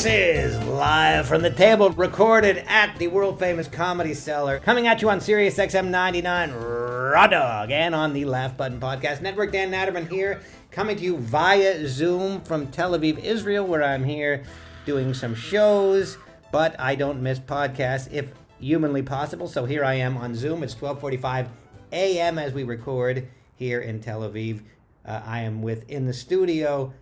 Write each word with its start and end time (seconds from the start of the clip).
This 0.00 0.56
is 0.56 0.66
live 0.66 1.28
from 1.28 1.42
the 1.42 1.50
table, 1.50 1.90
recorded 1.90 2.64
at 2.66 2.96
the 2.96 3.08
world 3.08 3.38
famous 3.38 3.68
Comedy 3.68 4.14
Cellar, 4.14 4.58
coming 4.58 4.86
at 4.86 5.02
you 5.02 5.10
on 5.10 5.20
Sirius 5.20 5.58
XM 5.58 5.88
99 5.88 6.52
Raw 6.52 7.26
Dog 7.26 7.70
and 7.70 7.94
on 7.94 8.14
the 8.14 8.24
Laugh 8.24 8.56
Button 8.56 8.80
Podcast 8.80 9.20
Network. 9.20 9.52
Dan 9.52 9.70
Natterman 9.70 10.08
here, 10.08 10.40
coming 10.70 10.96
to 10.96 11.04
you 11.04 11.18
via 11.18 11.86
Zoom 11.86 12.40
from 12.40 12.68
Tel 12.68 12.92
Aviv, 12.92 13.18
Israel, 13.18 13.66
where 13.66 13.84
I'm 13.84 14.02
here 14.02 14.42
doing 14.86 15.12
some 15.12 15.34
shows, 15.34 16.16
but 16.50 16.74
I 16.80 16.94
don't 16.94 17.22
miss 17.22 17.38
podcasts 17.38 18.10
if 18.10 18.32
humanly 18.58 19.02
possible. 19.02 19.48
So 19.48 19.66
here 19.66 19.84
I 19.84 19.96
am 19.96 20.16
on 20.16 20.34
Zoom. 20.34 20.62
It's 20.62 20.74
12:45 20.74 21.48
a.m. 21.92 22.38
as 22.38 22.54
we 22.54 22.64
record 22.64 23.28
here 23.54 23.80
in 23.82 24.00
Tel 24.00 24.22
Aviv. 24.22 24.62
Uh, 25.04 25.20
I 25.26 25.40
am 25.40 25.60
within 25.60 26.06
the 26.06 26.14
studio 26.14 26.94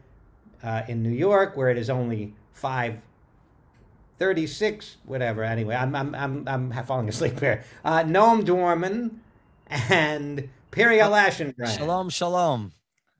uh, 0.64 0.82
in 0.88 1.04
New 1.04 1.10
York, 1.10 1.56
where 1.56 1.70
it 1.70 1.78
is 1.78 1.90
only 1.90 2.34
five 2.58 3.00
thirty-six, 4.18 4.96
whatever. 5.04 5.42
Anyway, 5.44 5.74
I'm 5.74 5.94
I'm 5.94 6.14
I'm 6.14 6.48
I'm 6.48 6.84
falling 6.84 7.08
asleep 7.08 7.38
here. 7.40 7.64
Uh, 7.84 8.02
Noam 8.02 8.44
Dworman 8.44 9.18
and 9.68 10.48
Periel 10.72 11.12
Aschenbrand. 11.12 11.76
Shalom, 11.76 12.10
shalom. 12.10 12.72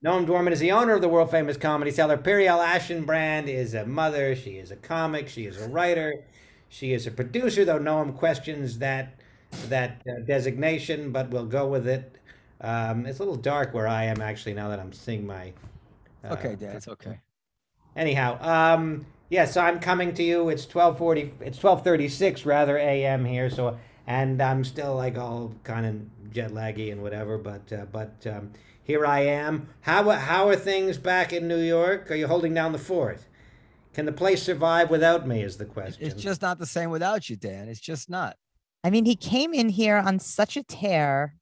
Noam 0.05 0.27
Dworman 0.27 0.53
is 0.53 0.61
the 0.61 0.73
owner 0.73 0.95
of 0.95 1.01
the 1.01 1.09
world 1.09 1.31
famous 1.31 1.57
comedy 1.57 1.91
cellar. 1.91 2.17
Periel 2.17 2.65
Aschenbrand 2.65 3.49
is 3.49 3.75
a 3.75 3.85
mother. 3.87 4.35
She 4.37 4.53
is 4.53 4.71
a 4.71 4.77
comic. 4.77 5.29
She 5.29 5.47
is 5.47 5.61
a 5.61 5.69
writer. 5.69 6.25
She 6.69 6.93
is 6.93 7.07
a 7.07 7.11
producer, 7.11 7.65
though 7.65 7.79
Noam 7.79 8.15
questions 8.17 8.79
that 8.79 9.15
that 9.69 10.03
uh, 10.07 10.21
designation, 10.27 11.11
but 11.13 11.31
we'll 11.31 11.47
go 11.47 11.67
with 11.67 11.89
it. 11.89 12.17
Um, 12.61 13.07
it's 13.07 13.19
a 13.19 13.23
little 13.23 13.37
dark 13.37 13.73
where 13.73 13.89
I 13.89 14.05
am 14.05 14.21
actually 14.21 14.55
now 14.55 14.69
that 14.69 14.79
I'm 14.81 14.93
seeing 14.93 15.27
my. 15.27 15.53
uh, 16.25 16.35
Okay, 16.35 16.57
Dan, 16.57 16.77
it's 16.77 16.89
okay. 16.89 17.21
Anyhow, 17.97 18.39
um, 18.43 19.07
yes, 19.29 19.57
I'm 19.57 19.81
coming 19.81 20.15
to 20.15 20.23
you. 20.23 20.49
It's 20.49 20.67
twelve 20.67 20.99
forty. 20.99 21.33
It's 21.41 21.59
twelve 21.59 21.85
thirty 21.85 22.09
six 22.09 22.45
rather 22.45 22.77
a.m. 22.77 23.25
here. 23.25 23.51
So, 23.51 23.79
and 24.07 24.41
I'm 24.43 24.65
still 24.65 24.95
like 24.95 25.17
all 25.19 25.55
kind 25.65 25.87
of 25.87 26.33
jet 26.33 26.51
laggy 26.51 26.93
and 26.93 27.03
whatever. 27.03 27.39
But 27.39 27.73
uh, 27.73 27.87
but 27.91 28.27
um, 28.27 28.53
here 28.83 29.07
I 29.07 29.21
am. 29.21 29.69
How 29.83 30.09
how 30.11 30.49
are 30.49 30.57
things 30.57 30.99
back 30.99 31.33
in 31.33 31.49
New 31.49 31.61
York? 31.61 32.11
Are 32.11 32.17
you 32.17 32.27
holding 32.27 32.55
down 32.55 32.73
the 32.73 32.79
fort? 32.79 33.21
Can 33.95 34.07
the 34.07 34.13
place 34.13 34.43
survive 34.43 34.91
without 34.91 35.27
me? 35.27 35.43
Is 35.43 35.57
the 35.57 35.65
question. 35.65 36.07
It's 36.07 36.23
just 36.23 36.43
not 36.43 36.59
the 36.59 36.67
same 36.67 36.91
without 36.91 37.29
you, 37.29 37.37
Dan. 37.37 37.69
It's 37.69 37.81
just 37.81 38.09
not. 38.09 38.37
I 38.85 38.91
mean, 38.91 39.05
he 39.05 39.17
came 39.17 39.53
in 39.53 39.69
here 39.69 39.97
on 39.97 40.19
such 40.19 40.57
a 40.57 40.63
tear. 40.63 41.35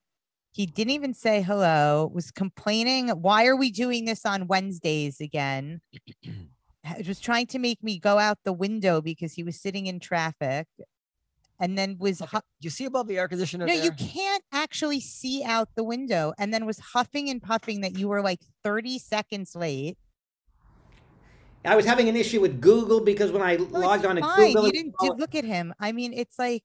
He 0.53 0.65
didn't 0.65 0.93
even 0.93 1.13
say 1.13 1.43
hello, 1.43 2.11
was 2.15 2.31
complaining. 2.31 3.11
Why 3.11 3.45
are 3.45 3.57
we 3.57 3.71
doing 3.71 4.07
this 4.07 4.25
on 4.25 4.47
Wednesdays 4.47 5.21
again? 5.21 5.83
Ha- 6.87 6.97
was 7.07 7.21
trying 7.21 7.47
to 7.49 7.59
make 7.59 7.83
me 7.83 7.99
go 7.99 8.19
out 8.19 8.39
the 8.45 8.53
window 8.53 9.01
because 9.01 9.35
he 9.35 9.43
was 9.43 9.61
sitting 9.61 9.87
in 9.87 9.99
traffic. 10.01 10.67
And 11.59 11.77
then 11.77 11.97
was 11.99 12.21
Okay, 12.21 12.37
hu- 12.37 12.43
You 12.61 12.71
see 12.71 12.85
above 12.85 13.07
the 13.09 13.19
air 13.19 13.29
conditioner 13.29 13.67
no, 13.67 13.73
there? 13.73 13.83
you 13.85 13.91
can't 13.93 14.45
actually 14.53 15.01
see 15.01 15.43
out 15.43 15.69
the 15.75 15.85
window. 15.85 16.35
And 16.39 16.53
then 16.53 16.67
was 16.67 16.79
huffing 16.79 17.31
and 17.31 17.43
puffing 17.43 17.81
that 17.81 17.99
you 17.99 18.09
were 18.09 18.21
like 18.23 18.41
30 18.63 18.99
seconds 18.99 19.57
late. 19.57 19.97
I 21.65 21.75
was 21.75 21.85
having 21.85 22.09
an 22.09 22.15
issue 22.17 22.41
with 22.41 22.61
Google 22.61 23.01
because 23.01 23.33
when 23.33 23.43
I 23.43 23.57
No, 23.57 23.65
logged 23.81 24.05
on 24.05 24.17
to 24.17 24.23
fine. 24.23 24.49
Google, 24.53 24.67
You 24.67 24.73
didn't 24.73 24.95
do, 25.01 25.13
look 25.19 25.35
at 25.35 25.45
him. 25.45 25.75
I 25.81 25.93
mean, 25.93 26.13
it's 26.13 26.39
like 26.39 26.63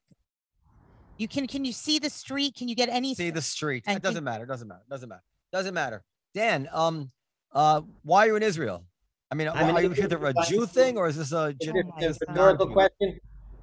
you 1.18 1.28
can 1.28 1.48
can 1.48 1.66
you 1.66 1.72
see 1.72 1.98
the 1.98 2.10
street? 2.10 2.56
Can 2.56 2.68
you 2.68 2.76
get 2.76 2.90
any 2.90 3.16
see 3.16 3.32
the 3.32 3.42
street. 3.42 3.86
and 3.88 3.98
It 3.98 4.04
doesn't 4.04 4.24
matter. 4.24 4.46
Doesn't 4.46 4.68
matter. 4.68 4.84
Doesn't 4.90 5.10
matter. 5.10 5.24
Doesn't 5.52 5.74
matter. 5.74 6.04
Dan, 6.34 6.70
um, 6.72 7.12
uh, 7.52 7.82
why 8.04 8.26
are 8.26 8.28
you 8.30 8.36
in 8.36 8.44
Israel? 8.44 8.86
I 9.32 9.36
mean, 9.36 9.48
I'm 9.48 9.76
are 9.76 9.82
you 9.82 9.92
here 9.92 10.06
Israel 10.06 10.20
for 10.20 10.28
a 10.28 10.46
Jew 10.46 10.66
thing 10.66 10.98
or 10.98 11.08
is 11.08 11.18
this 11.18 11.32
a 11.32 11.56
Is 11.60 11.68
Jew? 11.68 11.74
this 12.00 12.18
a 12.28 12.32
my 12.32 12.34
God. 12.36 12.60
rhetorical 12.60 12.68
question? 12.74 13.20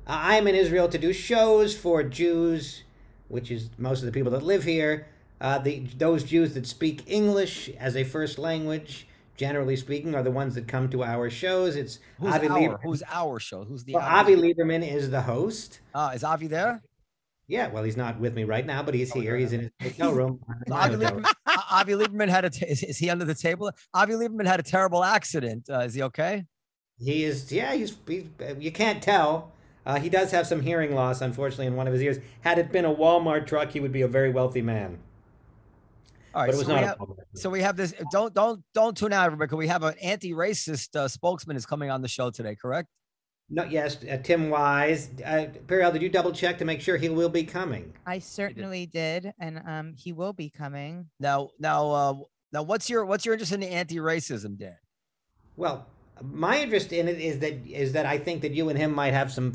Uh, 0.07 0.19
I'm 0.19 0.47
in 0.49 0.55
Israel 0.55 0.89
to 0.89 0.99
do 0.99 1.13
shows 1.13 1.77
for 1.77 2.03
Jews, 2.03 2.85
which 3.29 3.51
is 3.51 3.71
most 3.77 4.01
of 4.01 4.07
the 4.07 4.13
people 4.13 4.33
that 4.33 4.43
live 4.43 4.65
here. 4.65 5.07
Uh, 5.41 5.59
the 5.59 5.81
those 5.99 6.25
Jews 6.25 6.55
that 6.55 6.67
speak 6.67 7.03
English 7.07 7.69
as 7.79 7.95
a 7.97 8.05
first 8.05 8.39
language, 8.39 9.07
generally 9.37 9.77
speaking, 9.77 10.15
are 10.15 10.23
the 10.23 10.31
ones 10.31 10.55
that 10.55 10.67
come 10.67 10.89
to 10.91 11.05
our 11.05 11.29
shows. 11.31 11.77
It's 11.77 12.01
Who's 12.19 12.35
Avi 12.35 12.49
our? 12.49 12.59
Liberman. 12.59 12.79
Who's 12.83 13.03
our 13.13 13.39
show? 13.39 13.65
Who's 13.65 13.85
the 13.85 13.95
Well, 13.95 14.03
Avi? 14.05 14.35
Avi 14.35 14.55
Liberman 14.55 14.83
is 14.91 15.11
the 15.11 15.23
host. 15.23 15.81
Ah, 15.95 16.11
is 16.13 16.25
Avi 16.25 16.47
there? 16.49 16.83
Yeah, 17.49 17.69
well, 17.69 17.83
he's 17.83 17.97
not 17.97 18.21
with 18.21 18.35
me 18.35 18.45
right 18.45 18.65
now, 18.67 18.83
but 18.83 18.95
he's 18.95 19.11
Oh, 19.17 19.21
here. 19.21 19.35
yeah. 19.35 19.41
He's 19.41 19.53
in 19.55 19.61
his 19.81 19.93
hotel 19.93 20.13
room. 20.13 20.41
Avi. 20.71 20.97
Liberman, 20.97 21.25
Avi 21.71 21.93
Liberman 21.95 22.29
had 22.29 22.45
a. 22.45 22.51
T- 22.51 22.67
is, 22.67 22.83
is 22.83 22.99
he 22.99 23.09
under 23.09 23.25
the 23.25 23.35
table? 23.35 23.73
Avi 23.95 24.13
Liberman 24.13 24.47
had 24.47 24.61
a 24.61 24.63
terrible 24.63 25.03
accident. 25.03 25.65
Uh, 25.71 25.81
is 25.81 25.95
he 25.95 26.03
okay? 26.03 26.45
He 27.01 27.25
is, 27.25 27.51
yeah, 27.51 27.75
he's, 27.75 27.97
he's 28.07 28.27
you 28.59 28.71
can't 28.71 29.03
tell. 29.03 29.53
Uh, 29.87 29.99
he 29.99 30.11
does 30.11 30.31
have 30.33 30.47
some 30.47 30.61
hearing 30.61 30.95
loss, 30.95 31.23
unfortunately, 31.23 31.67
in 31.67 31.75
one 31.77 31.87
of 31.87 31.93
his 31.95 32.03
ears. 32.03 32.19
Had 32.43 32.59
it 32.59 32.71
been 32.71 32.85
a 32.85 32.95
Walmart 32.95 33.47
truck, 33.47 33.71
he 33.71 33.81
would 33.81 33.93
be 33.93 34.03
a 34.03 34.09
very 34.09 34.31
wealthy 34.31 34.61
man. 34.61 34.99
All 36.35 36.43
right. 36.43 36.49
But 36.49 36.55
it 36.55 36.59
was 36.59 36.67
so, 36.67 36.75
we 36.75 36.81
have, 36.81 36.99
so 37.35 37.51
we 37.51 37.61
have 37.63 37.77
this. 37.77 37.95
Don't 38.13 38.35
don't 38.35 38.63
don't 38.75 38.95
tune 38.95 39.15
out, 39.15 39.25
everybody. 39.25 39.55
We 39.57 39.69
have 39.69 39.83
an 39.83 39.95
anti-racist 40.03 40.95
uh, 40.95 41.09
spokesman 41.09 41.57
is 41.57 41.65
coming 41.65 41.91
on 41.91 42.03
the 42.03 42.09
show 42.09 42.31
today. 42.31 42.55
Correct? 42.55 42.89
No, 43.51 43.65
yes, 43.65 44.05
uh, 44.05 44.19
Tim 44.19 44.51
Wise. 44.51 45.11
Uh, 45.25 45.47
Periel, 45.67 45.93
did 45.93 46.03
you 46.03 46.11
double 46.11 46.33
check 46.33 46.59
to 46.59 46.65
make 46.67 46.83
sure 46.83 46.99
he 46.99 47.09
will 47.09 47.31
be 47.31 47.45
coming? 47.45 47.95
I 48.07 48.19
certainly 48.19 48.85
did, 48.85 49.33
and 49.41 49.63
um, 49.67 49.95
he 49.97 50.13
will 50.13 50.35
be 50.35 50.51
coming. 50.51 51.07
Now 51.19 51.51
now 51.59 51.91
uh, 51.91 52.15
now 52.53 52.63
what's 52.63 52.91
your 52.91 53.07
what's 53.07 53.25
your 53.25 53.35
interest 53.35 53.53
in 53.53 53.61
the 53.61 53.69
anti-racism, 53.69 54.59
Dan? 54.59 54.77
Well, 55.57 55.87
my 56.23 56.61
interest 56.61 56.93
in 56.93 57.09
it 57.09 57.19
is 57.19 57.39
that 57.39 57.67
is 57.67 57.93
that 57.93 58.05
I 58.05 58.19
think 58.19 58.43
that 58.43 58.53
you 58.53 58.69
and 58.69 58.79
him 58.79 58.93
might 58.95 59.15
have 59.15 59.33
some 59.33 59.55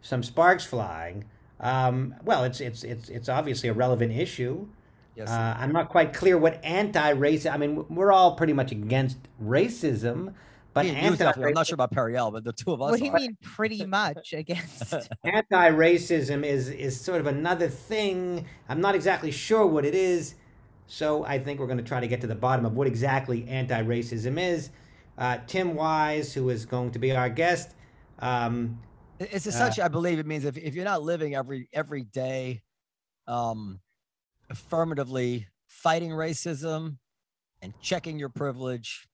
some 0.00 0.22
sparks 0.22 0.64
flying. 0.64 1.24
Um, 1.60 2.14
well, 2.24 2.44
it's 2.44 2.60
it's 2.60 2.84
it's 2.84 3.08
it's 3.10 3.28
obviously 3.28 3.68
a 3.68 3.74
relevant 3.74 4.12
issue. 4.12 4.66
Yes. 5.14 5.28
Uh, 5.30 5.56
I'm 5.58 5.72
not 5.72 5.88
quite 5.88 6.12
clear 6.12 6.36
what 6.36 6.62
anti-racism. 6.62 7.50
I 7.50 7.56
mean, 7.56 7.86
we're 7.88 8.12
all 8.12 8.34
pretty 8.36 8.52
much 8.52 8.70
against 8.70 9.16
racism, 9.42 10.34
but 10.76 10.84
Me 10.84 10.90
and. 10.90 10.98
I'm 10.98 11.28
anti 11.28 11.52
not 11.52 11.66
sure 11.66 11.74
about 11.74 11.90
Periel, 11.90 12.30
but 12.30 12.44
the 12.44 12.52
two 12.52 12.70
of 12.70 12.82
us. 12.82 12.90
What 12.90 12.98
do 12.98 13.06
you 13.06 13.10
are. 13.10 13.18
mean, 13.18 13.38
pretty 13.40 13.86
much 13.86 14.34
against? 14.34 14.92
anti-racism 15.24 16.44
is 16.44 16.68
is 16.68 17.00
sort 17.00 17.18
of 17.18 17.26
another 17.26 17.66
thing. 17.66 18.46
I'm 18.68 18.82
not 18.82 18.94
exactly 18.94 19.30
sure 19.30 19.66
what 19.66 19.86
it 19.86 19.94
is, 19.94 20.34
so 20.86 21.24
I 21.24 21.38
think 21.38 21.60
we're 21.60 21.66
going 21.66 21.78
to 21.78 21.84
try 21.84 21.98
to 21.98 22.06
get 22.06 22.20
to 22.20 22.26
the 22.26 22.34
bottom 22.34 22.66
of 22.66 22.74
what 22.74 22.86
exactly 22.86 23.48
anti-racism 23.48 24.38
is. 24.38 24.68
Uh, 25.16 25.38
Tim 25.46 25.76
Wise, 25.76 26.34
who 26.34 26.50
is 26.50 26.66
going 26.66 26.90
to 26.90 26.98
be 26.98 27.10
our 27.12 27.30
guest, 27.30 27.74
um, 28.18 28.78
It's 29.18 29.46
essentially, 29.46 29.82
I 29.82 29.88
believe, 29.88 30.18
it 30.18 30.26
means 30.26 30.44
if, 30.44 30.58
if 30.58 30.74
you're 30.74 30.84
not 30.84 31.00
living 31.00 31.34
every 31.34 31.70
every 31.72 32.02
day, 32.02 32.60
um, 33.26 33.80
affirmatively 34.50 35.46
fighting 35.64 36.10
racism 36.10 36.98
and 37.62 37.72
checking 37.80 38.18
your 38.18 38.28
privilege, 38.28 39.08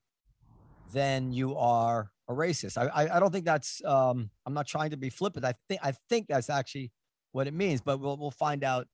then 0.93 1.33
you 1.33 1.57
are 1.57 2.11
a 2.29 2.33
racist. 2.33 2.79
I 2.79 2.87
I, 2.87 3.17
I 3.17 3.21
don't 3.21 3.33
think 3.33 3.45
that's. 3.45 3.83
Um, 3.85 4.31
I'm 4.47 4.55
not 4.55 4.67
trying 4.67 4.91
to 4.91 4.97
be 4.97 5.11
flippant. 5.11 5.45
I 5.45 5.55
think 5.69 5.81
I 5.83 5.93
think 6.09 6.27
that's 6.29 6.51
actually 6.51 6.93
what 7.33 7.47
it 7.47 7.55
means, 7.55 7.81
but 7.81 7.99
we'll 8.01 8.17
we'll 8.17 8.31
find 8.31 8.65
out 8.65 8.87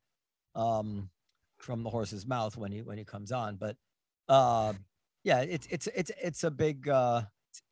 um, 0.54 1.10
from 1.58 1.82
the 1.82 1.90
horse's 1.90 2.26
mouth 2.26 2.56
when 2.56 2.72
he 2.72 2.82
when 2.82 2.98
he 2.98 3.04
comes 3.04 3.32
on. 3.32 3.56
But 3.56 3.76
uh, 4.28 4.72
yeah, 5.24 5.40
it's 5.40 5.66
it's 5.70 5.88
it's 5.94 6.10
it's 6.22 6.44
a 6.44 6.50
big. 6.50 6.88
Uh, 6.88 7.22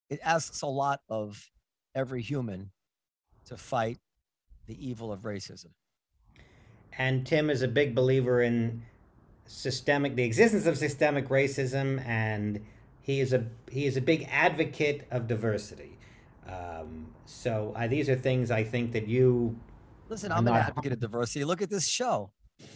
it 0.09 0.21
asks 0.23 0.63
a 0.63 0.67
lot 0.67 1.01
of 1.09 1.51
every 1.95 2.23
human 2.23 2.71
to 3.47 3.57
fight 3.57 3.99
the 4.67 4.89
evil 4.89 5.13
of 5.13 5.21
racism. 5.23 5.71
and 6.99 7.27
Tim 7.27 7.51
is 7.51 7.63
a 7.63 7.69
big 7.69 7.95
believer 7.95 8.43
in 8.43 8.83
systemic, 9.47 10.17
the 10.17 10.25
existence 10.25 10.67
of 10.67 10.77
systemic 10.79 11.29
racism, 11.29 12.05
and 12.07 12.65
he 13.07 13.21
is 13.21 13.33
a 13.33 13.45
he 13.71 13.87
is 13.87 13.97
a 13.97 14.01
big 14.01 14.27
advocate 14.33 15.07
of 15.13 15.29
diversity. 15.29 15.97
Um, 16.49 17.07
so 17.25 17.73
uh, 17.77 17.87
these 17.87 18.09
are 18.09 18.17
things 18.17 18.51
I 18.51 18.65
think 18.65 18.91
that 18.93 19.07
you 19.07 19.57
Listen, 20.09 20.33
I'm 20.33 20.39
I'm 20.39 20.49
an 20.49 20.55
advocate 20.55 20.93
of 20.93 20.99
diversity. 20.99 21.45
Look 21.45 21.63
at 21.63 21.71
this 21.71 21.87
show. 21.87 22.33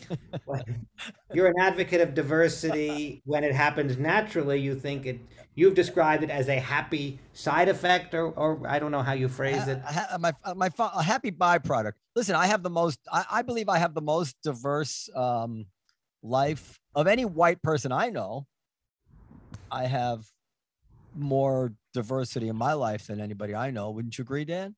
You're 1.35 1.49
an 1.49 1.59
advocate 1.59 2.01
of 2.01 2.15
diversity 2.15 3.23
when 3.25 3.43
it 3.43 3.53
happens 3.53 3.99
naturally. 3.99 4.61
You 4.61 4.77
think 4.77 5.05
it. 5.05 5.21
You've 5.57 5.75
described 5.75 6.23
it 6.23 6.31
as 6.31 6.49
a 6.49 6.61
happy 6.61 7.19
side 7.33 7.69
effect, 7.69 8.15
or, 8.15 8.29
or 8.29 8.63
I 8.69 8.79
don't 8.79 8.93
know 8.93 9.03
how 9.03 9.15
you 9.15 9.27
phrase 9.29 9.67
it. 9.67 9.83
My 10.21 10.33
my 10.55 10.71
a 10.79 11.03
happy 11.03 11.33
byproduct. 11.33 11.95
Listen, 12.15 12.37
I 12.37 12.47
have 12.47 12.63
the 12.63 12.71
most. 12.71 13.01
I, 13.11 13.25
I 13.31 13.43
believe 13.43 13.69
I 13.69 13.79
have 13.79 13.95
the 13.95 14.01
most 14.01 14.37
diverse 14.45 15.11
um, 15.17 15.67
life 16.23 16.79
of 16.95 17.09
any 17.09 17.25
white 17.25 17.61
person 17.63 17.91
I 17.91 18.11
know. 18.11 18.47
I 19.71 19.85
have 19.87 20.25
more 21.15 21.73
diversity 21.93 22.49
in 22.49 22.57
my 22.57 22.73
life 22.73 23.07
than 23.07 23.21
anybody 23.21 23.55
I 23.55 23.71
know. 23.71 23.91
Wouldn't 23.91 24.17
you 24.19 24.23
agree, 24.23 24.45
Dan? 24.45 24.75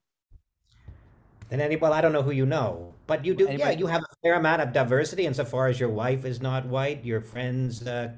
Than 1.49 1.61
any. 1.61 1.77
Well, 1.77 1.93
I 1.93 2.01
don't 2.01 2.13
know 2.13 2.23
who 2.23 2.31
you 2.31 2.47
know, 2.47 2.95
but 3.07 3.25
you 3.25 3.35
do. 3.35 3.49
Yeah, 3.51 3.71
you 3.71 3.87
have 3.87 4.03
a 4.03 4.15
fair 4.23 4.35
amount 4.35 4.63
of 4.63 4.73
diversity 4.73 5.27
insofar 5.27 5.69
as 5.69 5.79
your 5.79 5.91
wife 5.91 6.25
is 6.25 6.41
not 6.41 6.67
white. 6.67 7.05
Your 7.05 7.21
friends 7.21 7.87
uh, 7.87 8.13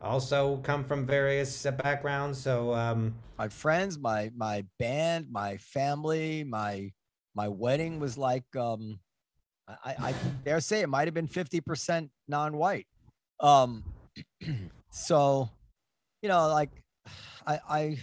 also 0.00 0.58
come 0.58 0.84
from 0.84 1.04
various 1.04 1.66
uh, 1.66 1.72
backgrounds. 1.72 2.38
So 2.38 2.74
um, 2.74 3.14
my 3.38 3.48
friends, 3.48 3.98
my 3.98 4.30
my 4.36 4.64
band, 4.78 5.26
my 5.30 5.56
family, 5.56 6.44
my 6.44 6.92
my 7.34 7.48
wedding 7.48 7.98
was 7.98 8.16
like 8.16 8.44
um, 8.56 9.00
I, 9.66 9.94
I 9.98 10.14
dare 10.44 10.60
say 10.60 10.80
it 10.80 10.88
might 10.88 11.08
have 11.08 11.14
been 11.14 11.26
fifty 11.26 11.60
percent 11.60 12.10
non-white. 12.28 12.86
Um, 13.40 13.84
so 14.90 15.50
you 16.22 16.28
know, 16.28 16.48
like 16.48 16.70
I 17.46 17.60
I 17.68 17.98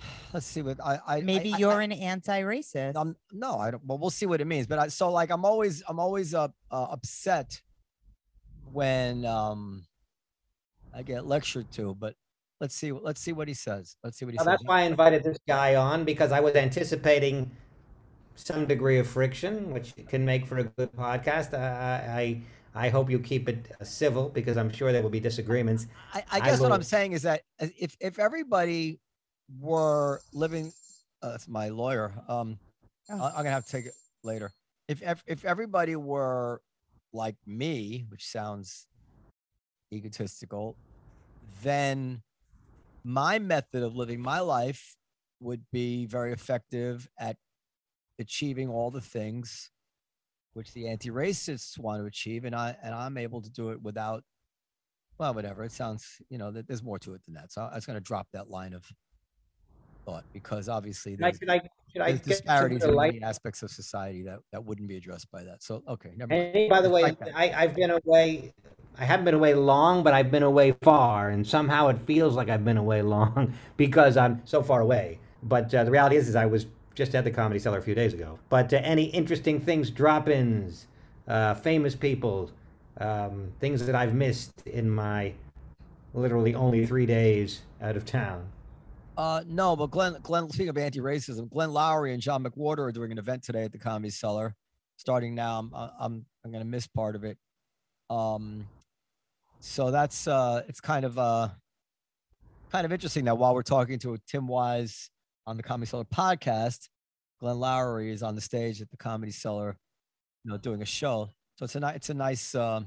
let's 0.32 0.46
see 0.46 0.62
what 0.62 0.78
I, 0.84 0.98
I 1.06 1.20
maybe 1.20 1.52
I, 1.54 1.58
you're 1.58 1.80
I, 1.80 1.84
an 1.84 1.92
anti-racist. 1.92 2.92
I'm 2.96 3.16
no, 3.32 3.58
I 3.58 3.70
don't. 3.70 3.84
Well, 3.84 3.98
we'll 3.98 4.10
see 4.10 4.26
what 4.26 4.40
it 4.40 4.46
means. 4.46 4.66
But 4.66 4.78
I 4.78 4.88
so 4.88 5.10
like 5.10 5.30
I'm 5.30 5.44
always 5.44 5.82
I'm 5.88 5.98
always 5.98 6.34
uh, 6.34 6.48
uh 6.70 6.86
upset 6.90 7.60
when 8.72 9.24
um 9.24 9.84
I 10.94 11.02
get 11.02 11.26
lectured 11.26 11.70
to. 11.72 11.94
But 11.94 12.14
let's 12.60 12.74
see 12.74 12.92
let's 12.92 13.20
see 13.20 13.32
what 13.32 13.48
he 13.48 13.54
says. 13.54 13.96
Let's 14.04 14.18
see 14.18 14.24
what 14.24 14.32
he 14.32 14.38
well, 14.38 14.46
says. 14.46 14.52
That's 14.52 14.64
why 14.64 14.80
I 14.80 14.84
invited 14.84 15.24
this 15.24 15.38
guy 15.46 15.74
on 15.74 16.04
because 16.04 16.32
I 16.32 16.40
was 16.40 16.54
anticipating 16.54 17.50
some 18.34 18.66
degree 18.66 18.98
of 18.98 19.06
friction, 19.06 19.70
which 19.70 19.94
can 20.08 20.24
make 20.24 20.46
for 20.46 20.58
a 20.58 20.64
good 20.64 20.92
podcast. 20.92 21.54
I 21.54 21.60
I, 21.60 22.42
I 22.74 22.88
hope 22.88 23.10
you 23.10 23.18
keep 23.18 23.48
it 23.48 23.72
civil 23.82 24.28
because 24.28 24.56
I'm 24.56 24.72
sure 24.72 24.92
there 24.92 25.02
will 25.02 25.10
be 25.10 25.20
disagreements. 25.20 25.86
I, 26.14 26.24
I 26.30 26.40
guess 26.40 26.60
I 26.60 26.62
what 26.62 26.72
I'm 26.72 26.82
saying 26.82 27.12
is 27.12 27.22
that 27.22 27.42
if 27.58 27.96
if 28.00 28.18
everybody 28.18 29.00
were 29.58 30.20
living, 30.32 30.72
uh, 31.22 31.30
that's 31.30 31.48
my 31.48 31.68
lawyer. 31.68 32.12
Um, 32.28 32.58
oh. 33.10 33.14
I'm 33.14 33.36
gonna 33.36 33.50
have 33.50 33.66
to 33.66 33.72
take 33.72 33.86
it 33.86 33.94
later. 34.22 34.52
If 34.88 35.02
if 35.02 35.22
if 35.26 35.44
everybody 35.44 35.96
were 35.96 36.60
like 37.12 37.36
me, 37.44 38.06
which 38.08 38.26
sounds 38.26 38.86
egotistical, 39.92 40.76
then 41.62 42.22
my 43.02 43.38
method 43.38 43.82
of 43.82 43.96
living 43.96 44.20
my 44.20 44.40
life 44.40 44.96
would 45.40 45.62
be 45.72 46.06
very 46.06 46.32
effective 46.32 47.08
at 47.18 47.36
achieving 48.18 48.68
all 48.68 48.90
the 48.90 49.00
things 49.00 49.70
which 50.54 50.72
the 50.72 50.88
anti-racists 50.88 51.78
want 51.78 52.00
to 52.00 52.06
achieve 52.06 52.44
and 52.44 52.54
i 52.54 52.74
and 52.82 52.94
i'm 52.94 53.16
able 53.16 53.40
to 53.40 53.50
do 53.50 53.70
it 53.70 53.80
without 53.82 54.22
well 55.18 55.34
whatever 55.34 55.64
it 55.64 55.72
sounds 55.72 56.20
you 56.28 56.38
know 56.38 56.50
that 56.50 56.66
there's 56.66 56.82
more 56.82 56.98
to 56.98 57.14
it 57.14 57.22
than 57.24 57.34
that 57.34 57.52
so 57.52 57.62
i 57.62 57.74
was 57.74 57.86
going 57.86 57.96
to 57.96 58.02
drop 58.02 58.26
that 58.32 58.50
line 58.50 58.72
of 58.72 58.84
thought 60.06 60.24
because 60.32 60.68
obviously 60.68 61.14
there's, 61.14 61.36
should 61.36 61.50
I, 61.50 61.60
should 61.92 62.02
I, 62.02 62.12
should 62.12 62.24
there's 62.24 62.38
disparities 62.38 62.82
in 62.82 62.96
many 62.96 63.22
aspects 63.22 63.62
of 63.62 63.70
society 63.70 64.22
that 64.22 64.38
that 64.50 64.64
wouldn't 64.64 64.88
be 64.88 64.96
addressed 64.96 65.30
by 65.30 65.44
that 65.44 65.62
so 65.62 65.82
okay 65.86 66.10
never 66.16 66.32
mind. 66.32 66.56
And 66.56 66.70
by 66.70 66.80
the 66.80 66.90
way 66.90 67.14
I, 67.34 67.52
i've 67.52 67.74
been 67.74 67.90
away 67.90 68.54
I 68.98 69.04
haven't 69.04 69.24
been 69.24 69.34
away 69.34 69.54
long, 69.54 70.02
but 70.02 70.12
I've 70.12 70.30
been 70.30 70.42
away 70.42 70.74
far, 70.82 71.30
and 71.30 71.46
somehow 71.46 71.88
it 71.88 71.98
feels 72.00 72.34
like 72.34 72.50
I've 72.50 72.64
been 72.64 72.76
away 72.76 73.02
long 73.16 73.54
because 73.76 74.16
I'm 74.16 74.42
so 74.44 74.62
far 74.62 74.80
away. 74.80 75.18
But 75.42 75.74
uh, 75.74 75.84
the 75.84 75.90
reality 75.90 76.16
is, 76.16 76.28
is 76.28 76.36
I 76.36 76.46
was 76.46 76.66
just 77.00 77.14
at 77.14 77.24
the 77.24 77.30
Comedy 77.30 77.58
Cellar 77.58 77.78
a 77.78 77.82
few 77.82 77.94
days 77.94 78.12
ago. 78.12 78.38
But 78.50 78.74
uh, 78.74 78.80
any 78.82 79.04
interesting 79.04 79.58
things, 79.58 79.90
drop-ins, 79.90 80.86
uh, 81.26 81.54
famous 81.54 81.94
people, 81.94 82.50
um, 82.98 83.52
things 83.58 83.86
that 83.86 83.94
I've 83.94 84.12
missed 84.12 84.66
in 84.66 84.90
my 84.90 85.32
literally 86.12 86.54
only 86.54 86.84
three 86.84 87.06
days 87.06 87.62
out 87.80 87.96
of 87.96 88.04
town. 88.04 88.50
Uh, 89.16 89.42
no, 89.46 89.76
but 89.76 89.90
Glenn, 89.90 90.18
Glenn, 90.22 90.50
speaking 90.50 90.68
of 90.68 90.76
anti-racism, 90.76 91.48
Glenn 91.48 91.70
Loury 91.70 92.12
and 92.12 92.20
John 92.20 92.44
McWhorter 92.44 92.80
are 92.80 92.92
doing 92.92 93.12
an 93.12 93.18
event 93.18 93.42
today 93.42 93.64
at 93.64 93.72
the 93.72 93.78
Comedy 93.78 94.10
Cellar. 94.10 94.54
Starting 94.98 95.34
now, 95.34 95.58
I'm 95.58 95.70
I'm 95.74 96.26
I'm 96.44 96.50
going 96.50 96.62
to 96.62 96.68
miss 96.68 96.86
part 96.86 97.16
of 97.16 97.24
it. 97.24 97.38
Um, 98.10 98.66
so 99.60 99.90
that's 99.90 100.28
uh, 100.28 100.62
it's 100.68 100.82
kind 100.82 101.06
of 101.06 101.18
uh, 101.18 101.48
kind 102.70 102.84
of 102.84 102.92
interesting 102.92 103.24
that 103.24 103.38
while 103.38 103.54
we're 103.54 103.62
talking 103.62 103.98
to 104.00 104.18
Tim 104.26 104.46
Wise 104.46 105.10
on 105.46 105.56
the 105.56 105.62
Comedy 105.62 105.88
Cellar 105.88 106.04
podcast. 106.04 106.88
Glenn 107.40 107.56
Loury 107.56 108.12
is 108.12 108.22
on 108.22 108.34
the 108.34 108.40
stage 108.40 108.80
at 108.80 108.90
the 108.90 108.96
Comedy 108.96 109.32
Cellar, 109.32 109.76
you 110.44 110.50
know, 110.50 110.58
doing 110.58 110.82
a 110.82 110.86
show. 110.86 111.30
So 111.56 111.64
it's 111.64 111.74
a 111.74 111.92
it's 111.94 112.10
a 112.10 112.14
nice. 112.14 112.54
Uh, 112.54 112.82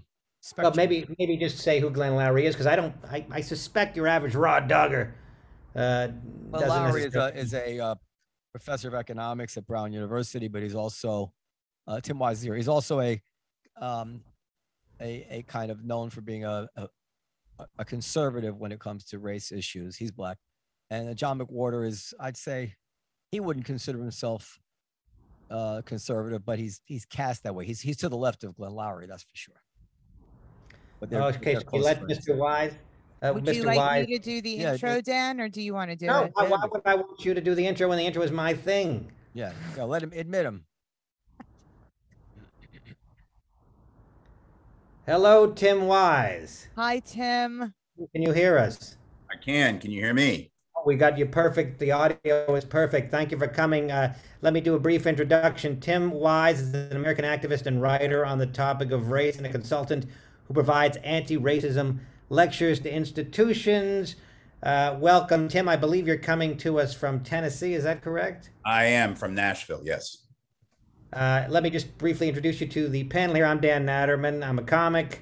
well, 0.57 0.73
maybe 0.75 1.05
maybe 1.17 1.37
just 1.37 1.59
say 1.59 1.79
who 1.79 1.89
Glenn 1.89 2.13
Loury 2.13 2.43
is 2.43 2.55
because 2.55 2.67
I 2.67 2.75
don't. 2.75 2.95
I, 3.09 3.25
I 3.31 3.41
suspect 3.41 3.95
your 3.95 4.07
average 4.07 4.35
raw 4.35 4.59
dogger. 4.59 5.15
Uh, 5.75 6.07
Glenn 6.51 6.69
Loury 6.69 7.07
is 7.07 7.15
a 7.15 7.35
is 7.35 7.53
a 7.53 7.79
uh, 7.79 7.95
professor 8.51 8.87
of 8.87 8.93
economics 8.93 9.57
at 9.57 9.65
Brown 9.65 9.93
University, 9.93 10.47
but 10.47 10.61
he's 10.61 10.75
also 10.75 11.33
uh, 11.87 11.99
Tim 12.01 12.19
Wise 12.19 12.41
here. 12.41 12.55
He's 12.55 12.67
also 12.67 12.99
a 12.99 13.21
um, 13.81 14.21
a 15.01 15.25
a 15.29 15.43
kind 15.43 15.71
of 15.71 15.83
known 15.83 16.09
for 16.09 16.21
being 16.21 16.45
a, 16.45 16.67
a 16.75 16.87
a 17.77 17.85
conservative 17.85 18.57
when 18.57 18.71
it 18.71 18.79
comes 18.79 19.05
to 19.05 19.19
race 19.19 19.51
issues. 19.51 19.95
He's 19.95 20.11
black. 20.11 20.37
And 20.93 21.17
John 21.17 21.39
McWhorter 21.39 21.87
is, 21.87 22.13
I'd 22.19 22.37
say, 22.37 22.75
he 23.31 23.39
wouldn't 23.39 23.65
consider 23.65 23.97
himself 23.97 24.59
uh, 25.49 25.81
conservative, 25.85 26.45
but 26.45 26.59
he's 26.59 26.81
he's 26.85 27.03
cast 27.03 27.41
that 27.43 27.55
way. 27.55 27.65
He's 27.65 27.81
he's 27.81 27.97
to 27.97 28.09
the 28.09 28.17
left 28.17 28.43
of 28.43 28.55
Glenn 28.55 28.73
Loury, 28.73 29.07
that's 29.07 29.23
for 29.23 29.33
sure. 29.33 29.55
But 30.99 31.09
they're, 31.09 31.23
okay, 31.23 31.55
so 31.55 31.77
let. 31.77 32.03
Mr. 32.03 32.37
Wise. 32.37 32.73
Uh, 33.23 33.31
would 33.33 33.43
Mr. 33.43 33.55
you 33.55 33.63
like 33.63 33.77
Wise, 33.77 34.07
me 34.07 34.17
to 34.17 34.23
do 34.23 34.41
the 34.41 34.51
yeah, 34.51 34.73
intro, 34.73 35.01
Dan, 35.01 35.41
or 35.41 35.49
do 35.49 35.63
you 35.63 35.73
want 35.73 35.89
to 35.89 35.95
do 35.95 36.05
no, 36.05 36.25
it? 36.25 36.33
No, 36.37 36.45
why 36.45 36.59
would 36.71 36.81
I 36.85 36.93
want 36.93 37.25
you 37.25 37.33
to 37.33 37.41
do 37.41 37.55
the 37.55 37.65
intro 37.65 37.89
when 37.89 37.97
the 37.97 38.05
intro 38.05 38.21
is 38.21 38.31
my 38.31 38.53
thing? 38.53 39.11
Yeah, 39.33 39.51
yeah 39.75 39.83
let 39.83 40.03
him 40.03 40.11
admit 40.15 40.45
him. 40.45 40.63
Hello, 45.07 45.51
Tim 45.51 45.87
Wise. 45.87 46.67
Hi, 46.75 46.99
Tim. 46.99 47.73
Can 48.13 48.21
you 48.21 48.31
hear 48.31 48.59
us? 48.59 48.97
I 49.31 49.37
can. 49.37 49.79
Can 49.79 49.89
you 49.89 49.99
hear 49.99 50.13
me? 50.13 50.52
We 50.85 50.95
got 50.95 51.17
you 51.17 51.25
perfect. 51.25 51.79
The 51.79 51.91
audio 51.91 52.55
is 52.55 52.65
perfect. 52.65 53.11
Thank 53.11 53.31
you 53.31 53.37
for 53.37 53.47
coming. 53.47 53.91
Uh, 53.91 54.15
let 54.41 54.53
me 54.53 54.61
do 54.61 54.75
a 54.75 54.79
brief 54.79 55.05
introduction. 55.05 55.79
Tim 55.79 56.11
Wise 56.11 56.59
is 56.59 56.73
an 56.73 56.95
American 56.95 57.25
activist 57.25 57.65
and 57.65 57.81
writer 57.81 58.25
on 58.25 58.37
the 58.37 58.45
topic 58.45 58.91
of 58.91 59.09
race 59.09 59.37
and 59.37 59.45
a 59.45 59.49
consultant 59.49 60.05
who 60.47 60.53
provides 60.53 60.97
anti 60.97 61.37
racism 61.37 61.99
lectures 62.29 62.79
to 62.81 62.93
institutions. 62.93 64.15
Uh, 64.61 64.95
welcome, 64.99 65.47
Tim. 65.47 65.67
I 65.67 65.75
believe 65.75 66.07
you're 66.07 66.17
coming 66.17 66.57
to 66.57 66.79
us 66.79 66.93
from 66.93 67.21
Tennessee. 67.21 67.73
Is 67.73 67.83
that 67.83 68.01
correct? 68.01 68.49
I 68.65 68.85
am 68.85 69.15
from 69.15 69.35
Nashville, 69.35 69.81
yes. 69.83 70.17
Uh, 71.11 71.45
let 71.49 71.63
me 71.63 71.69
just 71.69 71.97
briefly 71.97 72.27
introduce 72.27 72.59
you 72.59 72.67
to 72.67 72.89
the 72.89 73.03
panel 73.05 73.35
here. 73.35 73.45
I'm 73.45 73.59
Dan 73.59 73.85
Natterman. 73.85 74.45
I'm 74.45 74.57
a 74.57 74.63
comic. 74.63 75.21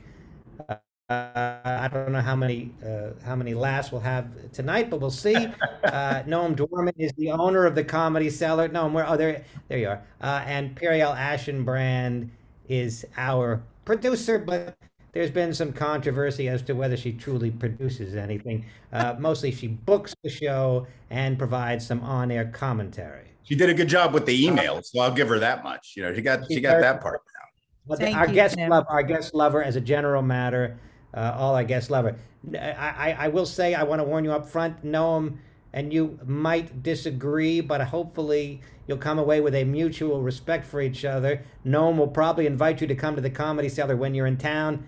Uh, 1.12 1.60
I 1.66 1.90
don't 1.90 2.14
know 2.14 2.22
how 2.22 2.38
many 2.38 2.72
uh, 2.86 3.10
how 3.26 3.36
many 3.36 3.54
laughs 3.54 3.92
we'll 3.92 4.00
have 4.00 4.30
tonight, 4.54 4.90
but 4.90 5.02
we'll 5.02 5.12
see. 5.12 5.36
Uh, 5.82 6.22
Noam 6.24 6.56
Dworman 6.56 6.94
is 6.98 7.12
the 7.14 7.32
owner 7.32 7.66
of 7.66 7.74
the 7.74 7.84
Comedy 7.84 8.30
Cellar. 8.30 8.70
Noam, 8.70 8.94
where? 8.94 9.06
Oh, 9.10 9.18
there, 9.18 9.44
there 9.68 9.80
you 9.80 9.90
are. 9.90 10.02
Uh, 10.22 10.42
and 10.46 10.76
Periel 10.76 11.18
Aschenbrand 11.18 12.30
is 12.70 13.04
our 13.18 13.62
producer, 13.84 14.38
but 14.38 14.78
there's 15.12 15.32
been 15.32 15.54
some 15.54 15.74
controversy 15.74 16.48
as 16.48 16.62
to 16.62 16.74
whether 16.74 16.96
she 16.96 17.12
truly 17.14 17.50
produces 17.50 18.16
anything. 18.16 18.64
Uh, 18.94 19.16
mostly, 19.20 19.52
she 19.52 19.68
books 19.68 20.16
the 20.24 20.30
show 20.30 20.88
and 21.10 21.38
provides 21.38 21.86
some 21.86 22.00
on-air 22.04 22.46
commentary. 22.46 23.32
She 23.44 23.56
did 23.56 23.70
a 23.70 23.74
good 23.74 23.90
job 23.90 24.14
with 24.14 24.28
the 24.28 24.46
emails, 24.46 24.86
so 24.86 25.02
I'll 25.02 25.12
give 25.12 25.28
her 25.30 25.40
that 25.40 25.64
much. 25.64 25.94
You 25.98 26.04
know, 26.04 26.14
she 26.14 26.22
got 26.22 26.46
she 26.50 26.62
got 26.62 26.80
that 26.80 27.02
part 27.02 27.22
down. 27.26 27.98
But 28.00 28.14
our 28.14 28.28
guest 28.28 28.58
love 28.58 28.86
our 28.88 29.04
guest 29.04 29.34
lover 29.34 29.64
as 29.64 29.76
a 29.76 29.82
general 29.82 30.22
matter 30.22 30.78
uh, 31.14 31.34
all 31.36 31.56
our 31.56 31.64
guests 31.64 31.90
love 31.90 32.06
her. 32.06 32.16
I, 32.54 33.12
I, 33.12 33.18
I 33.20 33.28
will 33.28 33.46
say, 33.46 33.74
I 33.74 33.84
want 33.84 34.00
to 34.00 34.04
warn 34.04 34.24
you 34.24 34.32
up 34.32 34.48
front, 34.48 34.84
Noam, 34.84 35.38
and 35.74 35.94
you 35.94 36.20
might 36.26 36.84
disagree, 36.84 37.62
but 37.62 37.82
hopefully 37.82 38.62
you'll 38.88 38.98
come 38.98 39.20
away 39.20 39.42
with 39.42 39.56
a 39.56 39.64
mutual 39.64 40.22
respect 40.22 40.66
for 40.66 40.82
each 40.82 41.06
other. 41.06 41.44
Noam 41.66 41.98
will 41.98 42.08
probably 42.08 42.46
invite 42.46 42.82
you 42.82 42.88
to 42.88 42.96
come 42.96 43.16
to 43.16 43.22
the 43.22 43.30
Comedy 43.30 43.70
Cellar 43.70 43.96
when 43.96 44.14
you're 44.14 44.28
in 44.28 44.38
town. 44.38 44.88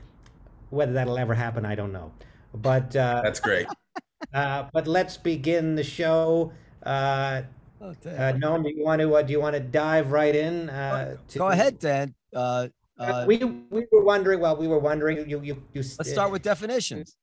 Whether 0.72 0.94
that'll 0.94 1.18
ever 1.18 1.36
happen, 1.36 1.66
I 1.66 1.76
don't 1.76 1.94
know. 1.94 2.12
But 2.54 2.96
uh, 2.96 3.22
that's 3.24 3.40
great. 3.40 3.68
Uh, 4.34 4.70
but 4.72 4.88
let's 4.88 5.18
begin 5.18 5.76
the 5.76 5.84
show. 5.84 6.54
Uh, 6.82 7.42
oh, 7.82 7.90
uh, 7.90 8.32
Noam, 8.34 8.64
do 8.64 8.70
you 8.70 8.82
want 8.84 9.02
to 9.02 9.14
uh, 9.14 9.22
do 9.22 9.34
you 9.34 9.40
want 9.40 9.54
to 9.54 9.60
dive 9.60 10.12
right 10.14 10.34
in? 10.34 10.70
Uh, 10.70 11.18
to, 11.28 11.40
Go 11.40 11.50
ahead, 11.50 11.78
Dan. 11.78 12.16
Uh, 13.00 13.26
we 13.28 13.38
we 13.38 13.86
were 13.92 14.04
wondering. 14.04 14.40
Well, 14.40 14.56
we 14.56 14.68
were 14.68 14.80
wondering. 14.80 15.30
You 15.30 15.42
you 15.42 15.64
you. 15.74 15.84
Let's 15.98 16.12
start 16.12 16.32
with 16.32 16.42
definitions. 16.42 17.16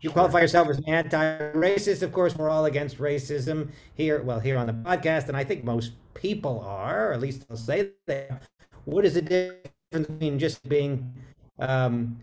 You 0.00 0.10
qualify 0.10 0.40
yourself 0.40 0.68
as 0.68 0.78
an 0.78 0.88
anti-racist. 0.88 2.02
Of 2.02 2.10
course, 2.12 2.34
we're 2.34 2.48
all 2.48 2.64
against 2.64 2.98
racism 2.98 3.70
here. 3.94 4.22
Well, 4.22 4.40
here 4.40 4.56
on 4.56 4.66
the 4.66 4.72
podcast, 4.72 5.28
and 5.28 5.36
I 5.36 5.44
think 5.44 5.62
most 5.62 5.92
people 6.14 6.60
are, 6.60 7.10
or 7.10 7.12
at 7.12 7.20
least 7.20 7.46
they'll 7.46 7.58
say 7.58 7.90
that. 8.06 8.42
What 8.86 9.04
is 9.04 9.14
the 9.14 9.22
difference 9.22 10.08
between 10.08 10.38
just 10.38 10.66
being 10.68 11.12
um, 11.58 12.18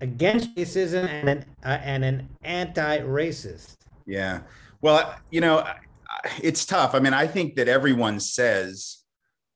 against 0.00 0.54
racism 0.56 1.08
and 1.08 1.28
an 1.28 1.44
uh, 1.64 1.78
and 1.82 2.04
an 2.04 2.28
anti-racist? 2.42 3.76
Yeah. 4.04 4.40
Well, 4.82 5.14
you 5.30 5.40
know, 5.40 5.64
it's 6.42 6.64
tough. 6.66 6.94
I 6.94 6.98
mean, 6.98 7.14
I 7.14 7.26
think 7.26 7.54
that 7.54 7.68
everyone 7.68 8.18
says 8.20 9.03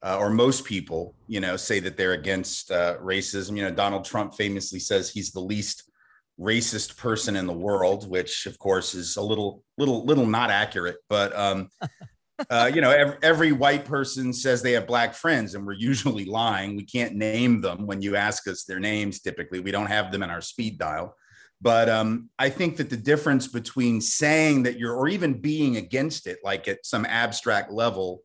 uh, 0.02 0.17
or 0.19 0.31
most 0.31 0.64
people, 0.64 1.14
you 1.26 1.40
know, 1.40 1.57
say 1.57 1.81
that 1.81 1.97
they're 1.97 2.12
against 2.12 2.71
uh, 2.71 2.97
racism. 2.99 3.57
You 3.57 3.64
know, 3.64 3.71
Donald 3.71 4.05
Trump 4.05 4.35
famously 4.35 4.78
says 4.78 5.11
he's 5.11 5.33
the 5.33 5.40
least 5.40 5.90
racist 6.38 6.97
person 6.97 7.35
in 7.35 7.47
the 7.47 7.52
world, 7.52 8.09
which 8.09 8.47
of 8.47 8.59
course 8.59 8.95
is 8.95 9.17
a 9.17 9.23
little, 9.23 9.64
little, 9.76 10.05
little 10.05 10.26
not 10.26 10.50
accurate. 10.50 10.99
But 11.09 11.37
um, 11.37 11.69
uh, 12.50 12.71
you 12.73 12.81
know, 12.81 12.90
every, 12.90 13.17
every, 13.23 13.52
white 13.52 13.85
person 13.85 14.33
says 14.33 14.62
they 14.62 14.73
have 14.73 14.87
black 14.87 15.14
friends, 15.14 15.55
and 15.55 15.67
we're 15.67 15.73
usually 15.73 16.25
lying. 16.25 16.76
We 16.76 16.85
can't 16.85 17.17
name 17.17 17.61
them 17.61 17.87
when 17.87 18.00
you 18.00 18.14
ask 18.14 18.47
us 18.47 18.62
their 18.64 18.78
names. 18.78 19.21
Typically, 19.21 19.59
we 19.59 19.73
don't 19.73 19.87
have 19.87 20.12
them 20.12 20.23
in 20.23 20.31
our 20.31 20.40
speed 20.40 20.78
dial. 20.78 21.17
But 21.61 21.88
um, 21.88 22.31
I 22.38 22.50
think 22.50 22.76
that 22.76 22.88
the 22.88 22.97
difference 22.97 23.49
between 23.49 24.00
saying 24.00 24.62
that 24.62 24.78
you're, 24.78 24.95
or 24.95 25.09
even 25.09 25.40
being 25.40 25.76
against 25.76 26.28
it, 26.28 26.38
like 26.45 26.69
at 26.69 26.87
some 26.87 27.05
abstract 27.05 27.73
level, 27.73 28.23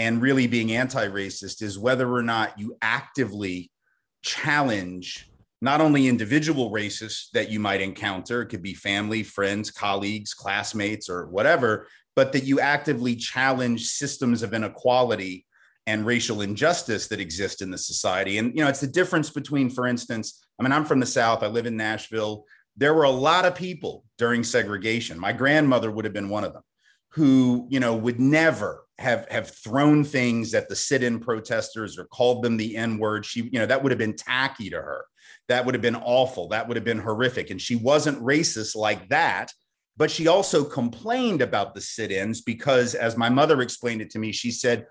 and 0.00 0.22
really 0.22 0.46
being 0.46 0.72
anti-racist, 0.72 1.60
is 1.60 1.78
whether 1.78 2.10
or 2.10 2.22
not 2.22 2.58
you 2.58 2.74
actively 2.80 3.70
challenge 4.22 5.30
not 5.60 5.82
only 5.82 6.08
individual 6.08 6.70
racists 6.72 7.30
that 7.34 7.50
you 7.50 7.60
might 7.60 7.82
encounter, 7.82 8.40
it 8.40 8.46
could 8.46 8.62
be 8.62 8.72
family, 8.72 9.22
friends, 9.22 9.70
colleagues, 9.70 10.32
classmates, 10.32 11.10
or 11.10 11.26
whatever, 11.26 11.86
but 12.16 12.32
that 12.32 12.44
you 12.44 12.60
actively 12.60 13.14
challenge 13.14 13.88
systems 13.88 14.42
of 14.42 14.54
inequality 14.54 15.44
and 15.86 16.06
racial 16.06 16.40
injustice 16.40 17.06
that 17.08 17.20
exist 17.20 17.60
in 17.60 17.70
the 17.70 17.76
society. 17.76 18.38
And, 18.38 18.54
you 18.56 18.64
know, 18.64 18.70
it's 18.70 18.80
the 18.80 18.86
difference 18.86 19.28
between, 19.28 19.68
for 19.68 19.86
instance, 19.86 20.42
I 20.58 20.62
mean, 20.62 20.72
I'm 20.72 20.86
from 20.86 21.00
the 21.00 21.06
South, 21.06 21.42
I 21.42 21.48
live 21.48 21.66
in 21.66 21.76
Nashville. 21.76 22.46
There 22.74 22.94
were 22.94 23.04
a 23.04 23.10
lot 23.10 23.44
of 23.44 23.54
people 23.54 24.04
during 24.16 24.44
segregation. 24.44 25.20
My 25.20 25.34
grandmother 25.34 25.90
would 25.90 26.06
have 26.06 26.14
been 26.14 26.30
one 26.30 26.44
of 26.44 26.54
them 26.54 26.62
who, 27.10 27.66
you 27.68 27.80
know, 27.80 27.94
would 27.96 28.18
never 28.18 28.86
have 29.00 29.26
have 29.30 29.50
thrown 29.50 30.04
things 30.04 30.54
at 30.54 30.68
the 30.68 30.76
sit-in 30.76 31.18
protesters 31.18 31.98
or 31.98 32.04
called 32.04 32.42
them 32.44 32.56
the 32.56 32.76
n-word. 32.76 33.26
She 33.26 33.42
you 33.42 33.58
know 33.58 33.66
that 33.66 33.82
would 33.82 33.92
have 33.92 33.98
been 33.98 34.16
tacky 34.16 34.70
to 34.70 34.76
her. 34.76 35.04
That 35.48 35.64
would 35.64 35.74
have 35.74 35.82
been 35.82 35.96
awful. 35.96 36.48
That 36.48 36.68
would 36.68 36.76
have 36.76 36.84
been 36.84 37.00
horrific. 37.00 37.50
And 37.50 37.60
she 37.60 37.76
wasn't 37.76 38.22
racist 38.22 38.76
like 38.76 39.08
that 39.08 39.52
but 40.00 40.10
she 40.10 40.28
also 40.28 40.64
complained 40.64 41.42
about 41.42 41.74
the 41.74 41.80
sit 41.82 42.10
ins 42.10 42.40
because, 42.40 42.94
as 42.94 43.18
my 43.18 43.28
mother 43.28 43.60
explained 43.60 44.00
it 44.00 44.08
to 44.12 44.18
me, 44.18 44.32
she 44.32 44.50
said, 44.50 44.86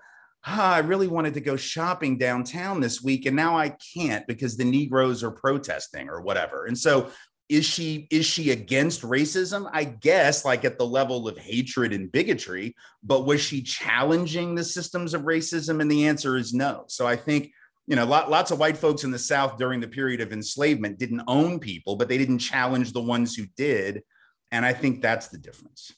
ah, 0.46 0.74
I 0.74 0.78
really 0.78 1.08
wanted 1.08 1.34
to 1.34 1.40
go 1.40 1.56
shopping 1.56 2.16
downtown 2.16 2.80
this 2.80 3.02
week, 3.02 3.26
and 3.26 3.34
now 3.34 3.58
I 3.58 3.74
can't 3.92 4.24
because 4.28 4.56
the 4.56 4.64
Negroes 4.64 5.24
are 5.24 5.32
protesting 5.32 6.08
or 6.08 6.20
whatever. 6.20 6.66
And 6.66 6.78
so, 6.78 7.10
is 7.50 7.66
she 7.66 8.06
is 8.10 8.24
she 8.24 8.50
against 8.50 9.02
racism 9.02 9.68
i 9.72 9.84
guess 9.84 10.44
like 10.44 10.64
at 10.64 10.78
the 10.78 10.86
level 10.86 11.28
of 11.28 11.36
hatred 11.36 11.92
and 11.92 12.10
bigotry 12.10 12.74
but 13.02 13.26
was 13.26 13.40
she 13.40 13.60
challenging 13.60 14.54
the 14.54 14.64
systems 14.64 15.12
of 15.12 15.22
racism 15.22 15.80
and 15.80 15.90
the 15.90 16.06
answer 16.06 16.36
is 16.36 16.54
no 16.54 16.84
so 16.86 17.06
i 17.06 17.16
think 17.16 17.52
you 17.86 17.96
know 17.96 18.06
lot, 18.06 18.30
lots 18.30 18.50
of 18.50 18.58
white 18.58 18.76
folks 18.76 19.04
in 19.04 19.10
the 19.10 19.18
south 19.18 19.58
during 19.58 19.80
the 19.80 19.88
period 19.88 20.20
of 20.20 20.32
enslavement 20.32 20.98
didn't 20.98 21.22
own 21.26 21.58
people 21.58 21.96
but 21.96 22.08
they 22.08 22.16
didn't 22.16 22.38
challenge 22.38 22.92
the 22.92 23.02
ones 23.02 23.34
who 23.34 23.44
did 23.56 24.02
and 24.50 24.66
I 24.66 24.72
think 24.72 25.00
that's 25.00 25.28
the 25.28 25.38
difference. 25.38 25.92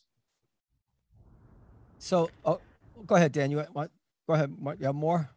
So, 1.98 2.30
oh, 2.44 2.60
go 3.06 3.14
ahead, 3.14 3.32
Dan. 3.32 3.50
You 3.50 3.64
want? 3.72 3.90
Go 4.26 4.34
ahead. 4.34 4.52
What, 4.58 4.78
you 4.80 4.86
have 4.86 4.94
more? 4.94 5.30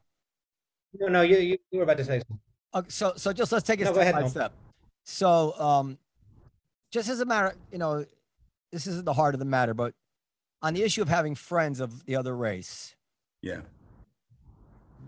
No, 0.99 1.07
no. 1.07 1.21
You, 1.21 1.37
you, 1.37 1.57
you 1.71 1.79
were 1.79 1.83
about 1.83 1.97
to 1.97 2.05
say 2.05 2.19
something. 2.19 2.39
Okay, 2.73 2.89
so, 2.89 3.13
so 3.15 3.31
just 3.31 3.51
let's 3.51 3.65
take 3.65 3.79
it 3.79 3.85
no, 3.85 3.93
step 3.93 4.01
ahead, 4.01 4.15
by 4.15 4.21
no. 4.21 4.27
step. 4.27 4.53
So, 5.03 5.53
um, 5.59 5.97
just 6.95 7.09
as 7.09 7.19
a 7.19 7.25
matter, 7.25 7.53
you 7.73 7.77
know, 7.77 8.05
this 8.71 8.87
isn't 8.87 9.03
the 9.03 9.11
heart 9.11 9.35
of 9.35 9.39
the 9.39 9.45
matter, 9.45 9.73
but 9.73 9.93
on 10.61 10.73
the 10.73 10.81
issue 10.81 11.01
of 11.01 11.09
having 11.09 11.35
friends 11.35 11.81
of 11.81 12.05
the 12.05 12.15
other 12.15 12.33
race. 12.33 12.95
Yeah. 13.41 13.61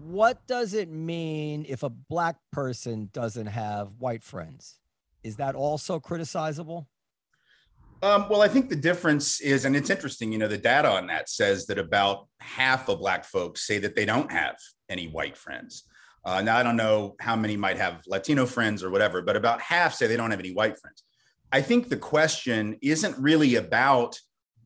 What 0.06 0.46
does 0.48 0.74
it 0.74 0.89
mean 0.89 1.65
if 1.67 1.84
a 1.84 1.89
black 1.89 2.36
person 2.51 3.10
doesn't 3.13 3.48
have 3.48 3.94
white 4.00 4.22
friends? 4.22 4.79
Is 5.24 5.38
that 5.38 5.56
also 5.56 5.98
criticizable? 5.98 6.88
Um, 8.03 8.27
well, 8.29 8.41
I 8.41 8.50
think 8.50 8.67
the 8.70 8.75
difference 8.75 9.39
is, 9.39 9.63
and 9.63 9.74
it's 9.74 9.89
interesting, 9.89 10.34
you 10.34 10.39
know, 10.39 10.50
the 10.50 10.58
data 10.58 10.89
on 10.89 11.08
that 11.08 11.29
says 11.29 11.67
that 11.67 11.79
about 11.79 12.27
half 12.41 12.89
of 12.89 13.00
Black 13.00 13.24
folks 13.24 13.65
say 13.65 13.79
that 13.79 13.96
they 13.96 14.06
don't 14.06 14.29
have 14.29 14.58
any 14.89 15.08
white 15.08 15.38
friends. 15.38 15.84
Uh, 16.25 16.41
now, 16.41 16.58
I 16.58 16.63
don't 16.63 16.75
know 16.75 17.15
how 17.22 17.38
many 17.38 17.56
might 17.56 17.77
have 17.77 18.03
Latino 18.06 18.46
friends 18.46 18.84
or 18.84 18.89
whatever, 18.89 19.22
but 19.22 19.38
about 19.38 19.62
half 19.62 19.94
say 19.94 20.06
they 20.06 20.17
don't 20.17 20.32
have 20.32 20.41
any 20.41 20.53
white 20.53 20.77
friends. 20.77 21.03
I 21.51 21.61
think 21.61 21.89
the 21.89 21.97
question 21.97 22.77
isn't 22.81 23.17
really 23.17 23.55
about 23.55 24.19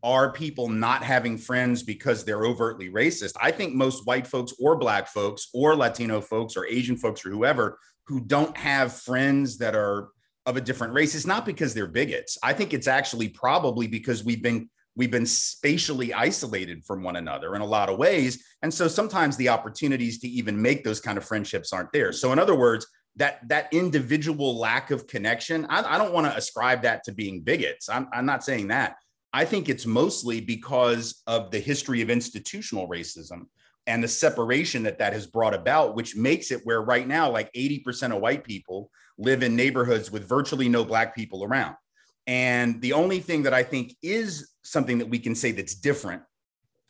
are 0.03 0.31
people 0.31 0.67
not 0.67 1.03
having 1.03 1.37
friends 1.37 1.83
because 1.83 2.25
they're 2.25 2.45
overtly 2.45 2.89
racist. 2.89 3.33
I 3.39 3.51
think 3.51 3.75
most 3.75 4.07
white 4.07 4.25
folks 4.25 4.53
or 4.59 4.75
Black 4.75 5.07
folks 5.07 5.49
or 5.53 5.75
Latino 5.75 6.21
folks 6.21 6.57
or 6.57 6.65
Asian 6.65 6.97
folks 6.97 7.23
or 7.25 7.29
whoever 7.29 7.77
who 8.07 8.19
don't 8.19 8.57
have 8.57 8.93
friends 8.93 9.59
that 9.59 9.75
are 9.75 10.09
of 10.47 10.57
a 10.57 10.61
different 10.61 10.93
race 10.93 11.13
is 11.13 11.27
not 11.27 11.45
because 11.45 11.73
they're 11.73 11.87
bigots. 11.87 12.37
I 12.41 12.53
think 12.53 12.73
it's 12.73 12.87
actually 12.87 13.29
probably 13.29 13.87
because 13.87 14.23
we've 14.23 14.41
been 14.41 14.69
we've 14.95 15.11
been 15.11 15.25
spatially 15.25 16.13
isolated 16.13 16.83
from 16.83 17.03
one 17.03 17.15
another 17.15 17.55
in 17.55 17.61
a 17.61 17.65
lot 17.65 17.89
of 17.89 17.97
ways 17.97 18.43
and 18.61 18.73
so 18.73 18.87
sometimes 18.89 19.37
the 19.37 19.47
opportunities 19.47 20.19
to 20.19 20.27
even 20.27 20.61
make 20.61 20.83
those 20.83 20.99
kind 20.99 21.17
of 21.17 21.23
friendships 21.23 21.71
aren't 21.71 21.91
there 21.93 22.11
so 22.11 22.33
in 22.33 22.39
other 22.39 22.55
words 22.55 22.85
that 23.17 23.47
that 23.49 23.67
individual 23.73 24.57
lack 24.57 24.91
of 24.91 25.07
connection 25.07 25.65
i, 25.69 25.95
I 25.95 25.97
don't 25.97 26.13
want 26.13 26.27
to 26.27 26.37
ascribe 26.37 26.83
that 26.83 27.03
to 27.05 27.11
being 27.11 27.41
bigots 27.41 27.89
I'm, 27.89 28.07
I'm 28.13 28.25
not 28.25 28.43
saying 28.43 28.69
that 28.69 28.95
i 29.33 29.45
think 29.45 29.69
it's 29.69 29.85
mostly 29.85 30.41
because 30.41 31.21
of 31.27 31.51
the 31.51 31.59
history 31.59 32.01
of 32.01 32.09
institutional 32.09 32.87
racism 32.87 33.47
and 33.87 34.03
the 34.03 34.07
separation 34.07 34.83
that 34.83 34.99
that 34.99 35.13
has 35.13 35.27
brought 35.27 35.53
about 35.53 35.95
which 35.95 36.15
makes 36.15 36.51
it 36.51 36.61
where 36.63 36.81
right 36.81 37.07
now 37.07 37.29
like 37.31 37.51
80% 37.53 38.15
of 38.15 38.21
white 38.21 38.43
people 38.43 38.89
live 39.21 39.43
in 39.43 39.55
neighborhoods 39.55 40.11
with 40.11 40.27
virtually 40.27 40.67
no 40.67 40.83
black 40.83 41.15
people 41.15 41.43
around. 41.43 41.75
And 42.27 42.81
the 42.81 42.93
only 42.93 43.19
thing 43.19 43.43
that 43.43 43.53
I 43.53 43.63
think 43.63 43.95
is 44.01 44.51
something 44.63 44.97
that 44.97 45.09
we 45.09 45.19
can 45.19 45.35
say 45.35 45.51
that's 45.51 45.75
different 45.75 46.23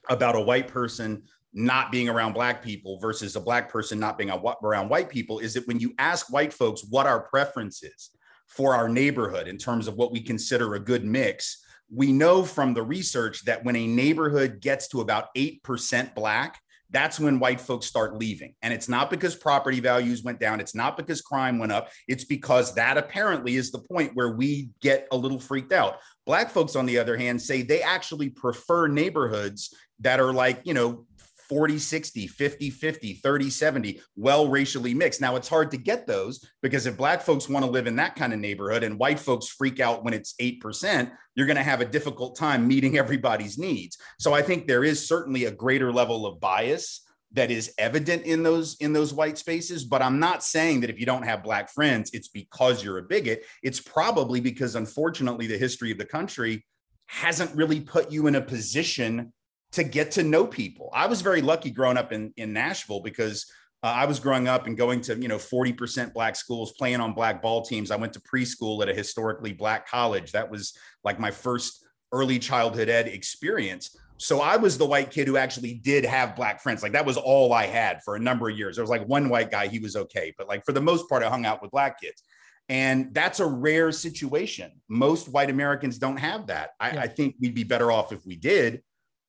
about 0.09 0.35
a 0.35 0.41
white 0.41 0.67
person 0.67 1.23
not 1.53 1.91
being 1.91 2.07
around 2.09 2.33
black 2.33 2.63
people 2.63 2.99
versus 2.99 3.35
a 3.35 3.41
black 3.41 3.69
person 3.69 3.99
not 3.99 4.17
being 4.17 4.31
around 4.63 4.89
white 4.89 5.09
people 5.09 5.39
is 5.39 5.53
that 5.53 5.67
when 5.67 5.79
you 5.79 5.93
ask 5.99 6.31
white 6.31 6.53
folks 6.53 6.85
what 6.89 7.05
our 7.05 7.21
preference 7.21 7.83
is 7.83 8.11
for 8.47 8.73
our 8.73 8.87
neighborhood 8.87 9.47
in 9.47 9.57
terms 9.57 9.87
of 9.87 9.95
what 9.95 10.11
we 10.11 10.21
consider 10.21 10.75
a 10.75 10.79
good 10.79 11.03
mix, 11.03 11.63
we 11.93 12.13
know 12.13 12.43
from 12.43 12.73
the 12.73 12.83
research 12.83 13.43
that 13.45 13.63
when 13.65 13.75
a 13.75 13.87
neighborhood 13.87 14.61
gets 14.61 14.87
to 14.89 15.01
about 15.01 15.33
8% 15.35 16.15
black, 16.15 16.59
that's 16.89 17.19
when 17.19 17.39
white 17.39 17.59
folks 17.59 17.85
start 17.85 18.17
leaving. 18.17 18.53
And 18.61 18.73
it's 18.73 18.89
not 18.89 19.09
because 19.09 19.35
property 19.35 19.79
values 19.79 20.23
went 20.23 20.39
down, 20.39 20.59
it's 20.59 20.75
not 20.75 20.97
because 20.97 21.21
crime 21.21 21.57
went 21.57 21.71
up, 21.71 21.89
it's 22.07 22.25
because 22.25 22.75
that 22.75 22.97
apparently 22.97 23.55
is 23.55 23.71
the 23.71 23.79
point 23.79 24.11
where 24.13 24.31
we 24.31 24.69
get 24.81 25.07
a 25.11 25.17
little 25.17 25.39
freaked 25.39 25.71
out. 25.71 25.97
Black 26.25 26.49
folks, 26.49 26.75
on 26.75 26.85
the 26.85 26.99
other 26.99 27.17
hand, 27.17 27.41
say 27.41 27.61
they 27.61 27.81
actually 27.81 28.29
prefer 28.29 28.87
neighborhoods 28.87 29.73
that 30.01 30.19
are 30.19 30.33
like, 30.33 30.61
you 30.65 30.73
know, 30.73 31.05
40 31.51 31.79
60 31.79 32.27
50 32.27 32.69
50 32.69 33.13
30 33.15 33.49
70 33.49 34.01
well 34.15 34.47
racially 34.47 34.93
mixed. 34.93 35.19
Now 35.19 35.35
it's 35.35 35.49
hard 35.49 35.69
to 35.71 35.77
get 35.77 36.07
those 36.07 36.49
because 36.61 36.85
if 36.85 36.95
black 36.95 37.21
folks 37.21 37.49
want 37.49 37.65
to 37.65 37.69
live 37.69 37.87
in 37.87 37.97
that 37.97 38.15
kind 38.15 38.31
of 38.31 38.39
neighborhood 38.39 38.83
and 38.83 38.97
white 38.97 39.19
folks 39.19 39.49
freak 39.49 39.81
out 39.81 40.05
when 40.05 40.13
it's 40.13 40.33
8% 40.41 41.11
you're 41.35 41.45
going 41.45 41.57
to 41.57 41.63
have 41.63 41.81
a 41.81 41.85
difficult 41.85 42.37
time 42.37 42.65
meeting 42.65 42.97
everybody's 42.97 43.57
needs. 43.57 43.97
So 44.17 44.33
i 44.33 44.41
think 44.41 44.65
there 44.65 44.85
is 44.85 45.05
certainly 45.05 45.43
a 45.43 45.51
greater 45.51 45.91
level 45.91 46.25
of 46.25 46.39
bias 46.39 47.01
that 47.33 47.51
is 47.51 47.73
evident 47.77 48.23
in 48.23 48.43
those 48.43 48.77
in 48.79 48.93
those 48.93 49.13
white 49.13 49.37
spaces 49.37 49.83
but 49.83 50.01
i'm 50.01 50.19
not 50.19 50.43
saying 50.43 50.79
that 50.81 50.89
if 50.89 50.99
you 50.99 51.05
don't 51.05 51.23
have 51.23 51.43
black 51.43 51.69
friends 51.69 52.11
it's 52.13 52.29
because 52.29 52.81
you're 52.81 52.99
a 52.99 53.03
bigot. 53.03 53.43
It's 53.61 53.81
probably 53.81 54.39
because 54.39 54.75
unfortunately 54.75 55.47
the 55.47 55.57
history 55.57 55.91
of 55.91 55.97
the 55.97 56.05
country 56.05 56.65
hasn't 57.07 57.53
really 57.57 57.81
put 57.81 58.09
you 58.09 58.27
in 58.27 58.35
a 58.35 58.41
position 58.41 59.33
to 59.73 59.83
get 59.83 60.11
to 60.11 60.23
know 60.23 60.45
people. 60.45 60.89
I 60.93 61.07
was 61.07 61.21
very 61.21 61.41
lucky 61.41 61.71
growing 61.71 61.97
up 61.97 62.11
in, 62.11 62.33
in 62.37 62.53
Nashville 62.53 63.01
because 63.01 63.45
uh, 63.83 63.87
I 63.87 64.05
was 64.05 64.19
growing 64.19 64.47
up 64.47 64.67
and 64.67 64.77
going 64.77 65.01
to, 65.01 65.15
you 65.15 65.27
know, 65.27 65.37
40% 65.37 66.13
black 66.13 66.35
schools, 66.35 66.73
playing 66.73 66.99
on 66.99 67.13
black 67.13 67.41
ball 67.41 67.63
teams. 67.63 67.89
I 67.89 67.95
went 67.95 68.13
to 68.13 68.21
preschool 68.21 68.81
at 68.81 68.89
a 68.89 68.93
historically 68.93 69.53
black 69.53 69.87
college. 69.87 70.33
That 70.33 70.51
was 70.51 70.77
like 71.03 71.19
my 71.19 71.31
first 71.31 71.85
early 72.11 72.37
childhood 72.37 72.89
ed 72.89 73.07
experience. 73.07 73.95
So 74.17 74.39
I 74.39 74.57
was 74.57 74.77
the 74.77 74.85
white 74.85 75.09
kid 75.09 75.27
who 75.27 75.37
actually 75.37 75.75
did 75.75 76.05
have 76.05 76.35
black 76.35 76.61
friends. 76.61 76.83
Like 76.83 76.91
that 76.91 77.05
was 77.05 77.17
all 77.17 77.53
I 77.53 77.65
had 77.65 78.03
for 78.03 78.15
a 78.15 78.19
number 78.19 78.49
of 78.49 78.57
years. 78.57 78.75
There 78.75 78.83
was 78.83 78.89
like 78.91 79.07
one 79.07 79.29
white 79.29 79.49
guy, 79.49 79.67
he 79.67 79.79
was 79.79 79.95
okay. 79.95 80.31
But 80.37 80.47
like 80.47 80.63
for 80.63 80.73
the 80.73 80.81
most 80.81 81.09
part, 81.09 81.23
I 81.23 81.29
hung 81.29 81.45
out 81.45 81.61
with 81.61 81.71
black 81.71 81.99
kids. 81.99 82.21
And 82.69 83.13
that's 83.13 83.39
a 83.39 83.45
rare 83.45 83.91
situation. 83.91 84.71
Most 84.87 85.27
white 85.29 85.49
Americans 85.49 85.97
don't 85.97 86.17
have 86.17 86.47
that. 86.47 86.71
I, 86.79 86.91
yeah. 86.91 87.01
I 87.01 87.07
think 87.07 87.35
we'd 87.41 87.55
be 87.55 87.63
better 87.63 87.91
off 87.91 88.13
if 88.13 88.25
we 88.25 88.35
did 88.35 88.83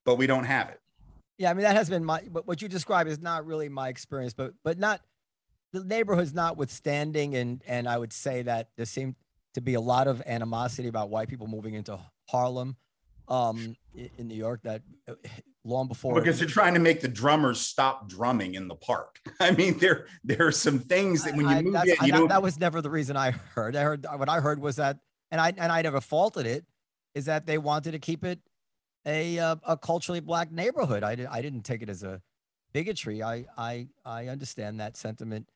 but 0.05 0.17
we 0.17 0.27
don't 0.27 0.45
have 0.45 0.69
it. 0.69 0.81
Yeah, 1.39 1.51
I 1.51 1.55
mean 1.55 1.65
that 1.65 1.77
has 1.77 1.89
been 1.91 2.05
my. 2.05 2.23
But 2.31 2.47
what 2.47 2.63
you 2.63 2.69
describe 2.69 3.07
is 3.07 3.21
not 3.21 3.47
really 3.47 3.69
my 3.69 3.89
experience, 3.89 4.33
but 4.33 4.53
but 4.63 4.79
not 4.79 5.01
the 5.73 5.83
neighborhoods 5.85 6.35
notwithstanding, 6.35 7.35
and 7.35 7.63
and 7.67 7.89
I 7.89 7.99
would 7.99 8.13
say 8.13 8.43
that 8.43 8.69
there 8.77 8.87
seemed 8.87 9.17
to 9.55 9.61
be 9.61 9.75
a 9.75 9.81
lot 9.81 10.09
of 10.09 10.23
animosity 10.27 10.89
about 10.89 11.11
white 11.11 11.29
people 11.29 11.47
moving 11.47 11.75
into 11.75 11.99
Harlem, 12.29 12.77
um, 13.29 13.77
in 13.95 14.29
New 14.29 14.37
York. 14.37 14.61
That 14.63 14.83
uh, 15.09 15.15
long 15.65 15.89
before 15.89 16.15
because 16.15 16.39
they're 16.39 16.49
trying 16.49 16.75
to 16.75 16.81
make 16.81 17.01
the 17.01 17.09
drummers 17.09 17.61
stop 17.61 18.09
drumming 18.09 18.55
in 18.55 18.69
the 18.69 18.75
park. 18.75 19.21
I 19.41 19.53
mean, 19.53 19.79
there 19.79 20.07
there 20.25 20.47
are 20.47 20.53
some 20.53 20.79
things 20.79 21.25
that 21.25 21.35
when 21.35 21.49
you 21.49 21.57
I, 21.57 21.63
move 21.63 21.75
in, 21.75 21.87
you 21.89 21.97
I, 22.01 22.11
that, 22.11 22.29
that 22.29 22.43
was 22.43 22.59
never 22.59 22.81
the 22.81 22.91
reason 22.91 23.17
I 23.17 23.31
heard. 23.31 23.77
I 23.77 23.83
heard 23.83 24.07
what 24.17 24.29
I 24.29 24.41
heard 24.41 24.61
was 24.61 24.77
that 24.77 24.99
and 25.31 25.41
I 25.41 25.53
and 25.57 25.73
I 25.73 25.83
never 25.83 26.01
faulted 26.01 26.47
it, 26.47 26.65
is 27.15 27.25
that 27.27 27.47
they 27.47 27.59
wanted 27.59 27.93
to 27.93 27.99
keep 27.99 28.25
it 28.25 28.41
a 29.07 29.39
uh, 29.39 29.57
a 29.67 29.77
culturally 29.77 30.21
black 30.21 30.53
neighborhood. 30.53 31.03
I 31.03 31.15
did, 31.15 31.27
I 31.27 31.43
didn't 31.43 31.63
take 31.63 31.83
it 31.83 31.89
as 31.89 32.03
a 32.03 32.23
bigotry. 32.73 33.23
I 33.23 33.47
I 33.57 33.89
I 34.05 34.29
understand 34.29 34.81
that 34.81 34.97
sentiment 34.97 35.49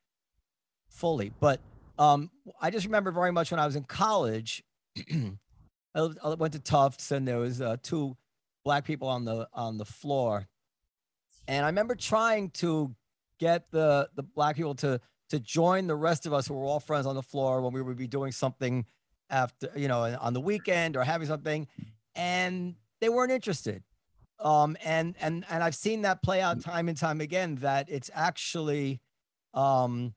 fully, 0.89 1.33
but 1.41 1.61
um, 1.99 2.31
I 2.61 2.71
just 2.71 2.87
remember 2.87 3.11
very 3.11 3.33
much 3.33 3.51
when 3.51 3.61
I 3.61 3.67
was 3.67 3.77
in 3.77 3.85
college. 3.85 4.63
I, 5.95 6.09
I 6.23 6.35
went 6.35 6.53
to 6.55 6.61
Tufts, 6.61 7.11
and 7.11 7.27
there 7.27 7.39
was 7.39 7.61
uh, 7.61 7.77
two 7.83 8.17
black 8.65 8.85
people 8.85 9.09
on 9.09 9.25
the 9.25 9.49
on 9.53 9.79
the 9.79 9.85
floor, 9.85 10.49
and 11.49 11.65
I 11.65 11.69
remember 11.69 11.95
trying 11.95 12.51
to 12.51 12.95
get 13.39 13.71
the 13.71 14.09
the 14.15 14.23
black 14.23 14.57
people 14.57 14.75
to 14.77 15.01
to 15.31 15.41
join 15.41 15.87
the 15.87 15.97
rest 15.97 16.27
of 16.27 16.33
us 16.33 16.47
who 16.47 16.55
were 16.55 16.65
all 16.65 16.81
friends 16.81 17.07
on 17.07 17.15
the 17.15 17.23
floor 17.23 17.61
when 17.61 17.73
we 17.73 17.83
would 17.83 17.97
be 17.97 18.07
doing 18.07 18.33
something 18.33 18.85
after 19.31 19.71
you 19.75 19.89
know 19.89 20.17
on 20.21 20.33
the 20.35 20.41
weekend 20.41 20.97
or 20.97 21.03
having 21.03 21.27
something 21.27 21.67
and 22.15 22.77
they 23.01 23.09
weren't 23.09 23.33
interested. 23.33 23.83
Um 24.39 24.77
and 24.85 25.15
and 25.19 25.47
and 25.49 25.63
i've 25.65 25.75
seen 25.75 26.03
that 26.03 26.23
play 26.23 26.43
out 26.43 26.61
time 26.61 26.91
and 26.91 26.99
time 26.99 27.23
again 27.23 27.55
that 27.57 27.89
it's 27.89 28.11
actually 28.15 29.01
um 29.55 30.15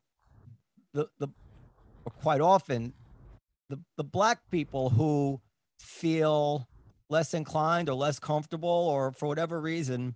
the 0.93 1.07
the 1.19 1.29
quite 2.21 2.41
often 2.41 2.91
the 3.69 3.79
the 3.95 4.03
black 4.03 4.39
people 4.51 4.89
who 4.89 5.39
feel 5.79 6.67
less 7.09 7.33
inclined 7.33 7.87
or 7.87 7.93
less 7.93 8.19
comfortable 8.19 8.67
or 8.69 9.13
for 9.13 9.27
whatever 9.27 9.61
reason 9.61 10.15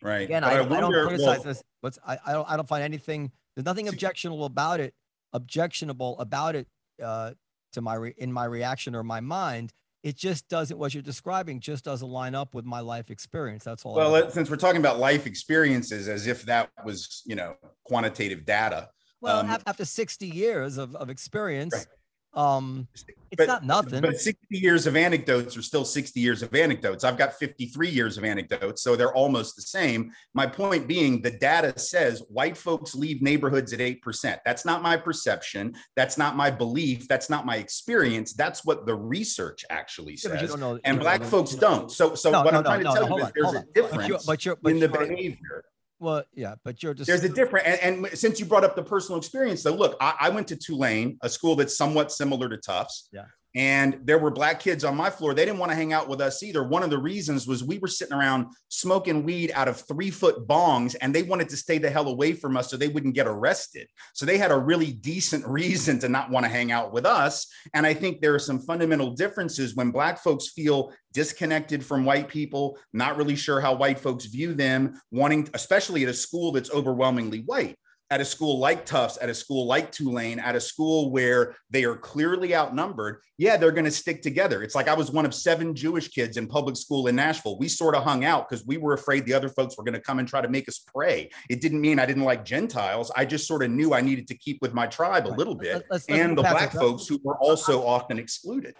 Right. 0.00 0.22
again 0.22 0.42
I, 0.42 0.52
I, 0.54 0.60
wonder- 0.62 0.80
don't 0.80 0.92
well, 0.92 1.08
criticize 1.08 1.42
this 1.42 1.62
but 1.82 1.98
I, 2.06 2.16
I 2.24 2.32
don't 2.32 2.50
i 2.50 2.56
don't 2.56 2.68
find 2.68 2.82
anything 2.82 3.30
there's 3.54 3.66
nothing 3.66 3.88
objectionable 3.88 4.46
about 4.46 4.80
it 4.80 4.94
objectionable 5.34 6.18
about 6.18 6.56
it 6.56 6.66
uh 7.02 7.32
to 7.72 7.80
my 7.82 7.94
re- 7.94 8.14
in 8.16 8.32
my 8.32 8.46
reaction 8.46 8.94
or 8.94 9.02
my 9.02 9.20
mind 9.20 9.72
it 10.04 10.16
just 10.16 10.46
doesn't 10.48 10.78
what 10.78 10.92
you're 10.94 11.02
describing 11.02 11.58
just 11.58 11.84
doesn't 11.84 12.08
line 12.08 12.34
up 12.34 12.54
with 12.54 12.64
my 12.64 12.78
life 12.80 13.10
experience 13.10 13.64
that's 13.64 13.84
all 13.84 13.94
Well, 13.94 14.30
since 14.30 14.50
we're 14.50 14.56
talking 14.56 14.80
about 14.80 14.98
life 15.00 15.26
experiences 15.26 16.08
as 16.08 16.26
if 16.26 16.42
that 16.42 16.70
was, 16.84 17.22
you 17.24 17.34
know, 17.34 17.56
quantitative 17.84 18.44
data. 18.44 18.90
well 19.20 19.40
um, 19.40 19.62
after 19.66 19.84
60 19.84 20.26
years 20.28 20.78
of, 20.78 20.94
of 20.94 21.10
experience 21.10 21.74
Right. 21.74 21.86
Um 22.36 22.88
it's 23.30 23.38
But- 23.38 23.46
not 23.48 23.64
nothing 23.64 24.00
But 24.00 24.20
60 24.20 24.46
years 24.50 24.86
of 24.86 24.94
anecdotes 24.94 25.56
are 25.56 25.62
still 25.62 25.84
60 25.84 26.20
years 26.20 26.40
of 26.44 26.54
anecdotes. 26.54 27.02
I've 27.02 27.18
got 27.18 27.34
53 27.34 27.88
years 27.88 28.16
of 28.16 28.22
anecdotes, 28.22 28.80
so 28.82 28.94
they're 28.94 29.12
almost 29.12 29.56
the 29.56 29.62
same. 29.62 30.12
My 30.34 30.46
point 30.46 30.86
being, 30.86 31.20
the 31.20 31.32
data 31.32 31.76
says 31.76 32.22
white 32.28 32.56
folks 32.56 32.94
leave 32.94 33.22
neighborhoods 33.22 33.72
at 33.72 33.80
8%. 33.80 34.38
That's 34.44 34.64
not 34.64 34.82
my 34.82 34.96
perception. 34.96 35.74
That's 35.96 36.16
not 36.16 36.36
my 36.36 36.48
belief. 36.48 37.08
That's 37.08 37.28
not 37.28 37.44
my 37.44 37.56
experience. 37.56 38.34
That's 38.34 38.64
what 38.64 38.86
the 38.86 38.94
research 38.94 39.64
actually 39.68 40.12
Yeah, 40.22 40.30
but 40.30 40.38
says. 40.40 40.50
don't 40.50 40.60
know- 40.60 40.78
And 40.84 41.00
black 41.00 41.20
know- 41.22 41.26
folks 41.26 41.56
don't. 41.56 41.90
So, 41.90 42.14
so 42.14 42.30
No, 42.30 42.42
what 42.44 42.52
no, 42.52 42.58
I'm 42.58 42.62
no, 42.64 42.68
trying 42.70 42.78
to 42.80 42.84
no, 42.84 42.94
tell 42.94 43.08
no, 43.08 43.16
you 43.16 43.22
is 43.24 43.26
on, 43.26 43.32
there's 43.34 43.46
a 43.46 43.48
on. 43.48 43.64
But 43.64 43.74
you're- 43.74 43.88
difference 43.88 44.26
but 44.26 44.44
you're 44.44 44.58
in 44.66 44.78
the 44.78 44.88
but 44.88 45.08
behavior. 45.08 45.64
Well 45.98 46.24
yeah 46.34 46.54
but 46.64 46.82
you're 46.82 46.94
just 46.94 47.06
There's 47.06 47.24
a 47.24 47.28
different, 47.28 47.66
and, 47.66 48.06
and 48.06 48.18
since 48.18 48.40
you 48.40 48.46
brought 48.46 48.64
up 48.64 48.76
the 48.76 48.82
personal 48.82 49.18
experience, 49.18 49.62
though, 49.62 49.74
look, 49.74 49.96
I, 50.00 50.14
I 50.20 50.28
went 50.30 50.48
to 50.48 50.56
Tulane, 50.56 51.18
a 51.22 51.28
school 51.28 51.56
that's 51.56 51.76
somewhat 51.76 52.12
similar 52.12 52.48
to 52.48 52.56
Tufts. 52.56 53.08
Yeah. 53.12 53.24
And 53.54 54.00
there 54.02 54.18
were 54.18 54.32
black 54.32 54.58
kids 54.58 54.84
on 54.84 54.96
my 54.96 55.10
floor. 55.10 55.32
They 55.32 55.44
didn't 55.44 55.60
want 55.60 55.70
to 55.70 55.76
hang 55.76 55.92
out 55.92 56.08
with 56.08 56.20
us 56.20 56.42
either. 56.42 56.64
One 56.64 56.82
of 56.82 56.90
the 56.90 56.98
reasons 56.98 57.46
was 57.46 57.62
we 57.62 57.78
were 57.78 57.88
sitting 57.88 58.16
around 58.16 58.46
smoking 58.68 59.22
weed 59.22 59.52
out 59.54 59.68
of 59.68 59.80
three 59.80 60.10
foot 60.10 60.48
bongs, 60.48 60.96
and 61.00 61.14
they 61.14 61.22
wanted 61.22 61.48
to 61.50 61.56
stay 61.56 61.78
the 61.78 61.90
hell 61.90 62.08
away 62.08 62.32
from 62.32 62.56
us 62.56 62.68
so 62.68 62.76
they 62.76 62.88
wouldn't 62.88 63.14
get 63.14 63.28
arrested. 63.28 63.86
So 64.12 64.26
they 64.26 64.38
had 64.38 64.50
a 64.50 64.58
really 64.58 64.92
decent 64.92 65.46
reason 65.54 66.00
to 66.00 66.08
not 66.08 66.30
want 66.30 66.44
to 66.44 66.50
hang 66.50 66.72
out 66.72 66.92
with 66.92 67.06
us. 67.06 67.46
And 67.74 67.86
I 67.86 67.94
think 67.94 68.20
there 68.20 68.34
are 68.34 68.40
some 68.40 68.58
fundamental 68.58 69.12
differences 69.12 69.76
when 69.76 69.92
black 69.92 70.18
folks 70.18 70.48
feel 70.48 70.92
disconnected 71.12 71.84
from 71.84 72.04
white 72.04 72.28
people, 72.28 72.76
not 72.92 73.16
really 73.16 73.36
sure 73.36 73.60
how 73.60 73.74
white 73.74 74.00
folks 74.00 74.26
view 74.26 74.52
them, 74.52 75.00
wanting, 75.12 75.48
especially 75.54 76.02
at 76.02 76.08
a 76.08 76.14
school 76.14 76.50
that's 76.50 76.72
overwhelmingly 76.72 77.42
white. 77.42 77.76
At 78.10 78.20
a 78.20 78.24
school 78.24 78.58
like 78.58 78.84
Tufts, 78.84 79.16
at 79.22 79.30
a 79.30 79.34
school 79.34 79.66
like 79.66 79.90
Tulane, 79.90 80.38
at 80.38 80.54
a 80.54 80.60
school 80.60 81.10
where 81.10 81.56
they 81.70 81.84
are 81.84 81.96
clearly 81.96 82.54
outnumbered, 82.54 83.20
yeah, 83.38 83.56
they're 83.56 83.72
going 83.72 83.86
to 83.86 83.90
stick 83.90 84.20
together. 84.20 84.62
It's 84.62 84.74
like 84.74 84.88
I 84.88 84.94
was 84.94 85.10
one 85.10 85.24
of 85.24 85.34
seven 85.34 85.74
Jewish 85.74 86.08
kids 86.08 86.36
in 86.36 86.46
public 86.46 86.76
school 86.76 87.06
in 87.06 87.16
Nashville. 87.16 87.58
We 87.58 87.66
sort 87.66 87.94
of 87.94 88.04
hung 88.04 88.24
out 88.26 88.46
because 88.48 88.64
we 88.66 88.76
were 88.76 88.92
afraid 88.92 89.24
the 89.24 89.32
other 89.32 89.48
folks 89.48 89.78
were 89.78 89.84
going 89.84 89.94
to 89.94 90.00
come 90.00 90.18
and 90.18 90.28
try 90.28 90.42
to 90.42 90.48
make 90.48 90.68
us 90.68 90.78
pray. 90.94 91.30
It 91.48 91.62
didn't 91.62 91.80
mean 91.80 91.98
I 91.98 92.04
didn't 92.04 92.24
like 92.24 92.44
Gentiles. 92.44 93.10
I 93.16 93.24
just 93.24 93.48
sort 93.48 93.62
of 93.64 93.70
knew 93.70 93.94
I 93.94 94.02
needed 94.02 94.28
to 94.28 94.36
keep 94.36 94.58
with 94.60 94.74
my 94.74 94.86
tribe 94.86 95.26
a 95.26 95.30
Right. 95.30 95.38
little 95.38 95.54
Let- 95.54 95.62
bit 95.62 95.74
let's- 95.74 95.86
let's 95.90 96.06
and 96.20 96.28
move 96.28 96.36
the 96.36 96.42
black 96.42 96.74
it. 96.74 96.78
folks 96.78 97.06
who 97.08 97.18
were 97.24 97.38
also 97.38 97.84
often 97.84 98.18
excluded. 98.18 98.74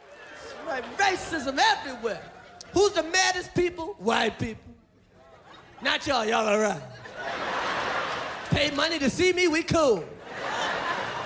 Right, 0.66 0.84
racism 0.98 1.58
everywhere. 1.58 2.22
Who's 2.72 2.92
the 2.92 3.02
maddest 3.04 3.54
people? 3.54 3.94
White 3.98 4.38
people. 4.38 4.74
Not 5.82 6.06
y'all, 6.06 6.24
y'all 6.26 6.46
all 6.46 6.58
right. 6.58 6.82
Pay 8.54 8.70
money 8.70 9.00
to 9.00 9.10
see 9.10 9.32
me, 9.32 9.48
we 9.48 9.64
cool. 9.64 10.04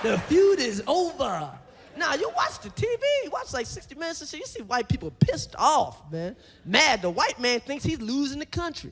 The 0.01 0.17
feud 0.21 0.59
is 0.59 0.81
over. 0.87 1.47
Now 1.95 2.15
you 2.15 2.31
watch 2.35 2.59
the 2.59 2.69
TV, 2.69 3.03
you 3.23 3.29
watch 3.29 3.53
like 3.53 3.67
60 3.67 3.93
minutes 3.93 4.21
and 4.21 4.29
shit, 4.31 4.39
you 4.39 4.45
see 4.47 4.63
white 4.63 4.89
people 4.89 5.11
pissed 5.11 5.55
off, 5.55 6.11
man. 6.11 6.35
Mad. 6.65 7.03
The 7.03 7.09
white 7.11 7.39
man 7.39 7.59
thinks 7.59 7.83
he's 7.83 8.01
losing 8.01 8.39
the 8.39 8.47
country. 8.47 8.91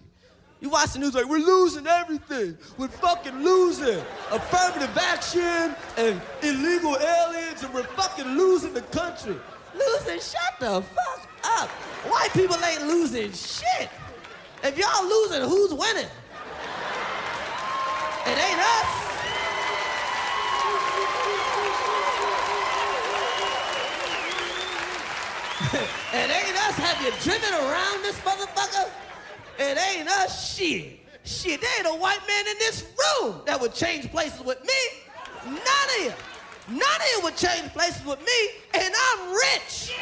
You 0.60 0.70
watch 0.70 0.94
the 0.94 1.00
news 1.00 1.16
like, 1.16 1.28
we're 1.28 1.40
losing 1.40 1.88
everything. 1.88 2.56
We're 2.78 2.90
fucking 2.90 3.42
losing. 3.44 4.04
Affirmative 4.30 4.96
action 4.96 5.76
and 5.98 6.22
illegal 6.44 6.96
aliens, 6.96 7.64
and 7.64 7.74
we're 7.74 7.86
fucking 7.86 8.38
losing 8.38 8.72
the 8.72 8.82
country. 8.82 9.36
Losing? 9.74 10.20
Shut 10.20 10.60
the 10.60 10.84
fuck 10.84 11.28
up. 11.44 11.70
White 12.06 12.34
people 12.34 12.58
ain't 12.64 12.84
losing 12.84 13.32
shit. 13.32 13.90
If 14.64 14.78
y'all 14.78 15.08
losing, 15.08 15.42
who's 15.42 15.74
winning? 15.74 16.10
It 18.30 18.38
ain't 18.38 18.60
us. 18.60 18.90
it 26.14 26.30
ain't 26.30 26.58
us. 26.58 26.76
Have 26.76 27.02
you 27.02 27.12
driven 27.22 27.54
around 27.54 28.04
this 28.04 28.20
motherfucker? 28.20 28.90
It 29.58 29.78
ain't 29.78 30.10
us. 30.10 30.56
Shit. 30.56 31.00
Shit, 31.24 31.62
there 31.62 31.70
ain't 31.78 31.88
a 31.88 31.98
white 31.98 32.20
man 32.28 32.48
in 32.48 32.58
this 32.60 32.84
room 32.84 33.42
that 33.46 33.62
would 33.62 33.74
change 33.74 34.12
places 34.12 34.42
with 34.42 34.62
me. 34.62 34.74
None 35.46 35.56
of 35.56 36.04
you. 36.04 36.14
None 36.68 36.82
of 36.82 37.08
you 37.16 37.22
would 37.24 37.38
change 37.38 37.72
places 37.72 38.06
with 38.06 38.20
me, 38.20 38.50
and 38.74 38.94
I'm 38.94 39.32
rich. 39.32 39.94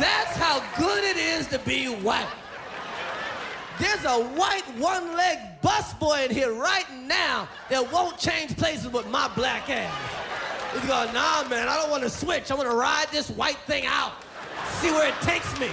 That's 0.00 0.34
how 0.36 0.60
good 0.78 1.04
it 1.04 1.18
is 1.18 1.46
to 1.48 1.58
be 1.58 1.86
white. 1.86 2.26
There's 3.78 4.04
a 4.04 4.24
white 4.34 4.64
one-leg 4.78 5.38
busboy 5.62 6.26
in 6.26 6.34
here 6.34 6.54
right 6.54 6.86
now 7.06 7.48
that 7.68 7.92
won't 7.92 8.18
change 8.18 8.56
places 8.56 8.88
with 8.88 9.06
my 9.08 9.28
black 9.34 9.68
ass. 9.68 9.92
He's 10.72 10.86
going, 10.86 11.12
nah, 11.12 11.46
man, 11.48 11.68
I 11.68 11.76
don't 11.76 11.90
want 11.90 12.02
to 12.02 12.10
switch. 12.10 12.50
I 12.50 12.54
want 12.54 12.70
to 12.70 12.76
ride 12.76 13.08
this 13.12 13.28
white 13.30 13.58
thing 13.66 13.84
out, 13.86 14.12
see 14.80 14.90
where 14.90 15.08
it 15.08 15.20
takes 15.20 15.58
me. 15.60 15.68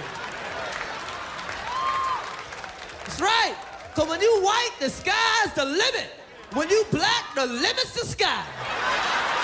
That's 3.04 3.20
right. 3.20 3.54
Because 3.94 4.10
when 4.10 4.20
you 4.20 4.42
white, 4.42 4.72
the 4.78 4.90
sky's 4.90 5.54
the 5.54 5.64
limit. 5.64 6.10
When 6.52 6.68
you 6.68 6.84
black, 6.90 7.34
the 7.34 7.46
limit's 7.46 7.92
the 7.92 8.06
sky. 8.06 9.37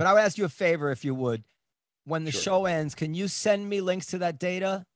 But 0.00 0.06
I 0.06 0.14
would 0.14 0.22
ask 0.22 0.38
you 0.38 0.46
a 0.46 0.48
favor 0.48 0.90
if 0.90 1.04
you 1.04 1.14
would. 1.14 1.44
When 2.04 2.24
the 2.24 2.32
Sure. 2.32 2.40
show 2.40 2.64
ends, 2.64 2.94
can 2.94 3.12
you 3.12 3.28
send 3.28 3.68
me 3.68 3.82
links 3.82 4.06
to 4.06 4.18
that 4.18 4.38
data 4.38 4.86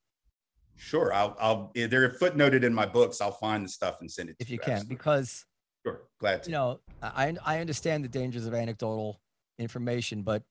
Sure, 0.76 1.12
I'll, 1.12 1.36
I'll, 1.38 1.72
they're 1.74 2.10
footnoted 2.10 2.64
in 2.64 2.74
my 2.74 2.86
books. 2.86 3.20
I'll 3.20 3.30
find 3.30 3.64
the 3.64 3.68
stuff 3.68 4.00
and 4.00 4.10
send 4.10 4.30
it 4.30 4.38
to 4.38 4.44
you. 4.44 4.46
if 4.46 4.50
you 4.50 4.58
can? 4.58 4.72
absolutely. 4.72 4.96
Because 4.96 5.46
Sure, 5.86 6.02
glad 6.18 6.42
to. 6.42 6.50
you 6.50 6.56
know, 6.56 6.80
I 7.02 7.36
I 7.44 7.60
understand 7.60 8.02
the 8.02 8.08
dangers 8.08 8.46
of 8.46 8.54
anecdotal 8.54 9.20
information, 9.58 10.22
but 10.22 10.42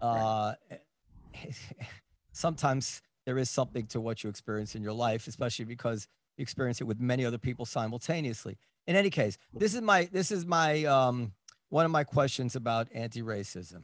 uh, 0.00 0.54
sometimes 2.32 3.02
there 3.26 3.38
is 3.38 3.50
something 3.50 3.86
to 3.88 4.00
what 4.00 4.24
you 4.24 4.30
experience 4.30 4.74
in 4.74 4.82
your 4.82 4.94
life, 4.94 5.26
especially 5.26 5.66
because 5.66 6.08
you 6.38 6.42
experience 6.42 6.80
it 6.80 6.84
with 6.84 6.98
many 6.98 7.24
other 7.24 7.38
people 7.38 7.66
simultaneously. 7.66 8.56
In 8.86 8.96
any 8.96 9.10
case, 9.10 9.36
this 9.52 9.74
is 9.74 9.82
my 9.82 10.08
this 10.10 10.32
is 10.32 10.46
my 10.46 10.84
um, 10.84 11.34
one 11.68 11.84
of 11.84 11.90
my 11.90 12.04
questions 12.04 12.56
about 12.56 12.88
anti-racism. 12.92 13.82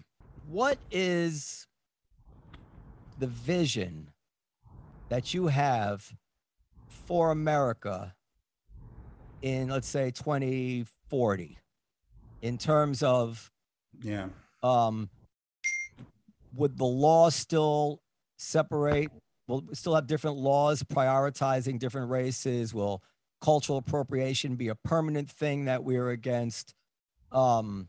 What 0.48 0.78
is 0.90 1.66
the 3.18 3.26
vision 3.26 4.11
that 5.09 5.33
you 5.35 5.46
have 5.48 6.12
for 6.88 7.30
America 7.30 8.14
in 9.42 9.68
let's 9.68 9.88
say 9.88 10.11
2040 10.11 11.59
in 12.40 12.59
terms 12.59 13.02
of 13.02 13.50
yeah. 14.02 14.28
um 14.62 15.11
would 16.54 16.78
the 16.78 16.85
law 16.85 17.30
still 17.30 18.00
separate? 18.37 19.11
Will 19.46 19.62
we 19.68 19.74
still 19.74 19.94
have 19.94 20.07
different 20.07 20.37
laws 20.37 20.83
prioritizing 20.83 21.78
different 21.78 22.11
races? 22.11 22.72
Will 22.72 23.02
cultural 23.40 23.78
appropriation 23.78 24.57
be 24.57 24.68
a 24.68 24.74
permanent 24.74 25.28
thing 25.28 25.66
that 25.66 25.85
we're 25.85 26.11
against? 26.11 26.74
Um, 27.33 27.88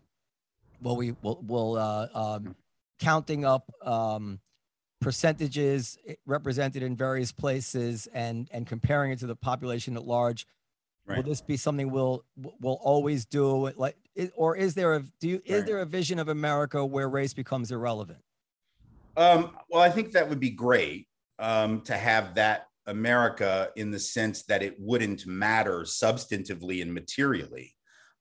will 0.81 0.95
we 0.95 1.15
will 1.21 1.41
will 1.45 1.77
uh, 1.77 2.07
um, 2.13 2.55
counting 2.99 3.45
up 3.45 3.71
um, 3.83 4.39
percentages 5.01 5.97
represented 6.25 6.83
in 6.83 6.95
various 6.95 7.31
places 7.31 8.07
and 8.13 8.49
and 8.51 8.67
comparing 8.67 9.11
it 9.11 9.19
to 9.19 9.27
the 9.27 9.35
population 9.35 9.95
at 9.95 10.05
large? 10.05 10.47
Will 11.07 11.21
this 11.21 11.41
be 11.41 11.55
something 11.55 11.91
we'll 11.91 12.25
we'll 12.59 12.79
always 12.81 13.25
do? 13.25 13.69
Like, 13.77 13.95
or 14.35 14.55
is 14.55 14.73
there 14.73 14.95
a 14.95 15.03
do 15.19 15.29
you 15.29 15.41
is 15.45 15.59
Right. 15.59 15.65
there 15.67 15.79
a 15.79 15.85
vision 15.85 16.17
of 16.17 16.29
America 16.29 16.83
where 16.83 17.07
race 17.07 17.33
becomes 17.33 17.71
irrelevant? 17.71 18.23
Um, 19.15 19.51
well, 19.69 19.83
I 19.83 19.91
think 19.91 20.11
that 20.13 20.27
would 20.27 20.39
be 20.39 20.49
great 20.49 21.07
um, 21.37 21.81
to 21.81 21.95
have 21.95 22.33
that 22.35 22.67
America 22.87 23.69
in 23.75 23.91
the 23.91 23.99
sense 23.99 24.43
that 24.43 24.63
it 24.63 24.75
wouldn't 24.79 25.27
matter 25.27 25.81
substantively 25.81 26.81
and 26.81 26.91
materially. 26.91 27.74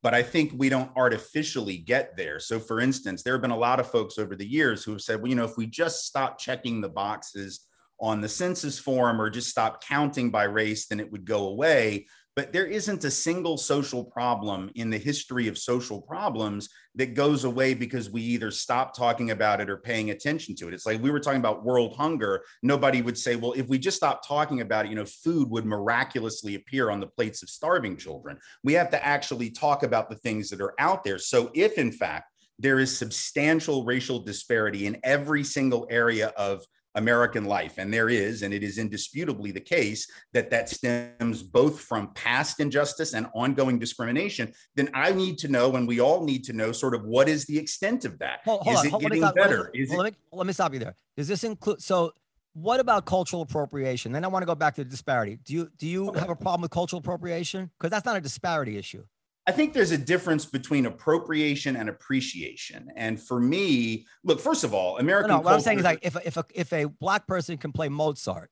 But 0.05 0.14
I 0.14 0.23
think 0.23 0.53
we 0.55 0.69
don't 0.69 0.90
artificially 0.97 1.79
get 1.79 2.14
there. 2.14 2.38
So, 2.38 2.61
for 2.61 2.79
instance, 2.79 3.23
there 3.23 3.33
have 3.33 3.40
been 3.40 3.51
a 3.51 3.57
lot 3.57 3.81
of 3.81 3.90
folks 3.90 4.19
over 4.19 4.37
the 4.37 4.47
years 4.47 4.85
who 4.85 4.93
have 4.93 5.01
said, 5.01 5.21
well, 5.21 5.31
you 5.31 5.35
know, 5.35 5.47
if 5.47 5.57
we 5.57 5.67
just 5.67 6.05
stop 6.05 6.38
checking 6.38 6.83
the 6.83 6.90
boxes 6.90 7.67
on 7.99 8.21
the 8.21 8.29
census 8.29 8.79
form 8.79 9.19
or 9.19 9.31
just 9.31 9.49
stop 9.49 9.83
counting 9.83 10.31
by 10.31 10.45
race, 10.45 10.88
then 10.88 11.01
it 11.01 11.11
would 11.11 11.25
go 11.25 11.49
away. 11.49 12.07
But 12.37 12.53
there 12.53 12.66
isn't 12.66 13.05
a 13.05 13.11
single 13.11 13.57
social 13.57 14.05
problem 14.05 14.70
in 14.75 14.90
the 14.90 14.99
history 14.99 15.47
of 15.47 15.57
social 15.57 16.03
problems 16.03 16.68
that 16.97 17.14
goes 17.14 17.44
away 17.44 17.75
because 17.75 18.11
we 18.11 18.23
either 18.23 18.51
stop 18.51 18.97
talking 18.97 19.31
about 19.31 19.61
it 19.61 19.70
or 19.70 19.77
paying 19.77 20.11
attention 20.11 20.57
to 20.57 20.68
it. 20.68 20.75
It's 20.75 20.87
like 20.87 21.01
we 21.01 21.11
were 21.11 21.20
talking 21.20 21.38
about 21.38 21.64
world 21.64 21.94
hunger. 21.97 22.42
Nobody 22.62 23.03
would 23.03 23.16
say, 23.16 23.37
well, 23.37 23.53
if 23.53 23.68
we 23.68 23.79
just 23.79 23.97
stop 23.97 24.27
talking 24.27 24.62
about 24.62 24.87
it, 24.87 24.88
you 24.88 24.97
know, 24.97 25.05
food 25.05 25.49
would 25.51 25.64
miraculously 25.64 26.57
appear 26.57 26.90
on 26.90 26.99
the 26.99 27.07
plates 27.07 27.42
of 27.44 27.51
starving 27.51 27.97
children. 27.97 28.38
We 28.64 28.73
have 28.73 28.90
to 28.90 29.05
actually 29.05 29.51
talk 29.51 29.85
about 29.85 30.11
the 30.11 30.16
things 30.16 30.51
that 30.51 30.61
are 30.61 30.75
out 30.81 31.05
there. 31.05 31.18
So 31.18 31.53
if 31.55 31.79
in 31.79 31.92
fact 31.92 32.31
there 32.59 32.79
is 32.79 32.97
substantial 32.97 33.85
racial 33.85 34.20
disparity 34.20 34.87
in 34.87 34.99
every 35.03 35.44
single 35.44 35.87
area 35.90 36.29
of 36.37 36.64
American 36.94 37.44
life, 37.44 37.74
and 37.78 37.92
there 37.92 38.09
is, 38.09 38.42
and 38.42 38.54
it 38.54 38.62
is 38.62 38.78
indisputably 38.78 39.50
the 39.50 39.61
case 39.61 40.11
that 40.33 40.50
that 40.50 40.68
stems 40.68 41.42
both 41.42 41.80
from 41.80 42.12
past 42.14 42.61
injustice 42.61 43.14
and 43.14 43.26
ongoing 43.35 43.78
discrimination, 43.78 44.52
then 44.74 44.90
I 44.94 45.12
need 45.12 45.38
to 45.38 45.48
know, 45.48 45.76
and 45.76 45.88
we 45.88 46.00
all 46.00 46.24
need 46.24 46.44
to 46.44 46.52
know, 46.52 46.72
sort 46.72 46.94
of 46.94 47.04
what 47.04 47.28
is 47.28 47.44
the 47.46 47.59
extent 47.59 48.04
of 48.04 48.18
that? 48.20 48.40
Hold, 48.44 48.62
hold 48.62 48.74
is 48.74 48.80
on, 48.80 48.87
it 48.87 48.90
hold- 48.90 49.02
getting 49.02 49.22
stop- 49.22 49.35
better? 49.35 49.70
Is 49.74 49.90
well, 49.90 50.00
it? 50.00 50.04
let, 50.04 50.12
me, 50.12 50.18
let 50.33 50.46
me 50.46 50.52
stop 50.52 50.72
you 50.72 50.78
there. 50.78 50.96
Does 51.16 51.28
this 51.28 51.44
include 51.44 51.83
so? 51.83 52.12
What 52.52 52.78
about 52.78 53.04
cultural 53.04 53.42
appropriation? 53.42 54.12
Then 54.12 54.24
I 54.24 54.28
want 54.28 54.42
to 54.42 54.46
go 54.46 54.54
back 54.54 54.76
to 54.76 54.85
the 54.85 54.90
disparity. 54.90 55.40
Do 55.44 55.54
you 55.54 55.70
do 55.76 55.88
you 55.88 56.12
have 56.12 56.30
a 56.30 56.37
problem 56.37 56.62
with 56.62 56.70
cultural 56.70 57.00
appropriation? 57.00 57.68
Because 57.76 57.90
that's 57.90 58.07
not 58.07 58.16
a 58.16 58.20
disparity 58.20 58.78
issue. 58.78 59.04
I 59.46 59.52
think 59.52 59.74
there's 59.74 59.90
a 59.90 59.98
difference 59.98 60.46
between 60.46 60.87
appropriation 60.87 61.76
and 61.76 61.88
appreciation. 61.88 62.88
And 62.96 63.20
for 63.20 63.38
me, 63.38 64.07
look, 64.24 64.40
first 64.40 64.64
of 64.64 64.72
all, 64.72 64.94
No, 64.94 65.00
American 65.00 65.30
no. 65.30 65.40
What 65.40 65.54
I'm 65.54 65.61
saying 65.61 65.78
is 65.78 65.85
culture- 65.85 66.00
like 66.02 66.07
if 66.07 66.16
a, 66.16 66.26
if 66.26 66.37
a 66.37 66.44
if 66.54 66.72
a 66.72 66.85
black 66.87 67.26
person 67.26 67.59
can 67.59 67.70
play 67.72 67.88
Mozart, 67.88 68.50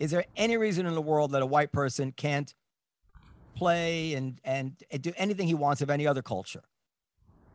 is 0.00 0.10
there 0.10 0.24
any 0.36 0.56
reason 0.56 0.86
in 0.86 0.94
the 0.94 1.02
world 1.02 1.32
that 1.32 1.42
a 1.42 1.46
white 1.46 1.70
person 1.70 2.12
can't 2.12 2.52
play 3.54 4.14
and 4.14 4.40
and 4.42 4.82
do 5.00 5.12
anything 5.16 5.46
he 5.46 5.54
wants 5.54 5.80
of 5.80 5.90
any 5.90 6.06
other 6.06 6.22
culture? 6.22 6.62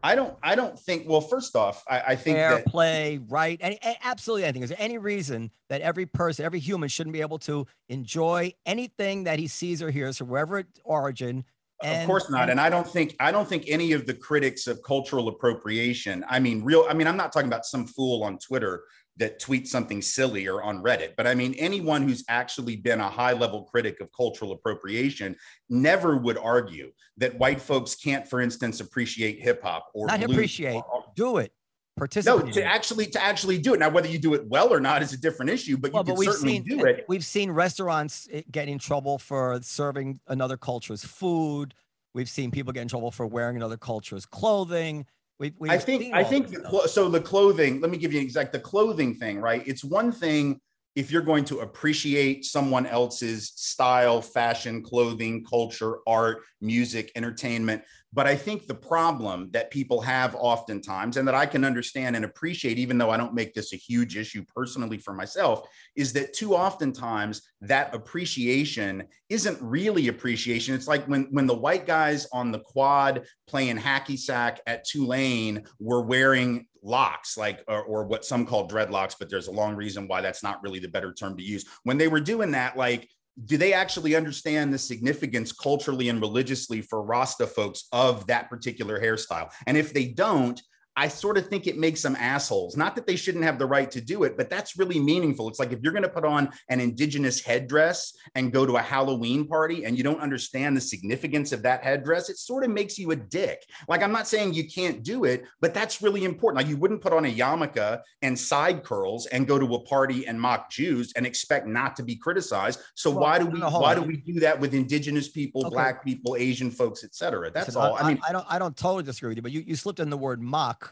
I 0.04 0.14
don't, 0.14 0.38
I 0.44 0.54
don't 0.54 0.78
think. 0.78 1.10
Well, 1.10 1.20
first 1.20 1.56
off, 1.56 1.84
I, 1.90 2.00
I 2.00 2.16
think 2.16 2.38
Fair 2.38 2.58
that 2.58 2.68
play, 2.68 3.20
right? 3.28 3.58
Any, 3.60 3.80
absolutely 4.04 4.44
anything. 4.44 4.62
Is 4.62 4.70
there 4.70 4.78
any 4.80 5.00
reason 5.00 5.50
that 5.68 5.82
every 5.82 6.06
person, 6.06 6.46
every 6.46 6.60
human 6.60 6.90
shouldn't 6.90 7.14
be 7.14 7.22
able 7.22 7.40
to 7.40 7.66
enjoy 7.90 8.54
anything 8.68 9.24
that 9.24 9.40
he 9.40 9.48
sees 9.48 9.82
or 9.82 9.90
hears 9.90 10.20
from 10.20 10.28
wherever 10.28 10.60
its 10.60 10.80
origin? 10.84 11.44
Of 11.84 12.08
course 12.08 12.30
not. 12.30 12.50
And 12.50 12.60
I 12.60 12.70
don't 12.70 12.88
think, 12.88 13.16
I 13.20 13.32
don't 13.32 13.48
think 13.48 13.66
any 13.68 13.92
of 13.92 14.06
the 14.06 14.14
critics 14.14 14.68
of 14.68 14.82
cultural 14.84 15.28
appropriation. 15.28 16.24
I 16.30 16.40
mean, 16.40 16.64
real. 16.64 16.86
I 16.90 16.94
mean, 16.94 17.08
I'm 17.08 17.18
not 17.18 17.32
talking 17.32 17.48
about 17.48 17.66
some 17.66 17.86
fool 17.86 18.24
on 18.24 18.38
Twitter 18.38 18.84
that 19.18 19.42
tweets 19.42 19.68
something 19.68 20.02
silly 20.02 20.46
or 20.46 20.62
on 20.62 20.84
Reddit, 20.84 21.14
but 21.16 21.26
I 21.26 21.36
mean, 21.36 21.54
anyone 21.58 22.06
who's 22.06 22.26
actually 22.28 22.76
been 22.76 23.00
a 23.00 23.10
high 23.10 23.32
level 23.32 23.64
critic 23.64 24.02
of 24.02 24.10
cultural 24.12 24.52
appropriation 24.52 25.38
never 25.70 26.18
would 26.18 26.38
argue 26.38 26.92
that 27.18 27.38
white 27.40 27.62
folks 27.62 27.96
can't, 27.96 28.28
for 28.28 28.42
instance, 28.42 28.82
appreciate 28.82 29.40
hip 29.40 29.64
hop 29.64 29.88
or 29.94 30.08
Not 30.08 30.22
appreciate, 30.22 30.76
or- 30.76 31.06
do 31.16 31.38
it, 31.38 31.54
participate. 31.96 32.48
in 32.48 32.54
to 32.54 32.64
actually 32.64 33.08
to 33.08 33.24
actually 33.24 33.58
do 33.58 33.74
it. 33.74 33.80
Now, 33.80 33.90
whether 33.90 34.08
you 34.08 34.20
do 34.20 34.34
it 34.34 34.48
well 34.48 34.74
or 34.74 34.80
not 34.80 35.02
is 35.02 35.14
a 35.14 35.18
different 35.18 35.52
issue, 35.52 35.78
but 35.78 35.92
well, 35.92 36.02
you 36.02 36.06
but 36.06 36.12
can 36.12 36.20
we've 36.20 36.32
certainly 36.32 36.54
seen 36.54 36.64
do 36.64 36.86
it. 36.86 37.06
we've 37.08 37.26
seen 37.26 37.52
restaurants 37.52 38.28
eh, 38.32 38.42
get 38.52 38.68
in 38.68 38.80
trouble 38.80 39.18
for 39.18 39.60
serving 39.62 40.20
another 40.28 40.58
culture's 40.58 41.04
food. 41.04 41.74
We've 42.14 42.30
seen 42.30 42.52
people 42.52 42.74
get 42.74 42.82
in 42.82 42.88
trouble 42.88 43.12
for 43.12 43.26
wearing 43.26 43.56
another 43.56 43.78
culture's 43.78 44.26
clothing. 44.26 45.06
We've, 45.40 45.54
we've 45.60 45.72
I 45.72 45.78
think 45.78 46.14
I 46.14 46.24
think 46.24 46.50
the 46.50 46.88
so 46.88 47.10
the 47.10 47.22
clothing. 47.22 47.82
Let 47.82 47.92
me 47.92 47.98
give 47.98 48.14
you 48.14 48.20
an 48.20 48.26
exact 48.26 48.54
the 48.54 48.60
clothing 48.60 49.16
thing. 49.16 49.40
Right, 49.40 49.66
it's 49.68 49.84
one 49.84 50.12
thing 50.12 50.60
if 50.96 51.12
you're 51.12 51.22
going 51.22 51.44
to 51.44 51.60
appreciate 51.60 52.46
someone 52.46 52.86
else's 52.86 53.52
style, 53.56 54.22
fashion, 54.22 54.82
clothing, 54.82 55.44
culture, 55.44 55.98
art, 56.08 56.42
music, 56.62 57.12
entertainment. 57.16 57.84
But 58.16 58.28
I 58.28 58.36
think 58.38 58.66
the 58.66 58.74
problem 58.74 59.50
that 59.52 59.72
people 59.72 60.00
have 60.00 60.36
oftentimes, 60.36 61.18
and 61.18 61.28
that 61.28 61.36
I 61.36 61.46
can 61.46 61.66
understand 61.66 62.16
and 62.16 62.24
appreciate, 62.24 62.80
even 62.80 62.98
though 62.98 63.12
I 63.12 63.18
don't 63.18 63.34
make 63.34 63.54
this 63.54 63.74
a 63.74 63.76
huge 63.76 64.16
issue 64.16 64.46
personally 64.46 64.98
for 64.98 65.14
myself, 65.14 65.68
is 65.98 66.14
that 66.14 66.32
too 66.32 66.56
oftentimes 66.56 67.42
that 67.60 67.94
appreciation 67.94 69.04
isn't 69.28 69.62
really 69.62 70.08
appreciation. 70.08 70.74
It's 70.76 70.88
like 70.88 71.06
when 71.08 71.28
when 71.32 71.46
the 71.46 71.58
white 71.58 71.86
guys 71.86 72.26
on 72.32 72.54
the 72.54 72.60
quad 72.60 73.26
playing 73.48 73.78
hacky 73.78 74.18
sack 74.18 74.62
at 74.66 74.86
Tulane 74.86 75.66
were 75.80 76.02
wearing 76.02 76.68
locks, 76.82 77.38
like 77.38 77.64
or, 77.68 77.84
or 77.84 78.06
what 78.06 78.24
some 78.24 78.46
call 78.46 78.66
dreadlocks, 78.66 79.16
but 79.20 79.30
there's 79.30 79.48
a 79.48 79.52
long 79.52 79.76
reason 79.76 80.08
why 80.08 80.22
that's 80.22 80.44
not 80.44 80.64
really 80.64 80.80
the 80.80 80.88
better 80.88 81.12
term 81.12 81.36
to 81.36 81.44
use. 81.44 81.66
When 81.84 81.98
they 81.98 82.08
were 82.08 82.22
doing 82.22 82.52
that, 82.52 82.78
like 82.78 83.10
do 83.44 83.58
they 83.58 83.74
actually 83.74 84.16
understand 84.16 84.74
the 84.74 84.78
significance 84.78 85.52
culturally 85.52 86.10
and 86.10 86.22
religiously 86.22 86.82
for 86.82 87.04
Rasta 87.04 87.46
folks 87.46 87.86
of 87.92 88.26
that 88.28 88.50
particular 88.50 89.00
hairstyle? 89.00 89.52
And 89.68 89.76
if 89.76 89.94
they 89.94 90.06
don't, 90.06 90.62
I 90.98 91.08
sort 91.08 91.38
of 91.38 91.48
think 91.48 91.68
it 91.68 91.78
makes 91.78 92.02
them 92.02 92.16
assholes. 92.18 92.78
Not 92.78 92.96
that 92.96 93.06
they 93.06 93.16
shouldn't 93.16 93.44
have 93.44 93.60
the 93.60 93.66
right 93.66 93.90
to 93.92 94.02
do 94.02 94.24
it, 94.24 94.38
but 94.38 94.50
that's 94.50 94.78
really 94.78 95.00
meaningful. 95.00 95.50
It's 95.50 95.60
like 95.60 95.74
if 95.74 95.80
you're 95.82 95.92
going 95.92 96.04
to 96.04 96.10
put 96.10 96.26
on 96.26 96.50
an 96.70 96.80
indigenous 96.80 97.42
headdress 97.42 98.14
and 98.36 98.52
go 98.52 98.66
to 98.66 98.78
a 98.78 98.82
Halloween 98.82 99.48
party 99.48 99.86
and 99.86 99.98
you 99.98 100.04
don't 100.04 100.22
understand 100.22 100.76
the 100.78 100.82
significance 100.82 101.52
of 101.52 101.62
that 101.64 101.84
headdress, 101.84 102.30
it 102.30 102.38
sort 102.38 102.64
of 102.64 102.70
makes 102.70 102.98
you 102.98 103.12
a 103.12 103.16
dick. 103.16 103.64
Like 103.88 104.04
I'm 104.04 104.12
not 104.12 104.28
saying 104.28 104.54
you 104.54 104.70
can't 104.70 105.04
do 105.04 105.26
it, 105.26 105.46
but 105.62 105.74
that's 105.74 106.02
really 106.02 106.24
important. 106.24 106.58
Like 106.64 106.70
you 106.70 106.78
wouldn't 106.78 107.02
put 107.02 107.14
on 107.14 107.26
a 107.26 107.34
yarmulke 107.34 108.00
and 108.22 108.38
side 108.38 108.84
curls 108.84 109.26
and 109.28 109.48
go 109.48 109.60
to 109.60 109.76
a 109.76 109.82
party 109.82 110.28
and 110.28 110.40
mock 110.40 110.70
Jews 110.70 111.12
and 111.16 111.26
expect 111.26 111.68
not 111.68 111.96
to 111.98 112.04
be 112.04 112.16
criticized. 112.16 112.80
So 112.96 113.10
Well, 113.12 113.22
why 113.22 113.40
do 113.40 113.46
we 113.48 113.60
why 113.60 113.96
do 113.96 114.02
we 114.02 114.18
do 114.18 114.40
that 114.42 114.60
with 114.60 114.74
indigenous 114.74 115.28
people, 115.30 115.66
Okay. 115.66 115.74
black 115.74 116.06
people, 116.06 116.36
Asian 116.38 116.72
folks, 116.72 117.04
et 117.04 117.16
cetera? 117.16 117.52
That's 117.52 117.70
Listen, 117.70 117.82
all. 117.82 117.96
I 117.96 118.08
mean, 118.08 118.20
I 118.28 118.32
don't, 118.32 118.46
I 118.50 118.60
don't 118.60 118.76
totally 118.78 119.04
disagree 119.04 119.30
with 119.30 119.38
you, 119.38 119.42
but 119.42 119.52
you, 119.52 119.62
you 119.62 119.76
slipped 119.76 120.00
in 120.00 120.10
the 120.10 120.18
word 120.18 120.42
mock, 120.42 120.85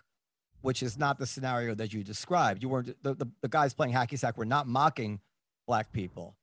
which 0.63 0.81
is 0.81 0.97
not 0.97 1.19
the 1.19 1.25
scenario 1.27 1.75
that 1.75 1.93
you 1.93 2.03
described. 2.03 2.63
You 2.63 2.69
weren't 2.69 2.87
the, 3.03 3.13
the, 3.13 3.27
the 3.41 3.49
guys 3.49 3.73
playing 3.73 3.93
hacky 3.93 4.17
sack 4.17 4.37
were 4.37 4.45
not 4.45 4.65
mocking 4.65 5.19
black 5.67 5.91
people. 5.91 6.35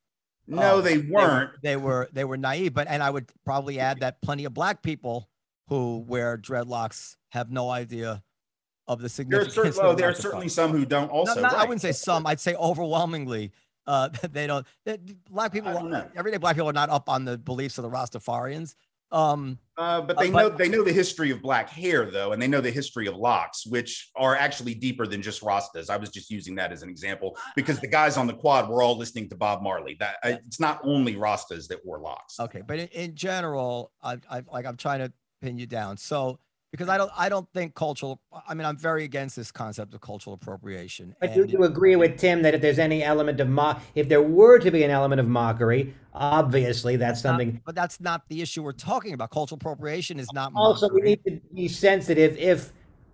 no, 0.47 0.79
Um, 0.79 0.85
they 0.85 0.99
weren't. 0.99 1.51
They 1.63 1.77
were 1.77 2.09
they 2.13 2.25
were 2.25 2.37
naive, 2.37 2.75
but 2.75 2.87
and 2.89 3.03
I 3.03 3.11
would 3.11 3.31
probably 3.45 3.81
add 3.81 4.01
that 4.01 4.21
plenty 4.23 4.45
of 4.45 4.55
black 4.55 4.83
people 4.83 5.29
who 5.69 6.05
wear 6.07 6.37
dreadlocks 6.37 7.17
have 7.31 7.51
no 7.51 7.71
idea 7.71 8.23
of 8.87 8.99
the 8.99 9.03
There 9.03 9.07
are, 9.07 9.09
significance. 9.49 9.55
certain, 9.77 9.97
there 9.97 10.11
are 10.11 10.15
certainly 10.15 10.49
some 10.49 10.73
who 10.73 10.85
don't 10.85 11.11
also. 11.11 11.41
no, 11.41 11.49
I 11.49 11.53
right. 11.55 11.69
wouldn't 11.69 11.81
say 11.81 11.93
some. 11.93 12.27
I'd 12.27 12.41
say 12.41 12.55
overwhelmingly. 12.57 13.53
Uh, 13.87 14.11
they 14.33 14.47
don't. 14.47 14.67
they- 14.85 14.99
black 15.31 15.53
people, 15.53 15.73
don't 15.73 15.95
everyday 16.15 16.37
black 16.37 16.57
people 16.57 16.69
are 16.69 16.75
not 16.75 16.91
up 16.91 17.09
on 17.09 17.25
the 17.25 17.39
beliefs 17.39 17.79
of 17.79 17.85
the 17.85 17.91
Rastafarians. 17.91 18.75
Um, 19.13 19.59
Uh, 19.77 20.03
but 20.03 20.19
Uh, 20.19 20.21
they 20.21 20.31
but- 20.31 20.39
know 20.39 20.49
they 20.57 20.69
know 20.69 20.85
the 20.85 20.93
history 20.93 21.31
of 21.31 21.41
black 21.41 21.71
hair 21.71 22.11
though, 22.11 22.33
and 22.33 22.41
they 22.43 22.47
know 22.47 22.61
the 22.61 22.71
history 22.71 23.07
of 23.07 23.17
locks, 23.17 23.65
which 23.67 24.11
are 24.15 24.37
actually 24.37 24.75
deeper 24.75 25.07
than 25.07 25.23
just 25.23 25.41
Rastas. 25.41 25.89
I 25.89 25.97
was 25.97 26.11
just 26.11 26.31
using 26.31 26.55
that 26.57 26.71
as 26.71 26.83
an 26.83 26.91
example 26.91 27.37
because 27.57 27.81
the 27.81 27.87
guys 27.87 28.19
on 28.19 28.27
the 28.27 28.35
quad 28.35 28.69
were 28.69 28.83
all 28.83 28.97
listening 28.99 29.29
to 29.31 29.37
Bob 29.37 29.63
Marley. 29.63 29.97
That 29.99 30.17
I- 30.23 30.33
it's 30.47 30.61
not 30.61 30.81
only 30.85 31.15
Rastas 31.17 31.67
that 31.69 31.85
wore 31.85 31.99
locks. 31.99 32.39
Okay, 32.39 32.61
but 32.61 32.79
in, 32.79 32.89
in 32.89 33.15
general, 33.15 33.91
I, 34.03 34.19
I 34.31 34.43
like 34.53 34.67
I'm 34.67 34.77
trying 34.77 34.99
to 35.01 35.13
pin 35.41 35.57
you 35.57 35.67
down. 35.67 35.97
So 35.97 36.39
because 36.71 36.89
I 36.89 36.99
don't 36.99 37.11
I 37.17 37.29
don't 37.29 37.49
think 37.53 37.75
cultural. 37.75 38.21
I 38.47 38.55
mean, 38.55 38.65
I'm 38.65 38.77
very 38.77 39.05
against 39.05 39.37
this 39.37 39.51
concept 39.51 39.95
of 39.95 40.01
cultural 40.01 40.35
appropriation. 40.35 41.15
But 41.21 41.35
do 41.35 41.45
you 41.45 41.65
agree 41.65 41.97
with 41.97 42.19
Tim 42.19 42.43
that 42.43 42.55
if 42.55 42.61
there's 42.61 42.79
any 42.79 43.03
element 43.03 43.41
of 43.41 43.49
mock, 43.49 43.83
if 43.95 44.09
there 44.09 44.23
were 44.23 44.59
to 44.59 44.71
be 44.71 44.83
an 44.85 44.91
element 44.91 45.21
of 45.21 45.29
mockery, 45.29 45.95
obviously 46.15 46.97
that's 46.97 47.25
not- 47.25 47.31
something. 47.31 47.61
but 47.65 47.75
that's 47.75 48.01
not 48.01 48.29
the 48.29 48.41
issue 48.41 48.63
we're 48.63 48.73
talking 48.73 49.15
about. 49.15 49.31
Cultural 49.31 49.57
appropriation 49.57 50.19
is 50.19 50.29
not. 50.33 50.53
Also, 50.55 50.89
we 50.93 51.01
need 51.01 51.25
to 51.25 51.41
be 51.55 51.69
sensitive 51.69 52.37
if, 52.37 52.73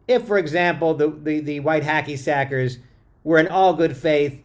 if, 0.09 0.27
for 0.27 0.39
example, 0.39 0.95
the 0.95 1.09
the, 1.09 1.41
the 1.41 1.61
white 1.61 1.83
hacky 1.83 2.15
sackers 2.15 2.79
were 3.25 3.39
in 3.39 3.49
all 3.49 3.73
good 3.73 3.97
faith 3.97 4.43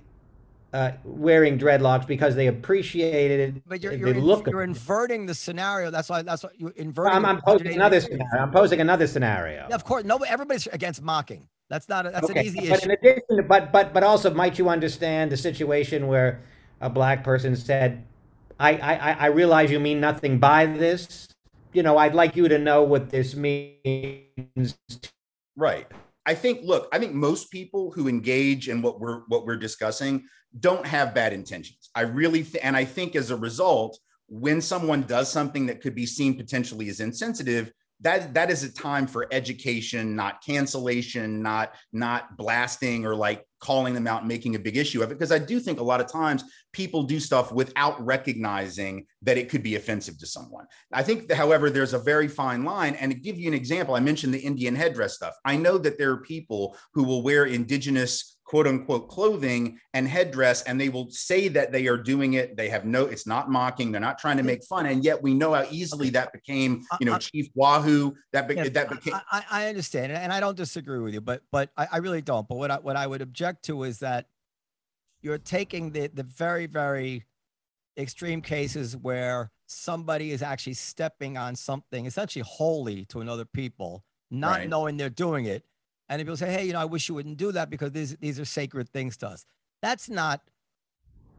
uh, 0.73 0.91
wearing 1.03 1.59
dreadlocks 1.59 2.07
because 2.07 2.35
they 2.35 2.47
appreciated 2.47 3.55
it. 3.57 3.63
But 3.67 3.81
you're, 3.83 3.91
the 3.93 3.97
you're, 3.99 4.07
in- 4.09 4.43
you're 4.47 4.63
inverting 4.63 5.25
the 5.25 5.33
scenario. 5.35 5.91
That's 5.91 6.09
why. 6.09 6.21
That's 6.21 6.43
why 6.43 6.51
you're 6.57 6.71
inverting. 6.71 7.13
I'm, 7.13 7.21
the 7.23 7.27
I'm 7.29 7.41
posing 7.41 7.73
another 7.73 7.99
degrees. 7.99 8.19
scenario. 8.19 8.43
I'm 8.43 8.51
posing 8.51 8.81
another 8.81 9.07
scenario. 9.07 9.65
Yeah, 9.69 9.75
of 9.75 9.83
course. 9.83 10.03
No, 10.05 10.17
everybody's 10.17 10.67
against 10.67 11.01
mocking. 11.01 11.47
That's 11.69 11.87
not. 11.89 12.05
A, 12.05 12.11
that's 12.11 12.29
an 12.29 12.37
easy 12.37 12.69
but 12.69 12.79
issue. 12.79 12.85
in 12.85 12.91
addition, 12.91 13.47
but 13.47 13.71
but 13.71 13.93
but 13.93 14.03
also, 14.03 14.33
might 14.33 14.57
you 14.57 14.69
understand 14.69 15.31
the 15.31 15.37
situation 15.37 16.07
where 16.07 16.41
a 16.79 16.89
black 16.89 17.23
person 17.23 17.55
said, 17.55 18.03
"I 18.59 18.75
I 18.77 18.93
I- 19.11 19.17
I 19.19 19.25
realize 19.27 19.71
you 19.71 19.79
mean 19.79 19.99
nothing 19.99 20.39
by 20.39 20.65
this. 20.65 21.27
You 21.73 21.83
know, 21.83 21.97
I'd 21.97 22.13
like 22.15 22.35
you 22.35 22.47
to 22.49 22.57
know 22.57 22.83
what 22.83 23.09
this 23.09 23.35
means." 23.35 24.77
Right. 25.55 25.87
I 26.25 26.35
think 26.35 26.61
look, 26.63 26.87
I 26.93 26.99
think 26.99 27.13
most 27.13 27.49
people 27.51 27.91
who 27.91 28.07
engage 28.07 28.69
in 28.69 28.81
what 28.81 28.99
we're 28.99 29.21
what 29.27 29.45
we're 29.45 29.57
discussing 29.57 30.23
don't 30.59 30.85
have 30.85 31.13
bad 31.13 31.33
intentions. 31.33 31.89
I 31.95 32.01
really 32.01 32.43
th- 32.43 32.63
and 32.63 32.75
I 32.75 32.85
think 32.85 33.15
as 33.15 33.31
a 33.31 33.35
result, 33.35 33.99
when 34.27 34.61
someone 34.61 35.03
does 35.03 35.31
something 35.31 35.65
that 35.65 35.81
could 35.81 35.95
be 35.95 36.05
seen 36.05 36.37
potentially 36.37 36.89
as 36.89 36.99
insensitive, 36.99 37.71
that 38.01 38.33
that 38.33 38.49
is 38.49 38.63
a 38.63 38.71
time 38.71 39.07
for 39.07 39.27
education, 39.31 40.15
not 40.15 40.43
cancellation, 40.43 41.41
not 41.41 41.73
not 41.93 42.35
blasting 42.37 43.05
or 43.05 43.15
like 43.15 43.45
calling 43.59 43.93
them 43.93 44.07
out 44.07 44.21
and 44.21 44.27
making 44.27 44.55
a 44.55 44.59
big 44.59 44.75
issue 44.75 45.03
of 45.03 45.11
it 45.11 45.19
because 45.19 45.31
I 45.31 45.37
do 45.37 45.59
think 45.59 45.79
a 45.79 45.83
lot 45.83 46.01
of 46.01 46.11
times 46.11 46.43
people 46.73 47.03
do 47.03 47.19
stuff 47.19 47.51
without 47.51 48.03
recognizing 48.03 49.05
that 49.21 49.37
it 49.37 49.49
could 49.49 49.61
be 49.61 49.75
offensive 49.75 50.17
to 50.17 50.25
someone. 50.25 50.65
I 50.91 51.03
think, 51.03 51.27
that, 51.27 51.35
however, 51.35 51.69
there's 51.69 51.93
a 51.93 51.99
very 51.99 52.27
fine 52.27 52.63
line. 52.63 52.95
And 52.95 53.11
to 53.11 53.17
give 53.17 53.37
you 53.37 53.47
an 53.47 53.53
example, 53.53 53.93
I 53.93 53.99
mentioned 53.99 54.33
the 54.33 54.39
Indian 54.39 54.75
headdress 54.75 55.13
stuff. 55.13 55.35
I 55.45 55.57
know 55.57 55.77
that 55.77 55.99
there 55.99 56.09
are 56.09 56.21
people 56.21 56.75
who 56.93 57.03
will 57.03 57.21
wear 57.21 57.45
indigenous 57.45 58.39
quote 58.51 58.67
unquote 58.67 59.07
clothing 59.07 59.79
and 59.93 60.05
headdress, 60.05 60.61
and 60.63 60.79
they 60.79 60.89
will 60.89 61.09
say 61.09 61.47
that 61.47 61.71
they 61.71 61.87
are 61.87 61.95
doing 61.95 62.33
it. 62.33 62.57
They 62.57 62.67
have 62.67 62.83
no, 62.83 63.05
it's 63.05 63.25
not 63.25 63.49
mocking. 63.49 63.93
They're 63.93 64.01
not 64.01 64.19
trying 64.19 64.35
to 64.35 64.43
make 64.43 64.61
fun. 64.65 64.87
And 64.87 65.05
yet 65.05 65.23
we 65.23 65.33
know 65.33 65.53
how 65.53 65.65
easily 65.71 66.09
that 66.09 66.33
became, 66.33 66.83
you 66.99 67.05
know, 67.05 67.13
I- 67.13 67.15
I- 67.15 67.19
Chief 67.19 67.47
Wahoo, 67.55 68.13
that, 68.33 68.49
be, 68.49 68.55
Yeah, 68.55 68.67
that 68.67 68.89
became. 68.89 69.13
I, 69.31 69.45
I 69.49 69.67
understand, 69.69 70.11
and 70.11 70.33
I 70.33 70.41
don't 70.41 70.57
disagree 70.57 70.99
with 70.99 71.13
you, 71.13 71.21
but 71.21 71.43
but 71.49 71.69
I, 71.77 71.87
I 71.93 71.97
really 71.99 72.21
don't. 72.21 72.45
But 72.45 72.57
what 72.57 72.69
I 72.71 72.75
what 72.79 72.97
I 72.97 73.07
would 73.07 73.21
object 73.21 73.63
to 73.67 73.83
is 73.83 73.99
that 73.99 74.25
you're 75.21 75.37
taking 75.37 75.91
the 75.93 76.07
the 76.07 76.23
very 76.23 76.65
very 76.65 77.23
extreme 77.97 78.41
cases 78.41 78.97
where 78.97 79.49
somebody 79.67 80.31
is 80.31 80.41
actually 80.41 80.73
stepping 80.73 81.37
on 81.37 81.55
something 81.55 82.05
essentially 82.05 82.43
holy 82.45 83.05
to 83.05 83.21
another 83.21 83.45
people, 83.45 84.03
not 84.29 84.57
Right. 84.59 84.69
knowing 84.69 84.97
they're 84.97 85.09
doing 85.09 85.45
it, 85.45 85.63
and 86.11 86.19
people 86.21 86.35
say, 86.37 86.51
hey, 86.51 86.65
you 86.65 86.73
know, 86.73 86.79
I 86.79 86.85
wish 86.85 87.07
you 87.07 87.15
wouldn't 87.15 87.37
do 87.37 87.51
that 87.53 87.69
because 87.69 87.91
these 87.91 88.15
these 88.17 88.39
are 88.39 88.45
sacred 88.45 88.89
things 88.89 89.15
to 89.17 89.27
us. 89.29 89.45
That's 89.81 90.09
not 90.09 90.41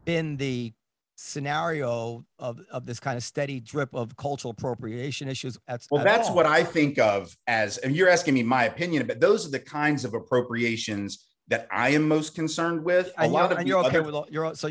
been 0.03 0.37
the 0.37 0.73
scenario 1.15 2.25
of 2.39 2.59
of 2.71 2.85
this 2.85 2.99
kind 2.99 3.15
of 3.15 3.23
steady 3.23 3.59
drip 3.59 3.93
of 3.93 4.15
cultural 4.17 4.51
appropriation 4.51 5.27
issues. 5.27 5.57
At, 5.67 5.85
Well, 5.91 6.01
at 6.01 6.05
that's 6.05 6.29
all. 6.29 6.35
what 6.35 6.45
I 6.47 6.63
think 6.63 6.97
of 6.97 7.35
as, 7.47 7.77
and 7.77 7.95
you're 7.95 8.09
asking 8.09 8.33
me 8.33 8.43
my 8.43 8.65
opinion, 8.65 9.05
but 9.05 9.19
those 9.19 9.45
are 9.47 9.51
the 9.51 9.59
kinds 9.59 10.05
of 10.05 10.13
appropriations 10.15 11.23
that 11.49 11.67
I 11.71 11.89
am 11.89 12.07
most 12.07 12.33
concerned 12.35 12.83
with. 12.83 13.11
A 13.19 13.27
lot 13.27 13.51
of 13.51 13.59
and 13.59 13.67
you're 13.67 13.79
okay 13.85 13.89
other- 13.97 14.03
with 14.03 14.15
all 14.15 14.27
you're 14.31 14.55
so 14.55 14.69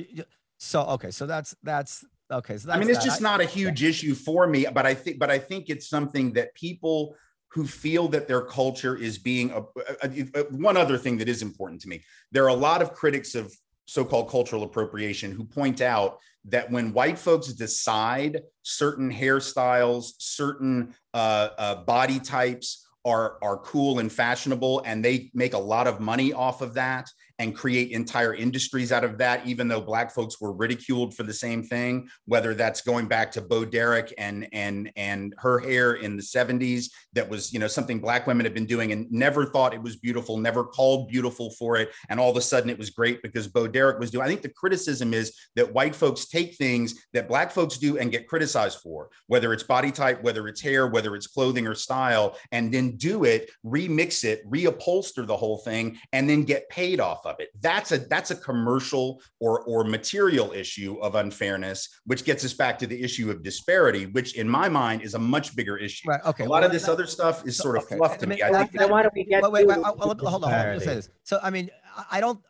so 0.58 0.82
okay 0.82 1.10
so 1.10 1.26
that's 1.26 1.54
that's 1.62 2.04
okay 2.30 2.56
so 2.56 2.66
that's 2.68 2.76
I 2.76 2.80
mean, 2.80 2.88
it's 2.88 2.98
that. 2.98 3.04
just 3.04 3.20
I- 3.20 3.30
not 3.30 3.40
a 3.40 3.44
huge 3.44 3.82
issue 3.84 4.14
for 4.14 4.46
me, 4.48 4.66
but 4.74 4.84
I 4.84 4.94
think, 4.94 5.18
but 5.20 5.30
I 5.30 5.38
think 5.38 5.70
it's 5.70 5.88
something 5.88 6.32
that 6.32 6.54
people 6.54 7.14
who 7.52 7.66
feel 7.66 8.08
that 8.08 8.28
their 8.28 8.40
culture 8.42 8.96
is 8.96 9.18
being 9.18 9.50
a, 9.50 9.60
a- 10.02 10.26
a- 10.34 10.44
one 10.50 10.76
other 10.76 10.96
thing 10.96 11.18
that 11.18 11.28
is 11.28 11.42
important 11.42 11.80
to 11.82 11.88
me. 11.88 12.02
There 12.30 12.44
are 12.44 12.48
a 12.48 12.54
lot 12.54 12.82
of 12.82 12.92
critics 12.92 13.34
of 13.34 13.54
so-called 13.84 14.30
cultural 14.30 14.62
appropriation 14.62 15.32
who 15.32 15.44
point 15.44 15.80
out 15.80 16.18
that 16.46 16.70
when 16.70 16.92
white 16.92 17.18
folks 17.18 17.48
decide 17.52 18.40
certain 18.62 19.12
hairstyles, 19.12 20.12
certain 20.18 20.94
uh, 21.14 21.48
uh, 21.58 21.74
body 21.84 22.18
types 22.18 22.86
are 23.04 23.36
are 23.42 23.58
cool 23.58 23.98
and 23.98 24.10
fashionable, 24.10 24.80
and 24.86 25.04
they 25.04 25.30
make 25.34 25.54
a 25.54 25.58
lot 25.58 25.86
of 25.86 26.00
money 26.00 26.32
off 26.32 26.62
of 26.62 26.74
that 26.74 27.10
and 27.42 27.56
create 27.56 27.90
entire 27.90 28.34
industries 28.34 28.92
out 28.92 29.02
of 29.02 29.18
that, 29.18 29.44
even 29.44 29.66
though 29.66 29.80
black 29.80 30.14
folks 30.14 30.40
were 30.40 30.52
ridiculed 30.52 31.12
for 31.12 31.24
the 31.24 31.32
same 31.34 31.60
thing, 31.64 32.08
whether 32.26 32.54
that's 32.54 32.82
going 32.82 33.06
back 33.06 33.32
to 33.32 33.40
Bo 33.40 33.64
Derek 33.64 34.14
and 34.16 34.48
and 34.52 34.92
and 34.94 35.34
her 35.38 35.58
hair 35.58 35.94
in 35.94 36.16
the 36.16 36.22
70s, 36.22 36.86
that 37.14 37.28
was, 37.28 37.52
you 37.52 37.58
know, 37.58 37.66
something 37.66 37.98
black 37.98 38.28
women 38.28 38.46
had 38.46 38.54
been 38.54 38.66
doing 38.66 38.92
and 38.92 39.10
never 39.10 39.44
thought 39.44 39.74
it 39.74 39.82
was 39.82 39.96
beautiful, 39.96 40.36
never 40.36 40.62
called 40.62 41.08
beautiful 41.08 41.50
for 41.58 41.76
it. 41.76 41.90
And 42.08 42.20
all 42.20 42.30
of 42.30 42.36
a 42.36 42.40
sudden 42.40 42.70
it 42.70 42.78
was 42.78 42.90
great 42.90 43.20
because 43.22 43.48
Bo 43.48 43.66
Derek 43.66 43.98
was 43.98 44.12
doing. 44.12 44.24
I 44.24 44.28
think 44.28 44.42
the 44.42 44.48
criticism 44.48 45.12
is 45.12 45.36
that 45.56 45.74
white 45.74 45.96
folks 45.96 46.26
take 46.26 46.54
things 46.54 46.94
that 47.12 47.26
black 47.26 47.50
folks 47.50 47.76
do 47.76 47.98
and 47.98 48.12
get 48.12 48.28
criticized 48.28 48.78
for, 48.78 49.10
whether 49.26 49.52
it's 49.52 49.64
body 49.64 49.90
type, 49.90 50.22
whether 50.22 50.46
it's 50.46 50.60
hair, 50.60 50.86
whether 50.86 51.16
it's 51.16 51.26
clothing 51.26 51.66
or 51.66 51.74
style, 51.74 52.36
and 52.52 52.72
then 52.72 52.96
do 52.96 53.24
it, 53.24 53.50
remix 53.66 54.22
it, 54.22 54.48
reupholster 54.48 55.26
the 55.26 55.36
whole 55.36 55.58
thing, 55.58 55.98
and 56.12 56.30
then 56.30 56.44
get 56.44 56.68
paid 56.68 57.00
off 57.00 57.26
of 57.26 57.31
it. 57.40 57.48
That's 57.60 57.92
a 57.92 57.98
that's 57.98 58.30
a 58.30 58.36
commercial 58.36 59.20
or 59.40 59.62
or 59.62 59.84
material 59.84 60.52
issue 60.52 60.98
of 61.00 61.14
unfairness, 61.14 61.88
which 62.06 62.24
gets 62.24 62.44
us 62.44 62.52
back 62.52 62.78
to 62.80 62.86
the 62.86 63.02
issue 63.02 63.30
of 63.30 63.42
disparity, 63.42 64.06
which 64.06 64.36
in 64.36 64.48
my 64.48 64.68
mind 64.68 65.02
is 65.02 65.14
a 65.14 65.18
much 65.18 65.54
bigger 65.56 65.76
issue. 65.76 66.08
right 66.08 66.20
okay 66.24 66.44
A 66.44 66.48
lot 66.48 66.60
well, 66.60 66.64
of 66.66 66.72
this 66.72 66.84
that- 66.86 66.92
other 66.92 67.06
stuff 67.06 67.46
is 67.46 67.56
so- 67.56 67.62
sort 67.64 67.76
of 67.76 67.84
okay, 67.84 67.96
fluff 67.96 68.12
I 68.12 68.16
to 68.18 68.26
mean, 68.26 68.36
me. 68.38 68.42
I 68.42 68.50
that- 68.52 68.58
think 68.70 68.78
Then 68.80 68.90
why 68.90 69.02
don't 69.02 69.14
we 69.14 69.24
get 69.24 69.42
wait, 69.42 69.52
wait, 69.52 69.66
wait, 69.66 69.74
to 69.74 69.80
I- 69.80 69.90
well, 69.90 70.08
let 70.08 70.18
me- 70.18 70.24
hold 70.24 70.24
on, 70.24 70.30
hold 70.30 70.44
on. 70.44 70.50
Let 70.50 70.78
me 70.78 70.84
say 70.84 70.94
this. 70.96 71.08
So, 71.24 71.38
I 71.42 71.50
mean, 71.50 71.70
I- 71.96 72.04
I 72.12 72.20
don't, 72.20 72.40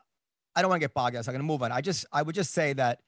I 0.55 0.61
don't 0.63 0.69
want 0.71 0.81
to 0.81 0.85
get 0.87 0.95
bogged 0.95 1.15
down. 1.15 1.23
So 1.25 1.31
I'm 1.31 1.35
going 1.35 1.41
to 1.43 1.47
move 1.47 1.63
on. 1.63 1.73
I 1.73 1.81
just, 1.81 2.05
I 2.13 2.23
would 2.23 2.35
just 2.35 2.53
say 2.53 2.73
that 2.75 3.01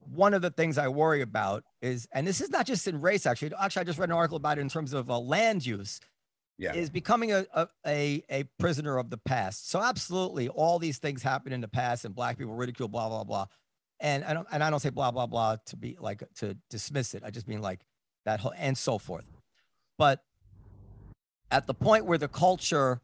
one 0.00 0.34
of 0.34 0.42
the 0.42 0.50
things 0.50 0.78
I 0.78 0.88
worry 0.88 1.20
about 1.22 1.62
is, 1.80 2.08
and 2.12 2.26
this 2.26 2.40
is 2.40 2.50
not 2.50 2.66
just 2.66 2.88
in 2.88 3.00
race, 3.00 3.24
actually. 3.24 3.52
Actually, 3.60 3.82
I 3.82 3.84
just 3.84 3.98
read 4.00 4.08
an 4.08 4.16
article 4.16 4.36
about 4.36 4.58
it 4.58 4.62
in 4.62 4.68
terms 4.68 4.92
of 4.92 5.08
uh, 5.10 5.18
land 5.18 5.64
use. 5.64 6.00
Yeah. 6.58 6.74
Is 6.74 6.90
becoming 6.90 7.32
a, 7.32 7.46
a 7.86 8.22
a 8.30 8.44
prisoner 8.58 8.98
of 8.98 9.10
the 9.10 9.16
past. 9.16 9.70
So 9.70 9.82
absolutely, 9.82 10.48
all 10.48 10.78
these 10.78 10.98
things 10.98 11.22
happen 11.22 11.52
in 11.52 11.60
the 11.60 11.68
past, 11.68 12.04
and 12.04 12.14
black 12.14 12.38
people 12.38 12.54
ridicule, 12.54 12.88
blah 12.88 13.08
blah 13.08 13.24
blah. 13.24 13.46
And 13.98 14.24
I 14.24 14.34
don't, 14.34 14.46
and 14.52 14.62
I 14.62 14.70
don't 14.70 14.80
say 14.80 14.90
blah 14.90 15.10
blah 15.10 15.26
blah 15.26 15.56
to 15.66 15.76
be 15.76 15.96
like 15.98 16.22
to 16.36 16.56
dismiss 16.70 17.14
it. 17.14 17.22
I 17.24 17.30
just 17.30 17.48
mean 17.48 17.62
like 17.62 17.80
that 18.26 18.40
whole 18.40 18.52
and 18.56 18.76
so 18.76 18.98
forth. 18.98 19.24
But 19.98 20.22
at 21.50 21.66
the 21.66 21.74
point 21.74 22.06
where 22.06 22.18
the 22.18 22.28
culture 22.28 23.00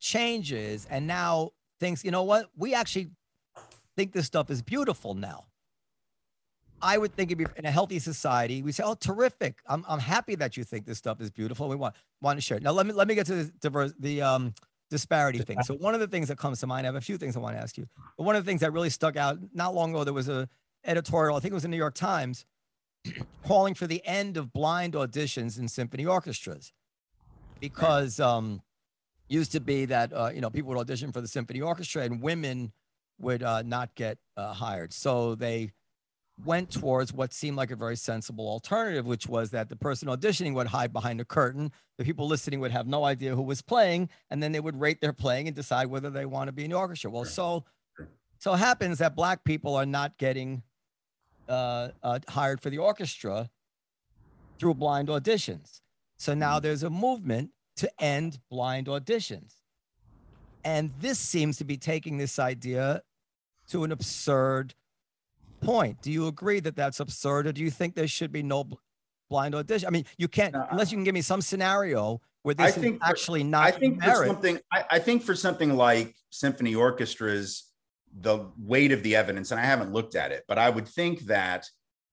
changes 0.00 0.86
and 0.90 1.06
now 1.06 1.50
things, 1.80 2.04
you 2.04 2.10
know 2.10 2.22
what? 2.22 2.50
We 2.56 2.74
actually 2.74 3.10
think 3.96 4.12
this 4.12 4.26
stuff 4.26 4.50
is 4.50 4.62
beautiful 4.62 5.14
now. 5.14 5.46
I 6.82 6.98
would 6.98 7.14
think 7.14 7.30
if 7.30 7.38
you're 7.38 7.52
in 7.56 7.64
a 7.64 7.70
healthy 7.70 7.98
society, 7.98 8.62
we 8.62 8.72
say, 8.72 8.82
"Oh, 8.84 8.94
terrific! 8.94 9.60
I'm, 9.66 9.84
I'm 9.88 9.98
happy 9.98 10.34
that 10.36 10.56
you 10.56 10.64
think 10.64 10.86
this 10.86 10.98
stuff 10.98 11.20
is 11.20 11.30
beautiful. 11.30 11.68
We 11.68 11.76
want 11.76 11.94
want 12.20 12.36
to 12.36 12.42
share." 12.42 12.58
it." 12.58 12.62
Now, 12.62 12.72
let 12.72 12.86
me 12.86 12.92
let 12.92 13.08
me 13.08 13.14
get 13.14 13.26
to 13.26 13.34
the 13.34 13.52
diverse, 13.60 13.92
the 13.98 14.22
um, 14.22 14.54
disparity 14.90 15.38
thing. 15.38 15.62
So, 15.62 15.74
one 15.74 15.94
of 15.94 16.00
the 16.00 16.06
things 16.06 16.28
that 16.28 16.38
comes 16.38 16.60
to 16.60 16.66
mind, 16.66 16.86
I 16.86 16.88
have 16.88 16.96
a 16.96 17.00
few 17.00 17.16
things 17.18 17.36
I 17.36 17.40
want 17.40 17.56
to 17.56 17.62
ask 17.62 17.78
you. 17.78 17.86
But 18.16 18.24
one 18.24 18.36
of 18.36 18.44
the 18.44 18.48
things 18.48 18.60
that 18.60 18.72
really 18.72 18.90
stuck 18.90 19.16
out 19.16 19.38
not 19.54 19.74
long 19.74 19.90
ago, 19.90 20.04
there 20.04 20.12
was 20.12 20.28
a 20.28 20.48
editorial. 20.84 21.36
I 21.36 21.40
think 21.40 21.52
it 21.52 21.54
was 21.54 21.64
in 21.64 21.70
the 21.70 21.76
New 21.76 21.80
York 21.80 21.94
Times, 21.94 22.44
calling 23.46 23.74
for 23.74 23.86
the 23.86 24.04
end 24.04 24.36
of 24.36 24.52
blind 24.52 24.94
auditions 24.94 25.58
in 25.58 25.68
symphony 25.68 26.04
orchestras, 26.04 26.72
because 27.58 28.20
um, 28.20 28.60
used 29.28 29.52
to 29.52 29.60
be 29.60 29.86
that 29.86 30.12
uh, 30.12 30.30
you 30.34 30.40
know 30.40 30.50
people 30.50 30.68
would 30.68 30.78
audition 30.78 31.12
for 31.12 31.20
the 31.20 31.28
symphony 31.28 31.60
orchestra 31.60 32.02
and 32.02 32.20
women 32.20 32.72
would 33.18 33.42
uh, 33.42 33.62
not 33.62 33.94
get 33.94 34.18
uh, 34.36 34.52
hired. 34.52 34.92
So 34.92 35.34
they 35.34 35.72
went 36.44 36.70
towards 36.70 37.12
what 37.12 37.32
seemed 37.32 37.56
like 37.56 37.70
a 37.70 37.76
very 37.76 37.96
sensible 37.96 38.48
alternative, 38.48 39.06
which 39.06 39.26
was 39.26 39.50
that 39.50 39.68
the 39.68 39.76
person 39.76 40.08
auditioning 40.08 40.54
would 40.54 40.66
hide 40.66 40.92
behind 40.92 41.20
a 41.20 41.24
curtain. 41.24 41.72
The 41.98 42.04
people 42.04 42.26
listening 42.26 42.60
would 42.60 42.72
have 42.72 42.86
no 42.86 43.04
idea 43.04 43.34
who 43.34 43.42
was 43.42 43.62
playing, 43.62 44.10
and 44.30 44.42
then 44.42 44.52
they 44.52 44.60
would 44.60 44.78
rate 44.78 45.00
their 45.00 45.14
playing 45.14 45.46
and 45.46 45.56
decide 45.56 45.86
whether 45.86 46.10
they 46.10 46.26
want 46.26 46.48
to 46.48 46.52
be 46.52 46.64
in 46.64 46.70
the 46.70 46.76
orchestra. 46.76 47.10
Well, 47.10 47.24
so 47.24 47.64
so 48.38 48.54
it 48.54 48.58
happens 48.58 48.98
that 48.98 49.16
black 49.16 49.44
people 49.44 49.74
are 49.74 49.86
not 49.86 50.18
getting 50.18 50.62
uh, 51.48 51.88
uh, 52.02 52.18
hired 52.28 52.60
for 52.60 52.70
the 52.70 52.78
orchestra 52.78 53.50
through 54.58 54.74
blind 54.74 55.08
auditions. 55.08 55.80
So 56.18 56.34
now 56.34 56.60
there's 56.60 56.82
a 56.82 56.90
movement 56.90 57.50
to 57.76 57.90
end 57.98 58.40
blind 58.50 58.86
auditions. 58.86 59.54
And 60.64 60.92
this 61.00 61.18
seems 61.18 61.58
to 61.58 61.64
be 61.64 61.76
taking 61.76 62.18
this 62.18 62.38
idea 62.38 63.02
to 63.68 63.84
an 63.84 63.92
absurd 63.92 64.74
point. 65.60 66.00
Do 66.02 66.10
you 66.10 66.26
agree 66.26 66.60
that 66.60 66.76
that's 66.76 67.00
absurd, 67.00 67.46
or 67.46 67.52
do 67.52 67.62
you 67.62 67.70
think 67.70 67.94
there 67.94 68.08
should 68.08 68.32
be 68.32 68.42
no 68.42 68.64
bl- 68.64 68.76
blind 69.28 69.54
audition? 69.54 69.86
I 69.86 69.90
mean, 69.90 70.04
you 70.18 70.28
can't 70.28 70.54
No, 70.54 70.66
unless 70.70 70.90
you 70.90 70.96
can 70.96 71.04
give 71.04 71.14
me 71.14 71.22
some 71.22 71.40
scenario 71.40 72.20
where 72.42 72.54
I 72.58 72.66
this 72.66 72.76
is 72.76 72.82
think 72.82 73.00
for- 73.00 73.08
actually 73.08 73.44
not 73.44 73.66
I 73.66 73.70
think 73.72 74.02
for 74.02 74.26
something, 74.26 74.58
I, 74.72 74.84
I 74.92 74.98
think 74.98 75.22
for 75.22 75.34
something 75.34 75.74
like 75.76 76.14
symphony 76.30 76.74
orchestras, 76.74 77.64
the 78.18 78.46
weight 78.58 78.92
of 78.92 79.02
the 79.02 79.16
evidence, 79.16 79.50
and 79.50 79.60
I 79.60 79.64
haven't 79.64 79.92
looked 79.92 80.14
at 80.14 80.32
it, 80.32 80.44
but 80.48 80.58
I 80.58 80.70
would 80.70 80.88
think 80.88 81.20
that 81.22 81.66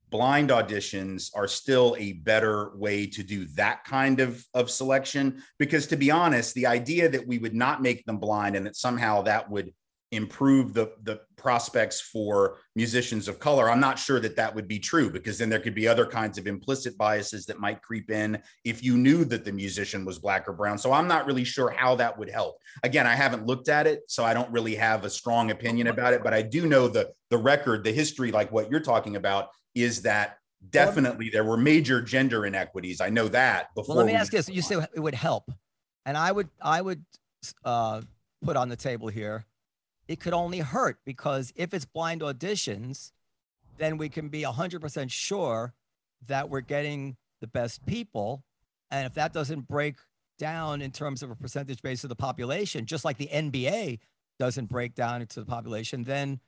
blind 0.09 0.49
auditions 0.49 1.31
are 1.33 1.47
still 1.47 1.95
a 1.97 2.13
better 2.13 2.71
way 2.77 3.07
to 3.07 3.23
do 3.23 3.45
that 3.55 3.83
kind 3.83 4.19
of, 4.19 4.45
of 4.53 4.69
selection. 4.69 5.41
Because 5.57 5.87
to 5.87 5.95
be 5.97 6.11
honest, 6.11 6.53
the 6.53 6.67
idea 6.67 7.09
that 7.09 7.25
we 7.25 7.39
would 7.39 7.55
not 7.55 7.81
make 7.81 8.05
them 8.05 8.17
blind 8.19 8.55
and 8.55 8.65
that 8.65 8.75
somehow 8.75 9.23
that 9.23 9.49
would 9.49 9.73
improve 10.13 10.73
the 10.73 10.91
the 11.03 11.19
prospects 11.35 11.99
for 11.99 12.57
musicians 12.75 13.27
of 13.27 13.39
color 13.39 13.69
i'm 13.69 13.79
not 13.79 13.99
sure 13.99 14.19
that 14.19 14.35
that 14.35 14.53
would 14.53 14.67
be 14.67 14.79
true 14.79 15.09
because 15.09 15.37
then 15.37 15.49
there 15.49 15.59
could 15.59 15.75
be 15.75 15.87
other 15.87 16.05
kinds 16.05 16.37
of 16.37 16.47
implicit 16.47 16.97
biases 16.97 17.45
that 17.45 17.59
might 17.59 17.81
creep 17.81 18.09
in 18.09 18.41
if 18.63 18.83
you 18.83 18.95
knew 18.97 19.25
that 19.25 19.43
the 19.43 19.51
musician 19.51 20.05
was 20.05 20.19
black 20.19 20.47
or 20.47 20.53
brown. 20.53 20.77
So 20.77 20.93
i'm 20.93 21.07
not 21.07 21.25
really 21.25 21.43
sure 21.43 21.69
how 21.69 21.95
that 21.95 22.17
would 22.17 22.29
help. 22.29 22.57
Again 22.83 23.05
i 23.07 23.15
haven't 23.15 23.45
looked 23.45 23.69
at 23.69 23.87
it 23.87 24.01
so 24.07 24.23
i 24.23 24.33
don't 24.33 24.51
really 24.51 24.75
have 24.75 25.03
a 25.03 25.09
strong 25.09 25.51
opinion 25.51 25.87
about 25.87 26.13
it 26.13 26.23
but 26.23 26.33
i 26.33 26.41
do 26.41 26.65
know 26.65 26.87
the 26.87 27.11
the 27.29 27.37
record 27.37 27.83
the 27.83 27.91
history 27.91 28.31
like 28.31 28.51
what 28.51 28.69
you're 28.69 28.79
talking 28.79 29.15
about 29.15 29.49
is 29.75 30.01
that 30.03 30.37
definitely 30.69 31.29
there 31.29 31.43
were 31.43 31.57
major 31.57 32.01
gender 32.01 32.45
inequities. 32.45 33.01
I 33.01 33.09
know 33.09 33.27
that 33.29 33.73
before 33.75 33.95
Well, 33.95 34.05
let 34.05 34.11
me 34.11 34.17
ask 34.17 34.31
this: 34.31 34.49
You 34.49 34.61
say 34.61 34.75
it 34.93 34.99
would 34.99 35.15
help, 35.15 35.51
and 36.05 36.17
I 36.17 36.31
would, 36.31 36.49
I 36.61 36.81
would 36.81 37.03
uh, 37.63 38.01
put 38.43 38.55
on 38.55 38.69
the 38.69 38.75
table 38.75 39.07
here. 39.07 39.45
It 40.07 40.19
could 40.19 40.33
only 40.33 40.59
hurt 40.59 40.99
because 41.05 41.53
if 41.55 41.73
it's 41.73 41.85
blind 41.85 42.21
auditions, 42.21 43.11
then 43.77 43.97
we 43.97 44.09
can 44.09 44.29
be 44.29 44.43
hundred 44.43 44.81
percent 44.81 45.11
sure 45.11 45.73
that 46.27 46.49
we're 46.49 46.61
getting 46.61 47.17
the 47.41 47.47
best 47.47 47.85
people, 47.85 48.43
and 48.91 49.05
if 49.05 49.13
that 49.15 49.33
doesn't 49.33 49.67
break 49.67 49.95
down 50.39 50.81
in 50.81 50.91
terms 50.91 51.21
of 51.23 51.29
a 51.31 51.35
percentage 51.35 51.81
base 51.81 52.03
of 52.03 52.09
the 52.09 52.15
population, 52.15 52.85
just 52.85 53.05
like 53.05 53.17
the 53.17 53.27
NBA 53.27 53.99
doesn't 54.39 54.69
break 54.69 54.95
down 54.95 55.21
into 55.21 55.39
the 55.39 55.45
population, 55.45 56.03
then 56.03 56.39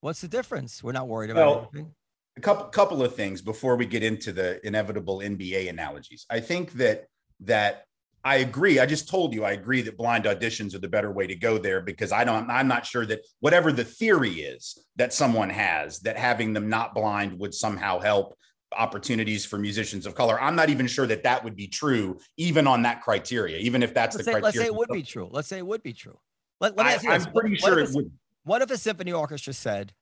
what's 0.00 0.20
the 0.20 0.28
difference? 0.28 0.82
We're 0.82 0.92
not 0.92 1.08
worried 1.08 1.30
about 1.30 1.46
Well, 1.46 1.70
anything. 1.74 1.94
a 2.36 2.40
couple 2.40 2.66
couple 2.66 3.02
of 3.02 3.14
things 3.14 3.42
before 3.42 3.76
we 3.76 3.86
get 3.86 4.02
into 4.02 4.32
the 4.32 4.64
inevitable 4.66 5.18
NBA 5.18 5.68
analogies. 5.68 6.26
I 6.30 6.40
think 6.40 6.72
that 6.72 7.06
that 7.40 7.84
I 8.24 8.36
agree. 8.36 8.78
I 8.78 8.86
just 8.86 9.08
told 9.08 9.32
you 9.32 9.44
I 9.44 9.52
agree 9.52 9.80
that 9.82 9.96
blind 9.96 10.24
auditions 10.24 10.74
are 10.74 10.78
the 10.78 10.88
better 10.88 11.10
way 11.10 11.26
to 11.26 11.34
go 11.34 11.56
there 11.58 11.80
because 11.80 12.12
I 12.12 12.24
don't 12.24 12.50
I'm 12.50 12.68
not 12.68 12.84
sure 12.84 13.06
that 13.06 13.20
whatever 13.40 13.72
the 13.72 13.84
theory 13.84 14.42
is 14.42 14.78
that 14.96 15.12
someone 15.12 15.48
has 15.50 16.00
that 16.00 16.18
having 16.18 16.52
them 16.52 16.68
not 16.68 16.94
blind 16.94 17.38
would 17.38 17.54
somehow 17.54 17.98
help 17.98 18.36
opportunities 18.76 19.44
for 19.46 19.58
musicians 19.58 20.06
of 20.06 20.14
color. 20.14 20.40
I'm 20.40 20.54
not 20.54 20.68
even 20.70 20.86
sure 20.86 21.06
that 21.06 21.22
that 21.24 21.42
would 21.42 21.56
be 21.56 21.66
true 21.66 22.18
even 22.36 22.66
on 22.66 22.82
that 22.82 23.00
criteria 23.02 23.56
even 23.58 23.82
if 23.82 23.94
that's 23.94 24.14
Let's 24.16 24.26
the 24.26 24.32
say, 24.32 24.40
criteria. 24.40 24.44
let's 24.44 24.58
say 24.58 24.66
it 24.66 24.74
would 24.74 24.88
be 24.90 25.02
true. 25.02 25.28
Let's 25.32 25.48
say 25.48 25.58
it 25.58 25.66
would 25.66 25.82
be 25.82 25.92
true. 25.94 26.18
Let, 26.60 26.76
let 26.76 26.84
me 26.86 26.92
I, 26.92 26.94
ask 26.96 27.04
you 27.04 27.10
I'm 27.10 27.20
this. 27.20 27.28
pretty 27.34 27.56
What- 27.56 27.62
what 27.62 27.68
sure 27.70 27.78
if 27.80 27.88
it 27.88 27.94
a- 27.94 27.96
would. 27.96 28.12
What 28.44 28.62
if 28.62 28.70
a 28.70 28.78
symphony 28.78 29.12
orchestra 29.12 29.52
said, 29.52 29.92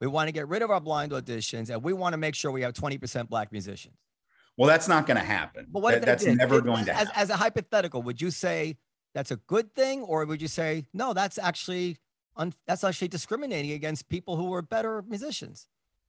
we 0.00 0.06
want 0.06 0.28
to 0.28 0.32
get 0.32 0.46
rid 0.48 0.62
of 0.62 0.70
our 0.70 0.80
blind 0.80 1.10
auditions 1.12 1.68
and 1.70 1.82
we 1.82 1.92
want 1.92 2.12
to 2.12 2.16
make 2.16 2.34
sure 2.36 2.50
we 2.52 2.62
have 2.62 2.72
20% 2.72 3.28
black 3.28 3.50
musicians? 3.50 3.94
Well, 4.58 4.68
that's 4.68 4.88
not 4.88 5.06
going 5.06 5.16
to 5.16 5.24
happen. 5.24 5.66
But 5.70 5.80
what 5.82 5.92
That- 5.92 5.98
if 5.98 6.04
that's 6.04 6.24
did? 6.24 6.36
never 6.36 6.58
It- 6.58 6.64
going 6.64 6.84
to 6.86 6.92
as, 6.92 6.98
happen. 7.08 7.12
as 7.16 7.30
a 7.30 7.36
hypothetical, 7.36 8.02
would 8.02 8.20
you 8.20 8.30
say 8.30 8.76
that's 9.14 9.30
a 9.30 9.36
good 9.36 9.74
thing, 9.74 10.02
or 10.02 10.24
would 10.26 10.42
you 10.42 10.48
say 10.48 10.86
no? 10.92 11.14
That's 11.14 11.38
actually 11.38 11.96
un, 12.36 12.52
that's 12.66 12.84
actually 12.84 13.08
discriminating 13.08 13.70
against 13.72 14.08
people 14.08 14.36
who 14.36 14.52
are 14.52 14.60
better 14.62 15.02
musicians. 15.08 15.66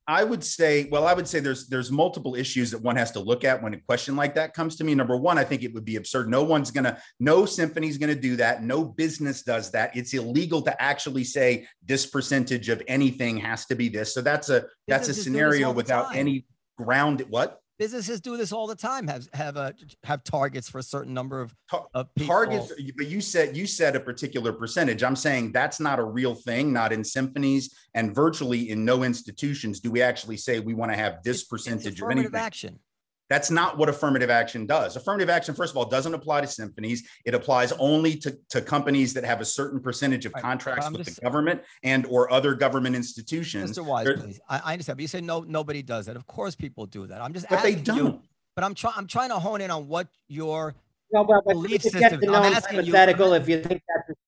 I 0.08 0.24
would 0.24 0.44
say, 0.44 0.90
well, 0.92 1.06
I 1.06 1.14
would 1.14 1.28
say 1.28 1.40
there's 1.40 1.68
there's 1.68 1.92
multiple 1.92 2.34
issues 2.34 2.72
that 2.72 2.82
one 2.82 2.96
has 2.96 3.12
to 3.12 3.20
look 3.20 3.44
at 3.44 3.62
when 3.62 3.76
a 3.76 3.80
question 3.80 4.16
like 4.16 4.34
that 4.36 4.56
comes 4.56 4.76
to 4.78 4.84
me. 4.84 4.96
Number 4.96 5.16
one, 5.16 5.38
I 5.38 5.44
think 5.44 5.62
it 5.62 5.72
would 5.76 5.86
be 5.86 5.98
absurd. 5.98 6.28
No 6.30 6.42
one's 6.44 6.72
gonna, 6.72 7.00
no 7.20 7.46
symphony's 7.46 8.00
gonna 8.00 8.16
do 8.16 8.36
that. 8.38 8.64
No 8.64 8.84
business 8.84 9.44
does 9.44 9.70
that. 9.72 9.96
It's 9.96 10.12
illegal 10.16 10.64
to 10.64 10.82
actually 10.82 11.24
say 11.26 11.68
this 11.86 12.08
percentage 12.08 12.70
of 12.70 12.82
anything 12.88 13.38
has 13.38 13.68
to 13.68 13.76
be 13.76 13.88
this. 13.88 14.12
So 14.16 14.22
that's 14.24 14.50
a 14.50 14.66
that's 14.88 15.08
a 15.08 15.10
Businesses 15.12 15.26
do 15.26 15.32
this 15.32 15.42
scenario 15.42 15.72
without 15.72 16.08
time. 16.08 16.18
any 16.18 16.46
ground. 16.76 17.22
What 17.30 17.60
Businesses 17.80 18.20
do 18.20 18.36
this 18.36 18.52
all 18.52 18.68
the 18.68 18.76
time. 18.76 19.08
Have 19.08 19.30
have 19.34 19.56
uh, 19.56 19.72
a 20.04 20.06
have 20.08 20.22
targets 20.26 20.70
for 20.70 20.80
a 20.80 20.84
certain 20.84 21.14
number 21.14 21.40
of 21.40 21.56
of 21.94 22.14
people. 22.14 22.36
targets? 22.36 22.74
But 22.98 23.08
you 23.08 23.22
said 23.22 23.56
you 23.56 23.66
said 23.66 23.96
a 23.96 24.02
particular 24.02 24.52
percentage. 24.52 25.02
I'm 25.02 25.16
saying 25.16 25.54
that's 25.54 25.80
not 25.80 25.98
a 25.98 26.04
real 26.04 26.36
thing. 26.36 26.74
Not 26.74 26.92
in 26.92 27.06
symphonies 27.06 27.74
and 27.96 28.14
virtually 28.14 28.70
in 28.72 28.84
no 28.84 29.04
institutions 29.04 29.80
do 29.80 29.92
we 29.92 30.02
actually 30.02 30.36
say 30.36 30.60
we 30.60 30.74
want 30.74 30.92
to 30.92 30.98
have 30.98 31.24
this 31.24 31.38
It's- 31.38 31.42
it's 31.42 31.48
percentage 31.50 31.86
of 31.88 31.94
affirmative 31.94 32.26
anything. 32.36 32.40
action. 32.46 32.80
That's 33.30 33.52
not 33.52 33.78
what 33.78 33.90
affirmative 33.90 34.32
action 34.32 34.66
does. 34.66 34.96
Affirmative 34.96 35.30
action, 35.30 35.54
first 35.54 35.72
of 35.72 35.78
all, 35.78 35.86
doesn't 35.86 36.16
apply 36.16 36.42
to 36.42 36.48
symphonies. 36.48 37.08
It 37.26 37.36
applies 37.36 37.72
only 37.74 38.16
to, 38.18 38.36
to 38.50 38.60
companies 38.62 39.14
that 39.14 39.24
have 39.24 39.40
a 39.40 39.46
certain 39.46 39.80
percentage 39.80 40.26
of 40.26 40.34
Right, 40.34 40.42
contracts 40.42 40.90
with 40.90 41.06
just- 41.06 41.18
the 41.18 41.22
government 41.22 41.62
and 41.84 42.08
or 42.08 42.32
other 42.34 42.56
government 42.56 42.96
institutions. 42.96 43.78
Mr. 43.78 43.86
Wise, 43.86 44.06
There- 44.06 44.18
please. 44.18 44.40
I, 44.50 44.60
I 44.66 44.72
understand, 44.74 44.98
but 44.98 45.02
you 45.04 45.08
say 45.08 45.22
no, 45.22 45.42
nobody 45.42 45.84
does 45.84 46.08
that. 46.08 46.16
Of 46.16 46.26
course, 46.26 46.56
people 46.56 46.88
do 46.88 47.06
that. 47.06 47.22
I'm 47.22 47.34
just 47.34 47.48
But 47.48 47.62
they 47.62 47.76
asking 47.76 47.96
you. 47.96 48.04
don't. 48.04 48.22
But 48.56 48.64
I'm 48.64 48.74
trying. 48.74 48.96
I'm 48.98 49.08
trying 49.08 49.30
to 49.30 49.38
hone 49.40 49.62
in 49.62 49.70
on 49.70 49.88
what 49.88 50.08
your. 50.28 50.74
No, 51.12 51.24
but, 51.24 51.44
but 51.46 51.54
Belief 51.54 51.72
you 51.86 51.92
get 51.92 52.02
systems. 52.12 52.22
to 52.24 52.26
know 52.32 52.34
I'm 52.34 52.44
I'm 52.46 52.54
asking 52.54 52.78
you- 52.86 52.96
if 52.96 53.48
you 53.48 53.62
think 53.62 53.82
that's 53.88 54.20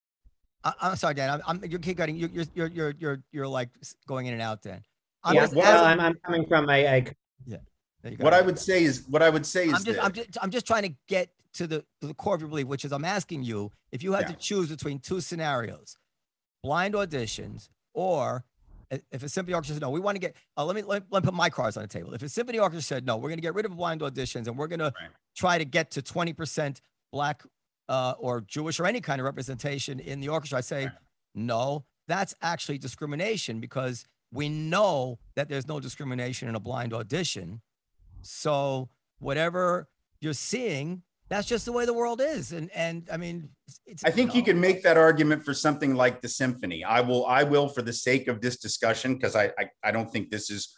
I, 0.64 0.74
I'm 0.90 0.96
sorry, 0.96 1.16
Dan. 1.16 1.30
I'm, 1.32 1.42
I'm 1.64 1.70
you're 1.70 1.80
keep 1.80 1.98
getting. 1.98 2.16
You're 2.18 2.30
you're 2.30 2.46
you're 2.54 2.68
you're 2.68 2.94
you're, 3.00 3.24
you're 3.32 3.48
like 3.48 3.70
going 4.08 4.28
in 4.28 4.34
and 4.34 4.42
out, 4.44 4.62
Dan. 4.62 4.84
I'm 5.24 5.34
yeah, 5.34 5.42
just 5.42 5.56
well, 5.56 5.66
asking- 5.86 6.00
I'm, 6.00 6.00
I'm 6.00 6.16
coming 6.24 6.46
from 6.48 6.70
a, 6.70 6.74
a 6.86 7.02
there 7.02 7.16
you 7.48 7.58
go. 7.58 7.62
What 8.20 8.34
I 8.34 8.42
would 8.42 8.58
say 8.60 8.84
is 8.84 9.06
what 9.08 9.22
I 9.22 9.30
would 9.30 9.46
say 9.46 9.66
is 9.68 9.74
I'm 9.74 9.84
just, 9.84 9.96
that- 9.98 10.06
I'm 10.06 10.12
just, 10.12 10.38
I'm 10.42 10.52
just 10.52 10.66
trying 10.68 10.84
to 10.84 10.94
get 11.08 11.30
to 11.54 11.68
the 11.68 11.80
to 12.02 12.08
the 12.08 12.14
core 12.14 12.36
of 12.36 12.42
your 12.42 12.50
belief, 12.50 12.68
which 12.68 12.86
is 12.86 12.92
I'm 12.92 13.06
asking 13.06 13.44
you 13.44 13.72
if 13.92 14.04
you 14.04 14.14
had 14.14 14.22
Yeah. 14.22 14.28
to 14.30 14.36
choose 14.36 14.70
between 14.70 15.00
two 15.00 15.22
scenarios, 15.22 15.98
blind 16.64 16.94
auditions 16.94 17.70
or 17.94 18.44
if 19.12 19.24
a 19.24 19.30
symphony 19.30 19.54
orchestra 19.54 19.76
said 19.76 19.82
no, 19.82 19.90
we 19.90 20.00
want 20.00 20.16
to 20.16 20.20
get. 20.20 20.36
Uh, 20.58 20.66
let 20.66 20.76
me 20.76 20.82
let, 20.82 21.04
let 21.12 21.24
me 21.24 21.28
put 21.28 21.34
my 21.34 21.50
cards 21.50 21.78
on 21.78 21.84
the 21.84 21.88
table. 21.88 22.14
If 22.14 22.24
a 22.24 22.30
symphony 22.30 22.60
orchestra 22.60 22.82
said 22.96 23.06
no, 23.06 23.18
we're 23.18 23.30
going 23.30 23.38
to 23.38 23.42
get 23.42 23.54
rid 23.56 23.66
of 23.66 23.76
blind 23.76 24.02
auditions 24.02 24.48
and 24.48 24.58
we're 24.58 24.68
going 24.68 24.80
to 24.80 24.94
try 25.36 25.58
to 25.58 25.66
get 25.66 25.92
to 25.92 26.02
20% 26.02 26.82
black 27.14 27.44
uh, 27.90 28.14
or 28.18 28.42
Jewish 28.42 28.80
or 28.80 28.86
any 28.86 29.02
kind 29.02 29.20
of 29.22 29.26
representation 29.26 30.00
in 30.00 30.20
the 30.22 30.30
orchestra, 30.30 30.58
I 30.58 30.62
say 30.62 30.86
Right. 30.86 30.94
no. 31.36 31.86
That's 32.08 32.34
actually 32.42 32.78
discrimination 32.78 33.60
because 33.62 34.06
we 34.34 34.50
know 34.50 35.20
that 35.36 35.48
there's 35.50 35.68
no 35.68 35.80
discrimination 35.80 36.50
in 36.50 36.56
a 36.56 36.60
blind 36.60 36.94
audition. 36.94 37.62
So 38.22 38.90
whatever 39.20 39.88
you're 40.20 40.34
seeing, 40.34 41.04
that's 41.30 41.48
just 41.48 41.66
the 41.66 41.72
way 41.72 41.86
the 41.86 41.94
world 41.94 42.20
is. 42.22 42.52
And 42.52 42.70
and 42.76 43.08
I 43.12 43.18
mean, 43.18 43.50
I 44.04 44.12
think 44.12 44.36
you 44.36 44.42
know, 44.42 44.46
can 44.46 44.60
make 44.60 44.84
that 44.84 44.98
argument 44.98 45.46
for 45.46 45.54
something 45.54 45.96
like 45.96 46.22
the 46.22 46.28
symphony. 46.28 46.84
I 46.84 47.00
will, 47.00 47.26
I 47.26 47.44
will, 47.44 47.70
for 47.70 47.82
the 47.82 47.94
sake 47.94 48.28
of 48.28 48.42
this 48.42 48.58
discussion, 48.58 49.16
because 49.16 49.36
I, 49.36 49.46
I, 49.58 49.70
I 49.84 49.92
don't 49.92 50.12
think 50.12 50.30
this 50.30 50.50
is 50.50 50.76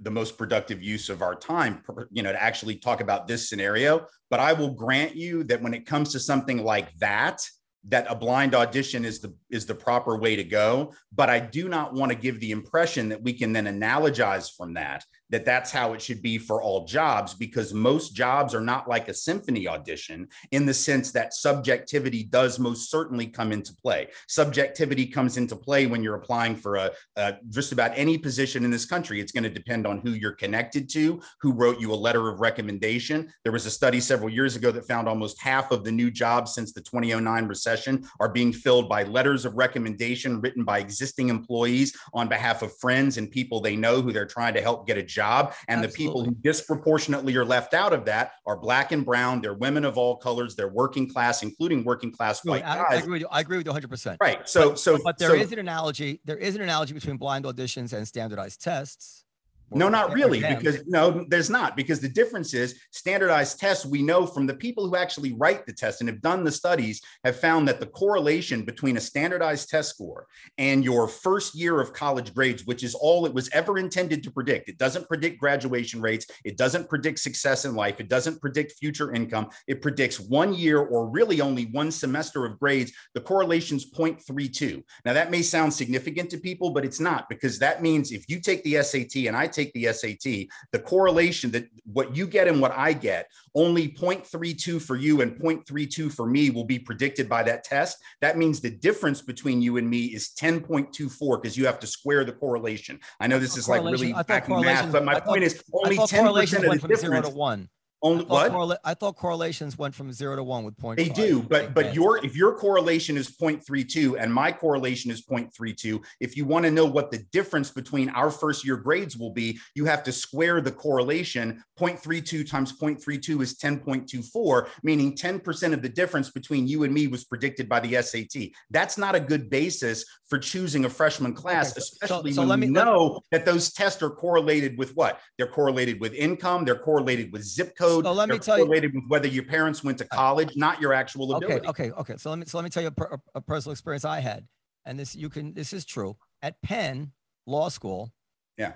the 0.00 0.10
most 0.10 0.36
productive 0.36 0.82
use 0.82 1.08
of 1.08 1.22
our 1.22 1.34
time, 1.34 1.82
you 2.10 2.22
know, 2.22 2.32
to 2.32 2.42
actually 2.42 2.76
talk 2.76 3.00
about 3.00 3.28
this 3.28 3.48
scenario. 3.48 4.06
But 4.28 4.40
I 4.40 4.52
will 4.54 4.72
grant 4.72 5.14
you 5.14 5.44
that 5.44 5.62
when 5.62 5.74
it 5.74 5.86
comes 5.86 6.12
to 6.12 6.20
something 6.20 6.64
like 6.64 6.92
that, 6.98 7.40
that 7.88 8.06
a 8.08 8.14
blind 8.14 8.54
audition 8.54 9.04
is 9.04 9.20
the 9.20 9.34
is 9.50 9.66
the 9.66 9.74
proper 9.74 10.18
way 10.18 10.36
to 10.36 10.44
go. 10.44 10.92
But 11.12 11.30
I 11.30 11.38
do 11.38 11.68
not 11.68 11.94
want 11.94 12.10
to 12.10 12.18
give 12.18 12.40
the 12.40 12.50
impression 12.50 13.08
that 13.10 13.22
we 13.22 13.32
can 13.34 13.52
then 13.52 13.66
analogize 13.66 14.50
from 14.56 14.74
that 14.74 15.04
that 15.30 15.44
that's 15.44 15.70
how 15.70 15.92
it 15.92 16.02
should 16.02 16.22
be 16.22 16.38
for 16.38 16.62
all 16.62 16.84
jobs 16.84 17.34
because 17.34 17.72
most 17.72 18.14
jobs 18.14 18.54
are 18.54 18.60
not 18.60 18.88
like 18.88 19.08
a 19.08 19.14
symphony 19.14 19.66
audition 19.66 20.28
in 20.50 20.66
the 20.66 20.74
sense 20.74 21.12
that 21.12 21.34
subjectivity 21.34 22.24
does 22.24 22.58
most 22.58 22.90
certainly 22.90 23.26
come 23.26 23.52
into 23.52 23.74
play. 23.74 24.08
Subjectivity 24.28 25.06
comes 25.06 25.36
into 25.36 25.56
play 25.56 25.86
when 25.86 26.02
you're 26.02 26.16
applying 26.16 26.56
for 26.56 26.76
a, 26.76 26.90
a 27.16 27.34
just 27.48 27.72
about 27.72 27.92
any 27.94 28.18
position 28.18 28.64
in 28.64 28.70
this 28.70 28.84
country. 28.84 29.20
It's 29.20 29.32
going 29.32 29.44
to 29.44 29.50
depend 29.50 29.86
on 29.86 30.00
who 30.00 30.10
you're 30.10 30.32
connected 30.32 30.88
to, 30.90 31.20
who 31.40 31.52
wrote 31.52 31.80
you 31.80 31.92
a 31.92 31.94
letter 31.94 32.28
of 32.28 32.40
recommendation. 32.40 33.32
There 33.44 33.52
was 33.52 33.66
a 33.66 33.70
study 33.70 34.00
several 34.00 34.30
years 34.30 34.56
ago 34.56 34.70
that 34.72 34.86
found 34.86 35.08
almost 35.08 35.40
half 35.40 35.70
of 35.70 35.84
the 35.84 35.92
new 35.92 36.10
jobs 36.10 36.54
since 36.54 36.72
the 36.72 36.80
2009 36.80 37.46
recession 37.46 38.04
are 38.18 38.28
being 38.28 38.52
filled 38.52 38.88
by 38.88 39.04
letters 39.04 39.44
of 39.44 39.56
recommendation 39.56 40.40
written 40.40 40.64
by 40.64 40.78
existing 40.78 41.28
employees 41.28 41.96
on 42.12 42.28
behalf 42.28 42.62
of 42.62 42.76
friends 42.78 43.16
and 43.16 43.30
people 43.30 43.60
they 43.60 43.76
know 43.76 44.00
who 44.00 44.12
they're 44.12 44.26
trying 44.26 44.54
to 44.54 44.60
help 44.60 44.86
get 44.86 44.98
a 44.98 45.02
job. 45.02 45.19
And 45.68 45.82
the 45.82 45.88
people 45.88 46.24
who 46.24 46.34
disproportionately 46.42 47.36
are 47.36 47.44
left 47.44 47.74
out 47.74 47.92
of 47.92 48.04
that 48.06 48.32
are 48.46 48.56
black 48.56 48.92
and 48.92 49.04
brown. 49.04 49.40
They're 49.40 49.54
women 49.54 49.84
of 49.84 49.98
all 49.98 50.16
colors. 50.16 50.54
They're 50.56 50.68
working 50.68 51.08
class, 51.08 51.42
including 51.42 51.84
working 51.84 52.12
class 52.12 52.44
white 52.44 52.64
I, 52.64 52.72
I 52.72 52.90
guys. 52.90 52.98
agree 53.00 53.12
with 53.12 53.22
you. 53.22 53.28
I 53.30 53.40
agree 53.40 53.56
with 53.56 53.66
you 53.66 53.70
100. 53.70 53.88
percent 53.88 54.18
Right. 54.20 54.48
So, 54.48 54.74
so, 54.74 54.98
But 55.02 55.18
there 55.18 55.34
is 55.34 55.48
so, 55.48 55.54
an 55.54 55.58
analogy. 55.60 56.20
There 56.24 56.36
is 56.36 56.56
an 56.56 56.62
analogy 56.62 56.94
between 56.94 57.16
blind 57.16 57.44
auditions 57.44 57.92
and 57.92 58.06
standardized 58.06 58.62
tests. 58.62 59.24
No, 59.72 59.88
not 59.88 60.12
really, 60.12 60.40
because 60.40 60.84
no, 60.86 61.24
there's 61.28 61.50
not, 61.50 61.76
because 61.76 62.00
the 62.00 62.08
difference 62.08 62.54
is 62.54 62.80
standardized 62.90 63.60
tests. 63.60 63.86
We 63.86 64.02
know 64.02 64.26
from 64.26 64.46
the 64.46 64.54
people 64.54 64.88
who 64.88 64.96
actually 64.96 65.32
write 65.34 65.66
the 65.66 65.72
test 65.72 66.00
and 66.00 66.08
have 66.08 66.20
done 66.20 66.44
the 66.44 66.50
studies 66.50 67.00
have 67.24 67.38
found 67.38 67.68
that 67.68 67.78
the 67.78 67.86
correlation 67.86 68.64
between 68.64 68.96
a 68.96 69.00
standardized 69.00 69.68
test 69.68 69.90
score 69.90 70.26
and 70.58 70.84
your 70.84 71.06
first 71.06 71.54
year 71.54 71.80
of 71.80 71.92
college 71.92 72.34
grades, 72.34 72.66
which 72.66 72.82
is 72.82 72.94
all 72.94 73.26
it 73.26 73.34
was 73.34 73.48
ever 73.52 73.78
intended 73.78 74.22
to 74.24 74.30
predict, 74.30 74.68
it 74.68 74.78
doesn't 74.78 75.06
predict 75.08 75.38
graduation 75.38 76.00
rates, 76.00 76.26
it 76.44 76.56
doesn't 76.56 76.88
predict 76.88 77.20
success 77.20 77.64
in 77.64 77.74
life, 77.74 78.00
it 78.00 78.08
doesn't 78.08 78.40
predict 78.40 78.72
future 78.72 79.12
income. 79.12 79.48
It 79.66 79.82
predicts 79.82 80.18
one 80.18 80.52
year 80.52 80.80
or 80.80 81.08
really 81.08 81.40
only 81.40 81.66
one 81.66 81.90
semester 81.90 82.44
of 82.44 82.58
grades. 82.58 82.92
The 83.14 83.20
correlation's 83.20 83.90
0.32. 83.90 84.82
Now, 85.04 85.12
that 85.12 85.30
may 85.30 85.42
sound 85.42 85.72
significant 85.72 86.30
to 86.30 86.38
people, 86.38 86.70
but 86.70 86.84
it's 86.84 87.00
not 87.00 87.28
because 87.28 87.58
that 87.58 87.82
means 87.82 88.10
if 88.10 88.28
you 88.28 88.40
take 88.40 88.62
the 88.64 88.82
SAT 88.82 89.26
and 89.26 89.36
I 89.36 89.46
take 89.46 89.59
take 89.60 89.72
the 89.72 89.92
SAT, 89.92 90.48
the 90.72 90.78
correlation 90.78 91.50
that 91.52 91.66
what 91.84 92.16
you 92.16 92.26
get 92.26 92.48
and 92.48 92.60
what 92.60 92.72
I 92.72 92.92
get, 92.92 93.28
only 93.54 93.88
0.32 93.88 94.80
for 94.80 94.96
you 94.96 95.20
and 95.20 95.38
0.32 95.40 96.12
for 96.12 96.26
me 96.26 96.50
will 96.50 96.64
be 96.64 96.78
predicted 96.78 97.28
by 97.28 97.42
that 97.44 97.64
test. 97.64 97.98
That 98.20 98.38
means 98.38 98.60
the 98.60 98.70
difference 98.70 99.22
between 99.22 99.62
you 99.62 99.76
and 99.76 99.88
me 99.88 100.06
is 100.06 100.30
10.24 100.40 101.42
because 101.42 101.56
you 101.56 101.66
have 101.66 101.78
to 101.80 101.86
square 101.86 102.24
the 102.24 102.32
correlation. 102.32 103.00
I 103.18 103.26
know 103.26 103.38
this 103.38 103.56
is 103.56 103.68
like 103.68 103.82
really 103.82 104.12
math, 104.12 104.92
but 104.92 105.04
my 105.04 105.20
point 105.20 105.44
is 105.44 105.62
only 105.72 105.96
10% 105.96 106.74
of 106.74 106.80
the 106.80 106.88
difference. 106.88 107.28
to 107.28 107.34
one. 107.34 107.68
Only 108.02 108.24
I 108.24 108.28
what? 108.28 108.52
Correla- 108.52 108.78
I 108.82 108.94
thought 108.94 109.16
correlations 109.16 109.76
went 109.76 109.94
from 109.94 110.10
zero 110.10 110.34
to 110.34 110.42
one 110.42 110.64
with 110.64 110.76
point. 110.78 110.96
They 110.96 111.10
do, 111.10 111.42
but 111.42 111.74
but 111.74 111.94
your 111.94 112.24
if 112.24 112.34
your 112.34 112.56
correlation 112.56 113.18
is 113.18 113.30
0.32 113.30 114.16
and 114.18 114.32
my 114.32 114.52
correlation 114.52 115.10
is 115.10 115.22
0.32, 115.26 116.02
if 116.18 116.34
you 116.36 116.46
want 116.46 116.64
to 116.64 116.70
know 116.70 116.86
what 116.86 117.10
the 117.10 117.18
difference 117.30 117.70
between 117.70 118.08
our 118.10 118.30
first 118.30 118.64
year 118.64 118.78
grades 118.78 119.18
will 119.18 119.32
be, 119.32 119.58
you 119.74 119.84
have 119.84 120.02
to 120.04 120.12
square 120.12 120.62
the 120.62 120.72
correlation. 120.72 121.62
0.32 121.78 122.48
times 122.48 122.78
0.32 122.78 123.42
is 123.42 123.58
10.24, 123.58 124.68
meaning 124.82 125.14
10% 125.16 125.72
of 125.72 125.82
the 125.82 125.88
difference 125.88 126.30
between 126.30 126.66
you 126.66 126.84
and 126.84 126.92
me 126.92 127.06
was 127.06 127.24
predicted 127.24 127.68
by 127.68 127.80
the 127.80 128.00
SAT. 128.02 128.50
That's 128.70 128.98
not 128.98 129.14
a 129.14 129.20
good 129.20 129.48
basis 129.50 130.04
for 130.28 130.38
choosing 130.38 130.84
a 130.84 130.90
freshman 130.90 131.34
class, 131.34 131.72
okay, 131.72 131.80
so, 131.80 131.96
especially 132.02 132.32
so, 132.32 132.42
so 132.42 132.48
when 132.48 132.60
we 132.60 132.66
know 132.66 133.20
that 133.30 133.44
those 133.44 133.72
tests 133.72 134.02
are 134.02 134.10
correlated 134.10 134.78
with 134.78 134.94
what? 134.94 135.20
They're 135.38 135.46
correlated 135.46 136.00
with 136.00 136.12
income, 136.14 136.64
they're 136.64 136.76
correlated 136.78 137.32
with 137.32 137.42
zip 137.42 137.76
code 137.76 137.89
code. 137.90 138.04
So 138.04 138.12
let 138.12 138.28
me 138.28 138.38
tell 138.38 138.58
you, 138.58 138.66
with 138.66 138.84
whether 139.08 139.28
your 139.28 139.44
parents 139.44 139.84
went 139.84 139.98
to 139.98 140.04
college, 140.06 140.56
not 140.56 140.80
your 140.80 140.92
actual 140.92 141.34
ability. 141.34 141.66
Okay, 141.66 141.88
okay, 141.88 141.90
okay. 141.92 142.14
So 142.16 142.30
let 142.30 142.38
me 142.38 142.46
so 142.46 142.58
let 142.58 142.64
me 142.64 142.70
tell 142.70 142.82
you 142.82 142.90
a, 142.96 143.18
a 143.36 143.40
personal 143.40 143.72
experience 143.72 144.04
I 144.04 144.20
had, 144.20 144.46
and 144.84 144.98
this 144.98 145.14
you 145.14 145.28
can 145.28 145.54
this 145.54 145.72
is 145.72 145.84
true 145.84 146.16
at 146.42 146.60
Penn 146.62 147.12
Law 147.46 147.68
School. 147.68 148.12
Yeah. 148.56 148.72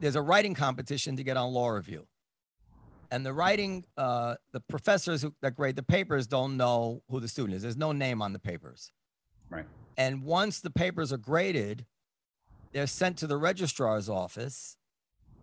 There's 0.00 0.16
a 0.16 0.22
writing 0.22 0.54
competition 0.54 1.16
to 1.16 1.22
get 1.22 1.36
on 1.36 1.52
law 1.52 1.68
review. 1.68 2.06
And 3.10 3.24
the 3.24 3.32
writing, 3.32 3.84
uh, 3.96 4.34
the 4.52 4.60
professors 4.60 5.22
who, 5.22 5.34
that 5.42 5.54
grade 5.54 5.76
the 5.76 5.82
papers 5.82 6.26
don't 6.26 6.56
know 6.56 7.02
who 7.08 7.20
the 7.20 7.28
student 7.28 7.54
is. 7.54 7.62
There's 7.62 7.76
no 7.76 7.92
name 7.92 8.20
on 8.20 8.32
the 8.32 8.38
papers. 8.38 8.90
Right. 9.48 9.66
And 9.96 10.22
once 10.22 10.60
the 10.60 10.70
papers 10.70 11.12
are 11.12 11.18
graded, 11.18 11.86
they're 12.72 12.86
sent 12.86 13.18
to 13.18 13.26
the 13.26 13.36
registrar's 13.36 14.08
office 14.08 14.76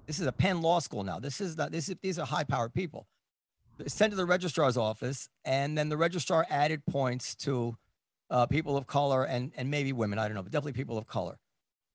this 0.05 0.19
is 0.19 0.27
a 0.27 0.31
Penn 0.31 0.61
Law 0.61 0.79
School 0.79 1.03
now. 1.03 1.19
This 1.19 1.41
is 1.41 1.57
not, 1.57 1.71
this 1.71 1.89
is, 1.89 1.95
these 2.01 2.19
are 2.19 2.25
high 2.25 2.43
powered 2.43 2.73
people. 2.73 3.07
Sent 3.87 4.11
to 4.11 4.17
the 4.17 4.25
registrar's 4.25 4.77
office, 4.77 5.29
and 5.45 5.77
then 5.77 5.89
the 5.89 5.97
registrar 5.97 6.45
added 6.49 6.85
points 6.85 7.35
to 7.35 7.75
uh, 8.29 8.45
people 8.45 8.77
of 8.77 8.85
color 8.85 9.25
and, 9.25 9.51
and 9.57 9.69
maybe 9.71 9.93
women. 9.93 10.19
I 10.19 10.27
don't 10.27 10.35
know, 10.35 10.43
but 10.43 10.51
definitely 10.51 10.73
people 10.73 10.97
of 10.97 11.07
color. 11.07 11.37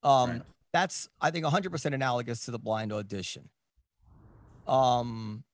Um, 0.03 0.31
right. 0.31 0.43
That's, 0.73 1.09
I 1.21 1.31
think, 1.31 1.45
100% 1.47 1.95
analogous 1.95 2.45
to 2.47 2.51
the 2.51 2.59
blind 2.59 2.93
audition. 2.93 3.49
Um, 4.67 5.45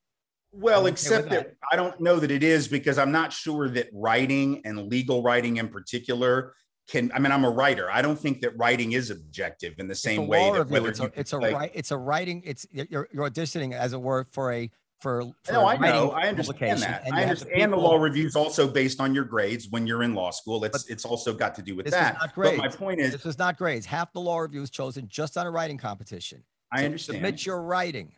well, 0.53 0.87
except 0.87 1.31
that. 1.31 1.47
that 1.47 1.57
I 1.73 1.77
don't 1.77 2.01
know 2.01 2.19
that 2.19 2.31
it 2.31 2.43
is 2.43 2.69
because 2.69 2.99
I'm 2.99 3.13
not 3.13 3.33
sure 3.33 3.69
that 3.71 3.89
writing 3.93 4.63
and 4.65 4.91
legal 4.91 5.23
writing 5.23 5.59
in 5.59 5.69
particular 5.69 6.55
can 6.89 7.11
I 7.15 7.19
mean 7.19 7.33
I'm 7.33 7.45
a 7.45 7.51
writer. 7.51 7.91
I 7.91 8.03
don't 8.03 8.19
think 8.19 8.41
that 8.43 8.57
writing 8.59 8.93
is 8.93 9.11
objective 9.11 9.75
in 9.79 9.89
the 9.89 9.95
same 9.95 10.27
way 10.27 10.51
that 10.51 10.69
whether 10.69 10.89
it's 10.89 11.01
a, 11.01 11.11
it's 11.15 11.33
a 11.33 11.39
like, 11.39 11.73
it's 11.75 11.91
a 11.91 11.97
writing 11.97 12.43
it's 12.45 12.67
you're, 12.71 13.09
you're 13.13 13.31
auditioning 13.31 13.73
as 13.73 13.93
it 13.93 14.01
were 14.01 14.27
for 14.31 14.53
a 14.53 14.71
for, 15.05 15.23
for 15.43 15.53
no, 15.53 15.67
I 15.67 15.77
know. 15.77 16.13
I 16.13 16.29
understand 16.29 16.81
that. 16.81 17.03
I 17.13 17.25
understand 17.25 17.73
the 17.73 17.77
law 17.77 17.97
review 17.97 18.27
is 18.27 18.37
also 18.37 18.67
based 18.67 19.01
on 19.01 19.15
your 19.15 19.25
grades 19.25 19.69
when 19.69 19.87
you're 19.87 20.03
in 20.03 20.15
law 20.15 20.31
school. 20.31 20.65
It's 20.65 20.89
it's 20.89 21.05
also 21.05 21.35
got 21.35 21.55
to 21.57 21.63
do 21.63 21.77
with 21.77 21.91
that. 21.91 22.17
But 22.35 22.57
my 22.57 22.69
point 22.69 23.01
is, 23.01 23.13
this 23.13 23.27
is 23.27 23.39
not 23.39 23.59
grades. 23.59 23.85
Half 23.85 24.15
the 24.15 24.21
law 24.21 24.39
review 24.39 24.63
is 24.63 24.71
chosen 24.71 25.07
just 25.07 25.37
on 25.37 25.47
a 25.47 25.51
writing 25.51 25.77
competition. 25.77 26.43
I 26.73 26.79
so 26.79 26.85
understand. 26.87 27.17
Submit 27.17 27.45
your 27.45 27.61
writing, 27.61 28.15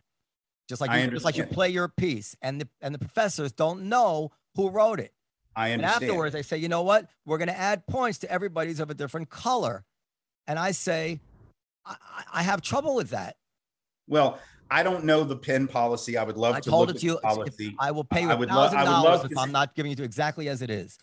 just 0.68 0.80
like 0.80 0.92
you, 0.92 1.10
just 1.10 1.24
like 1.24 1.36
you 1.36 1.44
play 1.44 1.70
your 1.70 1.88
piece, 1.88 2.36
and 2.40 2.60
the 2.60 2.68
and 2.80 2.94
the 2.94 3.00
professors 3.00 3.50
don't 3.50 3.88
know 3.88 4.30
who 4.54 4.70
wrote 4.70 5.00
it. 5.00 5.12
I 5.56 5.72
understand. 5.72 6.02
And 6.02 6.10
afterwards, 6.10 6.32
they 6.34 6.42
say, 6.42 6.58
you 6.58 6.68
know 6.68 6.82
what? 6.82 7.08
We're 7.24 7.38
going 7.38 7.48
to 7.48 7.58
add 7.58 7.86
points 7.86 8.18
to 8.18 8.30
everybody's 8.30 8.78
of 8.78 8.90
a 8.90 8.94
different 8.94 9.30
color. 9.30 9.84
And 10.46 10.58
I 10.58 10.72
say, 10.72 11.20
I, 11.84 11.96
I 12.34 12.42
have 12.42 12.60
trouble 12.60 12.94
with 12.94 13.10
that. 13.10 13.36
Well, 14.06 14.38
I 14.70 14.82
don't 14.82 15.04
know 15.04 15.24
the 15.24 15.36
Penn 15.36 15.66
policy. 15.66 16.18
I 16.18 16.24
would 16.24 16.36
love 16.36 16.56
I 16.56 16.60
to 16.60 16.70
told 16.70 16.88
look 16.88 16.96
it 16.96 17.00
to 17.00 17.06
you. 17.06 17.18
policy. 17.18 17.74
I 17.78 17.90
will 17.90 18.04
pay 18.04 18.22
you 18.22 18.30
a 18.30 18.46
thousand 18.46 18.84
dollars 18.84 19.30
if 19.30 19.38
I'm 19.38 19.50
not 19.50 19.74
giving 19.74 19.92
it 19.92 19.96
to 19.96 20.02
you 20.02 20.04
exactly 20.04 20.48
as 20.48 20.60
it 20.60 20.70
is. 20.70 20.98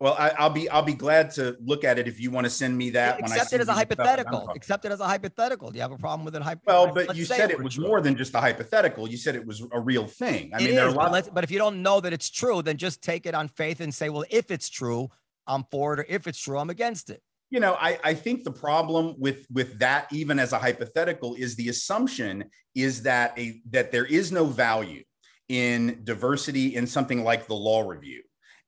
Well, 0.00 0.14
I, 0.16 0.46
will 0.46 0.54
be 0.54 0.68
I'll 0.70 0.82
be 0.82 0.94
glad 0.94 1.32
to 1.32 1.56
look 1.60 1.82
at 1.82 1.98
it 1.98 2.06
if 2.06 2.20
you 2.20 2.30
want 2.30 2.44
to 2.44 2.50
send 2.50 2.78
me 2.78 2.90
that. 2.90 3.18
Accept 3.18 3.52
it 3.52 3.60
as 3.60 3.66
a 3.66 3.72
hypothetical. 3.72 4.48
Accept 4.54 4.84
it 4.84 4.92
as 4.92 5.00
a 5.00 5.06
hypothetical. 5.06 5.70
Do 5.70 5.76
you 5.76 5.82
have 5.82 5.90
a 5.90 5.96
problem 5.96 6.24
with 6.24 6.36
it? 6.36 6.42
well, 6.64 6.92
but 6.94 7.16
you 7.16 7.24
said 7.24 7.50
it 7.50 7.60
was 7.60 7.74
true. 7.74 7.84
more 7.88 8.00
than 8.00 8.16
just 8.16 8.32
a 8.34 8.40
hypothetical. 8.40 9.08
You 9.08 9.16
said 9.16 9.34
it 9.34 9.44
was 9.44 9.64
a 9.72 9.80
real 9.80 10.06
thing. 10.06 10.52
I 10.54 10.58
it 10.58 10.60
mean, 10.60 10.68
is, 10.68 10.74
there 10.76 10.86
are 10.86 10.90
a 10.90 10.92
lot. 10.92 11.10
But, 11.10 11.34
but 11.34 11.42
if 11.42 11.50
you 11.50 11.58
don't 11.58 11.82
know 11.82 12.00
that 12.00 12.12
it's 12.12 12.30
true, 12.30 12.62
then 12.62 12.76
just 12.76 13.02
take 13.02 13.26
it 13.26 13.34
on 13.34 13.48
faith 13.48 13.80
and 13.80 13.92
say, 13.92 14.08
well, 14.08 14.24
if 14.30 14.52
it's 14.52 14.68
true, 14.68 15.08
I'm 15.48 15.64
for 15.68 15.94
it, 15.94 16.00
or 16.00 16.06
if 16.08 16.28
it's 16.28 16.38
true, 16.38 16.58
I'm 16.58 16.70
against 16.70 17.10
it. 17.10 17.20
You 17.50 17.58
know, 17.58 17.76
I, 17.80 17.98
I 18.04 18.14
think 18.14 18.44
the 18.44 18.52
problem 18.52 19.16
with 19.18 19.46
with 19.50 19.80
that, 19.80 20.06
even 20.12 20.38
as 20.38 20.52
a 20.52 20.58
hypothetical, 20.60 21.34
is 21.34 21.56
the 21.56 21.70
assumption 21.70 22.44
is 22.76 23.02
that 23.02 23.36
a 23.36 23.60
that 23.70 23.90
there 23.90 24.04
is 24.04 24.30
no 24.30 24.44
value 24.44 25.02
in 25.48 26.02
diversity 26.04 26.76
in 26.76 26.86
something 26.86 27.24
like 27.24 27.48
the 27.48 27.54
law 27.54 27.80
review 27.80 28.22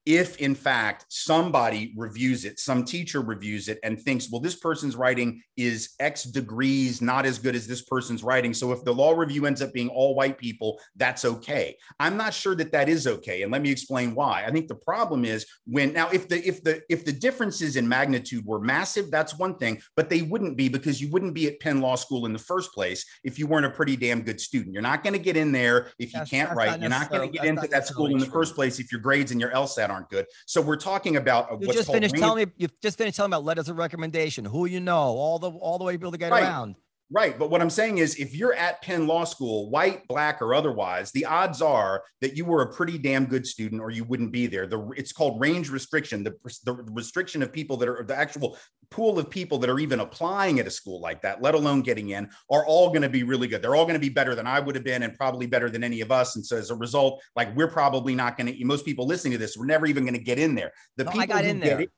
if 0.06 0.38
in 0.38 0.54
fact 0.54 1.06
somebody 1.08 1.92
reviews 1.96 2.44
it, 2.44 2.58
some 2.58 2.84
teacher 2.84 3.20
reviews 3.20 3.68
it 3.68 3.78
and 3.82 4.00
thinks, 4.00 4.30
well, 4.30 4.40
this 4.40 4.56
person's 4.56 4.96
writing 4.96 5.42
is 5.56 5.90
X 6.00 6.24
degrees 6.24 7.02
not 7.02 7.26
as 7.26 7.38
good 7.38 7.54
as 7.54 7.66
this 7.66 7.82
person's 7.82 8.22
writing. 8.22 8.54
So 8.54 8.72
if 8.72 8.82
the 8.84 8.94
law 8.94 9.12
review 9.12 9.46
ends 9.46 9.60
up 9.60 9.72
being 9.72 9.88
all 9.88 10.14
white 10.14 10.38
people, 10.38 10.80
that's 10.96 11.24
okay. 11.24 11.76
I'm 11.98 12.16
not 12.16 12.32
sure 12.32 12.54
that 12.54 12.72
that 12.72 12.88
is 12.88 13.06
okay. 13.06 13.42
And 13.42 13.52
let 13.52 13.62
me 13.62 13.70
explain 13.70 14.14
why. 14.14 14.44
I 14.46 14.50
think 14.50 14.68
the 14.68 14.74
problem 14.74 15.24
is 15.24 15.46
when 15.66 15.92
now 15.92 16.08
if 16.10 16.28
the 16.28 16.46
if 16.46 16.62
the 16.64 16.82
if 16.88 17.04
the 17.04 17.12
differences 17.12 17.76
in 17.76 17.86
magnitude 17.86 18.46
were 18.46 18.60
massive, 18.60 19.10
that's 19.10 19.38
one 19.38 19.56
thing, 19.56 19.80
but 19.96 20.08
they 20.08 20.22
wouldn't 20.22 20.56
be 20.56 20.68
because 20.68 21.00
you 21.00 21.10
wouldn't 21.10 21.34
be 21.34 21.46
at 21.46 21.60
Penn 21.60 21.80
Law 21.80 21.96
School 21.96 22.24
in 22.26 22.32
the 22.32 22.38
first 22.38 22.72
place 22.72 23.04
if 23.22 23.38
you 23.38 23.46
weren't 23.46 23.66
a 23.66 23.70
pretty 23.70 23.96
damn 23.96 24.22
good 24.22 24.40
student. 24.40 24.72
You're 24.72 24.82
not 24.82 25.02
going 25.02 25.12
to 25.12 25.18
get 25.18 25.36
in 25.36 25.52
there 25.52 25.88
if 25.98 26.12
you 26.14 26.20
that's, 26.20 26.30
can't 26.30 26.52
write. 26.56 26.80
You're 26.80 26.88
not 26.88 27.10
going 27.10 27.30
to 27.30 27.38
get 27.38 27.46
into 27.46 27.68
that 27.68 27.86
school 27.86 28.06
in 28.06 28.18
the 28.18 28.26
first 28.26 28.54
place 28.54 28.78
if 28.78 28.90
your 28.90 29.00
grades 29.00 29.30
and 29.30 29.40
your 29.40 29.50
LSAT 29.50 29.89
aren't 29.90 30.08
good. 30.08 30.26
So 30.46 30.60
we're 30.60 30.76
talking 30.76 31.16
about 31.16 31.52
uh, 31.52 31.58
you 31.60 31.72
just 31.72 31.90
finished 31.90 32.16
telling 32.16 32.46
me 32.46 32.52
you 32.56 32.68
just 32.82 32.98
finished 32.98 33.16
telling 33.16 33.30
me 33.30 33.36
about 33.36 33.44
letters 33.44 33.68
of 33.68 33.76
recommendation, 33.76 34.44
who 34.44 34.66
you 34.66 34.80
know, 34.80 34.98
all 34.98 35.38
the 35.38 35.50
all 35.50 35.78
the 35.78 35.84
way 35.84 35.94
able 35.94 36.12
to 36.12 36.18
get 36.18 36.32
right. 36.32 36.42
around. 36.42 36.76
Right. 37.12 37.36
But 37.36 37.50
what 37.50 37.60
I'm 37.60 37.70
saying 37.70 37.98
is, 37.98 38.14
if 38.20 38.36
you're 38.36 38.54
at 38.54 38.82
Penn 38.82 39.08
Law 39.08 39.24
School, 39.24 39.68
white, 39.68 40.06
black, 40.06 40.40
or 40.40 40.54
otherwise, 40.54 41.10
the 41.10 41.24
odds 41.24 41.60
are 41.60 42.04
that 42.20 42.36
you 42.36 42.44
were 42.44 42.62
a 42.62 42.72
pretty 42.72 42.98
damn 42.98 43.26
good 43.26 43.44
student 43.44 43.80
or 43.80 43.90
you 43.90 44.04
wouldn't 44.04 44.30
be 44.30 44.46
there. 44.46 44.68
The, 44.68 44.90
it's 44.96 45.10
called 45.10 45.40
range 45.40 45.70
restriction, 45.70 46.22
the, 46.22 46.36
the 46.64 46.72
restriction 46.92 47.42
of 47.42 47.52
people 47.52 47.76
that 47.78 47.88
are 47.88 48.04
the 48.04 48.14
actual 48.14 48.56
pool 48.92 49.18
of 49.18 49.28
people 49.28 49.58
that 49.58 49.68
are 49.68 49.80
even 49.80 49.98
applying 49.98 50.60
at 50.60 50.68
a 50.68 50.70
school 50.70 51.00
like 51.00 51.20
that, 51.22 51.42
let 51.42 51.56
alone 51.56 51.82
getting 51.82 52.10
in, 52.10 52.28
are 52.48 52.64
all 52.64 52.90
going 52.90 53.02
to 53.02 53.08
be 53.08 53.24
really 53.24 53.48
good. 53.48 53.60
They're 53.60 53.74
all 53.74 53.86
going 53.86 53.94
to 53.94 54.00
be 54.00 54.08
better 54.08 54.36
than 54.36 54.46
I 54.46 54.60
would 54.60 54.76
have 54.76 54.84
been 54.84 55.02
and 55.02 55.16
probably 55.16 55.46
better 55.46 55.68
than 55.68 55.82
any 55.82 56.02
of 56.02 56.12
us. 56.12 56.36
And 56.36 56.46
so 56.46 56.56
as 56.58 56.70
a 56.70 56.76
result, 56.76 57.20
like 57.34 57.54
we're 57.56 57.66
probably 57.66 58.14
not 58.14 58.36
going 58.36 58.54
to, 58.54 58.64
most 58.64 58.84
people 58.84 59.06
listening 59.06 59.32
to 59.32 59.38
this, 59.38 59.56
we're 59.56 59.66
never 59.66 59.86
even 59.86 60.04
going 60.04 60.14
to 60.14 60.22
get 60.22 60.38
in 60.38 60.54
there. 60.54 60.70
The 60.96 61.04
oh, 61.04 61.06
no, 61.06 61.10
people 61.10 61.22
I 61.22 61.26
got 61.26 61.44
in 61.44 61.58
there. 61.58 61.80
It, 61.80 61.90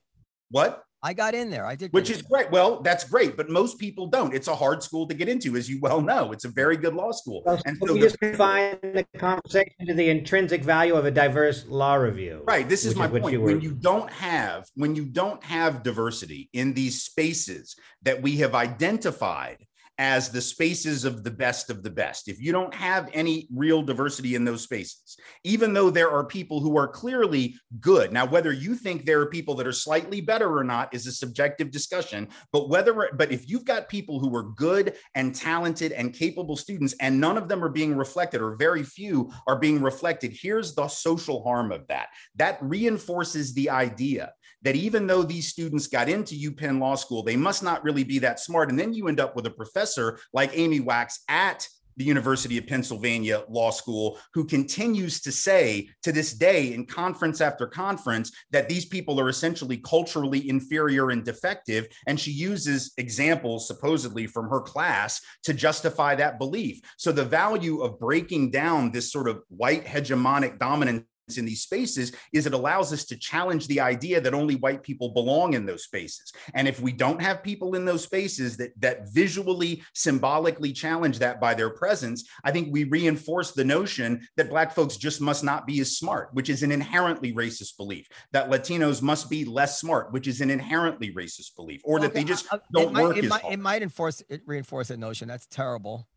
what? 0.50 0.82
I 1.04 1.14
got 1.14 1.34
in 1.34 1.50
there. 1.50 1.66
I 1.66 1.74
did. 1.74 1.92
Which 1.92 2.10
is 2.10 2.22
great. 2.22 2.50
Well, 2.50 2.80
that's 2.80 3.02
great, 3.02 3.36
but 3.36 3.50
most 3.50 3.78
people 3.78 4.06
don't. 4.06 4.32
It's 4.32 4.46
a 4.46 4.54
hard 4.54 4.82
school 4.82 5.06
to 5.08 5.14
get 5.14 5.28
into, 5.28 5.56
as 5.56 5.68
you 5.68 5.80
well 5.80 6.00
know. 6.00 6.30
It's 6.30 6.44
a 6.44 6.48
very 6.48 6.76
good 6.76 6.94
law 6.94 7.10
school. 7.10 7.42
Well, 7.44 7.60
and 7.66 7.76
so, 7.78 7.94
you 7.94 8.00
just 8.00 8.20
confine 8.20 8.78
the 8.82 9.04
conversation 9.18 9.86
to 9.86 9.94
the 9.94 10.08
intrinsic 10.10 10.62
value 10.62 10.94
of 10.94 11.04
a 11.04 11.10
diverse 11.10 11.66
law 11.66 11.94
review. 11.94 12.42
Right. 12.46 12.68
This 12.68 12.84
is 12.84 12.94
my 12.94 13.06
is 13.06 13.20
point. 13.20 13.32
You 13.32 13.40
were... 13.40 13.46
When 13.46 13.60
you 13.60 13.72
don't 13.72 14.10
have 14.10 14.66
when 14.74 14.94
you 14.94 15.06
don't 15.06 15.42
have 15.42 15.82
diversity 15.82 16.48
in 16.52 16.72
these 16.72 17.02
spaces 17.02 17.74
that 18.02 18.22
we 18.22 18.36
have 18.36 18.54
identified 18.54 19.58
as 20.02 20.30
the 20.30 20.40
spaces 20.40 21.04
of 21.04 21.22
the 21.22 21.30
best 21.30 21.70
of 21.70 21.84
the 21.84 21.90
best. 21.90 22.26
If 22.26 22.40
you 22.40 22.50
don't 22.50 22.74
have 22.74 23.08
any 23.12 23.46
real 23.54 23.82
diversity 23.82 24.34
in 24.34 24.44
those 24.44 24.64
spaces, 24.64 25.16
even 25.44 25.72
though 25.72 25.90
there 25.90 26.10
are 26.10 26.24
people 26.24 26.58
who 26.58 26.76
are 26.76 26.88
clearly 26.88 27.54
good. 27.78 28.12
Now, 28.12 28.26
whether 28.26 28.50
you 28.50 28.74
think 28.74 29.04
there 29.04 29.20
are 29.20 29.26
people 29.26 29.54
that 29.54 29.66
are 29.66 29.72
slightly 29.72 30.20
better 30.20 30.58
or 30.58 30.64
not 30.64 30.92
is 30.92 31.06
a 31.06 31.12
subjective 31.12 31.70
discussion, 31.70 32.26
but 32.52 32.68
whether, 32.68 33.10
but 33.16 33.30
if 33.30 33.48
you've 33.48 33.64
got 33.64 33.88
people 33.88 34.18
who 34.18 34.34
are 34.34 34.50
good 34.56 34.94
and 35.14 35.36
talented 35.36 35.92
and 35.92 36.12
capable 36.12 36.56
students, 36.56 36.96
and 36.98 37.20
none 37.20 37.38
of 37.38 37.46
them 37.46 37.62
are 37.62 37.68
being 37.68 37.94
reflected, 37.96 38.42
or 38.42 38.56
very 38.56 38.82
few 38.82 39.30
are 39.46 39.60
being 39.60 39.80
reflected, 39.80 40.32
here's 40.32 40.74
the 40.74 40.88
social 40.88 41.44
harm 41.44 41.70
of 41.70 41.86
that. 41.86 42.08
That 42.34 42.58
reinforces 42.60 43.54
the 43.54 43.70
idea 43.70 44.32
that 44.62 44.76
even 44.76 45.06
though 45.06 45.22
these 45.22 45.48
students 45.48 45.86
got 45.86 46.08
into 46.08 46.34
UPenn 46.34 46.80
Law 46.80 46.94
School, 46.94 47.22
they 47.22 47.36
must 47.36 47.62
not 47.62 47.82
really 47.84 48.04
be 48.04 48.18
that 48.20 48.40
smart. 48.40 48.70
And 48.70 48.78
then 48.78 48.94
you 48.94 49.08
end 49.08 49.20
up 49.20 49.36
with 49.36 49.46
a 49.46 49.50
professor 49.50 50.18
like 50.32 50.50
Amy 50.54 50.80
Wax 50.80 51.20
at 51.28 51.68
the 51.96 52.04
University 52.04 52.58
of 52.58 52.66
Pennsylvania 52.66 53.44
Law 53.48 53.70
School, 53.70 54.18
who 54.34 54.44
continues 54.44 55.20
to 55.20 55.32
say 55.32 55.88
to 56.02 56.12
this 56.12 56.32
day 56.32 56.72
in 56.72 56.86
conference 56.86 57.40
after 57.40 57.66
conference 57.66 58.32
that 58.50 58.68
these 58.68 58.84
people 58.84 59.20
are 59.20 59.28
essentially 59.28 59.76
culturally 59.78 60.48
inferior 60.48 61.10
and 61.10 61.24
defective. 61.24 61.86
And 62.06 62.18
she 62.18 62.30
uses 62.30 62.92
examples 62.96 63.66
supposedly 63.66 64.26
from 64.26 64.48
her 64.48 64.60
class 64.60 65.20
to 65.44 65.54
justify 65.54 66.14
that 66.16 66.38
belief. 66.38 66.80
So 66.96 67.12
the 67.12 67.24
value 67.24 67.82
of 67.82 67.98
breaking 67.98 68.50
down 68.50 68.90
this 68.90 69.12
sort 69.12 69.28
of 69.28 69.42
white 69.48 69.84
hegemonic 69.84 70.58
dominance 70.58 71.04
in 71.38 71.44
these 71.44 71.62
spaces 71.62 72.12
is 72.32 72.46
it 72.46 72.54
allows 72.54 72.92
us 72.92 73.04
to 73.06 73.16
challenge 73.16 73.66
the 73.66 73.80
idea 73.80 74.20
that 74.20 74.34
only 74.34 74.56
white 74.56 74.82
people 74.82 75.10
belong 75.10 75.54
in 75.54 75.66
those 75.66 75.84
spaces. 75.84 76.32
And 76.54 76.68
if 76.68 76.80
we 76.80 76.92
don't 76.92 77.20
have 77.20 77.42
people 77.42 77.74
in 77.74 77.84
those 77.84 78.04
spaces 78.04 78.56
that 78.56 78.72
that 78.80 79.08
visually 79.12 79.82
symbolically 79.94 80.72
challenge 80.72 81.18
that 81.18 81.40
by 81.40 81.54
their 81.54 81.70
presence 81.70 82.28
i 82.44 82.50
think 82.50 82.68
we 82.70 82.84
reinforce 82.84 83.52
the 83.52 83.64
notion 83.64 84.26
that 84.36 84.50
black 84.50 84.72
folks 84.72 84.96
just 84.96 85.20
must 85.20 85.42
not 85.44 85.66
be 85.66 85.80
as 85.80 85.96
smart 85.96 86.28
which 86.32 86.48
is 86.48 86.62
an 86.62 86.72
inherently 86.72 87.32
racist 87.32 87.76
belief 87.76 88.06
that 88.32 88.50
latinos 88.50 89.02
must 89.02 89.30
be 89.30 89.44
less 89.44 89.80
smart 89.80 90.12
which 90.12 90.26
is 90.26 90.40
an 90.40 90.50
inherently 90.50 91.12
racist 91.14 91.54
belief 91.56 91.80
or 91.84 92.00
that 92.00 92.14
they 92.14 92.24
just 92.24 92.52
uh, 92.52 92.58
don't 92.72 92.88
it 92.88 92.92
might, 92.92 93.02
work 93.02 93.16
it 93.16 93.24
as 93.24 93.30
might, 93.30 93.42
hard. 93.42 93.54
it 93.54 93.60
might 93.60 93.82
enforce 93.82 94.22
it 94.28 94.42
reinforce 94.46 94.88
that 94.88 94.98
notion. 94.98 95.28
That's 95.28 95.46
terrible. 95.46 96.08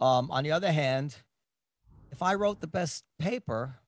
Um, 0.00 0.30
on 0.30 0.44
the 0.44 0.52
other 0.52 0.72
hand 0.72 1.16
if 2.12 2.22
i 2.22 2.34
wrote 2.34 2.60
the 2.60 2.66
best 2.66 3.04
paper 3.18 3.78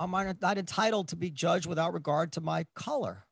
am 0.00 0.14
i 0.14 0.34
not 0.40 0.58
entitled 0.58 1.08
to 1.08 1.16
be 1.16 1.30
judged 1.30 1.66
without 1.66 1.92
regard 1.92 2.32
to 2.32 2.40
my 2.40 2.64
color 2.74 3.26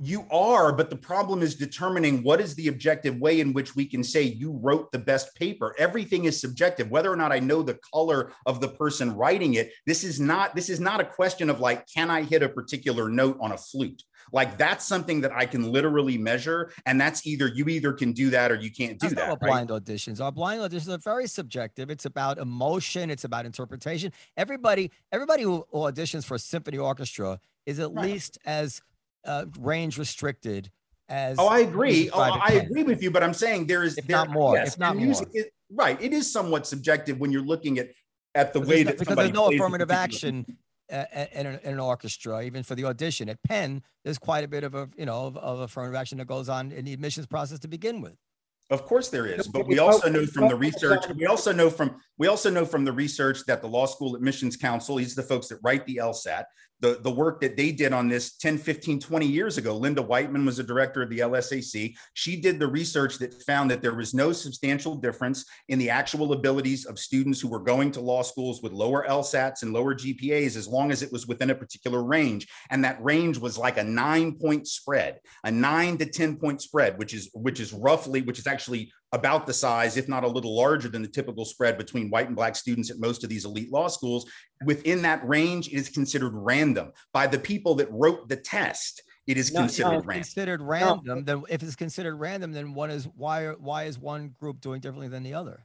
You 0.00 0.24
are, 0.30 0.72
but 0.72 0.88
the 0.88 0.96
problem 0.96 1.42
is 1.42 1.56
determining 1.56 2.22
what 2.22 2.40
is 2.40 2.54
the 2.54 2.68
objective 2.68 3.18
way 3.18 3.40
in 3.40 3.52
which 3.52 3.76
we 3.76 3.84
can 3.84 4.02
say 4.02 4.22
you 4.22 4.52
wrote 4.62 4.90
the 4.92 4.98
best 4.98 5.34
paper. 5.34 5.74
Everything 5.78 6.24
is 6.24 6.40
subjective. 6.40 6.90
Whether 6.90 7.12
or 7.12 7.16
not 7.16 7.32
I 7.32 7.38
know 7.38 7.62
the 7.62 7.78
color 7.92 8.32
of 8.46 8.60
the 8.60 8.68
person 8.68 9.14
writing 9.14 9.54
it, 9.54 9.72
this 9.86 10.02
is 10.02 10.18
not 10.18 10.54
this 10.54 10.70
is 10.70 10.80
not 10.80 11.00
a 11.00 11.04
question 11.04 11.50
of 11.50 11.60
like, 11.60 11.86
can 11.86 12.10
I 12.10 12.22
hit 12.22 12.42
a 12.42 12.48
particular 12.48 13.10
note 13.10 13.36
on 13.40 13.52
a 13.52 13.58
flute? 13.58 14.02
Like 14.32 14.58
that's 14.58 14.84
something 14.84 15.20
that 15.22 15.32
I 15.32 15.46
can 15.46 15.70
literally 15.72 16.18
measure, 16.18 16.72
and 16.86 17.00
that's 17.00 17.26
either 17.26 17.48
you 17.48 17.66
either 17.68 17.92
can 17.92 18.12
do 18.12 18.30
that 18.30 18.50
or 18.50 18.56
you 18.56 18.70
can't 18.70 18.98
do 18.98 19.08
That's 19.08 19.14
that. 19.20 19.28
right? 19.28 19.40
blind 19.40 19.68
auditions 19.70 20.20
are. 20.20 20.32
Blind 20.32 20.60
auditions 20.60 20.92
are 20.94 20.98
very 20.98 21.26
subjective. 21.26 21.90
It's 21.90 22.04
about 22.04 22.38
emotion. 22.38 23.10
It's 23.10 23.24
about 23.24 23.46
interpretation. 23.46 24.12
Everybody, 24.36 24.90
everybody 25.12 25.42
who 25.42 25.64
auditions 25.72 26.24
for 26.24 26.34
a 26.34 26.38
symphony 26.38 26.78
orchestra 26.78 27.38
is 27.66 27.78
at 27.78 27.92
Right. 27.92 28.04
least 28.12 28.38
as 28.44 28.82
uh, 29.24 29.46
range 29.58 29.98
restricted 29.98 30.70
as. 31.08 31.36
Oh, 31.38 31.46
I 31.48 31.60
agree. 31.60 32.10
Oh, 32.10 32.20
I 32.20 32.52
agree 32.64 32.82
with 32.82 33.02
you, 33.02 33.10
but 33.10 33.22
I'm 33.22 33.34
saying 33.34 33.66
there 33.66 33.82
is 33.84 33.96
If 33.98 34.06
there, 34.06 34.16
not 34.16 34.30
more, 34.30 34.54
yes, 34.56 34.74
if 34.74 34.78
not 34.78 34.96
music 34.96 35.28
is- 35.34 35.46
right. 35.70 36.00
It 36.00 36.12
is 36.12 36.30
somewhat 36.30 36.66
subjective 36.66 37.18
when 37.18 37.30
you're 37.32 37.42
looking 37.44 37.78
at 37.78 37.88
at 38.34 38.52
the 38.52 38.60
way 38.60 38.82
no- 38.82 38.90
that 38.90 38.98
because 38.98 39.16
there's 39.16 39.32
no 39.32 39.46
affirmative 39.52 39.90
action 39.92 40.44
in, 40.88 41.46
an, 41.46 41.60
in 41.62 41.72
an 41.72 41.80
orchestra, 41.80 42.42
even 42.42 42.62
for 42.62 42.74
the 42.74 42.84
audition. 42.84 43.28
At 43.28 43.42
Penn, 43.42 43.82
there's 44.04 44.18
quite 44.18 44.44
a 44.44 44.48
bit 44.48 44.64
of 44.64 44.74
a 44.74 44.88
you 44.96 45.06
know 45.06 45.26
of, 45.26 45.36
of 45.36 45.60
affirmative 45.60 45.94
action 45.96 46.18
that 46.18 46.26
goes 46.26 46.48
on 46.48 46.72
in 46.72 46.84
the 46.84 46.92
admissions 46.92 47.26
process 47.26 47.58
to 47.60 47.68
begin 47.68 48.00
with. 48.00 48.16
Of 48.70 48.86
course 48.86 49.10
there 49.10 49.26
is, 49.26 49.46
but 49.46 49.66
we 49.66 49.78
also 49.78 50.08
know 50.08 50.24
from 50.24 50.48
the 50.48 50.56
research, 50.56 51.04
we 51.14 51.26
also 51.26 51.52
know 51.52 51.68
from 51.68 52.00
we 52.16 52.28
also 52.28 52.48
know 52.48 52.64
from 52.64 52.84
the 52.84 52.92
research 52.92 53.44
that 53.46 53.60
the 53.60 53.68
Law 53.68 53.84
School 53.84 54.16
Admissions 54.16 54.56
Council, 54.56 54.96
these 54.96 55.12
are 55.12 55.20
the 55.20 55.28
folks 55.28 55.48
that 55.48 55.58
write 55.62 55.84
the 55.84 55.96
LSAT, 55.96 56.44
the, 56.84 57.00
the 57.00 57.10
work 57.10 57.40
that 57.40 57.56
they 57.56 57.72
did 57.72 57.92
on 57.92 58.08
this 58.08 58.36
10, 58.36 58.58
15, 58.58 59.00
20 59.00 59.26
years 59.26 59.56
ago. 59.56 59.74
Linda 59.76 60.02
Wightman 60.02 60.44
was 60.44 60.58
a 60.58 60.62
director 60.62 61.02
of 61.02 61.08
the 61.08 61.20
LSAC. 61.20 61.94
She 62.12 62.40
did 62.40 62.58
the 62.58 62.66
research 62.66 63.18
that 63.18 63.42
found 63.44 63.70
that 63.70 63.80
there 63.80 63.94
was 63.94 64.12
no 64.12 64.32
substantial 64.32 64.94
difference 64.94 65.46
in 65.68 65.78
the 65.78 65.88
actual 65.88 66.34
abilities 66.34 66.84
of 66.84 66.98
students 66.98 67.40
who 67.40 67.48
were 67.48 67.60
going 67.60 67.90
to 67.92 68.00
law 68.00 68.22
schools 68.22 68.62
with 68.62 68.72
lower 68.72 69.06
LSATs 69.08 69.62
and 69.62 69.72
lower 69.72 69.94
GPAs 69.94 70.56
as 70.56 70.68
long 70.68 70.92
as 70.92 71.02
it 71.02 71.10
was 71.10 71.26
within 71.26 71.50
a 71.50 71.54
particular 71.54 72.04
range. 72.04 72.46
And 72.70 72.84
that 72.84 73.02
range 73.02 73.38
was 73.38 73.56
like 73.56 73.78
a 73.78 73.84
nine 73.84 74.36
point 74.38 74.68
spread, 74.68 75.20
a 75.42 75.50
nine 75.50 75.96
to 75.98 76.06
10 76.06 76.36
point 76.36 76.60
spread, 76.60 76.98
which 76.98 77.14
is 77.14 77.30
which 77.32 77.60
is 77.60 77.72
roughly, 77.72 78.20
which 78.20 78.38
is 78.38 78.46
actually 78.46 78.53
about 79.12 79.46
the 79.46 79.52
size, 79.52 79.96
if 79.96 80.08
not 80.08 80.24
a 80.24 80.28
little 80.28 80.56
larger 80.56 80.88
than 80.88 81.00
the 81.00 81.08
typical 81.08 81.44
spread 81.44 81.78
between 81.78 82.10
white 82.10 82.26
and 82.26 82.34
black 82.36 82.56
students 82.56 82.90
at 82.90 82.98
most 82.98 83.22
of 83.22 83.30
these 83.30 83.44
elite 83.44 83.70
law 83.70 83.86
schools. 83.86 84.28
Within 84.64 85.02
that 85.02 85.26
range, 85.26 85.68
it 85.68 85.74
is 85.74 85.88
considered 85.88 86.32
random 86.34 86.92
by 87.12 87.26
the 87.26 87.38
people 87.38 87.76
that 87.76 87.90
wrote 87.92 88.28
the 88.28 88.36
test. 88.36 89.02
It 89.26 89.38
is 89.38 89.52
No, 89.52 89.60
no, 89.60 89.66
considered 89.66 89.88
If 89.88 90.06
random. 90.06 90.22
considered 90.22 90.62
random, 90.62 91.24
then 91.24 91.42
if 91.48 91.62
it's 91.62 91.76
considered 91.76 92.16
random, 92.16 92.52
then 92.52 92.74
one 92.74 92.90
is 92.90 93.04
why 93.16 93.46
why 93.52 93.84
is 93.84 93.98
one 93.98 94.34
group 94.40 94.60
doing 94.60 94.80
differently 94.80 95.08
than 95.08 95.22
the 95.22 95.34
other? 95.34 95.64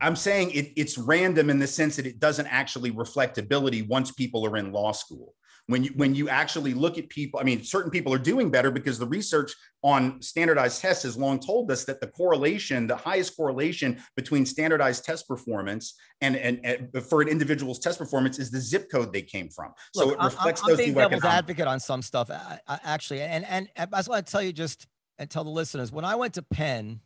I'm 0.00 0.16
saying 0.16 0.50
it, 0.52 0.72
it's 0.76 0.98
random 0.98 1.50
in 1.50 1.58
the 1.58 1.66
sense 1.66 1.96
that 1.96 2.06
it 2.06 2.20
doesn't 2.20 2.46
actually 2.46 2.90
reflect 2.90 3.38
ability 3.38 3.82
once 3.82 4.12
people 4.12 4.46
are 4.46 4.56
in 4.56 4.72
law 4.72 4.92
school. 4.92 5.34
When 5.68 5.82
you 5.82 5.90
when 5.96 6.14
you 6.14 6.28
actually 6.28 6.74
look 6.74 6.96
at 6.96 7.08
people, 7.08 7.40
I 7.40 7.42
mean, 7.42 7.64
certain 7.64 7.90
people 7.90 8.14
are 8.14 8.18
doing 8.18 8.50
better 8.50 8.70
because 8.70 9.00
the 9.00 9.06
research 9.06 9.52
on 9.82 10.22
standardized 10.22 10.80
tests 10.80 11.02
has 11.02 11.16
long 11.16 11.40
told 11.40 11.70
us 11.72 11.84
that 11.86 12.00
the 12.00 12.06
correlation, 12.06 12.86
the 12.86 12.96
highest 12.96 13.36
correlation 13.36 14.00
between 14.14 14.46
standardized 14.46 15.04
test 15.04 15.26
performance 15.26 15.94
and, 16.20 16.36
and, 16.36 16.64
and 16.64 17.04
for 17.06 17.20
an 17.20 17.26
individual's 17.28 17.80
test 17.80 17.98
performance 17.98 18.38
is 18.38 18.50
the 18.52 18.60
zip 18.60 18.88
code 18.92 19.12
they 19.12 19.22
came 19.22 19.48
from. 19.48 19.72
So 19.92 20.04
Look, 20.06 20.14
it 20.14 20.18
I'm- 20.18 20.26
reflects 20.26 20.60
I'm, 20.60 20.66
I'm 20.66 20.70
those 20.70 20.78
being 20.78 20.94
devil's 20.94 21.12
economic- 21.18 21.38
advocate 21.38 21.66
on 21.66 21.80
some 21.80 22.00
stuff, 22.00 22.30
I, 22.30 22.60
I, 22.68 22.78
actually, 22.84 23.22
and 23.22 23.44
and 23.44 23.68
I 23.76 23.86
just 23.86 24.08
want 24.08 24.24
to 24.24 24.30
tell 24.30 24.42
you 24.42 24.52
just 24.52 24.86
and 25.18 25.28
tell 25.28 25.42
the 25.42 25.50
listeners 25.50 25.90
when 25.90 26.04
I 26.04 26.14
went 26.14 26.34
to 26.34 26.42
Penn, 26.42 27.00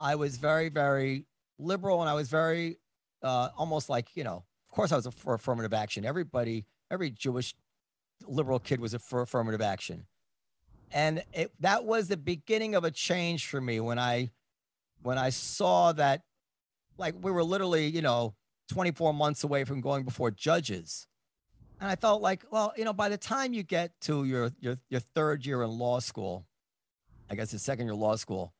I 0.00 0.14
was 0.14 0.38
very 0.38 0.70
very 0.70 1.26
liberal 1.58 2.00
and 2.00 2.08
I 2.08 2.14
was 2.14 2.30
very 2.30 2.78
uh, 3.22 3.50
almost 3.56 3.90
like 3.90 4.08
you 4.14 4.24
know, 4.24 4.44
of 4.70 4.74
course 4.74 4.92
I 4.92 4.96
was 4.96 5.06
for 5.14 5.34
affirmative 5.34 5.74
action. 5.74 6.06
Everybody, 6.06 6.64
every 6.90 7.10
Jewish 7.10 7.54
liberal 8.26 8.58
kid 8.58 8.80
was 8.80 8.94
for 8.94 9.22
affirmative 9.22 9.60
action, 9.60 10.06
and 10.92 11.22
it, 11.32 11.52
that 11.60 11.84
was 11.84 12.08
the 12.08 12.16
beginning 12.16 12.74
of 12.74 12.84
a 12.84 12.90
change 12.90 13.46
for 13.46 13.60
me 13.60 13.80
when 13.80 13.98
I 13.98 14.30
when 15.02 15.18
I 15.18 15.30
saw 15.30 15.92
that 15.92 16.22
like 16.98 17.14
we 17.20 17.30
were 17.30 17.44
literally 17.44 17.86
you 17.86 18.02
know 18.02 18.34
24 18.68 19.12
months 19.12 19.44
away 19.44 19.64
from 19.64 19.80
going 19.80 20.04
before 20.04 20.30
judges. 20.30 21.06
And 21.80 21.90
I 21.90 21.96
felt 21.96 22.22
like, 22.22 22.44
well, 22.50 22.72
you 22.76 22.84
know, 22.84 22.92
by 22.92 23.08
the 23.08 23.18
time 23.18 23.52
you 23.52 23.62
get 23.62 24.00
to 24.02 24.24
your 24.24 24.52
your 24.60 24.78
your 24.88 25.00
third 25.00 25.44
year 25.44 25.62
in 25.62 25.70
law 25.70 25.98
school, 25.98 26.46
I 27.28 27.34
guess 27.34 27.50
the 27.50 27.58
second 27.58 27.86
year 27.86 27.94
law 27.94 28.16
school, 28.16 28.52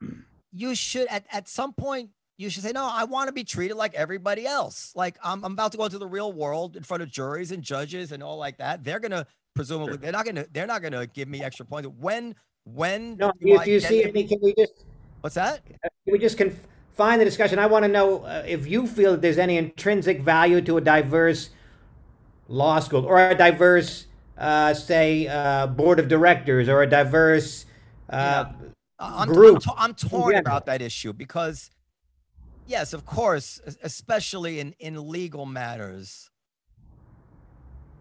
hmm. 0.00 0.20
you 0.52 0.74
should 0.74 1.06
at, 1.08 1.24
at 1.32 1.48
some 1.48 1.72
point 1.72 2.10
you 2.38 2.50
should 2.50 2.62
say, 2.62 2.72
no, 2.72 2.86
I 2.90 3.04
want 3.04 3.28
to 3.28 3.32
be 3.32 3.44
treated 3.44 3.76
like 3.76 3.94
everybody 3.94 4.46
else. 4.46 4.92
Like 4.94 5.16
I'm, 5.22 5.44
I'm 5.44 5.52
about 5.52 5.72
to 5.72 5.78
go 5.78 5.84
into 5.84 5.98
the 5.98 6.06
real 6.06 6.32
world 6.32 6.76
in 6.76 6.82
front 6.82 7.02
of 7.02 7.10
juries 7.10 7.50
and 7.52 7.62
judges 7.62 8.12
and 8.12 8.22
all 8.22 8.36
like 8.36 8.58
that. 8.58 8.84
They're 8.84 9.00
gonna 9.00 9.26
presumably 9.54 9.92
Sure. 9.94 9.96
they're 9.98 10.12
not 10.12 10.26
gonna 10.26 10.46
they're 10.52 10.66
not 10.66 10.82
gonna 10.82 11.06
give 11.06 11.28
me 11.28 11.42
extra 11.42 11.64
points. 11.64 11.88
When 11.98 12.34
when 12.64 13.16
No, 13.16 13.32
do 13.40 13.46
do 13.46 13.58
I 13.58 13.64
you 13.64 13.80
see 13.80 14.00
it? 14.02 14.08
any? 14.10 14.24
Can 14.24 14.38
we 14.42 14.54
just 14.58 14.84
what's 15.22 15.34
that? 15.36 15.64
can 15.66 15.78
we 16.12 16.18
just 16.18 16.36
confine 16.36 17.18
the 17.18 17.24
discussion? 17.24 17.58
I 17.58 17.66
want 17.66 17.84
to 17.84 17.88
know 17.88 18.24
uh, 18.24 18.42
if 18.46 18.66
you 18.66 18.86
feel 18.86 19.12
that 19.12 19.22
there's 19.22 19.38
any 19.38 19.56
intrinsic 19.56 20.20
value 20.20 20.60
to 20.62 20.76
a 20.76 20.80
diverse 20.80 21.50
law 22.48 22.78
school 22.80 23.04
or 23.06 23.18
a 23.30 23.34
diverse, 23.34 24.06
uh, 24.38 24.74
say, 24.74 25.26
uh, 25.26 25.66
board 25.68 25.98
of 25.98 26.08
directors 26.08 26.68
or 26.68 26.82
a 26.82 26.86
diverse. 26.88 27.64
Uh, 28.10 28.44
I- 28.98 29.22
I'm, 29.22 29.28
group 29.28 29.56
I'm, 29.56 29.60
to- 29.60 29.74
I'm 29.76 29.94
torn 29.94 30.32
general. 30.32 30.40
about 30.40 30.66
that 30.66 30.80
issue 30.80 31.12
because, 31.12 31.70
yes, 32.66 32.92
of 32.92 33.04
course, 33.04 33.60
especially 33.82 34.60
in, 34.60 34.74
in 34.78 35.08
legal 35.08 35.46
matters, 35.46 36.30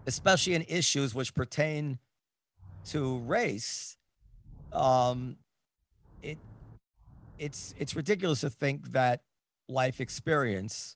especially 0.05 0.53
in 0.53 0.63
issues 0.67 1.13
which 1.15 1.33
pertain 1.33 1.99
to 2.85 3.19
race, 3.19 3.97
um, 4.71 5.37
it 6.21 6.37
it's 7.37 7.73
it's 7.77 7.95
ridiculous 7.95 8.41
to 8.41 8.49
think 8.49 8.91
that 8.91 9.21
life 9.67 9.99
experience 9.99 10.95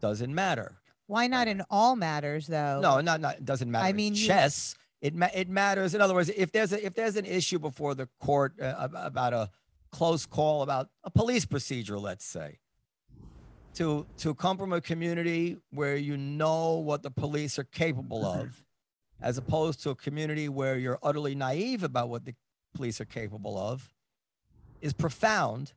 doesn't 0.00 0.34
matter. 0.34 0.78
Why 1.06 1.26
not 1.26 1.48
in 1.48 1.62
all 1.70 1.96
matters 1.96 2.46
though? 2.46 2.80
No, 2.82 3.00
not 3.00 3.20
not 3.20 3.36
it 3.36 3.44
doesn't 3.44 3.70
matter. 3.70 3.86
I 3.86 3.92
mean, 3.92 4.14
you- 4.14 4.26
chess. 4.26 4.74
It 5.00 5.14
ma- 5.14 5.28
it 5.34 5.50
matters. 5.50 5.94
In 5.94 6.00
other 6.00 6.14
words, 6.14 6.30
if 6.34 6.50
there's 6.50 6.72
a 6.72 6.84
if 6.84 6.94
there's 6.94 7.16
an 7.16 7.26
issue 7.26 7.58
before 7.58 7.94
the 7.94 8.08
court 8.20 8.58
uh, 8.58 8.88
about 8.94 9.34
a 9.34 9.50
close 9.92 10.24
call 10.24 10.62
about 10.62 10.88
a 11.04 11.10
police 11.10 11.44
procedure, 11.44 11.98
let's 11.98 12.24
say, 12.24 12.58
to 13.74 14.06
to 14.18 14.34
come 14.34 14.56
from 14.56 14.72
a 14.72 14.80
community 14.80 15.56
where 15.70 15.96
you 15.96 16.16
know 16.16 16.74
what 16.78 17.02
the 17.02 17.10
police 17.10 17.58
are 17.58 17.64
capable 17.64 18.24
of, 18.24 18.64
as 19.20 19.38
opposed 19.38 19.82
to 19.82 19.90
a 19.90 19.94
community 19.94 20.48
where 20.48 20.76
you're 20.78 20.98
utterly 21.02 21.34
naive 21.34 21.82
about 21.82 22.08
what 22.08 22.24
the 22.24 22.34
police 22.74 23.00
are 23.00 23.04
capable 23.06 23.56
of, 23.58 23.92
is 24.80 24.92
profound, 24.92 25.72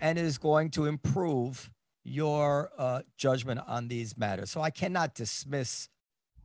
and 0.00 0.18
is 0.18 0.38
going 0.38 0.70
to 0.70 0.86
improve 0.86 1.70
your 2.04 2.70
uh, 2.78 3.02
judgment 3.16 3.60
on 3.66 3.88
these 3.88 4.16
matters. 4.16 4.50
So 4.50 4.60
I 4.60 4.70
cannot 4.70 5.14
dismiss 5.14 5.88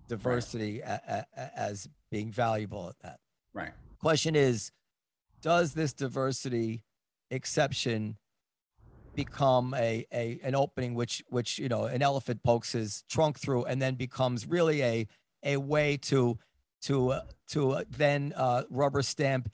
diversity 0.07 0.82
a- 0.82 1.01
a- 1.07 1.26
a- 1.41 1.59
as 1.59 1.88
being 2.11 2.32
valuable 2.32 2.89
at 2.89 2.99
that. 2.99 3.20
Right. 3.53 3.72
Question 3.99 4.36
is, 4.36 4.72
does 5.41 5.74
this 5.74 5.93
diversity 5.93 6.84
exception 7.32 8.18
become 9.16 9.74
a, 9.74 10.05
a 10.11 10.39
an 10.43 10.55
opening 10.55 10.93
which 10.93 11.24
which 11.30 11.57
you 11.59 11.70
know 11.70 11.86
an 11.86 12.01
elephant 12.01 12.43
pokes 12.43 12.74
his 12.74 13.03
trunk 13.09 13.39
through 13.39 13.63
and 13.66 13.82
then 13.82 13.95
becomes 13.95 14.47
really 14.47 14.84
a 14.84 15.07
a 15.43 15.57
way 15.57 15.97
to 15.97 16.38
to 16.82 17.11
uh, 17.11 17.22
to 17.47 17.72
uh, 17.72 17.84
then 17.89 18.34
uh, 18.36 18.63
rubber 18.70 19.01
stamp 19.01 19.49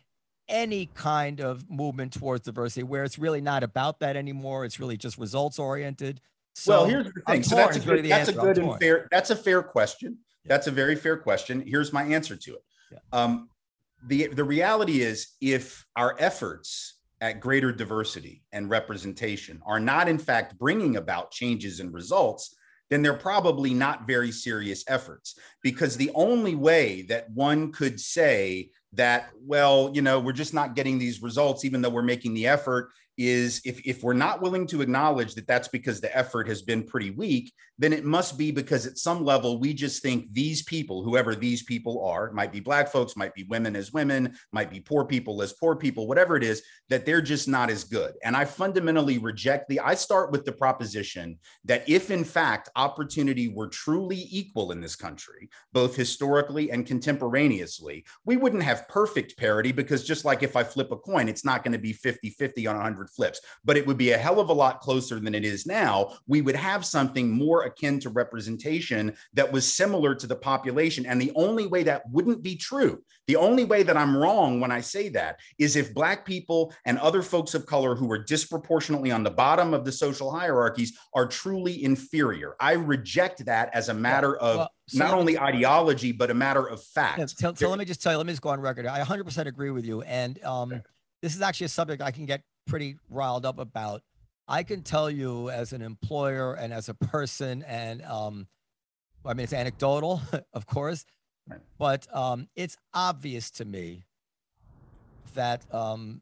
any 0.50 0.88
kind 0.88 1.40
of 1.40 1.70
movement 1.70 2.12
towards 2.14 2.46
diversity 2.46 2.84
where 2.84 3.04
it's 3.04 3.18
really 3.18 3.40
not 3.42 3.64
about 3.64 4.00
that 4.00 4.18
anymore. 4.18 4.66
It's 4.66 4.80
really 4.80 4.98
just 4.98 5.18
results 5.18 5.60
oriented. 5.60 6.20
So 6.54 6.72
well 6.72 6.86
here's 6.86 7.06
the 7.06 7.22
thing. 7.28 7.44
So 7.44 7.56
that's 7.56 7.78
a 7.78 7.80
good, 7.80 8.06
that's 8.06 8.30
a 8.30 8.34
good 8.34 8.58
and 8.58 8.80
fair 8.80 9.08
that's 9.12 9.30
a 9.30 9.36
fair 9.36 9.64
question. 9.64 10.18
Yeah. 10.44 10.50
that's 10.50 10.68
a 10.68 10.72
very 10.72 10.96
fair 10.96 11.18
question. 11.18 11.64
Here's 11.66 11.94
my 11.94 12.04
answer 12.04 12.36
to 12.36 12.56
it. 12.56 12.64
Yeah. 12.92 12.98
um, 13.14 13.50
the 14.04 14.28
the 14.28 14.44
reality 14.44 15.02
is 15.02 15.36
if 15.40 15.86
our 15.96 16.16
efforts 16.20 16.96
at 17.22 17.40
greater 17.40 17.72
diversity 17.72 18.44
and 18.52 18.70
representation 18.70 19.62
are 19.66 19.80
not, 19.80 20.10
in 20.10 20.18
fact, 20.18 20.58
bringing 20.58 20.98
about 20.98 21.32
changes 21.32 21.80
in 21.80 21.92
results, 21.92 22.56
then 22.90 23.02
they're 23.02 23.14
probably 23.14 23.74
not 23.74 24.08
very 24.08 24.32
serious 24.32 24.84
efforts. 24.88 25.40
Because 25.62 25.96
the 25.96 26.12
only 26.16 26.56
way 26.56 27.04
that 27.04 27.30
one 27.30 27.72
could 27.72 28.00
say 28.00 28.72
that, 28.94 29.30
well, 29.40 29.92
you 29.94 30.02
know, 30.02 30.20
we're 30.20 30.34
just 30.34 30.54
not 30.54 30.76
getting 30.76 30.98
these 30.98 31.22
results, 31.22 31.64
even 31.64 31.82
though 31.82 31.90
we're 31.90 32.02
making 32.02 32.34
the 32.34 32.48
effort, 32.48 32.90
is 33.18 33.62
if, 33.66 33.82
if 33.86 34.04
we're 34.04 34.14
not 34.14 34.42
willing 34.42 34.66
to 34.68 34.82
acknowledge 34.82 35.36
that 35.36 35.48
that's 35.48 35.68
because 35.68 36.02
the 36.02 36.16
effort 36.16 36.48
has 36.48 36.62
been 36.62 36.84
pretty 36.84 37.12
weak, 37.12 37.54
then 37.78 37.94
it 37.94 38.06
must 38.06 38.38
be 38.38 38.52
because 38.52 38.86
at 38.86 38.98
some 38.98 39.26
level 39.26 39.60
we 39.60 39.74
just 39.74 40.02
think 40.02 40.32
these 40.32 40.62
people, 40.64 41.04
whoever 41.04 41.36
these 41.36 41.64
people 41.64 42.06
are, 42.06 42.32
might 42.32 42.52
be 42.52 42.60
black 42.60 42.88
folks, 42.88 43.16
might 43.16 43.34
be 43.34 43.44
women 43.44 43.76
as 43.76 43.92
women, 43.92 44.36
might 44.52 44.70
be 44.70 44.80
poor 44.80 45.04
people 45.04 45.42
as 45.42 45.54
poor 45.54 45.76
people, 45.76 46.08
whatever 46.08 46.36
it 46.36 46.44
is, 46.44 46.62
that 46.90 47.06
they're 47.06 47.22
just 47.22 47.48
not 47.48 47.70
as 47.70 47.84
good. 47.84 48.14
And 48.24 48.36
I 48.36 48.46
fundamentally 48.46 49.18
reject 49.18 49.68
the, 49.68 49.80
I 49.80 49.96
start 49.96 50.32
with 50.32 50.46
the 50.46 50.52
proposition 50.52 51.40
that 51.66 51.88
if 51.90 52.12
in 52.12 52.24
fact 52.24 52.70
opportunity 52.76 53.48
were 53.48 53.68
truly 53.68 54.28
equal 54.30 54.72
in 54.72 54.80
this 54.80 54.96
country, 54.96 55.50
both 55.74 55.96
historically 55.96 56.72
and 56.72 56.86
contemporaneously, 56.86 58.06
we 58.26 58.38
wouldn't 58.38 58.64
have 58.64 58.88
perfect 58.88 59.38
parity 59.38 59.72
because 59.72 60.04
just 60.04 60.24
like 60.24 60.44
if 60.44 60.56
I 60.56 60.64
flip 60.64 60.92
a 60.92 60.98
coin, 60.98 61.28
it's 61.28 61.46
not 61.46 61.64
going 61.64 61.74
to 61.74 61.80
be 61.80 61.94
50 61.94 62.30
50 62.30 62.68
on 62.68 62.76
100 62.76 63.01
flips, 63.08 63.42
but 63.64 63.78
it 63.78 63.86
would 63.86 63.98
be 63.98 64.12
a 64.12 64.18
hell 64.18 64.40
of 64.40 64.50
a 64.50 64.54
lot 64.54 64.82
closer 64.82 65.20
than 65.20 65.36
it 65.36 65.44
is 65.44 65.66
now. 65.66 66.14
We 66.28 66.42
would 66.42 66.56
have 66.56 66.86
something 66.86 67.32
more 67.32 67.64
akin 67.64 68.00
to 68.02 68.10
representation 68.10 69.14
that 69.34 69.52
was 69.52 69.72
similar 69.72 70.16
to 70.16 70.28
the 70.28 70.36
population. 70.36 71.06
And 71.06 71.22
the 71.22 71.32
only 71.36 71.68
way 71.68 71.84
that 71.84 72.04
wouldn't 72.10 72.44
be 72.44 72.56
true, 72.56 73.04
the 73.28 73.36
only 73.36 73.64
way 73.64 73.84
that 73.84 73.98
I'm 73.98 74.16
wrong 74.16 74.60
when 74.60 74.72
I 74.72 74.82
say 74.82 75.10
that 75.10 75.40
is 75.58 75.76
if 75.76 75.94
Black 75.94 76.26
people 76.26 76.74
and 76.86 76.98
other 77.00 77.22
folks 77.22 77.54
of 77.54 77.66
color 77.66 77.96
who 77.96 78.12
are 78.12 78.24
disproportionately 78.24 79.12
on 79.12 79.24
the 79.24 79.30
bottom 79.30 79.74
of 79.74 79.86
the 79.86 79.92
social 79.92 80.32
hierarchies 80.32 80.98
are 81.14 81.28
truly 81.28 81.84
inferior. 81.84 82.56
I 82.60 82.74
reject 82.74 83.46
that 83.46 83.70
as 83.74 83.90
a 83.90 83.94
matter 83.94 84.36
of 84.38 84.58
well, 84.58 84.72
so 84.88 85.00
not 85.00 85.14
only 85.14 85.40
ideology, 85.40 86.12
but 86.12 86.30
a 86.30 86.34
matter 86.34 86.68
of 86.68 86.84
fact. 86.84 87.20
Yeah, 87.20 87.26
so, 87.28 87.54
so 87.54 87.70
let 87.70 87.80
me 87.80 87.86
just 87.86 88.02
tell 88.02 88.12
you, 88.12 88.18
let 88.18 88.28
me 88.28 88.34
just 88.34 88.42
go 88.42 88.50
on 88.50 88.60
record. 88.60 88.86
I 88.86 89.02
100% 89.02 89.46
agree 89.46 89.72
with 89.72 89.86
you. 89.86 90.02
And 90.02 90.44
um, 90.44 90.74
okay. 90.74 90.82
this 91.22 91.36
is 91.36 91.42
actually 91.42 91.66
a 91.66 91.70
subject 91.70 92.02
I 92.02 92.12
can 92.12 92.26
get 92.26 92.44
pretty 92.68 92.98
riled 93.10 93.46
up 93.46 93.60
about. 93.60 94.04
I 94.48 94.64
can 94.64 94.82
tell 94.82 95.10
you 95.10 95.50
as 95.50 95.72
an 95.74 95.82
employer 95.82 96.54
and 96.54 96.74
as 96.74 96.90
a 96.90 96.94
person, 96.94 97.64
and 97.64 98.02
um, 98.04 98.48
I 99.26 99.34
mean, 99.34 99.44
it's 99.46 99.54
anecdotal, 99.54 100.22
of 100.54 100.66
course, 100.66 101.06
right. 101.50 101.60
but 101.78 102.08
um, 102.14 102.48
it's 102.56 102.78
obvious 102.94 103.52
to 103.52 103.66
me 103.66 104.04
that 105.36 105.64
um, 105.74 106.22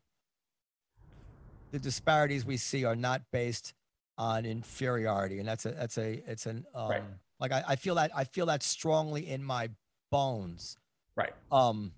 the 1.72 1.80
disparities 1.80 2.46
we 2.46 2.58
see 2.58 2.86
are 2.86 2.96
not 2.96 3.22
based 3.32 3.74
on 4.18 4.46
inferiority, 4.46 5.40
and 5.40 5.48
that's 5.48 5.66
a 5.66 5.72
that's 5.72 5.98
a 5.98 6.22
it's 6.28 6.46
an 6.46 6.66
um, 6.76 6.90
right. 6.90 7.04
like 7.40 7.52
I, 7.52 7.64
I 7.70 7.76
feel 7.78 7.96
that 7.96 8.12
I 8.16 8.26
feel 8.26 8.46
that 8.48 8.64
strongly 8.64 9.28
in 9.28 9.44
my 9.44 9.70
bones. 10.12 10.78
Right. 11.16 11.34
Um, 11.52 11.94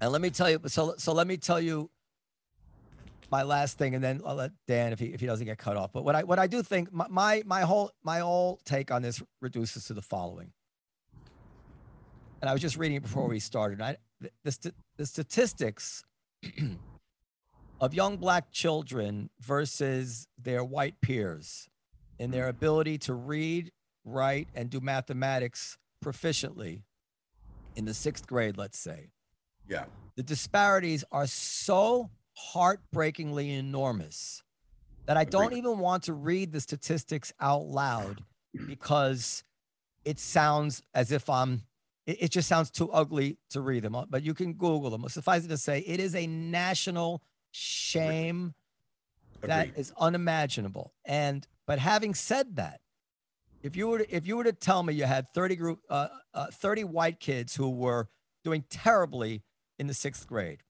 and 0.00 0.12
let 0.12 0.20
me 0.20 0.30
tell 0.30 0.48
you. 0.48 0.60
So 0.66 0.94
so 0.96 1.12
let 1.12 1.26
me 1.26 1.36
tell 1.36 1.60
you 1.60 1.90
my 3.30 3.42
last 3.42 3.78
thing, 3.78 3.94
and 3.94 4.02
then 4.02 4.20
I'll 4.26 4.34
let 4.34 4.52
Dan 4.66 4.92
if 4.92 4.98
he 4.98 5.06
if 5.06 5.20
he 5.20 5.26
doesn't 5.26 5.46
get 5.46 5.58
cut 5.58 5.76
off. 5.76 5.92
But 5.92 6.04
what 6.04 6.14
I 6.14 6.24
what 6.24 6.38
I 6.38 6.46
do 6.46 6.62
think 6.62 6.92
my 6.92 7.06
my, 7.08 7.42
my 7.46 7.60
whole 7.62 7.90
my 8.02 8.20
whole 8.20 8.60
take 8.64 8.90
on 8.90 9.02
this 9.02 9.22
reduces 9.40 9.84
to 9.86 9.94
the 9.94 10.02
following. 10.02 10.52
And 12.40 12.48
I 12.48 12.52
was 12.52 12.62
just 12.62 12.76
reading 12.76 12.96
it 12.96 13.02
before 13.02 13.28
we 13.28 13.38
started. 13.38 13.82
I, 13.82 13.98
the, 14.20 14.30
the, 14.44 14.74
the 14.96 15.04
statistics 15.04 16.02
of 17.80 17.92
young 17.92 18.16
black 18.16 18.50
children 18.50 19.28
versus 19.40 20.26
their 20.38 20.64
white 20.64 21.00
peers 21.02 21.68
in 22.18 22.30
their 22.30 22.48
ability 22.48 22.96
to 22.98 23.12
read, 23.12 23.72
write, 24.06 24.48
and 24.54 24.70
do 24.70 24.80
mathematics 24.80 25.76
proficiently 26.02 26.82
in 27.76 27.84
the 27.84 27.94
sixth 27.94 28.26
grade, 28.26 28.56
let's 28.56 28.78
say. 28.78 29.10
Yeah. 29.68 29.84
The 30.16 30.22
disparities 30.22 31.04
are 31.12 31.26
so 31.26 32.10
heartbreakingly 32.52 33.50
enormous 33.50 34.42
that 35.06 35.16
I 35.16 35.24
don't 35.24 35.52
even 35.52 35.78
want 35.78 36.04
to 36.04 36.12
read 36.12 36.52
the 36.52 36.60
statistics 36.60 37.32
out 37.40 37.66
loud 37.66 38.22
because 38.66 39.44
it 40.04 40.18
sounds 40.18 40.82
as 40.94 41.12
if 41.12 41.28
I'm 41.28 41.62
it, 42.06 42.22
it, 42.22 42.30
just 42.30 42.48
sounds 42.48 42.70
too 42.70 42.90
ugly 42.90 43.36
to 43.50 43.60
read 43.60 43.82
them, 43.82 43.96
but 44.08 44.22
you 44.22 44.34
can 44.34 44.54
Google 44.54 44.90
them. 44.90 45.04
Suffice 45.08 45.44
it 45.44 45.48
to 45.48 45.56
say, 45.56 45.80
it 45.80 46.00
is 46.00 46.14
a 46.14 46.26
national 46.26 47.22
shame 47.50 48.54
Agreed. 49.36 49.50
that 49.50 49.68
is 49.76 49.92
unimaginable. 49.98 50.92
And 51.04 51.46
but 51.66 51.78
having 51.78 52.14
said 52.14 52.56
that, 52.56 52.80
if 53.62 53.76
you 53.76 53.88
were 53.88 53.98
to, 53.98 54.14
if 54.14 54.26
you 54.26 54.36
were 54.36 54.44
to 54.44 54.52
tell 54.52 54.82
me 54.82 54.94
you 54.94 55.04
had 55.04 55.28
30 55.28 55.56
group 55.56 55.80
uh, 55.90 56.08
uh, 56.32 56.46
30 56.46 56.84
white 56.84 57.20
kids 57.20 57.54
who 57.56 57.68
were 57.68 58.08
doing 58.42 58.64
terribly 58.70 59.42
in 59.78 59.86
the 59.86 59.94
sixth 59.94 60.26
grade 60.26 60.62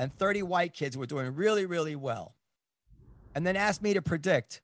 and 0.00 0.16
30 0.16 0.44
white 0.44 0.72
kids 0.72 0.96
were 0.96 1.04
doing 1.04 1.34
really, 1.34 1.66
really 1.66 1.94
well, 1.94 2.34
and 3.34 3.46
then 3.46 3.54
asked 3.54 3.82
me 3.82 3.92
to 3.92 4.00
predict 4.00 4.62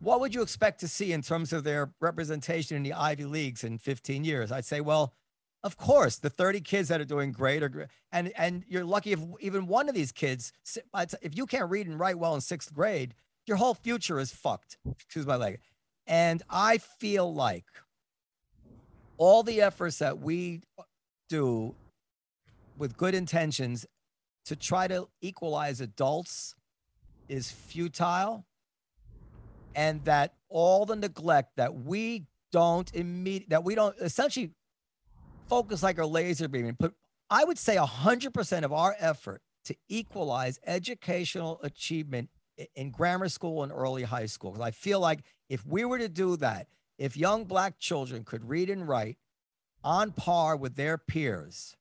what 0.00 0.18
would 0.18 0.34
you 0.34 0.42
expect 0.42 0.80
to 0.80 0.88
see 0.88 1.12
in 1.12 1.22
terms 1.22 1.52
of 1.52 1.62
their 1.62 1.92
representation 2.00 2.76
in 2.76 2.82
the 2.82 2.92
Ivy 2.92 3.26
Leagues 3.26 3.62
in 3.62 3.78
15 3.78 4.24
years, 4.24 4.50
I'd 4.50 4.64
say, 4.64 4.80
well, 4.80 5.14
of 5.62 5.78
course, 5.78 6.16
the 6.16 6.28
30 6.28 6.60
kids 6.62 6.88
that 6.88 7.00
are 7.00 7.04
doing 7.04 7.30
great 7.30 7.62
are 7.62 7.68
great. 7.68 7.86
And, 8.10 8.32
and 8.36 8.64
you're 8.68 8.84
lucky 8.84 9.12
if 9.12 9.20
even 9.40 9.68
one 9.68 9.88
of 9.88 9.94
these 9.94 10.10
kids, 10.10 10.52
if 11.22 11.36
you 11.36 11.46
can't 11.46 11.70
read 11.70 11.86
and 11.86 11.98
write 11.98 12.18
well 12.18 12.34
in 12.34 12.40
sixth 12.40 12.74
grade, 12.74 13.14
your 13.46 13.56
whole 13.58 13.74
future 13.74 14.18
is 14.18 14.32
fucked. 14.32 14.78
Excuse 14.90 15.26
my 15.26 15.36
leg. 15.36 15.60
And 16.08 16.42
I 16.50 16.78
feel 16.78 17.32
like 17.32 17.66
all 19.16 19.44
the 19.44 19.62
efforts 19.62 19.98
that 20.00 20.18
we 20.18 20.62
do 21.28 21.76
with 22.76 22.96
good 22.96 23.14
intentions 23.14 23.86
to 24.46 24.56
try 24.56 24.88
to 24.88 25.08
equalize 25.20 25.80
adults 25.80 26.54
is 27.28 27.50
futile 27.50 28.46
and 29.74 30.04
that 30.04 30.34
all 30.48 30.86
the 30.86 30.96
neglect 30.96 31.56
that 31.56 31.74
we 31.74 32.24
don't 32.52 32.94
immediate 32.94 33.50
that 33.50 33.64
we 33.64 33.74
don't 33.74 33.96
essentially 34.00 34.50
focus 35.48 35.82
like 35.82 35.98
a 35.98 36.06
laser 36.06 36.48
beam 36.48 36.66
and 36.66 36.78
put 36.78 36.94
i 37.28 37.44
would 37.44 37.58
say 37.58 37.76
100% 37.76 38.62
of 38.62 38.72
our 38.72 38.94
effort 38.98 39.42
to 39.64 39.74
equalize 39.88 40.60
educational 40.64 41.60
achievement 41.62 42.30
in 42.74 42.90
grammar 42.90 43.28
school 43.28 43.62
and 43.62 43.72
early 43.72 44.04
high 44.04 44.26
school. 44.26 44.52
Because 44.52 44.66
i 44.66 44.70
feel 44.70 45.00
like 45.00 45.20
if 45.48 45.66
we 45.66 45.84
were 45.84 45.98
to 45.98 46.08
do 46.08 46.36
that 46.36 46.68
if 46.98 47.16
young 47.16 47.44
black 47.44 47.78
children 47.78 48.24
could 48.24 48.48
read 48.48 48.70
and 48.70 48.88
write 48.88 49.18
on 49.82 50.12
par 50.12 50.56
with 50.56 50.76
their 50.76 50.96
peers 50.96 51.76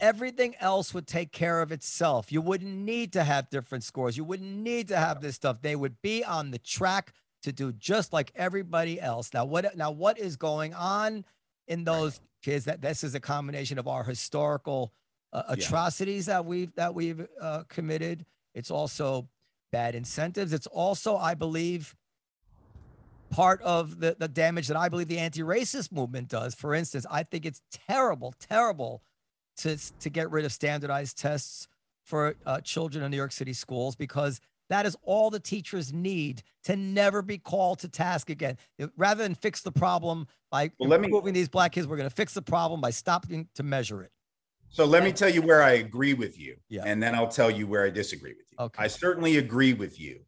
Everything 0.00 0.54
else 0.60 0.94
would 0.94 1.06
take 1.06 1.32
care 1.32 1.60
of 1.60 1.72
itself. 1.72 2.30
You 2.30 2.40
wouldn't 2.40 2.72
need 2.72 3.12
to 3.14 3.24
have 3.24 3.50
different 3.50 3.82
scores. 3.82 4.16
You 4.16 4.24
wouldn't 4.24 4.56
need 4.56 4.88
to 4.88 4.96
have 4.96 5.20
this 5.20 5.34
stuff. 5.34 5.60
They 5.60 5.74
would 5.74 6.00
be 6.02 6.22
on 6.22 6.52
the 6.52 6.58
track 6.58 7.12
to 7.42 7.52
do 7.52 7.72
just 7.72 8.12
like 8.12 8.32
everybody 8.36 9.00
else. 9.00 9.34
Now, 9.34 9.44
what 9.44 9.76
now 9.76 9.90
what 9.90 10.18
is 10.18 10.36
going 10.36 10.74
on 10.74 11.24
in 11.66 11.84
those 11.84 12.20
kids? 12.42 12.64
That 12.66 12.80
this 12.80 13.02
is 13.02 13.14
a 13.14 13.20
combination 13.20 13.78
of 13.78 13.88
our 13.88 14.04
historical 14.04 14.92
uh, 15.32 15.42
atrocities 15.48 16.28
yeah. 16.28 16.34
that 16.34 16.44
we've 16.44 16.74
that 16.76 16.94
we've 16.94 17.26
uh, 17.40 17.64
committed. 17.68 18.24
It's 18.54 18.70
also 18.70 19.28
bad 19.72 19.94
incentives. 19.94 20.52
It's 20.52 20.66
also, 20.68 21.16
I 21.16 21.34
believe, 21.34 21.94
part 23.30 23.60
of 23.62 24.00
the, 24.00 24.16
the 24.18 24.28
damage 24.28 24.68
that 24.68 24.76
I 24.76 24.88
believe 24.88 25.08
the 25.08 25.18
anti-racist 25.18 25.92
movement 25.92 26.28
does. 26.28 26.54
For 26.54 26.74
instance, 26.74 27.04
I 27.10 27.22
think 27.22 27.44
it's 27.44 27.62
terrible, 27.70 28.34
terrible 28.38 29.02
to, 29.58 29.76
to 30.00 30.10
get 30.10 30.30
rid 30.30 30.44
of 30.44 30.52
standardized 30.52 31.18
tests 31.18 31.68
for 32.04 32.34
uh, 32.46 32.60
children 32.60 33.04
in 33.04 33.10
New 33.10 33.16
York 33.16 33.32
City 33.32 33.52
schools 33.52 33.94
because 33.94 34.40
that 34.70 34.86
is 34.86 34.96
all 35.02 35.30
the 35.30 35.40
teachers 35.40 35.92
need 35.92 36.42
to 36.64 36.76
never 36.76 37.22
be 37.22 37.38
called 37.38 37.78
to 37.80 37.88
task 37.88 38.30
again. 38.30 38.56
Rather 38.96 39.22
than 39.22 39.34
fix 39.34 39.62
the 39.62 39.72
problem 39.72 40.26
by 40.50 40.70
well, 40.78 40.92
improving 40.92 41.32
me, 41.32 41.40
these 41.40 41.48
black 41.48 41.72
kids, 41.72 41.86
we're 41.86 41.96
going 41.96 42.08
to 42.08 42.14
fix 42.14 42.34
the 42.34 42.42
problem 42.42 42.80
by 42.80 42.90
stopping 42.90 43.48
to 43.54 43.62
measure 43.62 44.02
it. 44.02 44.10
So 44.70 44.84
let 44.84 45.02
me 45.02 45.12
tell 45.12 45.30
you 45.30 45.40
where 45.40 45.62
I 45.62 45.72
agree 45.72 46.12
with 46.12 46.38
you, 46.38 46.56
yeah. 46.68 46.82
and 46.84 47.02
then 47.02 47.14
I'll 47.14 47.28
tell 47.28 47.50
you 47.50 47.66
where 47.66 47.86
I 47.86 47.90
disagree 47.90 48.34
with 48.34 48.46
you. 48.52 48.64
Okay. 48.66 48.84
I 48.84 48.86
certainly 48.86 49.38
agree 49.38 49.72
with 49.72 49.98
you 49.98 50.20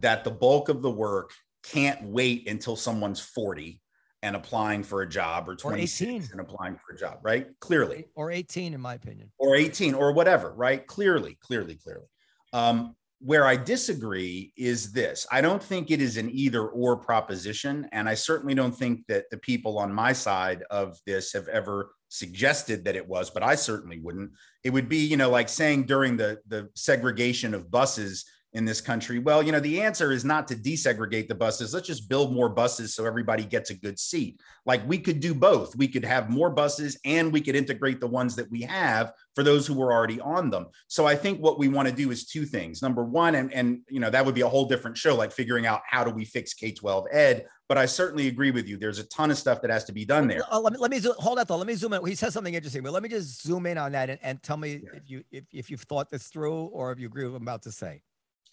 that 0.00 0.24
the 0.24 0.30
bulk 0.30 0.68
of 0.68 0.82
the 0.82 0.90
work 0.90 1.32
can't 1.62 2.02
wait 2.02 2.46
until 2.48 2.76
someone's 2.76 3.20
40 3.20 3.80
and 4.22 4.34
applying 4.34 4.82
for 4.82 5.02
a 5.02 5.08
job 5.08 5.48
or 5.48 5.54
26 5.54 6.00
18. 6.02 6.28
and 6.32 6.40
applying 6.40 6.74
for 6.74 6.94
a 6.94 6.98
job, 6.98 7.18
right? 7.22 7.48
Clearly. 7.60 8.06
Or 8.14 8.30
18, 8.30 8.74
in 8.74 8.80
my 8.80 8.94
opinion. 8.94 9.30
Or 9.38 9.54
18 9.54 9.94
or 9.94 10.12
whatever, 10.12 10.52
right? 10.54 10.86
Clearly, 10.86 11.38
clearly, 11.40 11.76
clearly. 11.76 12.06
Um, 12.52 12.96
where 13.20 13.46
I 13.46 13.56
disagree 13.56 14.52
is 14.56 14.92
this 14.92 15.26
I 15.30 15.40
don't 15.40 15.62
think 15.62 15.90
it 15.90 16.00
is 16.00 16.16
an 16.16 16.30
either 16.30 16.66
or 16.66 16.96
proposition. 16.96 17.88
And 17.92 18.08
I 18.08 18.14
certainly 18.14 18.54
don't 18.54 18.76
think 18.76 19.06
that 19.08 19.28
the 19.30 19.38
people 19.38 19.78
on 19.78 19.92
my 19.92 20.12
side 20.12 20.62
of 20.70 20.98
this 21.04 21.32
have 21.32 21.48
ever 21.48 21.92
suggested 22.08 22.84
that 22.84 22.96
it 22.96 23.06
was, 23.06 23.30
but 23.30 23.42
I 23.42 23.54
certainly 23.54 23.98
wouldn't. 23.98 24.30
It 24.64 24.70
would 24.70 24.88
be, 24.88 24.98
you 24.98 25.16
know, 25.16 25.30
like 25.30 25.48
saying 25.48 25.84
during 25.84 26.16
the, 26.16 26.38
the 26.46 26.68
segregation 26.74 27.54
of 27.54 27.70
buses 27.70 28.24
in 28.58 28.64
this 28.64 28.80
country, 28.80 29.20
well, 29.20 29.40
you 29.40 29.52
know, 29.52 29.60
the 29.60 29.80
answer 29.80 30.10
is 30.10 30.24
not 30.24 30.48
to 30.48 30.56
desegregate 30.56 31.28
the 31.28 31.34
buses. 31.34 31.72
Let's 31.72 31.86
just 31.86 32.08
build 32.08 32.34
more 32.34 32.48
buses 32.48 32.92
so 32.92 33.06
everybody 33.06 33.44
gets 33.44 33.70
a 33.70 33.74
good 33.74 33.98
seat. 34.00 34.40
Like 34.66 34.86
we 34.86 34.98
could 34.98 35.20
do 35.20 35.32
both. 35.32 35.76
We 35.76 35.86
could 35.86 36.04
have 36.04 36.28
more 36.28 36.50
buses 36.50 36.98
and 37.04 37.32
we 37.32 37.40
could 37.40 37.54
integrate 37.54 38.00
the 38.00 38.08
ones 38.08 38.34
that 38.34 38.50
we 38.50 38.62
have 38.62 39.12
for 39.36 39.44
those 39.44 39.64
who 39.64 39.74
were 39.74 39.92
already 39.92 40.20
on 40.20 40.50
them. 40.50 40.66
So 40.88 41.06
I 41.06 41.14
think 41.14 41.38
what 41.40 41.60
we 41.60 41.68
want 41.68 41.88
to 41.88 41.94
do 41.94 42.10
is 42.10 42.26
two 42.26 42.44
things. 42.44 42.82
Number 42.82 43.04
one, 43.04 43.36
and, 43.36 43.52
and 43.54 43.78
you 43.88 44.00
know, 44.00 44.10
that 44.10 44.26
would 44.26 44.34
be 44.34 44.40
a 44.40 44.48
whole 44.48 44.64
different 44.66 44.98
show, 44.98 45.14
like 45.14 45.30
figuring 45.30 45.64
out 45.64 45.82
how 45.88 46.02
do 46.02 46.10
we 46.10 46.24
fix 46.24 46.52
K-12 46.52 47.04
ed. 47.12 47.46
But 47.68 47.78
I 47.78 47.86
certainly 47.86 48.26
agree 48.26 48.50
with 48.50 48.66
you. 48.66 48.76
There's 48.76 48.98
a 48.98 49.04
ton 49.04 49.30
of 49.30 49.38
stuff 49.38 49.60
that 49.62 49.70
has 49.70 49.84
to 49.84 49.92
be 49.92 50.04
done 50.04 50.26
there. 50.26 50.40
Uh, 50.50 50.58
let 50.58 50.72
me 50.72 50.78
let 50.80 50.90
me 50.90 50.98
zo- 50.98 51.12
hold 51.18 51.36
that 51.38 51.46
thought. 51.48 51.58
Let 51.58 51.66
me 51.66 51.74
zoom 51.74 51.92
in. 51.92 52.04
He 52.06 52.14
says 52.14 52.32
something 52.32 52.54
interesting, 52.54 52.82
but 52.82 52.92
let 52.94 53.02
me 53.02 53.10
just 53.10 53.42
zoom 53.42 53.66
in 53.66 53.76
on 53.76 53.92
that 53.92 54.08
and, 54.08 54.18
and 54.22 54.42
tell 54.42 54.56
me 54.56 54.80
Yeah. 54.82 54.88
if 54.94 55.02
you 55.10 55.22
if, 55.30 55.44
if 55.52 55.70
you've 55.70 55.82
thought 55.82 56.10
this 56.10 56.28
through 56.28 56.54
or 56.72 56.92
if 56.92 56.98
you 56.98 57.06
agree 57.06 57.24
with 57.24 57.34
what 57.34 57.42
I'm 57.42 57.42
about 57.44 57.62
to 57.64 57.72
say. 57.72 58.00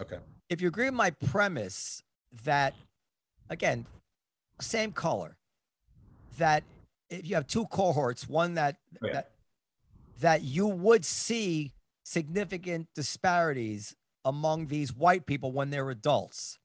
Okay. 0.01 0.17
If 0.49 0.61
you 0.61 0.67
agree 0.67 0.85
with 0.85 0.93
my 0.93 1.11
premise 1.11 2.03
that 2.43 2.73
again, 3.49 3.85
same 4.59 4.91
color, 4.91 5.37
that 6.37 6.63
if 7.09 7.27
you 7.27 7.35
have 7.35 7.47
two 7.47 7.65
cohorts, 7.65 8.27
one 8.27 8.55
that 8.55 8.77
Oh, 9.01 9.07
yeah. 9.07 9.13
that 9.13 9.31
that 10.21 10.41
you 10.43 10.67
would 10.67 11.03
see 11.03 11.73
significant 12.03 12.87
disparities 12.95 13.95
among 14.23 14.67
these 14.67 14.93
white 14.93 15.25
people 15.25 15.51
when 15.51 15.69
they're 15.69 15.89
adults. 15.89 16.57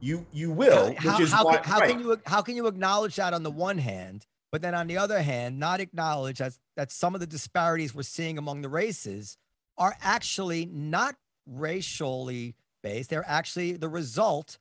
You 0.00 0.26
you 0.32 0.50
will, 0.50 0.94
how, 0.96 1.12
which 1.12 1.20
is 1.20 1.32
how, 1.32 1.44
why, 1.44 1.60
how 1.62 1.80
right. 1.80 1.90
can 1.90 2.00
you 2.00 2.20
how 2.24 2.40
can 2.42 2.56
you 2.56 2.66
acknowledge 2.66 3.16
that 3.16 3.34
on 3.34 3.42
the 3.42 3.50
one 3.50 3.78
hand, 3.78 4.26
but 4.50 4.62
then 4.62 4.74
on 4.74 4.86
the 4.86 4.96
other 4.96 5.20
hand, 5.22 5.58
not 5.58 5.80
acknowledge 5.80 6.38
that 6.38 6.52
that 6.76 6.90
some 6.90 7.14
of 7.14 7.20
the 7.20 7.26
disparities 7.26 7.94
we're 7.94 8.02
seeing 8.02 8.38
among 8.38 8.62
the 8.62 8.68
races 8.68 9.36
are 9.76 9.96
actually 10.00 10.66
not 10.66 11.16
racially 11.50 12.54
based. 12.82 13.10
They're 13.10 13.28
actually 13.28 13.72
the 13.72 13.88
result 13.88 14.58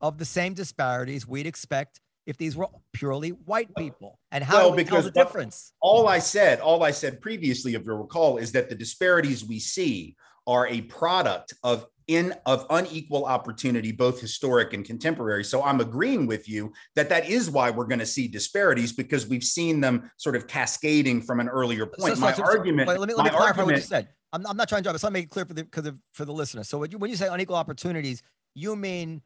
of 0.00 0.18
the 0.18 0.24
same 0.24 0.54
disparities 0.54 1.26
we'd 1.26 1.46
expect 1.46 2.00
if 2.26 2.36
these 2.36 2.56
were 2.56 2.68
purely 2.92 3.30
white 3.30 3.74
people. 3.76 4.18
And 4.30 4.44
how 4.44 4.58
Well, 4.58 4.70
do 4.70 4.76
we 4.76 4.84
tell 4.84 4.98
because 4.98 5.04
the 5.06 5.10
difference? 5.10 5.72
all 5.80 6.06
I 6.08 6.18
said, 6.18 6.60
all 6.60 6.82
I 6.84 6.90
said 6.90 7.20
previously, 7.20 7.74
if 7.74 7.84
you 7.84 7.94
recall, 7.94 8.36
is 8.38 8.52
that 8.52 8.68
the 8.68 8.74
disparities 8.74 9.44
we 9.44 9.58
see 9.58 10.16
are 10.46 10.66
a 10.68 10.82
product 10.82 11.54
of 11.62 11.86
in 12.08 12.34
of 12.46 12.66
unequal 12.70 13.24
opportunity, 13.26 13.92
both 13.92 14.20
historic 14.20 14.72
and 14.72 14.84
contemporary. 14.84 15.44
So 15.44 15.62
I'm 15.62 15.80
agreeing 15.80 16.26
with 16.26 16.48
you 16.48 16.72
that 16.96 17.08
that 17.10 17.28
is 17.28 17.48
why 17.48 17.70
we're 17.70 17.86
going 17.86 18.00
to 18.00 18.06
see 18.06 18.26
disparities 18.26 18.92
because 18.92 19.26
we've 19.28 19.44
seen 19.44 19.80
them 19.80 20.10
sort 20.16 20.34
of 20.34 20.48
cascading 20.48 21.22
from 21.22 21.38
an 21.38 21.48
earlier 21.48 21.86
point. 21.86 22.16
so- 22.16 22.20
my 22.20 22.32
so- 22.32 22.38
so- 22.38 22.44
argument, 22.44 22.88
let 22.88 23.00
me 23.08 23.14
let 23.14 23.24
me 23.24 23.30
clarify 23.30 23.62
what 23.62 23.76
you 23.76 23.80
said. 23.82 24.08
I'm, 24.32 24.46
I'm 24.46 24.56
not 24.56 24.68
trying 24.68 24.82
to 24.82 24.88
drive. 24.88 25.00
So 25.00 25.06
let 25.06 25.12
me 25.12 25.20
make 25.20 25.26
it 25.26 25.30
clear 25.30 25.44
for 25.44 25.54
the 25.54 25.64
because 25.64 25.86
of 25.86 26.00
for 26.12 26.24
the 26.24 26.32
listener. 26.32 26.64
So 26.64 26.78
when 26.78 26.90
you, 26.90 26.98
when 26.98 27.10
you 27.10 27.16
say 27.16 27.28
unequal 27.28 27.56
opportunities, 27.56 28.22
you 28.54 28.76
mean 28.76 29.22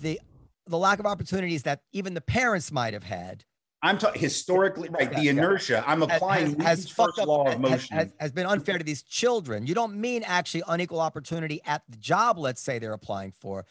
the 0.00 0.20
the 0.66 0.78
lack 0.78 0.98
of 0.98 1.06
opportunities 1.06 1.62
that 1.64 1.80
even 1.92 2.14
the 2.14 2.20
parents 2.20 2.72
might 2.72 2.94
have 2.94 3.04
had 3.04 3.44
I'm 3.84 3.98
talking 3.98 4.20
historically, 4.20 4.88
right? 4.88 5.12
Yeah, 5.12 5.18
the 5.18 5.24
yeah. 5.24 5.30
inertia. 5.32 5.84
I'm 5.86 6.02
applying 6.02 6.58
has, 6.60 6.84
has 6.84 6.88
first 6.88 7.18
up, 7.18 7.28
law 7.28 7.52
of 7.52 7.60
motion. 7.60 7.94
has, 7.94 8.14
has 8.18 8.32
been 8.32 8.46
unfair 8.46 8.78
to 8.78 8.84
these 8.84 9.02
children. 9.02 9.66
You 9.66 9.74
don't 9.74 9.94
mean 10.00 10.22
actually 10.22 10.62
unequal 10.66 11.00
opportunity 11.00 11.60
at 11.66 11.82
the 11.90 11.98
job. 11.98 12.38
Let's 12.38 12.62
say 12.62 12.78
they're 12.78 12.94
applying 12.94 13.32
for. 13.32 13.66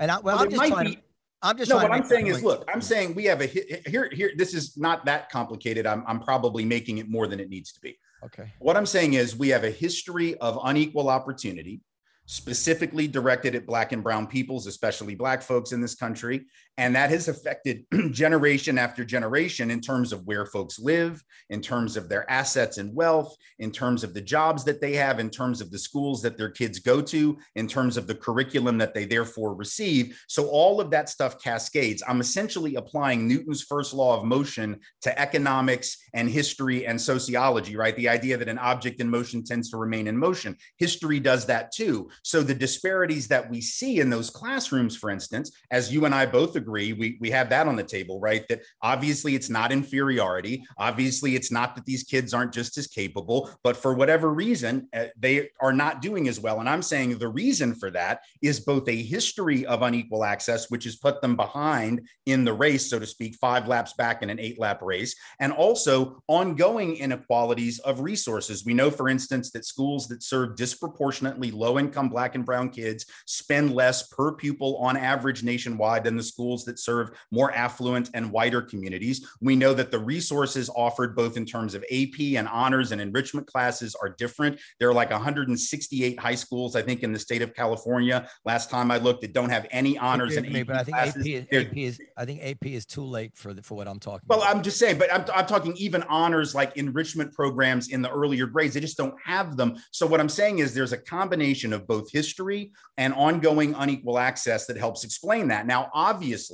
And 0.00 0.10
I, 0.10 0.18
well, 0.18 0.34
Well, 0.34 0.44
I'm 0.44 0.50
just 0.50 0.66
trying. 0.66 0.86
be- 0.86 0.96
to, 0.96 1.02
I'm 1.42 1.56
just 1.56 1.70
no, 1.70 1.76
what 1.76 1.92
I'm 1.92 2.04
saying 2.04 2.26
is, 2.26 2.42
look, 2.42 2.68
I'm 2.72 2.80
saying 2.80 3.14
we 3.14 3.24
have 3.26 3.40
a 3.40 3.46
here. 3.46 4.10
Here, 4.10 4.32
this 4.36 4.52
is 4.52 4.76
not 4.76 5.04
that 5.04 5.30
complicated. 5.30 5.86
I'm, 5.86 6.02
I'm 6.08 6.18
probably 6.18 6.64
making 6.64 6.98
it 6.98 7.08
more 7.08 7.28
than 7.28 7.38
it 7.38 7.48
needs 7.48 7.72
to 7.74 7.80
be. 7.80 7.96
Okay. 8.26 8.52
What 8.58 8.76
I'm 8.76 8.86
saying 8.86 9.14
is, 9.14 9.36
we 9.36 9.48
have 9.50 9.64
a 9.64 9.70
history 9.70 10.36
of 10.38 10.58
unequal 10.64 11.08
opportunity, 11.08 11.80
specifically 12.26 13.06
directed 13.06 13.54
at 13.54 13.66
Black 13.66 13.92
and 13.92 14.02
Brown 14.02 14.26
peoples, 14.26 14.66
especially 14.66 15.14
Black 15.14 15.42
folks 15.42 15.72
in 15.72 15.80
this 15.80 15.94
country. 15.94 16.46
And 16.78 16.94
that 16.94 17.10
has 17.10 17.28
affected 17.28 17.84
generation 18.10 18.78
after 18.78 19.04
generation 19.04 19.70
in 19.70 19.80
terms 19.80 20.12
of 20.12 20.26
where 20.26 20.44
folks 20.44 20.78
live, 20.78 21.22
in 21.48 21.62
terms 21.62 21.96
of 21.96 22.08
their 22.08 22.30
assets 22.30 22.76
and 22.76 22.94
wealth, 22.94 23.34
in 23.58 23.70
terms 23.70 24.04
of 24.04 24.12
the 24.12 24.20
jobs 24.20 24.62
that 24.64 24.80
they 24.80 24.94
have, 24.94 25.18
in 25.18 25.30
terms 25.30 25.62
of 25.62 25.70
the 25.70 25.78
schools 25.78 26.20
that 26.22 26.36
their 26.36 26.50
kids 26.50 26.78
go 26.78 27.00
to, 27.00 27.38
in 27.54 27.66
terms 27.66 27.96
of 27.96 28.06
the 28.06 28.14
curriculum 28.14 28.76
that 28.76 28.92
they 28.92 29.06
therefore 29.06 29.54
receive. 29.54 30.22
So 30.28 30.48
all 30.48 30.80
of 30.80 30.90
that 30.90 31.08
stuff 31.08 31.42
cascades. 31.42 32.02
I'm 32.06 32.20
essentially 32.20 32.74
applying 32.74 33.26
Newton's 33.26 33.62
first 33.62 33.94
law 33.94 34.18
of 34.18 34.24
motion 34.24 34.80
to 35.02 35.18
economics 35.18 35.96
and 36.12 36.28
history 36.28 36.86
and 36.86 37.00
sociology, 37.00 37.76
right? 37.76 37.96
The 37.96 38.08
idea 38.08 38.36
that 38.36 38.48
an 38.48 38.58
object 38.58 39.00
in 39.00 39.08
motion 39.08 39.44
tends 39.44 39.70
to 39.70 39.78
remain 39.78 40.08
in 40.08 40.16
motion. 40.16 40.56
History 40.76 41.20
does 41.20 41.46
that 41.46 41.72
too. 41.72 42.10
So 42.22 42.42
the 42.42 42.54
disparities 42.54 43.28
that 43.28 43.48
we 43.48 43.62
see 43.62 44.00
in 44.00 44.10
those 44.10 44.28
classrooms, 44.28 44.96
for 44.96 45.08
instance, 45.08 45.52
as 45.70 45.92
you 45.92 46.04
and 46.04 46.14
I 46.14 46.26
both 46.26 46.56
agree, 46.56 46.65
we, 46.66 47.16
we 47.20 47.30
have 47.30 47.48
that 47.50 47.68
on 47.68 47.76
the 47.76 47.82
table, 47.82 48.20
right? 48.20 48.46
That 48.48 48.62
obviously 48.82 49.34
it's 49.34 49.50
not 49.50 49.72
inferiority. 49.72 50.64
Obviously, 50.78 51.34
it's 51.34 51.52
not 51.52 51.74
that 51.76 51.84
these 51.84 52.02
kids 52.02 52.34
aren't 52.34 52.52
just 52.52 52.76
as 52.78 52.86
capable, 52.86 53.50
but 53.62 53.76
for 53.76 53.94
whatever 53.94 54.32
reason, 54.32 54.88
uh, 54.94 55.06
they 55.18 55.50
are 55.60 55.72
not 55.72 56.02
doing 56.02 56.28
as 56.28 56.40
well. 56.40 56.60
And 56.60 56.68
I'm 56.68 56.82
saying 56.82 57.18
the 57.18 57.28
reason 57.28 57.74
for 57.74 57.90
that 57.90 58.20
is 58.42 58.60
both 58.60 58.88
a 58.88 59.02
history 59.02 59.66
of 59.66 59.82
unequal 59.82 60.24
access, 60.24 60.70
which 60.70 60.84
has 60.84 60.96
put 60.96 61.20
them 61.20 61.36
behind 61.36 62.08
in 62.26 62.44
the 62.44 62.52
race, 62.52 62.88
so 62.88 62.98
to 62.98 63.06
speak, 63.06 63.36
five 63.36 63.68
laps 63.68 63.92
back 63.94 64.22
in 64.22 64.30
an 64.30 64.40
eight 64.40 64.58
lap 64.58 64.82
race, 64.82 65.14
and 65.40 65.52
also 65.52 66.22
ongoing 66.28 66.96
inequalities 66.96 67.78
of 67.80 68.00
resources. 68.00 68.64
We 68.64 68.74
know, 68.74 68.90
for 68.90 69.08
instance, 69.08 69.50
that 69.52 69.64
schools 69.64 70.08
that 70.08 70.22
serve 70.22 70.56
disproportionately 70.56 71.50
low 71.50 71.78
income 71.78 72.08
Black 72.08 72.34
and 72.34 72.44
Brown 72.44 72.70
kids 72.70 73.06
spend 73.26 73.74
less 73.74 74.08
per 74.08 74.32
pupil 74.32 74.76
on 74.78 74.96
average 74.96 75.42
nationwide 75.42 76.04
than 76.04 76.16
the 76.16 76.22
schools 76.22 76.55
that 76.64 76.78
serve 76.78 77.10
more 77.30 77.52
affluent 77.52 78.10
and 78.14 78.30
wider 78.30 78.62
communities. 78.62 79.26
We 79.40 79.56
know 79.56 79.74
that 79.74 79.90
the 79.90 79.98
resources 79.98 80.70
offered, 80.74 81.14
both 81.14 81.36
in 81.36 81.44
terms 81.44 81.74
of 81.74 81.84
AP 81.90 82.20
and 82.36 82.48
honors 82.48 82.92
and 82.92 83.00
enrichment 83.00 83.46
classes, 83.46 83.94
are 84.00 84.08
different. 84.08 84.58
There 84.78 84.88
are 84.88 84.94
like 84.94 85.10
168 85.10 86.18
high 86.18 86.34
schools, 86.34 86.76
I 86.76 86.82
think, 86.82 87.02
in 87.02 87.12
the 87.12 87.18
state 87.18 87.42
of 87.42 87.54
California. 87.54 88.28
Last 88.44 88.70
time 88.70 88.90
I 88.90 88.98
looked, 88.98 89.22
that 89.22 89.32
don't 89.32 89.50
have 89.50 89.66
any 89.70 89.98
honors 89.98 90.36
and 90.36 90.46
AP 90.46 90.66
but 90.66 90.76
I 90.76 90.84
think. 90.84 90.96
AP 90.96 91.16
is, 91.16 91.46
AP 91.52 91.76
is 91.76 92.00
I 92.16 92.24
think 92.24 92.42
AP 92.42 92.66
is 92.66 92.86
too 92.86 93.04
late 93.04 93.36
for 93.36 93.54
the, 93.54 93.62
for 93.62 93.74
what 93.74 93.88
I'm 93.88 93.98
talking 93.98 94.22
about. 94.24 94.38
well, 94.38 94.46
about. 94.46 94.56
I'm 94.56 94.62
just 94.62 94.78
saying, 94.78 94.98
but 94.98 95.12
I'm, 95.12 95.24
I'm 95.34 95.46
talking 95.46 95.76
even 95.76 96.02
honors 96.04 96.54
like 96.54 96.76
enrichment 96.76 97.32
programs 97.32 97.88
in 97.88 98.02
the 98.02 98.10
earlier 98.10 98.46
grades. 98.46 98.74
They 98.74 98.80
just 98.80 98.96
don't 98.96 99.14
have 99.24 99.56
them. 99.56 99.76
So, 99.90 100.06
what 100.06 100.20
I'm 100.20 100.28
saying 100.28 100.58
is 100.58 100.74
there's 100.74 100.92
a 100.92 100.98
combination 100.98 101.72
of 101.72 101.86
both 101.86 102.10
history 102.10 102.72
and 102.96 103.12
ongoing 103.14 103.74
unequal 103.74 104.18
access 104.18 104.66
that 104.66 104.76
helps 104.76 105.04
explain 105.04 105.48
that. 105.48 105.66
Now, 105.66 105.90
obviously, 105.92 106.45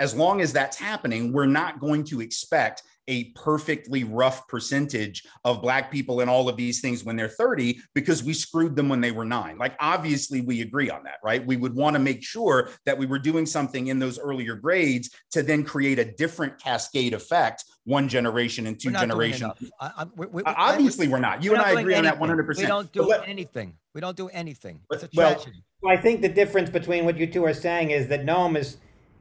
as 0.00 0.14
long 0.14 0.40
as 0.40 0.52
that's 0.52 0.76
happening, 0.78 1.32
we're 1.32 1.46
not 1.46 1.80
going 1.80 2.04
to 2.04 2.20
expect 2.20 2.82
a 3.10 3.30
perfectly 3.32 4.04
rough 4.04 4.46
percentage 4.48 5.24
of 5.46 5.62
black 5.62 5.90
people 5.90 6.20
in 6.20 6.28
all 6.28 6.46
of 6.46 6.58
these 6.58 6.82
things 6.82 7.04
when 7.04 7.16
they're 7.16 7.26
30 7.26 7.80
because 7.94 8.22
we 8.22 8.34
screwed 8.34 8.76
them 8.76 8.86
when 8.90 9.00
they 9.00 9.12
were 9.12 9.24
nine. 9.24 9.56
Like, 9.56 9.74
obviously, 9.80 10.42
we 10.42 10.60
agree 10.60 10.90
on 10.90 11.04
that, 11.04 11.16
right? 11.24 11.44
We 11.46 11.56
would 11.56 11.74
want 11.74 11.94
to 11.94 12.00
make 12.00 12.22
sure 12.22 12.68
that 12.84 12.98
we 12.98 13.06
were 13.06 13.18
doing 13.18 13.46
something 13.46 13.86
in 13.86 13.98
those 13.98 14.18
earlier 14.18 14.56
grades 14.56 15.08
to 15.30 15.42
then 15.42 15.64
create 15.64 15.98
a 15.98 16.04
different 16.04 16.58
cascade 16.58 17.14
effect 17.14 17.64
one 17.84 18.10
generation 18.10 18.66
and 18.66 18.78
2 18.78 18.88
We're 18.88 18.92
not 18.92 18.98
doing 19.00 19.08
generations. 19.10 19.40
enough. 19.42 19.72
I, 19.80 19.90
I'm- 20.00 20.12
we- 20.14 20.26
we- 20.26 20.42
Uh, 20.42 20.50
we- 20.50 20.54
I- 20.54 20.72
Obviously, 20.74 21.08
we're 21.08 21.18
not. 21.18 21.42
You 21.42 21.52
we're 21.52 21.56
and 21.56 21.62
not 21.62 21.68
I 21.68 21.70
doing 21.72 21.84
agree 21.84 21.94
on 21.94 22.04
that 22.04 22.18
100%. 22.20 22.58
We 22.58 22.66
don't 22.66 22.92
do 22.92 23.02
let- 23.04 23.26
anything. 23.26 23.78
We 23.94 24.02
don't 24.02 24.18
do 24.18 24.28
anything. 24.28 24.82
But- 24.90 25.02
It's 25.02 25.04
a 25.14 25.16
well, 25.16 25.34
tragedy. 25.36 25.64
Well, 25.80 25.96
I 25.96 25.98
think 25.98 26.20
the 26.20 26.28
difference 26.28 26.68
between 26.68 27.06
what 27.06 27.16
you 27.16 27.26
two 27.26 27.46
are 27.46 27.54
saying 27.54 27.90
is 27.92 28.08
that 28.08 28.26
Noam 28.26 28.58
is 28.58 28.76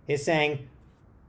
is 0.08 0.24
saying, 0.24 0.68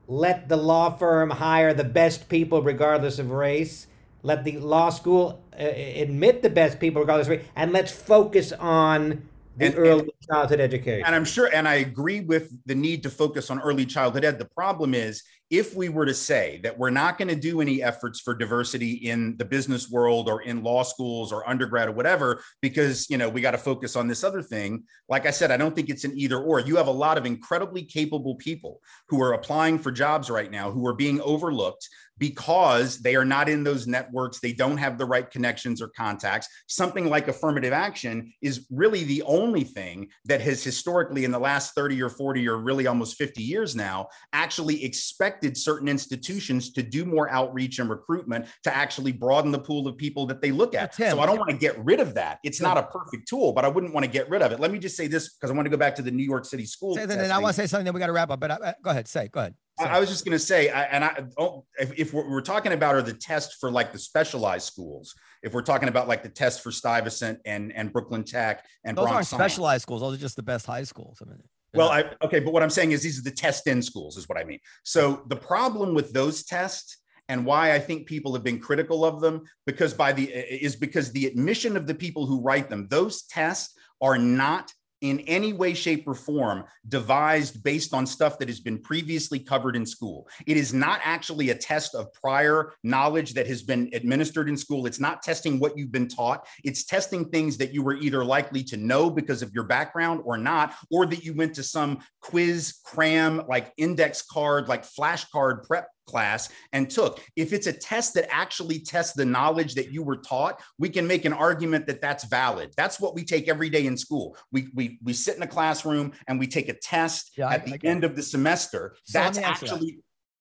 let 0.07 0.49
the 0.49 0.57
law 0.57 0.97
firm 0.97 1.31
hire 1.31 1.75
the 1.75 1.85
best 1.85 2.29
people 2.29 2.63
regardless 2.63 3.19
of 3.19 3.31
race. 3.31 3.87
Let 4.23 4.45
the 4.45 4.59
law 4.59 4.91
school 4.91 5.43
uh, 5.53 5.63
admit 5.65 6.43
the 6.43 6.51
best 6.51 6.81
people 6.81 7.03
regardless 7.03 7.27
of 7.27 7.31
race, 7.31 7.47
and 7.55 7.73
let's 7.73 7.93
focus 7.93 8.53
on 8.53 9.29
the 9.59 9.67
And- 9.67 9.79
early 9.79 10.01
and- 10.01 10.11
childhood 10.31 10.61
education. 10.61 11.05
And 11.07 11.15
I'm 11.15 11.25
sure, 11.25 11.51
and 11.53 11.67
I 11.67 11.77
agree 11.77 12.21
with 12.21 12.51
the 12.67 12.75
need 12.75 13.03
to 13.03 13.11
focus 13.11 13.51
on 13.51 13.61
early 13.61 13.87
childhood 13.87 14.25
ed. 14.25 14.39
The 14.39 14.45
problem 14.45 14.95
is, 14.95 15.23
if 15.51 15.75
we 15.75 15.89
were 15.89 16.05
to 16.05 16.13
say 16.13 16.61
that 16.63 16.79
we're 16.79 16.91
not 16.91 17.17
going 17.17 17.29
to 17.29 17.35
do 17.35 17.63
any 17.63 17.83
efforts 17.83 18.21
for 18.21 18.35
diversity 18.35 18.93
in 18.93 19.35
the 19.39 19.47
business 19.47 19.89
world 19.91 20.29
or 20.29 20.43
in 20.43 20.63
law 20.63 20.83
schools 20.83 21.33
or 21.33 21.49
undergrad 21.49 21.89
or 21.89 21.93
whatever, 21.93 22.43
because 22.61 23.09
you 23.09 23.17
know 23.17 23.31
we 23.31 23.41
got 23.41 23.53
to 23.53 23.59
focus 23.59 23.97
on 23.97 24.09
this 24.09 24.23
other 24.23 24.43
thing. 24.43 24.85
Like 25.09 25.25
I 25.25 25.31
said, 25.31 25.51
I 25.51 25.57
don't 25.57 25.75
think 25.75 25.89
it's 25.89 26.05
an 26.05 26.13
either 26.15 26.39
or. 26.39 26.61
You 26.61 26.77
have 26.77 26.87
a 26.87 26.91
lot 26.93 27.17
of 27.17 27.25
incredibly 27.25 27.83
capable 27.83 28.35
people 28.35 28.83
who 29.09 29.23
are 29.23 29.33
applying 29.33 29.79
for 29.79 29.91
jobs 29.91 30.29
right 30.29 30.51
now 30.51 30.71
who 30.71 30.87
are 30.87 30.95
being 30.95 31.19
overlooked 31.23 31.89
because 32.19 32.99
they 32.99 33.15
are 33.17 33.25
not 33.25 33.49
in 33.49 33.65
those 33.65 33.87
networks. 33.87 34.41
They 34.41 34.53
don't 34.53 34.77
have 34.77 34.99
the 34.99 35.05
right 35.05 35.31
connections 35.31 35.81
or 35.81 35.89
contacts. 35.89 36.49
Something 36.67 37.09
like 37.09 37.29
affirmative 37.29 37.73
action 37.73 38.33
is 38.43 38.67
really 38.71 39.05
the 39.05 39.23
only 39.23 39.65
thing 39.65 40.09
that 40.27 40.41
has 40.41 40.63
historically, 40.63 41.25
in 41.25 41.31
the 41.31 41.39
last 41.39 41.75
30 41.75 42.03
or 42.03 42.11
40 42.11 42.49
or 42.49 42.59
really 42.59 42.87
almost 42.87 43.17
50 43.17 43.43
years 43.43 43.75
now, 43.77 44.09
actually 44.33 44.85
expected 44.85 45.57
certain 45.57 45.89
institutions 45.89 46.73
to 46.73 46.83
do 46.83 47.05
more 47.05 47.31
outreach 47.31 47.79
and 47.79 47.89
recruitment 47.89 48.47
to 48.65 48.75
actually 48.75 49.13
broaden 49.13 49.53
the 49.53 49.59
pool 49.59 49.87
of 49.87 49.97
people 49.97 50.27
that 50.27 50.41
they 50.43 50.51
look 50.51 50.75
at. 50.75 50.95
So 50.95 51.21
I 51.21 51.27
don't 51.27 51.39
want 51.39 51.51
to 51.51 51.57
get 51.57 51.79
rid 51.85 52.01
of 52.01 52.15
that. 52.15 52.39
It's 52.45 52.61
not 52.61 52.77
a 52.79 52.83
perfect 52.85 53.29
tool, 53.29 53.53
but 53.53 53.65
I 53.65 53.69
wouldn't 53.69 53.95
want 53.95 54.05
to 54.05 54.11
get 54.11 54.29
rid 54.29 54.43
of 54.43 54.53
it. 54.53 54.61
Let 54.61 54.71
me 54.71 54.79
just 54.79 54.97
say 54.97 55.07
this 55.07 55.35
because 55.35 55.51
I 55.51 55.55
want 55.55 55.67
to 55.67 55.71
go 55.71 55.77
back 55.77 55.95
to 55.97 56.03
the 56.03 56.11
New 56.11 56.25
York 56.25 56.45
City 56.45 56.67
school. 56.67 56.95
Say, 56.95 57.07
then, 57.07 57.19
then 57.19 57.31
I 57.31 57.39
want 57.39 57.55
to 57.55 57.63
say 57.63 57.67
something. 57.67 57.85
that 57.87 57.93
we 57.95 58.01
got 58.01 58.07
to 58.07 58.13
wrap 58.13 58.31
up. 58.31 58.41
But 58.41 58.51
I, 58.51 58.55
I- 58.57 58.75
go 58.83 58.91
ahead. 58.91 59.09
Say. 59.09 59.29
Go 59.29 59.41
ahead. 59.41 59.55
I, 59.81 60.01
was 60.01 60.09
just 60.09 60.25
going 60.25 60.33
to 60.33 60.39
say, 60.39 60.71
I, 60.71 60.83
and 60.85 61.05
I, 61.05 61.25
oh, 61.39 61.65
if, 61.79 61.93
if 61.99 62.15
what 62.15 62.29
we're 62.29 62.41
talking 62.41 62.73
about 62.73 62.95
are 62.95 63.03
the 63.03 63.13
tests 63.13 63.57
for 63.61 63.71
like 63.71 63.93
the 63.93 63.99
specialized 63.99 64.67
schools, 64.67 65.15
if 65.43 65.53
we're 65.53 65.63
talking 65.63 65.89
about 65.89 66.09
like 66.09 66.23
the 66.23 66.29
test 66.29 66.63
for 66.63 66.71
Stuyvesant 66.71 67.41
and 67.45 67.73
and 67.73 67.93
Brooklyn 67.93 68.25
Tech 68.25 68.65
and 68.85 68.97
Those 68.97 69.05
Bronx 69.05 69.15
aren't 69.15 69.27
Science. 69.27 69.53
specialized 69.53 69.83
schools. 69.83 70.01
Those 70.01 70.15
are 70.15 70.21
just 70.21 70.37
the 70.37 70.43
best 70.43 70.67
high 70.67 70.83
schools. 70.83 71.23
I 71.25 71.29
mean, 71.29 71.41
Well, 71.75 71.91
I 71.91 72.05
okay, 72.23 72.41
but 72.41 72.53
what 72.53 72.63
I'm 72.63 72.71
saying 72.71 72.93
is 72.93 73.03
these 73.03 73.19
are 73.19 73.23
the 73.23 73.31
test 73.31 73.67
in 73.67 73.83
schools, 73.83 74.17
is 74.17 74.29
what 74.29 74.39
I 74.39 74.45
mean. 74.45 74.59
So 74.85 75.23
the 75.29 75.37
problem 75.37 75.95
with 75.95 76.13
those 76.13 76.45
tests 76.45 76.99
and 77.29 77.45
why 77.45 77.75
I 77.75 77.79
think 77.79 78.07
people 78.07 78.33
have 78.35 78.43
been 78.43 78.59
critical 78.59 79.05
of 79.05 79.21
them 79.21 79.43
because 79.67 79.93
by 79.95 80.13
the 80.13 80.25
is 80.25 80.77
because 80.77 81.13
the 81.13 81.27
admission 81.27 81.77
of 81.77 81.87
the 81.87 81.95
people 81.95 82.27
who 82.27 82.41
write 82.41 82.69
them, 82.69 82.89
those 82.89 83.23
tests 83.25 83.75
are 84.01 84.19
not 84.19 84.73
in 85.01 85.21
any 85.21 85.53
way, 85.53 85.75
shape, 85.75 86.07
or 86.07 86.15
form 86.15 86.65
devised 86.89 87.63
based 87.63 87.95
on 87.95 88.07
stuff 88.07 88.39
that 88.39 88.49
has 88.49 88.61
been 88.61 88.79
previously 88.79 89.39
covered 89.39 89.77
in 89.77 89.87
school. 89.87 90.29
It 90.47 90.57
is 90.57 90.75
not 90.75 91.01
actually 91.05 91.51
a 91.51 91.55
test 91.55 91.95
of 91.95 92.13
prior 92.13 92.73
knowledge 92.83 93.35
that 93.35 93.47
has 93.47 93.63
been 93.63 93.91
administered 93.93 94.49
in 94.49 94.57
school. 94.57 94.87
It's 94.87 95.01
not 95.01 95.23
testing 95.23 95.59
what 95.59 95.77
you've 95.77 95.93
been 95.93 96.09
taught. 96.09 96.47
It's 96.65 96.85
testing 96.85 97.29
things 97.31 97.57
that 97.59 97.73
you 97.73 97.83
were 97.83 97.97
either 97.97 98.25
likely 98.25 98.63
to 98.65 98.77
know 98.77 99.11
because 99.11 99.43
of 99.43 99.53
your 99.53 99.65
background 99.65 100.23
or 100.25 100.37
not, 100.39 100.75
or 100.91 101.07
that 101.07 101.25
you 101.25 101.35
went 101.35 101.55
to 101.55 101.63
some 101.63 101.99
quiz, 102.21 102.79
cram, 102.85 103.43
like 103.49 103.73
index 103.77 104.23
card, 104.23 104.69
like 104.69 104.85
flashcard 104.85 105.65
prep 105.65 105.89
class 106.09 106.49
and 106.73 106.91
took. 106.91 107.21
If 107.37 107.53
it's 107.53 107.69
a 107.69 107.73
test 107.73 108.15
that 108.15 108.27
actually 108.35 108.81
tests 108.81 109.13
the 109.13 109.25
knowledge 109.25 109.75
that 109.75 109.93
you 109.93 110.03
were 110.03 110.17
taught, 110.17 110.61
we 110.79 110.89
can 110.89 111.07
make 111.07 111.25
an 111.25 111.33
argument 111.33 111.87
that 111.87 112.01
that's 112.01 112.25
valid. 112.25 112.73
That's 112.77 112.99
what 112.99 113.15
we 113.15 113.23
take 113.25 113.47
every 113.49 113.71
day 113.71 113.87
in 113.87 113.97
school. 113.97 114.37
We 114.51 114.69
we 114.75 114.99
we 115.05 115.13
sit 115.13 115.37
in 115.37 115.43
a 115.43 115.47
classroom 115.47 116.13
and 116.27 116.39
we 116.41 116.47
take 116.49 116.69
a 116.69 116.75
test 116.75 117.33
Yeah, 117.39 117.49
I- 117.49 117.55
at 117.55 117.65
the 117.67 117.75
I 117.75 117.77
get 117.77 117.85
it. 117.89 117.91
end 117.91 118.05
of 118.05 118.17
the 118.17 118.23
semester. 118.23 118.97
So 119.05 119.19
that's 119.21 119.39
answer 119.39 119.67
that. 119.67 119.73
actually 119.73 119.99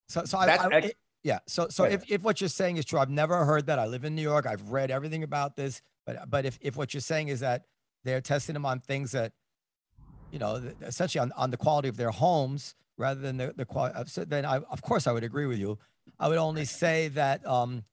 So, 0.09 0.24
so 0.26 0.38
I, 0.38 0.45
That's 0.45 0.63
I- 0.63 0.70
ex- 0.78 0.91
yeah. 1.24 1.39
So, 1.47 1.68
so 1.70 1.84
if, 1.84 2.09
if 2.09 2.24
what 2.24 2.39
you're 2.39 2.47
saying 2.47 2.78
is 2.78 2.86
true, 2.86 2.99
I've 2.99 3.09
never 3.09 3.43
heard 3.43 3.65
that. 3.68 3.80
I 3.80 3.86
live 3.86 4.05
in 4.05 4.15
New 4.15 4.22
York. 4.22 4.45
I've 4.45 4.70
read 4.72 4.89
everything 4.91 5.24
about 5.24 5.57
this. 5.57 5.82
But, 6.05 6.30
but 6.30 6.45
if, 6.45 6.57
if 6.61 6.78
what 6.78 6.93
you're 6.93 7.01
saying 7.01 7.28
is 7.28 7.41
that 7.41 7.63
they're 8.05 8.22
testing 8.22 8.53
them 8.53 8.65
on 8.65 8.80
things 8.80 9.11
that, 9.11 9.34
you 10.32 10.39
know, 10.39 10.61
essentially 10.82 11.21
on, 11.21 11.32
on 11.38 11.51
the 11.51 11.57
quality 11.57 11.88
of 11.88 11.97
their 11.97 12.11
homes 12.11 12.75
rather 12.97 13.19
than 13.19 13.38
the, 13.38 13.53
the 13.55 13.65
quality, 13.65 14.25
then 14.28 14.45
I, 14.45 14.57
of 14.57 14.82
course 14.82 15.07
I 15.07 15.11
would 15.11 15.23
agree 15.23 15.45
with 15.45 15.59
you. 15.59 15.78
I 16.19 16.28
would 16.30 16.38
only 16.38 16.65
say 16.65 17.09
that, 17.09 17.45
um, 17.45 17.84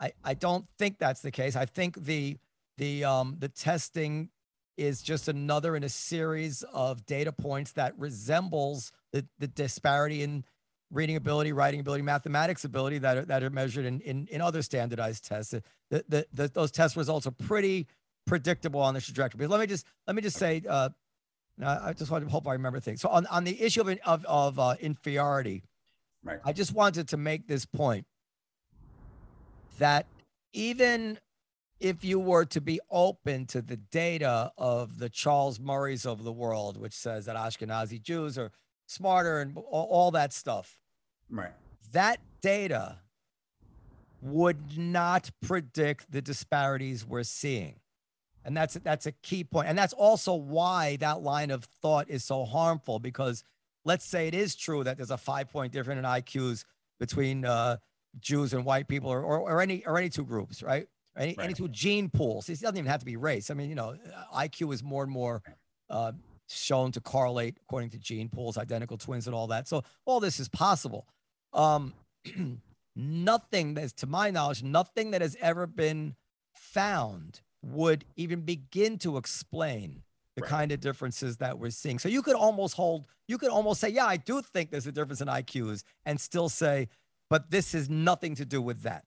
I, 0.00 0.12
I 0.24 0.34
don't 0.34 0.66
think 0.78 0.98
that's 0.98 1.20
the 1.20 1.30
case. 1.30 1.54
I 1.56 1.66
think 1.66 2.04
the, 2.04 2.36
the, 2.78 3.04
um, 3.04 3.36
the 3.38 3.48
testing 3.48 4.30
is 4.76 5.02
just 5.02 5.28
another 5.28 5.76
in 5.76 5.84
a 5.84 5.88
series 5.88 6.62
of 6.72 7.06
data 7.06 7.30
points 7.30 7.72
that 7.72 7.96
resembles 7.98 8.90
the, 9.12 9.26
the 9.38 9.46
disparity 9.46 10.22
in 10.22 10.44
reading 10.90 11.16
ability, 11.16 11.52
writing 11.52 11.80
ability, 11.80 12.02
mathematics 12.02 12.64
ability 12.64 12.98
that 12.98 13.16
are, 13.16 13.24
that 13.24 13.42
are 13.42 13.50
measured 13.50 13.84
in, 13.84 14.00
in, 14.00 14.26
in 14.30 14.40
other 14.40 14.62
standardized 14.62 15.24
tests. 15.24 15.52
The, 15.52 15.62
the, 15.90 16.04
the, 16.08 16.26
the- 16.32 16.48
those 16.48 16.70
test 16.70 16.96
results 16.96 17.26
are 17.26 17.32
pretty 17.32 17.86
predictable 18.26 18.80
on 18.80 18.94
the 18.94 19.00
trajectory. 19.00 19.38
But 19.46 19.50
let 19.50 19.60
me 19.60 19.66
just 19.66 19.86
let 20.06 20.16
me 20.16 20.22
just 20.22 20.36
say, 20.38 20.62
uh, 20.68 20.88
now, 21.56 21.78
I 21.82 21.92
just 21.92 22.10
want 22.10 22.24
to 22.24 22.30
hope 22.30 22.48
I 22.48 22.52
remember 22.52 22.80
things. 22.80 23.00
So 23.00 23.08
on, 23.08 23.26
on 23.26 23.44
the 23.44 23.60
issue 23.62 23.80
of 23.80 23.98
of, 24.04 24.24
of 24.24 24.58
uh, 24.58 24.74
inferiority, 24.80 25.62
Right. 26.24 26.40
I 26.42 26.52
just 26.52 26.72
wanted 26.72 27.08
to 27.08 27.16
make 27.16 27.46
this 27.46 27.66
point 27.66 28.06
that 29.78 30.06
even 30.52 31.18
if 31.80 32.02
you 32.02 32.18
were 32.18 32.46
to 32.46 32.60
be 32.60 32.80
open 32.90 33.44
to 33.46 33.60
the 33.60 33.76
data 33.76 34.52
of 34.56 34.98
the 34.98 35.10
Charles 35.10 35.60
Murrays 35.60 36.06
of 36.06 36.24
the 36.24 36.32
world, 36.32 36.78
which 36.78 36.94
says 36.94 37.26
that 37.26 37.36
Ashkenazi 37.36 38.00
Jews 38.00 38.38
are 38.38 38.52
smarter 38.86 39.40
and 39.40 39.56
all, 39.56 39.88
all 39.90 40.10
that 40.12 40.32
stuff, 40.32 40.78
right. 41.28 41.52
that 41.92 42.20
data 42.40 43.00
would 44.22 44.78
not 44.78 45.30
predict 45.42 46.10
the 46.10 46.22
disparities 46.22 47.04
we're 47.04 47.24
seeing. 47.24 47.74
And 48.44 48.56
that's 48.56 48.74
that's 48.74 49.06
a 49.06 49.12
key 49.12 49.44
point. 49.44 49.68
And 49.68 49.78
that's 49.78 49.92
also 49.92 50.34
why 50.34 50.96
that 50.96 51.22
line 51.22 51.50
of 51.50 51.64
thought 51.64 52.10
is 52.10 52.24
so 52.24 52.44
harmful 52.44 52.98
because 52.98 53.42
let's 53.84 54.04
say 54.04 54.28
it 54.28 54.34
is 54.34 54.54
true 54.54 54.84
that 54.84 54.96
there's 54.96 55.10
a 55.10 55.16
five 55.18 55.50
point 55.50 55.72
difference 55.72 55.98
in 55.98 56.04
IQs 56.04 56.64
between 57.00 57.44
uh, 57.44 57.78
Jews 58.20 58.52
and 58.52 58.64
white 58.64 58.86
people 58.88 59.10
or, 59.10 59.22
or, 59.22 59.40
or 59.40 59.60
any 59.60 59.84
or 59.86 59.98
any 59.98 60.10
two 60.10 60.24
groups, 60.24 60.62
right? 60.62 60.86
Any, 61.16 61.38
any 61.38 61.48
Right. 61.48 61.56
two 61.56 61.68
gene 61.68 62.10
pools. 62.10 62.48
It 62.48 62.60
doesn't 62.60 62.76
even 62.76 62.90
have 62.90 63.00
to 63.00 63.06
be 63.06 63.16
race. 63.16 63.50
I 63.50 63.54
mean, 63.54 63.68
you 63.68 63.76
know, 63.76 63.96
IQ 64.34 64.74
is 64.74 64.82
more 64.82 65.04
and 65.04 65.12
more 65.12 65.42
uh, 65.88 66.12
shown 66.48 66.92
to 66.92 67.00
correlate 67.00 67.58
according 67.62 67.90
to 67.90 67.98
gene 67.98 68.28
pools, 68.28 68.58
identical 68.58 68.98
twins, 68.98 69.26
and 69.26 69.34
all 69.34 69.46
that. 69.48 69.68
So 69.68 69.84
all 70.04 70.20
this 70.20 70.40
is 70.40 70.48
possible. 70.48 71.06
Um, 71.52 71.94
nothing 72.96 73.74
that's, 73.74 73.92
to 73.94 74.06
my 74.06 74.30
knowledge, 74.30 74.62
nothing 74.62 75.12
that 75.12 75.22
has 75.22 75.36
ever 75.40 75.66
been 75.66 76.16
found 76.52 77.40
would 77.64 78.04
even 78.16 78.40
begin 78.42 78.98
to 78.98 79.16
explain 79.16 80.02
the 80.36 80.42
Right. 80.42 80.50
kind 80.50 80.72
of 80.72 80.80
differences 80.80 81.36
that 81.36 81.58
we're 81.58 81.70
seeing. 81.70 81.98
So 81.98 82.08
you 82.08 82.20
could 82.20 82.34
almost 82.34 82.74
hold, 82.74 83.06
you 83.28 83.38
could 83.38 83.50
almost 83.50 83.80
say, 83.80 83.88
yeah, 83.88 84.06
I 84.06 84.16
do 84.16 84.42
think 84.42 84.70
there's 84.70 84.86
a 84.86 84.92
difference 84.92 85.20
in 85.20 85.28
IQs, 85.28 85.84
and 86.04 86.20
still 86.20 86.48
say, 86.48 86.88
but 87.30 87.50
this 87.50 87.72
has 87.72 87.88
nothing 87.88 88.34
to 88.36 88.44
do 88.44 88.60
with 88.60 88.82
that. 88.82 89.04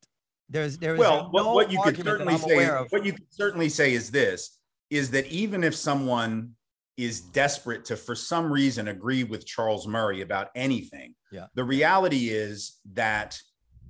There's 0.50 0.78
there 0.78 0.94
is 0.94 1.00
well, 1.00 1.30
what, 1.32 1.44
no 1.44 1.54
what 1.54 1.72
you 1.72 1.82
could 1.84 2.02
certainly 2.02 2.38
say, 2.38 2.68
what 2.90 3.04
you 3.04 3.12
could 3.12 3.34
certainly 3.34 3.68
say 3.68 3.94
is 3.94 4.10
this: 4.12 4.58
is 4.90 5.12
that 5.12 5.28
even 5.28 5.62
if 5.64 5.76
someone 5.76 6.56
is 6.96 7.20
desperate 7.20 7.84
to, 7.86 7.98
for 7.98 8.16
some 8.16 8.52
reason, 8.52 8.88
agree 8.88 9.26
with 9.26 9.46
Charles 9.46 9.86
Murray 9.88 10.22
about 10.22 10.48
anything, 10.56 11.14
Yeah. 11.32 11.48
the 11.54 11.66
reality 11.66 12.30
is 12.30 12.80
that 12.94 13.38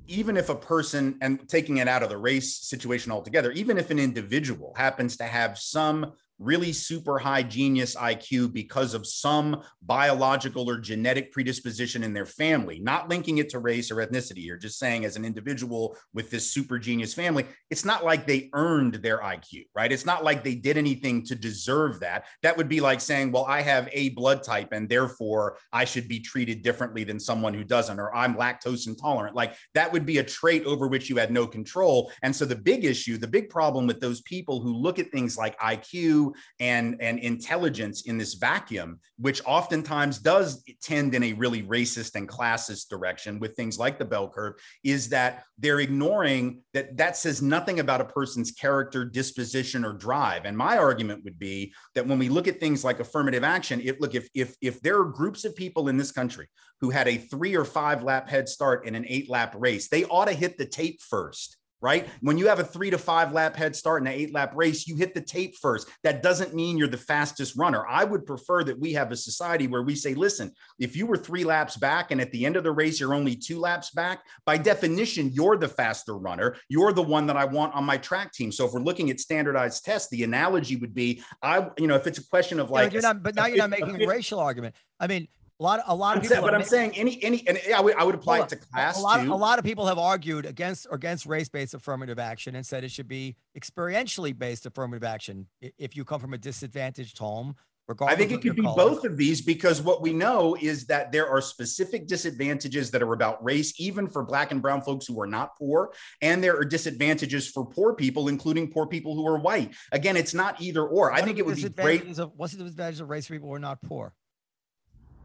even 0.08 0.38
if 0.38 0.50
a 0.50 0.56
person, 0.56 1.18
and 1.22 1.48
taking 1.48 1.78
it 1.78 1.88
out 1.88 2.04
of 2.04 2.10
the 2.10 2.18
race 2.18 2.58
situation 2.58 3.12
altogether, 3.12 3.52
even 3.52 3.78
if 3.78 3.92
an 3.92 4.00
individual 4.00 4.74
happens 4.76 5.18
to 5.18 5.24
have 5.26 5.58
some 5.58 6.14
really 6.40 6.72
super 6.72 7.18
high 7.18 7.44
genius 7.44 7.96
IQ 7.96 8.54
because 8.54 8.94
of 8.94 9.08
some 9.08 9.62
biological 9.82 10.70
or 10.70 10.78
genetic 10.78 11.32
predisposition 11.32 12.04
in 12.04 12.14
their 12.14 12.26
family, 12.26 12.80
not 12.80 13.10
linking 13.10 13.40
it 13.40 13.50
to 13.50 13.60
race 13.60 13.92
or 13.92 13.96
ethnicity, 13.96 14.50
or 14.50 14.58
just 14.58 14.78
saying 14.78 15.06
as 15.06 15.16
an 15.16 15.26
individual 15.26 15.98
with 16.14 16.30
this 16.30 16.52
super 16.52 16.78
genius 16.78 17.14
family, 17.14 17.46
it's 17.70 17.86
not 17.86 18.06
like 18.06 18.28
they 18.28 18.50
earned 18.54 18.96
their 18.96 19.20
IQ, 19.20 19.68
right? 19.76 19.92
It's 19.92 20.06
not 20.06 20.24
like 20.24 20.44
they 20.44 20.56
did 20.56 20.78
anything 20.78 21.24
to 21.26 21.36
deserve 21.36 22.00
that. 22.02 22.26
That 22.44 22.58
would 22.58 22.70
be 22.70 22.82
like 22.82 23.02
saying, 23.02 23.32
well, 23.32 23.46
I 23.46 23.62
have 23.62 23.90
a 23.92 24.10
blood 24.10 24.44
type 24.44 24.70
and 24.72 24.88
therefore 24.88 25.58
I 25.74 25.86
should 25.86 26.08
be 26.08 26.20
treated 26.20 26.62
differently 26.62 27.04
than 27.04 27.20
someone 27.20 27.54
who 27.54 27.64
doesn't, 27.64 28.00
or 28.00 28.14
I'm 28.16 28.36
lactose 28.36 28.88
intolerant. 28.88 29.36
Like 29.36 29.56
that 29.74 29.92
would 29.92 30.06
be 30.06 30.20
a 30.20 30.24
trait 30.24 30.66
over 30.66 30.88
which 30.88 31.10
you 31.10 31.18
had 31.18 31.32
no 31.32 31.48
control. 31.48 32.12
And 32.22 32.36
so 32.36 32.46
the 32.46 32.56
big 32.56 32.86
issue, 32.86 33.18
the 33.18 33.28
big 33.28 33.50
problem 33.50 33.88
with 33.88 34.00
those 34.00 34.22
people 34.22 34.62
who 34.62 34.76
look 34.76 35.00
at 35.00 35.12
things 35.12 35.38
like 35.38 35.60
IQ 35.60 36.27
and, 36.60 36.98
and 37.02 37.20
intelligence 37.20 38.04
in 38.04 38.18
this 38.18 38.36
vacuum, 38.36 39.00
which 39.18 39.42
oftentimes 39.46 40.20
does 40.20 40.64
tend 40.82 41.14
in 41.16 41.24
a 41.24 41.34
really 41.34 41.64
racist 41.64 42.16
and 42.16 42.28
classist 42.28 42.90
direction 42.90 43.40
with 43.40 43.56
things 43.56 43.78
like 43.78 44.00
the 44.00 44.06
bell 44.06 44.30
curve, 44.30 44.54
is 44.84 45.10
that 45.10 45.44
they're 45.58 45.80
ignoring 45.80 46.62
that 46.74 46.96
that 46.98 47.18
says 47.18 47.42
nothing 47.42 47.80
about 47.80 48.02
a 48.02 48.06
person's 48.06 48.52
character, 48.52 49.06
disposition, 49.06 49.84
or 49.84 49.94
drive. 49.94 50.46
And 50.46 50.58
my 50.58 50.78
argument 50.78 51.24
would 51.24 51.40
be 51.40 51.74
that 51.96 52.06
when 52.06 52.20
we 52.20 52.30
look 52.30 52.48
at 52.48 52.60
things 52.60 52.84
like 52.84 53.00
affirmative 53.00 53.44
action, 53.44 53.82
if 53.82 54.00
look, 54.00 54.16
if 54.16 54.30
if 54.34 54.56
if 54.62 54.82
there 54.82 55.00
are 55.00 55.06
groups 55.06 55.46
of 55.46 55.56
people 55.56 55.90
in 55.90 55.98
this 55.98 56.12
country 56.12 56.48
who 56.82 56.90
had 56.90 57.08
a 57.08 57.18
three 57.18 57.56
or 57.56 57.66
five 57.66 58.04
lap 58.04 58.30
head 58.30 58.48
start 58.48 58.86
in 58.86 58.96
an 58.96 59.06
eight 59.08 59.30
lap 59.30 59.56
race, 59.58 59.88
they 59.88 60.06
ought 60.06 60.26
to 60.26 60.34
hit 60.34 60.58
the 60.58 60.66
tape 60.66 61.02
first 61.02 61.58
right? 61.82 62.08
When 62.22 62.38
you 62.38 62.48
have 62.48 62.60
a 62.60 62.64
three 62.64 62.90
to 62.90 62.98
five 62.98 63.34
lap 63.34 63.56
head 63.56 63.76
start 63.76 64.02
in 64.02 64.08
an 64.08 64.14
eight 64.14 64.34
lap 64.34 64.54
race, 64.56 64.88
you 64.88 64.96
hit 64.96 65.14
the 65.14 65.22
tape 65.22 65.56
first. 65.56 65.90
That 66.04 66.24
doesn't 66.24 66.54
mean 66.54 66.78
you're 66.78 66.88
the 66.88 66.98
fastest 66.98 67.56
runner. 67.56 67.86
I 67.88 68.04
would 68.04 68.26
prefer 68.26 68.64
that 68.64 68.80
we 68.80 68.94
have 68.94 69.12
a 69.12 69.16
society 69.16 69.68
where 69.68 69.84
we 69.84 69.96
say, 69.96 70.14
listen, 70.14 70.52
if 70.80 70.96
you 70.96 71.06
were 71.06 71.18
three 71.18 71.44
laps 71.44 71.78
back 71.78 72.12
and 72.12 72.20
at 72.20 72.32
the 72.32 72.46
end 72.46 72.56
of 72.56 72.64
the 72.64 72.72
race, 72.72 73.00
you're 73.00 73.14
only 73.14 73.36
two 73.36 73.60
laps 73.60 73.92
back, 73.92 74.24
by 74.46 74.58
definition, 74.58 75.32
you're 75.34 75.58
the 75.58 75.68
faster 75.68 76.18
runner. 76.18 76.56
You're 76.70 76.94
the 76.94 77.04
one 77.04 77.28
that 77.28 77.38
I 77.38 77.46
want 77.46 77.76
on 77.76 77.84
my 77.84 77.98
track 77.98 78.34
team. 78.34 78.52
So 78.52 78.66
if 78.66 78.74
we're 78.74 78.82
looking 78.82 79.10
at 79.10 79.20
standardized 79.20 79.86
tests, 79.86 80.10
the 80.10 80.24
analogy 80.24 80.76
would 80.78 80.94
be, 80.94 81.24
I, 81.42 81.70
you 81.78 81.88
know, 81.88 81.96
if 81.96 82.08
it's 82.08 82.18
a 82.18 82.28
question 82.28 82.60
of 82.60 82.72
like, 82.72 82.94
you're 82.94 83.02
not, 83.02 83.22
but 83.22 83.36
now 83.36 83.46
you're 83.46 83.58
not 83.58 83.70
making 83.70 84.02
a 84.02 84.08
racial 84.08 84.40
argument. 84.40 84.76
I 85.00 85.08
mean, 85.08 85.28
a 85.60 85.64
lot, 85.64 85.82
a 85.88 85.96
lot 85.96 86.18
of 86.18 86.24
people. 86.24 86.36
saying, 86.36 86.46
but 86.46 86.54
I'm 86.54 86.62
have- 86.62 86.70
saying 86.70 86.92
any, 86.96 87.24
any, 87.24 87.48
and 87.48 87.60
I 87.76 87.82
would, 87.82 87.96
I 87.96 88.04
would 88.04 88.16
apply 88.16 88.42
it 88.42 88.50
to 88.50 88.56
class 88.56 88.98
a 88.98 89.02
lot, 89.02 89.24
too. 89.24 89.34
a 89.34 89.36
lot 89.36 89.60
of 89.60 89.66
people 89.66 89.88
have 89.88 89.98
argued 89.98 90.46
against 90.46 90.88
against 90.92 91.26
race-based 91.26 91.74
affirmative 91.74 92.20
action 92.20 92.56
and 92.56 92.66
said 92.66 92.84
it 92.84 92.92
should 92.92 93.08
be 93.08 93.36
experientially 93.60 94.38
based 94.38 94.66
affirmative 94.66 95.04
action 95.04 95.48
if 95.78 95.96
you 95.96 96.06
come 96.06 96.20
from 96.20 96.34
a 96.34 96.38
disadvantaged 96.38 97.18
home 97.18 97.56
I 98.02 98.16
think 98.16 98.34
it 98.34 98.42
could 98.42 98.58
be 98.58 98.64
color. 98.64 98.76
both 98.76 99.06
of 99.06 99.16
these 99.16 99.42
because 99.42 99.82
what 99.82 100.02
we 100.02 100.12
know 100.12 100.58
is 100.60 100.86
that 100.88 101.14
there 101.14 101.30
are 101.30 101.40
specific 101.40 102.06
disadvantages 102.06 102.92
that 102.92 103.02
are 103.02 103.14
about 103.14 103.42
race, 103.42 103.74
even 103.80 104.08
for 104.08 104.26
black 104.26 104.52
and 104.52 104.62
brown 104.62 104.82
folks 104.82 105.08
who 105.08 105.22
are 105.22 105.28
not 105.28 105.58
poor. 105.58 105.94
And 106.22 106.44
there 106.44 106.58
are 106.58 106.66
disadvantages 106.66 107.48
for 107.48 107.66
poor 107.66 107.94
people, 107.94 108.28
including 108.28 108.70
poor 108.72 108.88
people 108.88 109.16
who 109.16 109.26
are 109.26 109.40
white. 109.40 109.74
Again, 109.94 110.18
it's 110.18 110.34
not 110.34 110.62
either 110.62 110.86
or. 110.86 111.14
I 111.14 111.22
think 111.22 111.38
it 111.38 111.46
would 111.46 111.56
be 111.56 111.70
great. 111.70 112.20
Of, 112.20 112.34
what's 112.36 112.52
the 112.52 112.64
disadvantage 112.64 113.00
of 113.00 113.10
race 113.10 113.28
for 113.28 113.34
people 113.34 113.48
who 113.48 113.56
are 113.56 113.60
not 113.60 113.82
poor? 113.82 114.14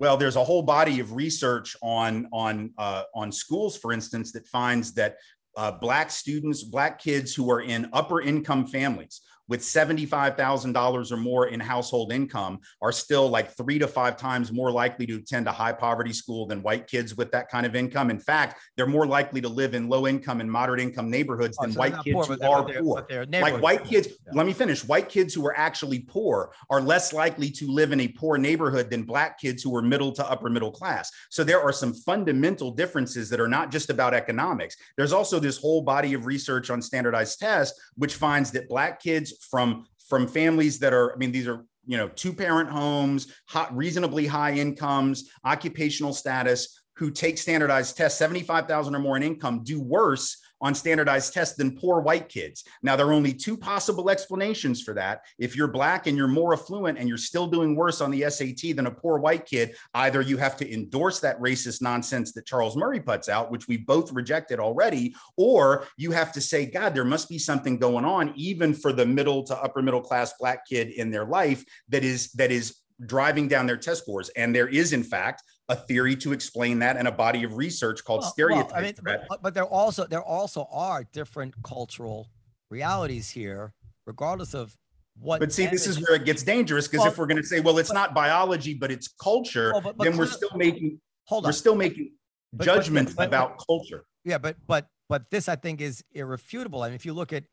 Well, 0.02 0.16
there's 0.16 0.34
a 0.34 0.42
whole 0.42 0.62
body 0.62 0.98
of 0.98 1.12
research 1.12 1.76
on 1.80 2.26
on 2.32 2.72
uh, 2.76 3.04
on 3.14 3.30
schools, 3.30 3.76
for 3.76 3.92
instance, 3.92 4.32
that 4.32 4.48
finds 4.48 4.94
that 4.94 5.14
uh, 5.56 5.70
black 5.70 6.10
students, 6.10 6.64
black 6.64 6.98
kids 6.98 7.36
who 7.36 7.48
are 7.52 7.60
in 7.60 7.88
upper 7.92 8.20
income 8.20 8.66
families 8.66 9.20
with 9.48 9.60
$75,000 9.60 11.12
or 11.12 11.16
more 11.16 11.48
in 11.48 11.60
household 11.60 12.12
income 12.12 12.60
are 12.80 12.92
still 12.92 13.28
like 13.28 13.50
three 13.56 13.78
to 13.78 13.86
five 13.88 14.16
times 14.16 14.52
more 14.52 14.70
likely 14.70 15.06
to 15.06 15.16
attend 15.16 15.46
a 15.46 15.52
high 15.52 15.72
poverty 15.72 16.12
school 16.12 16.46
than 16.46 16.62
white 16.62 16.86
kids 16.86 17.16
with 17.16 17.30
that 17.32 17.48
kind 17.50 17.66
of 17.66 17.74
income. 17.74 18.10
In 18.10 18.18
fact, 18.18 18.60
they're 18.76 18.86
more 18.86 19.06
likely 19.06 19.40
to 19.40 19.48
live 19.48 19.74
in 19.74 19.88
low 19.88 20.06
income 20.06 20.40
and 20.40 20.50
moderate 20.50 20.80
income 20.80 21.10
neighborhoods 21.10 21.56
Oh, 21.60 21.64
than 21.64 21.72
so 21.72 21.78
white 21.80 21.94
kids 22.04 22.14
poor, 22.14 22.24
who 22.24 22.36
they're- 22.36 22.64
they're- 22.66 22.82
poor 22.82 23.06
they're 23.08 23.26
like 23.42 23.60
white 23.62 23.84
kids. 23.84 24.06
kids 24.08 24.18
Yeah. 24.26 24.32
let 24.34 24.46
me 24.46 24.52
finish 24.52 24.84
white 24.84 25.08
kids 25.08 25.34
who 25.34 25.44
are 25.46 25.56
actually 25.56 26.00
poor 26.00 26.52
are 26.70 26.80
less 26.80 27.12
likely 27.12 27.50
to 27.50 27.66
live 27.70 27.92
in 27.92 28.00
a 28.00 28.08
poor 28.08 28.38
neighborhood 28.38 28.90
than 28.90 29.02
black 29.02 29.38
kids 29.40 29.62
who 29.62 29.74
are 29.76 29.82
middle 29.82 30.12
to 30.12 30.30
upper 30.30 30.48
middle 30.48 30.70
class 30.72 31.10
so 31.30 31.44
there 31.44 31.60
are 31.60 31.72
some 31.72 31.92
fundamental 31.92 32.70
differences 32.70 33.28
that 33.28 33.40
are 33.40 33.48
not 33.48 33.70
just 33.70 33.90
about 33.90 34.14
economics 34.14 34.76
there's 34.96 35.12
also 35.12 35.38
this 35.38 35.58
whole 35.58 35.82
body 35.82 36.14
of 36.14 36.26
research 36.26 36.70
on 36.70 36.80
standardized 36.80 37.38
tests 37.38 37.78
which 37.96 38.14
finds 38.14 38.50
that 38.50 38.68
black 38.68 39.00
kids 39.02 39.31
from 39.50 39.86
from 40.08 40.26
families 40.26 40.78
that 40.78 40.92
are 40.92 41.12
i 41.12 41.16
mean 41.16 41.32
these 41.32 41.48
are 41.48 41.64
you 41.86 41.96
know 41.96 42.08
two 42.08 42.32
parent 42.32 42.70
homes 42.70 43.32
hot, 43.48 43.74
reasonably 43.76 44.26
high 44.26 44.52
incomes 44.52 45.30
occupational 45.44 46.12
status 46.12 46.78
who 46.96 47.10
take 47.10 47.38
standardized 47.38 47.96
tests 47.96 48.18
75000 48.18 48.94
or 48.94 48.98
more 48.98 49.16
in 49.16 49.22
income 49.22 49.62
do 49.64 49.80
worse 49.80 50.36
on 50.62 50.74
standardized 50.74 51.34
tests 51.34 51.56
than 51.56 51.76
poor 51.76 52.00
white 52.00 52.28
kids. 52.28 52.64
Now, 52.82 52.96
there 52.96 53.06
are 53.08 53.12
only 53.12 53.34
two 53.34 53.56
possible 53.56 54.08
explanations 54.08 54.80
for 54.80 54.94
that. 54.94 55.22
If 55.38 55.56
you're 55.56 55.68
black 55.68 56.06
and 56.06 56.16
you're 56.16 56.28
more 56.28 56.54
affluent 56.54 56.98
and 56.98 57.08
you're 57.08 57.18
still 57.18 57.48
doing 57.48 57.74
worse 57.74 58.00
on 58.00 58.10
the 58.10 58.30
SAT 58.30 58.76
than 58.76 58.86
a 58.86 58.90
poor 58.90 59.18
white 59.18 59.44
kid, 59.44 59.74
either 59.94 60.20
you 60.22 60.36
have 60.38 60.56
to 60.58 60.72
endorse 60.72 61.20
that 61.20 61.40
racist 61.40 61.82
nonsense 61.82 62.32
that 62.32 62.46
Charles 62.46 62.76
Murray 62.76 63.00
puts 63.00 63.28
out, 63.28 63.50
which 63.50 63.68
we 63.68 63.76
both 63.76 64.12
rejected 64.12 64.60
already, 64.60 65.14
or 65.36 65.86
you 65.98 66.12
have 66.12 66.32
to 66.32 66.40
say, 66.40 66.64
God, 66.64 66.94
there 66.94 67.04
must 67.04 67.28
be 67.28 67.38
something 67.38 67.78
going 67.78 68.04
on, 68.04 68.32
even 68.36 68.72
for 68.72 68.92
the 68.92 69.04
middle 69.04 69.42
to 69.44 69.56
upper 69.56 69.82
middle 69.82 70.00
class 70.00 70.32
black 70.38 70.66
kid 70.66 70.90
in 70.90 71.10
their 71.10 71.24
life 71.24 71.64
that 71.88 72.04
is 72.04 72.30
that 72.32 72.52
is 72.52 72.76
driving 73.06 73.48
down 73.48 73.66
their 73.66 73.76
test 73.76 74.02
scores. 74.02 74.28
And 74.30 74.54
there 74.54 74.68
is, 74.68 74.92
in 74.92 75.02
fact, 75.02 75.42
a 75.68 75.76
theory 75.76 76.16
to 76.16 76.32
explain 76.32 76.78
that 76.80 76.96
and 76.96 77.06
a 77.08 77.12
body 77.12 77.44
of 77.44 77.56
research 77.56 78.04
called 78.04 78.22
Well, 78.22 78.30
stereotypes. 78.30 78.72
well, 78.72 78.80
I 78.80 78.82
mean, 78.82 79.26
but, 79.28 79.42
but 79.42 79.54
there 79.54 79.64
also 79.64 80.06
there 80.06 80.22
also 80.22 80.66
are 80.70 81.04
different 81.12 81.54
cultural 81.62 82.28
realities 82.70 83.30
here, 83.30 83.72
regardless 84.06 84.54
of 84.54 84.76
what. 85.18 85.40
But 85.40 85.52
see, 85.52 85.66
this 85.66 85.86
is 85.86 86.00
where 86.00 86.16
it 86.16 86.24
gets 86.24 86.42
dangerous 86.42 86.88
because 86.88 87.00
Well, 87.04 87.12
if 87.12 87.18
we're 87.18 87.26
going 87.26 87.40
to 87.40 87.46
say, 87.46 87.60
well, 87.60 87.78
it's 87.78 87.90
but- 87.90 87.94
not 87.94 88.14
biology, 88.14 88.74
but 88.74 88.90
it's 88.90 89.08
culture, 89.08 89.72
Well, 89.72 89.80
but- 89.80 89.96
but 89.96 90.04
then 90.04 90.16
we're 90.16 90.26
still 90.26 90.56
making 90.56 91.00
hold 91.26 91.44
we're 91.44 91.52
still 91.52 91.76
making 91.76 92.12
judgments 92.60 93.14
about 93.18 93.56
culture. 93.64 94.04
Yeah, 94.24 94.38
but 94.38 94.56
but 94.66 94.88
but 95.08 95.30
this 95.30 95.48
I 95.48 95.56
think 95.56 95.80
is 95.80 96.02
irrefutable. 96.12 96.82
I 96.82 96.88
mean, 96.88 96.94
if 96.96 97.06
you 97.06 97.12
look 97.14 97.32
at 97.32 97.44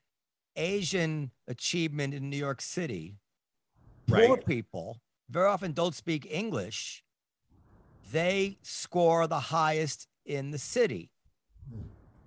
Asian 0.55 1.31
achievement 1.47 2.13
in 2.13 2.29
New 2.29 2.37
York 2.37 2.59
City, 2.61 3.17
poor 4.07 4.29
Right. 4.35 4.45
people 4.45 4.99
very 5.29 5.47
often 5.47 5.73
don't 5.73 5.93
speak 5.93 6.25
English. 6.29 7.03
They 8.11 8.57
score 8.61 9.27
the 9.27 9.39
highest 9.39 10.07
in 10.25 10.51
the 10.51 10.57
city. 10.57 11.11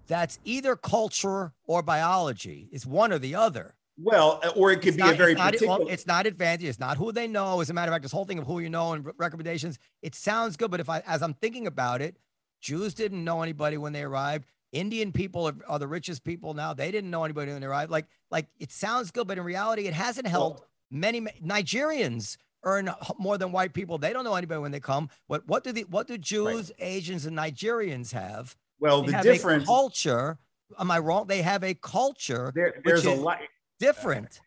That's 0.06 0.38
either 0.44 0.76
culture 0.76 1.52
or 1.66 1.82
biology. 1.82 2.68
It's 2.72 2.84
one 2.86 3.12
or 3.12 3.18
the 3.18 3.34
other. 3.34 3.74
Well, 3.98 4.40
uh, 4.42 4.52
or 4.56 4.72
it 4.72 4.76
could 4.76 4.88
It's 4.88 4.96
be 4.96 5.02
not, 5.02 5.14
a 5.14 5.16
very 5.16 5.32
it's 5.32 5.38
not, 5.38 5.52
particular. 5.52 5.86
it's 5.92 6.06
not 6.06 6.26
advantage. 6.26 6.66
It's 6.66 6.78
not 6.80 6.96
who 6.96 7.12
they 7.12 7.26
know. 7.28 7.60
As 7.60 7.70
a 7.70 7.74
matter 7.74 7.90
of 7.90 7.94
fact, 7.94 8.02
this 8.02 8.12
whole 8.12 8.24
thing 8.24 8.38
of 8.38 8.46
who 8.46 8.58
you 8.58 8.70
know 8.70 8.92
and 8.92 9.08
recommendations, 9.16 9.78
it 10.02 10.14
sounds 10.14 10.56
good. 10.56 10.70
But 10.70 10.80
if 10.80 10.88
I, 10.88 11.00
as 11.06 11.22
I'm 11.22 11.34
thinking 11.34 11.66
about 11.66 12.00
it, 12.02 12.16
Jews 12.60 12.94
didn't 12.94 13.22
know 13.22 13.42
anybody 13.42 13.76
when 13.76 13.92
they 13.92 14.02
arrived. 14.02 14.46
Indian 14.72 15.12
people 15.12 15.46
are, 15.48 15.54
are 15.68 15.78
the 15.78 15.86
richest 15.86 16.24
people 16.24 16.54
now. 16.54 16.72
They 16.72 16.90
didn't 16.90 17.10
know 17.10 17.24
anybody 17.24 17.52
when 17.52 17.60
they 17.60 17.66
arrived. 17.66 17.90
Like, 17.90 18.06
like 18.30 18.46
it 18.58 18.72
sounds 18.72 19.10
good, 19.10 19.26
but 19.28 19.36
in 19.38 19.44
reality, 19.44 19.86
it 19.86 19.94
hasn't 19.94 20.26
held. 20.26 20.54
Well- 20.54 20.66
many 20.90 21.20
ma- 21.20 21.30
Nigerians 21.42 22.36
earn 22.64 22.90
more 23.18 23.38
than 23.38 23.52
white 23.52 23.72
people. 23.72 23.98
They 23.98 24.12
don't 24.12 24.24
know 24.24 24.34
anybody 24.34 24.60
when 24.60 24.72
they 24.72 24.80
come. 24.80 25.08
What 25.26 25.46
what 25.46 25.64
do 25.64 25.72
the 25.72 25.82
what 25.84 26.06
do 26.06 26.18
Jews, 26.18 26.72
Asians, 26.78 27.26
and 27.26 27.36
Nigerians 27.36 28.12
have? 28.12 28.56
well, 28.80 29.02
They 29.02 29.12
the 29.12 29.22
difference 29.22 29.66
culture. 29.66 30.38
Am 30.78 30.90
I 30.90 30.98
wrong? 30.98 31.26
They 31.26 31.42
have 31.42 31.62
a 31.64 31.74
culture 31.74 32.50
there, 32.54 32.80
there's 32.84 33.04
a 33.06 33.12
is- 33.12 33.20
lot. 33.20 33.38
different. 33.78 34.40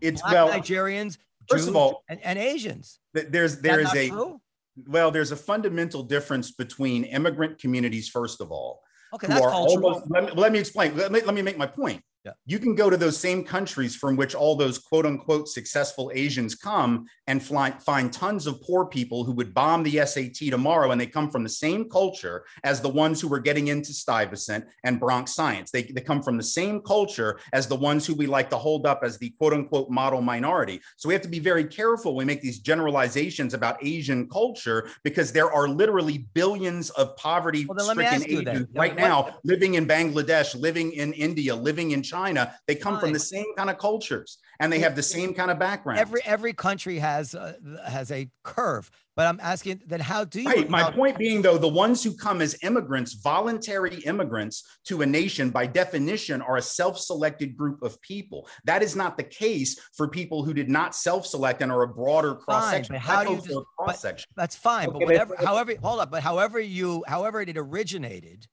It's 0.00 0.20
Black 0.22 0.32
well, 0.32 0.48
Nigerians, 0.48 1.18
first 1.48 1.64
Jews, 1.64 1.68
of 1.68 1.76
all, 1.76 2.04
and, 2.08 2.18
and 2.24 2.38
Asians. 2.38 2.98
th- 3.14 3.26
there's 3.30 3.54
Is 3.56 3.60
there 3.60 3.80
is 3.80 3.94
a 3.94 4.08
true? 4.08 4.40
well, 4.88 5.10
there's 5.10 5.30
a 5.30 5.36
fundamental 5.36 6.02
difference 6.02 6.50
between 6.50 7.04
immigrant 7.04 7.58
communities, 7.58 8.08
first 8.08 8.40
of 8.40 8.50
all, 8.50 8.80
Okay, 9.14 9.26
that's 9.26 9.40
cultural. 9.40 9.86
almost. 9.86 10.10
Let 10.10 10.24
me, 10.24 10.30
let 10.34 10.52
me 10.52 10.58
explain. 10.58 10.96
Let 10.96 11.12
me, 11.12 11.20
let 11.20 11.34
me 11.34 11.42
make 11.42 11.58
my 11.58 11.66
point. 11.66 12.02
Yeah. 12.24 12.32
You 12.44 12.58
can 12.58 12.74
go 12.74 12.90
to 12.90 12.98
those 12.98 13.16
same 13.16 13.44
countries 13.44 13.96
from 13.96 14.14
which 14.14 14.34
all 14.34 14.54
those 14.54 14.78
quote 14.78 15.06
unquote 15.06 15.48
successful 15.48 16.10
Asians 16.14 16.54
come 16.54 17.06
and 17.26 17.42
fly, 17.42 17.70
find 17.70 18.12
tons 18.12 18.46
of 18.46 18.60
poor 18.60 18.84
people 18.84 19.24
who 19.24 19.32
would 19.32 19.54
bomb 19.54 19.82
the 19.82 20.04
SAT 20.04 20.50
tomorrow, 20.50 20.90
and 20.90 21.00
they 21.00 21.06
come 21.06 21.30
from 21.30 21.44
the 21.44 21.48
same 21.48 21.88
culture 21.88 22.44
as 22.62 22.82
the 22.82 22.88
ones 22.90 23.22
who 23.22 23.28
were 23.28 23.38
getting 23.38 23.68
into 23.68 23.94
Stuyvesant 23.94 24.66
and 24.84 25.00
Bronx 25.00 25.34
Science. 25.34 25.70
They, 25.70 25.84
they 25.84 26.02
come 26.02 26.22
from 26.22 26.36
the 26.36 26.42
same 26.42 26.82
culture 26.82 27.40
as 27.54 27.66
the 27.66 27.76
ones 27.76 28.06
who 28.06 28.14
we 28.14 28.26
like 28.26 28.50
to 28.50 28.58
hold 28.58 28.84
up 28.86 29.00
as 29.02 29.16
the 29.16 29.30
quote 29.38 29.54
unquote 29.54 29.88
model 29.88 30.20
minority. 30.20 30.82
So 30.98 31.08
we 31.08 31.14
have 31.14 31.22
to 31.22 31.28
be 31.28 31.38
very 31.38 31.64
careful 31.64 32.14
when 32.14 32.26
we 32.26 32.34
make 32.34 32.42
these 32.42 32.58
generalizations 32.58 33.54
about 33.54 33.82
Asian 33.82 34.28
culture 34.28 34.90
because 35.04 35.32
there 35.32 35.50
are 35.50 35.68
literally 35.68 36.26
billions 36.34 36.90
of 36.90 37.16
poverty 37.16 37.64
Well, 37.64 37.76
then 37.78 37.86
let 37.86 37.96
me 37.96 38.04
stricken. 38.18 38.48
Asians 38.48 38.68
right 38.76 38.92
what- 38.92 39.00
now 39.00 39.36
living 39.42 39.74
in 39.74 39.86
Bangladesh, 39.86 40.54
living 40.54 40.92
in 40.92 41.14
India, 41.14 41.54
living 41.54 41.92
in 41.92 42.02
China. 42.10 42.54
They 42.66 42.74
come 42.74 42.98
from 42.98 43.12
the 43.12 43.18
same 43.18 43.46
kind 43.56 43.70
of 43.70 43.78
cultures 43.78 44.38
and 44.58 44.72
they 44.72 44.80
have 44.80 44.96
the 44.96 45.02
same 45.02 45.32
kind 45.34 45.50
of 45.50 45.58
background. 45.58 45.98
Every 46.00 46.20
every 46.24 46.52
country 46.52 46.98
has 46.98 47.34
uh, 47.34 47.54
has 47.86 48.10
a 48.10 48.28
curve, 48.42 48.90
but 49.16 49.26
I'm 49.26 49.38
asking 49.40 49.82
then 49.86 50.00
how 50.00 50.24
do 50.24 50.42
you? 50.42 50.48
Right. 50.48 50.68
My 50.68 50.82
how- 50.82 50.90
point 50.90 51.16
being, 51.18 51.40
though, 51.42 51.58
the 51.58 51.68
ones 51.68 52.02
who 52.02 52.12
come 52.16 52.40
as 52.42 52.56
immigrants, 52.62 53.14
voluntary 53.14 53.96
immigrants 54.00 54.64
to 54.86 55.02
a 55.02 55.06
nation, 55.06 55.50
by 55.50 55.66
definition, 55.66 56.42
are 56.42 56.56
a 56.56 56.62
self 56.62 56.98
selected 56.98 57.56
group 57.56 57.82
of 57.82 58.00
people. 58.02 58.48
That 58.64 58.82
is 58.82 58.96
not 58.96 59.16
the 59.16 59.24
case 59.24 59.78
for 59.96 60.08
people 60.08 60.42
who 60.44 60.52
did 60.52 60.68
not 60.68 60.94
self 60.94 61.26
select 61.26 61.62
and 61.62 61.70
are 61.72 61.82
a 61.82 61.88
broader 61.88 62.34
cross 62.34 62.70
section. 62.70 62.94
but 62.94 63.00
how 63.02 63.24
do 63.24 63.30
you 63.34 63.40
dis- 63.40 63.54
but- 63.54 63.64
cross 63.78 64.00
section? 64.00 64.26
That's 64.36 64.56
fine, 64.56 64.88
Okay, 64.88 64.92
but 64.92 64.98
but 65.00 65.06
whatever, 65.06 65.34
if- 65.34 65.40
however, 65.44 65.74
hold 65.82 66.00
up, 66.00 66.10
but 66.10 66.22
however 66.22 66.58
you, 66.60 67.04
however 67.06 67.40
it 67.40 67.56
originated, 67.56 68.46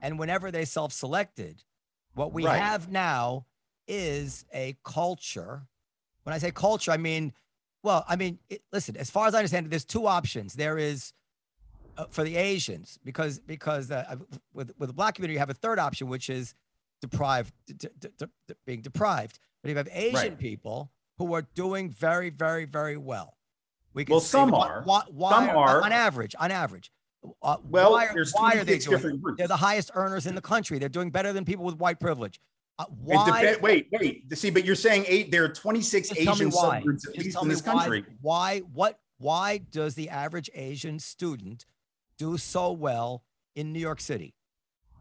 and 0.00 0.18
whenever 0.18 0.50
they 0.50 0.64
self-selected, 0.64 1.62
what 2.14 2.32
we 2.32 2.44
Right. 2.44 2.60
have 2.60 2.88
now 2.90 3.46
is 3.88 4.44
a 4.52 4.76
culture. 4.84 5.62
When 6.24 6.34
I 6.34 6.38
say 6.38 6.50
culture, 6.50 6.90
I 6.92 6.96
mean, 6.96 7.32
well, 7.82 8.04
I 8.08 8.16
mean, 8.16 8.38
it, 8.48 8.62
listen. 8.72 8.96
As 8.96 9.10
far 9.10 9.26
as 9.26 9.34
I 9.34 9.38
understand 9.38 9.66
it, 9.66 9.70
there's 9.70 9.84
two 9.84 10.06
options. 10.06 10.54
There 10.54 10.78
is 10.78 11.12
uh, 11.98 12.06
for 12.10 12.22
the 12.24 12.36
Asians 12.36 12.98
because 13.04 13.38
because 13.40 13.90
uh, 13.90 14.16
with 14.54 14.72
with 14.78 14.88
the 14.88 14.94
black 14.94 15.14
community, 15.16 15.34
you 15.34 15.38
have 15.40 15.50
a 15.50 15.54
third 15.54 15.78
option, 15.78 16.08
which 16.08 16.30
is 16.30 16.54
deprived, 17.00 17.52
being 18.64 18.80
deprived. 18.82 19.38
But 19.62 19.70
you 19.70 19.76
have 19.76 19.88
Asian 19.92 20.14
Right. 20.14 20.38
people 20.38 20.90
who 21.18 21.34
are 21.34 21.42
doing 21.42 21.90
very, 21.90 22.30
very, 22.30 22.64
very 22.64 22.96
well, 22.96 23.36
we 23.94 24.04
can 24.04 24.12
Well, 24.12 24.20
some 24.20 24.54
are. 24.54 24.82
Why 24.84 25.02
Some 25.30 25.50
are. 25.50 25.82
on 25.82 25.92
average, 25.92 26.34
on 26.38 26.50
average. 26.50 26.90
Uh, 27.42 27.56
Well, 27.64 27.92
why, 27.92 28.06
are- 28.06 28.14
there's 28.14 28.32
why 28.32 28.52
are 28.54 28.64
they 28.64 28.78
doing? 28.78 28.96
different 28.96 29.22
groups. 29.22 29.38
They're 29.38 29.48
the 29.48 29.56
highest 29.56 29.90
earners 29.94 30.26
in 30.26 30.34
the 30.34 30.40
country. 30.40 30.78
They're 30.78 30.88
doing 30.88 31.10
better 31.10 31.32
than 31.32 31.44
people 31.44 31.64
with 31.64 31.76
white 31.76 32.00
privilege. 32.00 32.40
Uh, 32.78 32.84
why? 32.88 33.44
depen- 33.44 33.60
wait, 33.62 33.88
wait. 33.92 34.36
See, 34.36 34.50
but 34.50 34.64
you're 34.64 34.74
saying 34.74 35.04
eight. 35.06 35.30
There 35.30 35.44
are 35.44 35.48
26 35.48 36.08
Just 36.08 36.20
Asian 36.20 36.50
subgroups 36.50 37.06
at 37.08 37.14
Just 37.14 37.18
least 37.18 37.38
in 37.42 37.48
this 37.48 37.62
why- 37.64 37.72
country. 37.72 38.04
Why? 38.20 38.58
What? 38.60 38.98
Why 39.18 39.58
does 39.58 39.94
the 39.94 40.08
average 40.08 40.50
Asian 40.54 40.98
student 40.98 41.64
do 42.18 42.36
so 42.38 42.72
well 42.72 43.22
in 43.54 43.72
New 43.72 43.78
York 43.78 44.00
City? 44.00 44.34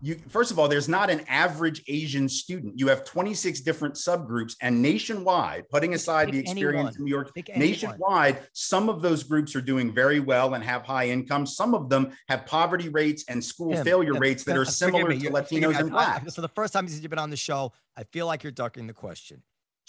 You 0.03 0.15
first 0.29 0.49
of 0.51 0.57
all, 0.57 0.67
there's 0.67 0.89
not 0.89 1.11
an 1.11 1.21
average 1.27 1.83
Asian 1.87 2.27
student. 2.27 2.79
You 2.79 2.87
have 2.87 3.05
26 3.05 3.61
different 3.61 3.95
subgroups, 3.95 4.55
and 4.61 4.81
nationwide, 4.81 5.69
putting 5.69 5.93
aside 5.93 6.31
the 6.31 6.39
experience 6.39 6.75
anyone. 6.75 6.95
in 6.97 7.03
New 7.05 7.09
York, 7.09 7.33
Pick 7.35 7.49
anyone. 7.49 7.67
nationwide, 7.67 8.39
some 8.53 8.89
of 8.89 9.03
those 9.03 9.23
groups 9.23 9.55
are 9.55 9.61
doing 9.61 9.93
very 9.93 10.19
well 10.19 10.55
and 10.55 10.63
have 10.63 10.83
high 10.83 11.07
income. 11.09 11.45
Some 11.45 11.75
of 11.75 11.87
them 11.87 12.11
have 12.29 12.47
poverty 12.47 12.89
rates 12.89 13.25
and 13.29 13.43
school 13.43 13.73
Tim, 13.73 13.85
failure 13.85 14.13
Tim, 14.13 14.21
rates 14.21 14.43
that 14.45 14.57
are 14.57 14.61
uh, 14.61 14.65
similar 14.65 15.09
me, 15.09 15.19
to 15.19 15.29
uh, 15.29 15.41
Latinos 15.41 15.51
me, 15.51 15.75
and 15.75 15.75
I- 15.75 15.89
blacks. 15.89 16.35
For 16.35 16.41
the 16.41 16.49
first 16.49 16.73
time 16.73 16.87
since 16.87 17.01
you've 17.01 17.11
been 17.11 17.19
on 17.19 17.29
the 17.29 17.37
show, 17.37 17.71
I 17.95 18.03
feel 18.05 18.25
like 18.25 18.41
you're 18.43 18.51
ducking 18.51 18.87
the 18.87 18.93
question. 18.93 19.43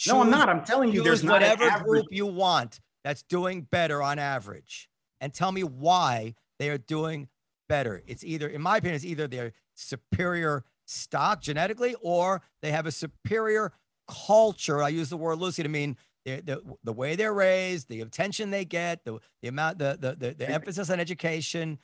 No, 0.07 0.21
I'm 0.21 0.31
not. 0.31 0.49
I'm 0.49 0.65
telling 0.65 0.93
you, 0.93 1.03
there's 1.03 1.25
whatever 1.25 1.71
group 1.85 2.07
you 2.11 2.27
want 2.27 2.81
that's 3.05 3.23
doing 3.23 3.63
better 3.63 4.03
on 4.03 4.19
average, 4.19 4.91
and 5.21 5.33
tell 5.33 5.53
me 5.53 5.63
why 5.65 6.35
they 6.59 6.69
are 6.69 6.79
doing 6.79 7.29
better. 7.69 8.03
It's 8.07 8.25
either, 8.25 8.49
in 8.49 8.61
my 8.61 8.77
opinion, 8.77 8.97
it's 8.97 9.05
either 9.05 9.27
they're 9.27 9.53
superior 9.75 10.65
stock 10.85 11.41
genetically, 11.41 11.95
or 12.01 12.43
they 12.61 12.73
have 12.73 12.87
a 12.87 12.93
superior 12.93 13.73
culture. 14.09 14.83
I 14.83 14.89
use 14.89 15.09
the 15.09 15.17
word 15.17 15.39
loosely 15.39 15.65
to 15.65 15.71
mean 15.71 15.97
the, 16.25 16.41
the, 16.41 16.63
the 16.85 16.93
way 16.93 17.17
they're 17.17 17.33
raised, 17.33 17.89
the 17.89 18.01
attention 18.01 18.51
they 18.51 18.65
get, 18.65 19.05
the, 19.05 19.19
the 19.43 19.49
amount, 19.49 19.79
the, 19.79 19.97
the, 20.01 20.15
the, 20.15 20.35
the 20.35 20.51
emphasis 20.51 20.91
on 20.91 21.01
education. 21.01 21.79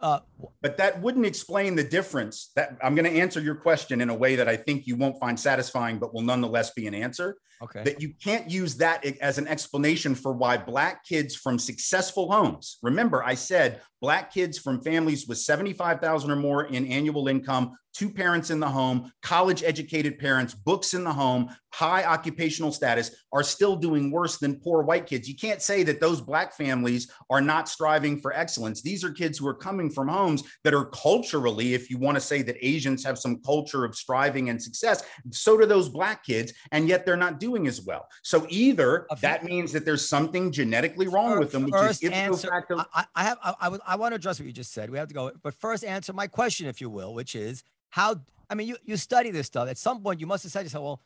Uh, 0.00 0.20
But 0.60 0.76
that 0.76 1.00
wouldn't 1.00 1.24
explain 1.24 1.76
the 1.76 1.84
difference. 1.84 2.50
That 2.56 2.76
I'm 2.82 2.94
going 2.94 3.10
to 3.10 3.20
answer 3.20 3.40
your 3.40 3.54
question 3.54 4.00
in 4.00 4.10
a 4.10 4.14
way 4.14 4.36
that 4.36 4.48
I 4.48 4.56
think 4.56 4.86
you 4.86 4.96
won't 4.96 5.18
find 5.20 5.38
satisfying, 5.38 5.98
but 5.98 6.12
will 6.12 6.22
nonetheless 6.22 6.70
be 6.70 6.86
an 6.86 6.94
answer. 6.94 7.36
Okay. 7.64 7.82
That 7.84 8.00
you 8.00 8.14
can't 8.22 8.50
use 8.50 8.76
that 8.76 9.04
as 9.20 9.38
an 9.38 9.48
explanation 9.48 10.14
for 10.14 10.32
why 10.32 10.56
black 10.56 11.04
kids 11.04 11.34
from 11.36 11.58
successful 11.58 12.30
homes. 12.30 12.78
Remember, 12.82 13.22
I 13.22 13.34
said 13.34 13.80
black 14.00 14.32
kids 14.32 14.58
from 14.58 14.82
families 14.82 15.26
with 15.26 15.38
75,000 15.38 16.30
or 16.30 16.36
more 16.36 16.64
in 16.64 16.86
annual 16.86 17.28
income, 17.28 17.72
two 17.94 18.10
parents 18.10 18.50
in 18.50 18.60
the 18.60 18.68
home, 18.68 19.10
college 19.22 19.62
educated 19.62 20.18
parents, 20.18 20.52
books 20.52 20.94
in 20.94 21.04
the 21.04 21.12
home, 21.12 21.48
high 21.72 22.04
occupational 22.04 22.72
status 22.72 23.10
are 23.32 23.42
still 23.42 23.76
doing 23.76 24.10
worse 24.10 24.38
than 24.38 24.60
poor 24.60 24.82
white 24.82 25.06
kids. 25.06 25.28
You 25.28 25.36
can't 25.36 25.62
say 25.62 25.84
that 25.84 26.00
those 26.00 26.20
black 26.20 26.54
families 26.54 27.10
are 27.30 27.40
not 27.40 27.68
striving 27.68 28.20
for 28.20 28.32
excellence. 28.32 28.82
These 28.82 29.04
are 29.04 29.10
kids 29.10 29.38
who 29.38 29.46
are 29.46 29.54
coming 29.54 29.90
from 29.90 30.08
homes 30.08 30.42
that 30.64 30.74
are 30.74 30.86
culturally, 30.86 31.74
if 31.74 31.88
you 31.88 31.98
want 31.98 32.16
to 32.16 32.20
say 32.20 32.42
that 32.42 32.56
Asians 32.60 33.04
have 33.04 33.18
some 33.18 33.40
culture 33.42 33.84
of 33.84 33.94
striving 33.94 34.50
and 34.50 34.60
success, 34.60 35.04
so 35.30 35.56
do 35.56 35.64
those 35.64 35.88
black 35.88 36.24
kids, 36.24 36.52
and 36.72 36.88
yet 36.88 37.06
they're 37.06 37.16
not 37.16 37.40
doing 37.40 37.53
as 37.66 37.80
well. 37.80 38.08
So 38.22 38.46
either 38.50 39.06
f- 39.10 39.20
that 39.20 39.44
means 39.44 39.72
that 39.72 39.84
there's 39.84 40.06
something 40.06 40.50
genetically 40.50 41.06
wrong 41.08 41.34
Fir- 41.34 41.38
with 41.38 41.52
them, 41.52 41.64
which 41.64 41.72
first 41.74 42.02
is 42.02 42.10
answer-. 42.10 42.52
I, 42.52 43.04
I- 43.14 43.22
have 43.24 43.38
I, 43.42 43.54
I, 43.60 43.68
would- 43.68 43.80
I 43.86 43.96
want 43.96 44.12
to 44.12 44.16
address 44.16 44.38
what 44.40 44.46
you 44.46 44.52
just 44.52 44.72
said. 44.72 44.90
We 44.90 44.98
have 44.98 45.08
to 45.08 45.14
go, 45.14 45.30
but 45.42 45.54
first 45.54 45.84
answer 45.84 46.12
my 46.12 46.26
question, 46.26 46.66
if 46.66 46.80
you 46.80 46.90
will, 46.90 47.14
which 47.14 47.34
is 47.34 47.62
how. 47.90 48.16
I 48.50 48.54
mean, 48.54 48.68
you 48.68 48.76
you 48.84 48.96
study 48.96 49.30
this 49.30 49.46
stuff. 49.46 49.68
At 49.68 49.78
some 49.78 50.02
point, 50.02 50.20
you 50.20 50.26
must 50.26 50.42
have 50.42 50.52
said 50.52 50.60
to 50.60 50.64
yourself, 50.66 50.84
"Well, 50.84 51.00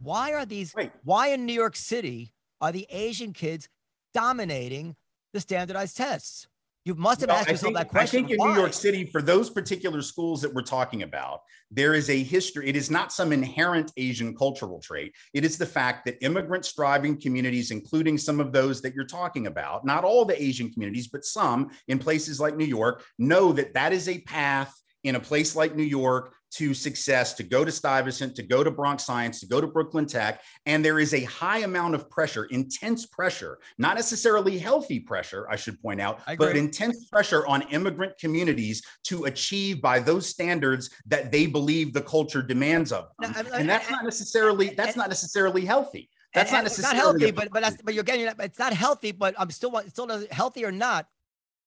why 0.00 0.32
are 0.32 0.46
these? 0.46 0.72
Right. 0.74 0.92
Why 1.04 1.28
in 1.28 1.44
New 1.44 1.52
York 1.52 1.76
City 1.76 2.32
are 2.60 2.72
the 2.72 2.86
Asian 2.90 3.32
kids 3.32 3.68
dominating 4.14 4.96
the 5.32 5.40
standardized 5.40 5.96
tests?" 5.96 6.46
You 6.84 6.96
must 6.96 7.20
have 7.20 7.28
Well, 7.28 7.38
asked 7.38 7.48
yourself 7.48 7.68
think, 7.68 7.76
that 7.76 7.88
question. 7.88 8.24
I 8.24 8.28
think 8.28 8.32
in 8.32 8.38
Why? 8.38 8.52
New 8.52 8.60
York 8.60 8.72
City, 8.72 9.04
for 9.04 9.22
those 9.22 9.50
particular 9.50 10.02
schools 10.02 10.42
that 10.42 10.52
we're 10.52 10.62
talking 10.62 11.04
about, 11.04 11.42
there 11.70 11.94
is 11.94 12.10
a 12.10 12.22
history. 12.22 12.68
It 12.68 12.74
is 12.74 12.90
not 12.90 13.12
some 13.12 13.32
inherent 13.32 13.92
Asian 13.96 14.34
cultural 14.34 14.80
trait. 14.80 15.14
It 15.32 15.44
is 15.44 15.56
the 15.56 15.66
fact 15.66 16.04
that 16.06 16.22
immigrant 16.24 16.64
striving 16.64 17.20
communities, 17.20 17.70
including 17.70 18.18
some 18.18 18.40
of 18.40 18.52
those 18.52 18.82
that 18.82 18.94
you're 18.94 19.04
talking 19.04 19.46
about, 19.46 19.84
not 19.84 20.02
all 20.02 20.24
the 20.24 20.40
Asian 20.42 20.72
communities, 20.72 21.06
but 21.06 21.24
some 21.24 21.70
in 21.86 22.00
places 22.00 22.40
like 22.40 22.56
New 22.56 22.64
York, 22.64 23.04
know 23.16 23.52
that 23.52 23.74
that 23.74 23.92
is 23.92 24.08
a 24.08 24.20
path 24.22 24.74
in 25.04 25.14
a 25.14 25.20
place 25.20 25.54
like 25.54 25.76
New 25.76 25.82
York 25.82 26.34
to 26.52 26.74
success, 26.74 27.32
to 27.34 27.42
go 27.42 27.64
to 27.64 27.72
Stuyvesant, 27.72 28.34
to 28.36 28.42
go 28.42 28.62
to 28.62 28.70
Bronx 28.70 29.04
Science, 29.04 29.40
to 29.40 29.46
go 29.46 29.60
to 29.60 29.66
Brooklyn 29.66 30.06
Tech. 30.06 30.42
And 30.66 30.84
there 30.84 30.98
is 30.98 31.14
a 31.14 31.24
high 31.24 31.58
amount 31.60 31.94
of 31.94 32.08
pressure, 32.10 32.44
intense 32.46 33.06
pressure, 33.06 33.58
not 33.78 33.96
necessarily 33.96 34.58
healthy 34.58 35.00
pressure, 35.00 35.46
I 35.50 35.56
should 35.56 35.80
point 35.80 36.00
out, 36.00 36.20
but 36.38 36.56
intense 36.56 37.06
pressure 37.06 37.46
on 37.46 37.62
immigrant 37.62 38.18
communities 38.18 38.82
to 39.04 39.24
achieve 39.24 39.80
by 39.80 39.98
those 39.98 40.26
standards 40.26 40.90
that 41.06 41.32
they 41.32 41.46
believe 41.46 41.92
the 41.92 42.02
culture 42.02 42.42
demands 42.42 42.92
of 42.92 43.06
them. 43.20 43.32
No, 43.32 43.52
I- 43.54 43.60
and 43.60 43.68
that's 43.68 43.88
I- 43.90 43.94
not 43.94 44.04
necessarily 44.04 44.70
that's 44.76 44.96
not 44.96 45.08
necessarily 45.08 45.64
healthy. 45.64 46.10
That's 46.34 46.50
And- 46.50 46.54
not 46.54 46.58
and 46.60 46.66
it's 46.66 46.82
not 46.82 46.96
healthy, 46.96 47.30
but 47.30 47.50
but 47.50 47.62
that's, 47.62 47.82
but 47.82 47.94
you're 47.94 48.04
getting. 48.04 48.26
It's 48.40 48.58
not 48.58 48.72
healthy, 48.72 49.12
but 49.12 49.34
I'm 49.38 49.50
still 49.50 49.80
still 49.88 50.26
healthy 50.30 50.64
or 50.64 50.72
not. 50.72 51.06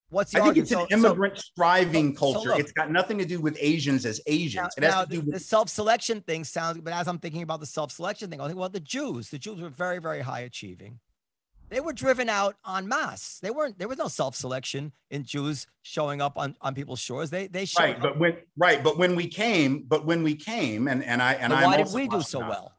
What's 0.10 0.32
the 0.32 0.38
I 0.38 0.42
think 0.42 0.50
argument? 0.50 0.72
it's 0.72 0.72
an 0.72 0.88
So- 1.00 1.04
so- 1.04 1.08
immigrant 1.10 1.38
striving 1.40 2.16
so 2.16 2.20
culture. 2.34 2.50
look. 2.50 2.60
it's 2.60 2.72
got 2.72 2.92
nothing 2.92 3.18
to 3.18 3.26
do 3.26 3.42
with 3.42 3.58
Asians 3.60 4.06
as 4.06 4.22
Asians. 4.28 4.70
Now, 4.78 4.84
it 4.84 4.84
has 4.84 4.94
now 4.94 5.04
to 5.04 5.10
do 5.10 5.18
the, 5.18 5.26
with 5.26 5.34
the 5.34 5.40
self-selection 5.40 6.22
thing 6.22 6.44
sounds, 6.44 6.80
but 6.80 6.94
as 6.94 7.08
I'm 7.08 7.18
thinking 7.20 7.42
about 7.42 7.60
the 7.60 7.66
self-selection 7.66 8.30
thing, 8.30 8.40
I 8.40 8.48
think, 8.48 8.60
well, 8.60 8.70
the 8.70 8.80
Jews, 8.80 9.30
the 9.30 9.40
Jews 9.40 9.60
were 9.60 9.70
very, 9.70 10.00
very 10.00 10.22
high 10.22 10.42
achieving. 10.42 11.00
They 11.70 11.80
were 11.80 11.94
driven 11.94 12.30
out 12.30 12.58
en 12.70 12.88
masse. 12.88 13.40
They 13.42 13.50
weren't. 13.50 13.80
There 13.80 13.88
was 13.88 13.98
no 13.98 14.08
self-selection 14.08 14.92
in 15.10 15.24
Jews 15.24 15.66
showing 15.82 16.22
up 16.22 16.38
on, 16.38 16.56
on 16.62 16.76
people's 16.76 17.00
shores. 17.00 17.32
They 17.32 17.48
they 17.48 17.66
showed 17.66 17.84
right 17.84 17.96
up. 17.96 18.02
but 18.04 18.20
when 18.20 18.38
right 18.56 18.84
but 18.84 19.00
when 19.00 19.16
we 19.16 19.28
came 19.28 19.84
but 19.88 20.06
when 20.06 20.22
we 20.22 20.36
came 20.36 20.88
and 20.88 21.04
and 21.04 21.24
i 21.24 21.34
and 21.34 21.52
i 21.52 21.66
why 21.66 21.78
did 21.78 21.92
we 21.92 22.08
do 22.08 22.22
so 22.22 22.40
well? 22.40 22.75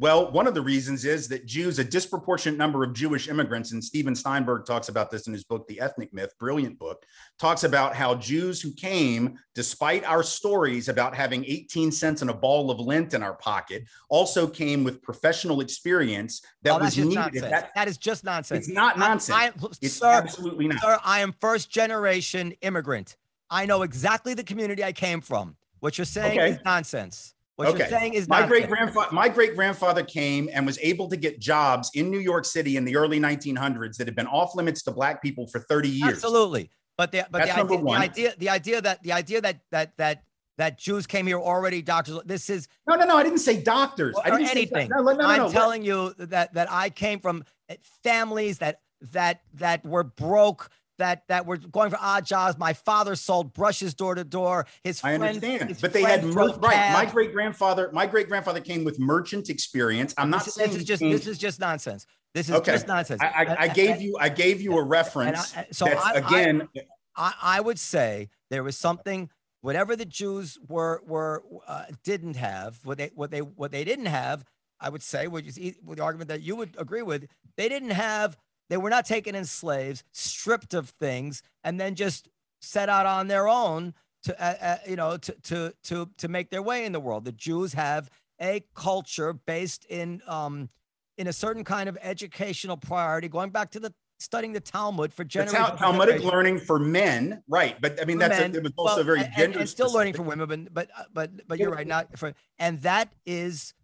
Well 0.00 0.32
one 0.32 0.46
of 0.46 0.54
the 0.54 0.62
reasons 0.62 1.04
is 1.04 1.28
that 1.28 1.44
jews 1.44 1.78
a 1.78 1.84
disproportionate 1.84 2.58
number 2.58 2.82
of 2.82 2.94
jewish 2.94 3.28
immigrants 3.28 3.72
and 3.72 3.84
stephen 3.84 4.14
steinberg 4.14 4.64
talks 4.64 4.88
about 4.88 5.10
this 5.10 5.26
in 5.26 5.32
his 5.34 5.44
book 5.44 5.68
the 5.68 5.78
ethnic 5.78 6.12
myth 6.14 6.32
brilliant 6.38 6.78
book 6.78 7.04
talks 7.38 7.64
about 7.64 7.94
how 7.94 8.14
jews 8.14 8.62
who 8.62 8.72
came 8.72 9.36
despite 9.54 10.02
our 10.04 10.22
stories 10.22 10.88
about 10.88 11.14
having 11.14 11.44
18 11.44 11.92
cents 11.92 12.22
and 12.22 12.30
a 12.30 12.34
ball 12.34 12.70
of 12.70 12.80
lint 12.80 13.12
in 13.12 13.22
our 13.22 13.34
pocket 13.34 13.84
also 14.08 14.46
came 14.46 14.84
with 14.84 15.02
professional 15.02 15.60
experience 15.60 16.40
that 16.62 16.72
Oh, 16.72 16.78
was 16.78 16.96
needed. 16.96 17.42
That- 17.42 17.70
that 17.74 17.86
is 17.88 17.98
just 17.98 18.24
nonsense. 18.24 18.66
it's 18.68 18.74
not 18.74 18.96
I- 18.96 19.00
nonsense 19.00 19.38
I, 19.38 19.52
it's 19.82 19.96
sir, 19.96 20.06
absolutely 20.10 20.68
not 20.68 20.80
sir, 20.80 20.98
I 21.04 21.20
am 21.20 21.34
first 21.40 21.70
generation 21.70 22.52
immigrant. 22.62 23.16
I 23.50 23.66
know 23.66 23.82
exactly 23.82 24.32
the 24.34 24.44
community 24.44 24.82
I 24.82 24.92
came 24.92 25.20
from. 25.20 25.56
What 25.80 25.98
you're 25.98 26.04
saying 26.04 26.38
Okay. 26.38 26.50
is 26.52 26.58
nonsense. 26.64 27.34
What 27.60 27.76
you're 27.76 27.86
Okay. 27.86 27.90
saying 27.90 28.14
is 28.14 28.26
my 28.26 28.46
great 28.46 28.68
grandfather 28.68 29.12
my 29.12 29.28
great 29.28 29.54
grandfather 29.54 30.02
came 30.02 30.48
and 30.50 30.64
was 30.64 30.78
able 30.80 31.08
to 31.08 31.16
get 31.16 31.38
jobs 31.40 31.90
in 31.94 32.10
New 32.10 32.18
York 32.18 32.46
City 32.46 32.78
in 32.78 32.86
the 32.86 32.96
early 32.96 33.20
1900s 33.20 33.98
that 33.98 34.06
had 34.06 34.16
been 34.16 34.26
off 34.26 34.54
limits 34.54 34.82
to 34.84 34.90
black 34.90 35.20
people 35.20 35.46
for 35.46 35.60
30 35.60 35.88
years. 35.90 36.12
Absolutely. 36.14 36.70
But 36.96 37.12
the 37.12 37.26
but 37.30 37.42
the 37.44 37.50
idea, 37.54 37.66
the 37.78 37.90
idea 37.90 38.34
the 38.38 38.48
idea 38.48 38.80
that 38.80 39.02
the 39.02 39.12
idea 39.12 39.40
that 39.42 39.60
that 39.72 39.96
that 39.98 40.22
that 40.56 40.78
Jews 40.78 41.06
came 41.06 41.26
here 41.26 41.38
already 41.38 41.82
doctors. 41.82 42.18
This 42.24 42.48
is 42.48 42.66
No, 42.88 42.94
no, 42.96 43.04
no. 43.04 43.16
I 43.18 43.22
didn't 43.24 43.38
say 43.40 43.62
doctors. 43.62 44.16
or 44.16 44.26
I 44.26 44.30
didn't 44.30 44.48
anything. 44.48 44.88
Say, 44.88 44.96
no, 44.96 45.02
no, 45.02 45.12
no, 45.12 45.26
I'm 45.26 45.52
telling 45.52 45.82
you 45.84 46.14
that 46.16 46.54
that 46.54 46.72
I 46.72 46.88
came 46.88 47.20
from 47.20 47.44
eh, 47.68 47.76
families 48.02 48.56
that 48.58 48.80
that 49.12 49.42
that 49.54 49.84
were 49.84 50.04
broke. 50.04 50.70
That, 51.00 51.26
that 51.28 51.46
were 51.46 51.56
going 51.56 51.90
for 51.90 51.96
odd 51.98 52.26
jobs. 52.26 52.58
My 52.58 52.74
father 52.74 53.16
sold 53.16 53.54
brushes 53.54 53.94
door 53.94 54.14
to 54.14 54.22
door. 54.22 54.66
His 54.84 55.02
I 55.02 55.16
friends, 55.16 55.36
understand, 55.38 55.70
his 55.70 55.80
but 55.80 55.94
they 55.94 56.02
had 56.02 56.22
mer- 56.24 56.52
right. 56.58 56.92
My 56.92 57.06
great 57.10 57.32
grandfather, 57.32 57.88
my 57.94 58.04
great 58.06 58.28
grandfather 58.28 58.60
came 58.60 58.84
with 58.84 58.98
merchant 58.98 59.48
experience. 59.48 60.12
I'm 60.18 60.28
not 60.28 60.44
this, 60.44 60.54
saying 60.56 60.68
this 60.72 60.80
is 60.80 60.84
just 60.84 61.00
this 61.00 61.26
is 61.26 61.38
just 61.38 61.58
nonsense. 61.58 62.04
This 62.34 62.50
is 62.50 62.56
Okay. 62.56 62.72
just 62.72 62.86
nonsense. 62.86 63.22
I, 63.22 63.28
I, 63.28 63.56
I 63.60 63.68
gave 63.68 63.92
and- 63.92 64.02
you 64.02 64.18
I 64.20 64.28
gave 64.28 64.60
you 64.60 64.76
a 64.76 64.82
reference. 64.82 65.56
I- 65.56 65.68
so 65.72 65.86
I- 65.88 66.12
again, 66.16 66.68
I, 67.16 67.32
I 67.40 67.60
would 67.62 67.78
say 67.78 68.28
there 68.50 68.62
was 68.62 68.76
something 68.76 69.30
whatever 69.62 69.96
the 69.96 70.04
Jews 70.04 70.58
were 70.68 71.02
were 71.06 71.42
uh, 71.66 71.84
didn't 72.04 72.36
have 72.36 72.78
what 72.84 72.98
they 72.98 73.10
what 73.14 73.30
they 73.30 73.40
what 73.40 73.72
they 73.72 73.84
didn't 73.84 74.06
have. 74.06 74.44
I 74.78 74.90
would 74.90 75.02
say, 75.02 75.28
which 75.28 75.46
is 75.46 75.58
with 75.82 75.96
the 75.96 76.04
argument 76.04 76.28
that 76.28 76.42
you 76.42 76.56
would 76.56 76.74
agree 76.76 77.02
with, 77.02 77.26
they 77.56 77.70
didn't 77.70 77.90
have. 77.90 78.36
They 78.70 78.76
were 78.78 78.88
not 78.88 79.04
taken 79.04 79.34
in 79.34 79.44
slaves, 79.44 80.04
stripped 80.12 80.72
of 80.74 80.90
things, 80.90 81.42
and 81.64 81.78
then 81.78 81.94
just 81.96 82.28
set 82.62 82.88
out 82.88 83.04
on 83.04 83.26
their 83.26 83.48
own 83.48 83.94
to 84.22 84.42
uh, 84.42 84.54
uh, 84.62 84.76
you 84.88 84.96
know 84.96 85.16
to 85.18 85.32
to 85.42 85.74
to 85.84 86.08
to 86.18 86.28
make 86.28 86.50
their 86.50 86.62
way 86.62 86.84
in 86.86 86.92
the 86.92 87.00
world. 87.00 87.24
The 87.24 87.32
Jews 87.32 87.74
have 87.74 88.08
a 88.40 88.64
culture 88.74 89.32
based 89.32 89.84
in 89.86 90.22
um 90.26 90.70
in 91.18 91.26
a 91.26 91.32
certain 91.32 91.64
kind 91.64 91.88
of 91.88 91.98
educational 92.00 92.76
priority, 92.78 93.28
going 93.28 93.50
back 93.50 93.70
to 93.72 93.80
the 93.80 93.92
studying 94.20 94.52
the 94.52 94.60
Talmud 94.60 95.12
for 95.12 95.24
the 95.24 95.28
generations. 95.30 95.66
Tal- 95.66 95.76
Talmudic 95.76 96.22
learning 96.22 96.60
for 96.60 96.78
men, 96.78 97.42
right? 97.48 97.76
But 97.80 98.00
I 98.00 98.04
mean, 98.04 98.18
for 98.18 98.28
that's 98.28 98.40
men. 98.40 98.54
a, 98.54 98.58
it 98.58 98.62
was 98.62 98.72
also 98.76 98.96
Well, 98.96 99.04
very 99.04 99.18
and- 99.18 99.26
and- 99.28 99.36
gender 99.36 99.58
and, 99.60 99.68
still 99.68 99.92
learning 99.92 100.14
for 100.14 100.22
women, 100.22 100.68
but 100.70 100.70
but 100.72 100.88
but 101.12 101.48
but 101.48 101.58
you're 101.58 101.72
right. 101.72 101.86
Not 101.86 102.16
for 102.18 102.34
and 102.58 102.80
that 102.82 103.12
is, 103.26 103.74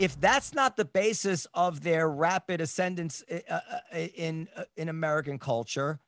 if 0.00 0.18
that's 0.18 0.54
not 0.54 0.76
the 0.76 0.84
basis 0.84 1.46
of 1.52 1.82
their 1.82 2.08
rapid 2.08 2.60
ascendance 2.62 3.22
uh, 3.30 3.60
uh, 3.92 3.96
in 4.16 4.48
uh, 4.56 4.64
in 4.76 4.88
American 4.88 5.38
culture, 5.38 6.00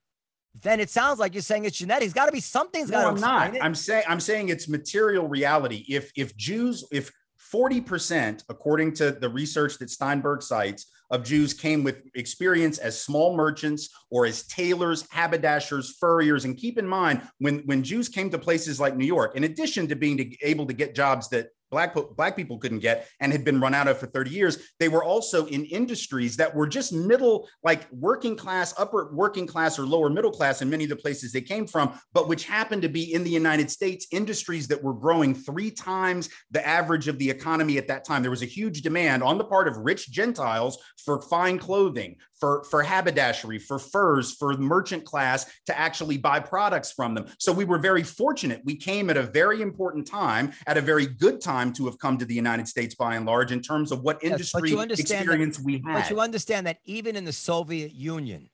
then 0.62 0.80
it 0.80 0.88
sounds 0.88 1.18
like 1.18 1.34
you're 1.34 1.42
saying 1.42 1.66
it's 1.66 1.76
genetics. 1.76 2.14
Got 2.14 2.26
to 2.26 2.32
be 2.32 2.40
something's 2.40 2.90
got 2.90 3.02
No, 3.02 3.04
to 3.04 3.14
I'm 3.14 3.20
not. 3.20 3.54
it. 3.54 3.62
I'm 3.62 3.74
saying 3.74 4.04
I'm 4.08 4.18
saying 4.20 4.48
it's 4.48 4.66
material 4.66 5.28
reality. 5.28 5.84
If 5.88 6.10
if 6.16 6.34
Jews, 6.36 6.84
if 6.90 7.12
40%, 7.52 8.44
according 8.48 8.94
to 8.94 9.10
the 9.12 9.28
research 9.28 9.76
that 9.78 9.90
Steinberg 9.90 10.42
cites, 10.42 10.86
of 11.10 11.22
Jews 11.22 11.52
came 11.52 11.84
with 11.84 11.98
experience 12.14 12.78
as 12.78 12.98
small 12.98 13.36
merchants 13.36 13.90
or 14.10 14.24
as 14.24 14.44
tailors, 14.44 15.06
haberdashers, 15.10 15.98
furriers. 16.00 16.46
And 16.46 16.56
keep 16.56 16.78
in 16.78 16.86
mind, 16.86 17.20
when, 17.38 17.58
when 17.66 17.82
Jews 17.82 18.08
came 18.08 18.30
to 18.30 18.38
places 18.38 18.80
like 18.80 18.96
New 18.96 19.04
York, 19.04 19.36
in 19.36 19.44
addition 19.44 19.86
to 19.88 19.94
being 19.96 20.16
to, 20.16 20.36
able 20.42 20.64
to 20.66 20.72
get 20.72 20.94
jobs 20.94 21.28
that 21.28 21.48
black 21.72 21.96
black 22.16 22.36
people 22.36 22.58
couldn't 22.58 22.78
get 22.78 23.08
and 23.18 23.32
had 23.32 23.44
been 23.44 23.60
run 23.60 23.74
out 23.74 23.88
of 23.88 23.98
for 23.98 24.06
30 24.06 24.30
years. 24.30 24.58
They 24.78 24.88
were 24.88 25.02
also 25.02 25.46
in 25.46 25.64
industries 25.64 26.36
that 26.36 26.54
were 26.54 26.68
just 26.68 26.92
middle 26.92 27.48
like 27.64 27.90
working 27.90 28.36
class 28.36 28.72
upper 28.78 29.12
working 29.12 29.48
class 29.48 29.78
or 29.78 29.86
lower 29.86 30.08
middle 30.08 30.30
class 30.30 30.62
in 30.62 30.70
many 30.70 30.84
of 30.84 30.90
the 30.90 30.96
places 30.96 31.32
they 31.32 31.40
came 31.40 31.66
from 31.66 31.98
but 32.12 32.28
which 32.28 32.44
happened 32.44 32.82
to 32.82 32.88
be 32.88 33.14
in 33.14 33.24
the 33.24 33.30
united 33.30 33.70
states 33.70 34.06
industries 34.12 34.68
that 34.68 34.82
were 34.82 34.94
growing 34.94 35.34
three 35.34 35.70
times 35.70 36.28
the 36.50 36.66
average 36.66 37.08
of 37.08 37.18
the 37.18 37.28
economy 37.28 37.78
at 37.78 37.88
that 37.88 38.04
time. 38.04 38.22
There 38.22 38.30
was 38.30 38.42
a 38.42 38.46
huge 38.46 38.82
demand 38.82 39.22
on 39.22 39.38
the 39.38 39.44
part 39.44 39.68
of 39.68 39.76
rich 39.78 40.10
gentiles 40.10 40.78
for 41.04 41.20
fine 41.22 41.58
clothing 41.58 42.16
for 42.42 42.64
for 42.64 42.82
haberdashery 42.82 43.56
for 43.60 43.78
furs 43.78 44.32
for 44.32 44.56
merchant 44.56 45.04
class 45.04 45.46
to 45.64 45.78
actually 45.78 46.18
buy 46.18 46.40
products 46.40 46.90
from 46.90 47.14
them. 47.14 47.24
So 47.38 47.52
we 47.52 47.64
were 47.64 47.78
very 47.78 48.02
fortunate. 48.02 48.60
We 48.64 48.74
came 48.74 49.10
at 49.10 49.16
a 49.16 49.22
very 49.22 49.62
important 49.62 50.08
time 50.08 50.52
at 50.66 50.76
a 50.76 50.80
very 50.80 51.06
good 51.06 51.40
time 51.40 51.72
to 51.74 51.84
have 51.86 51.98
come 52.00 52.18
to 52.18 52.24
the 52.24 52.34
United 52.34 52.66
States 52.66 52.96
by 52.96 53.14
and 53.14 53.24
large 53.24 53.52
in 53.52 53.60
terms 53.60 53.92
of 53.92 54.02
what 54.02 54.18
Yes, 54.24 54.32
industry 54.32 54.76
understand 54.76 55.20
that- 55.20 55.22
experience 55.22 55.60
we 55.60 55.78
But 55.78 56.10
you 56.10 56.18
understand 56.18 56.66
that 56.66 56.78
even 56.84 57.14
in 57.14 57.24
the 57.26 57.32
Soviet 57.32 57.92
Union, 57.92 58.50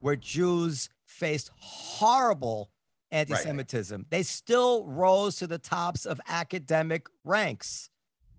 where 0.00 0.16
Jews 0.16 0.88
faced 1.04 1.52
horrible 1.60 2.72
anti-Semitism, 3.12 4.06
they 4.10 4.24
still 4.24 4.84
rose 4.86 5.36
to 5.36 5.46
the 5.46 5.58
tops 5.58 6.04
of 6.04 6.20
academic 6.26 7.06
ranks. 7.22 7.90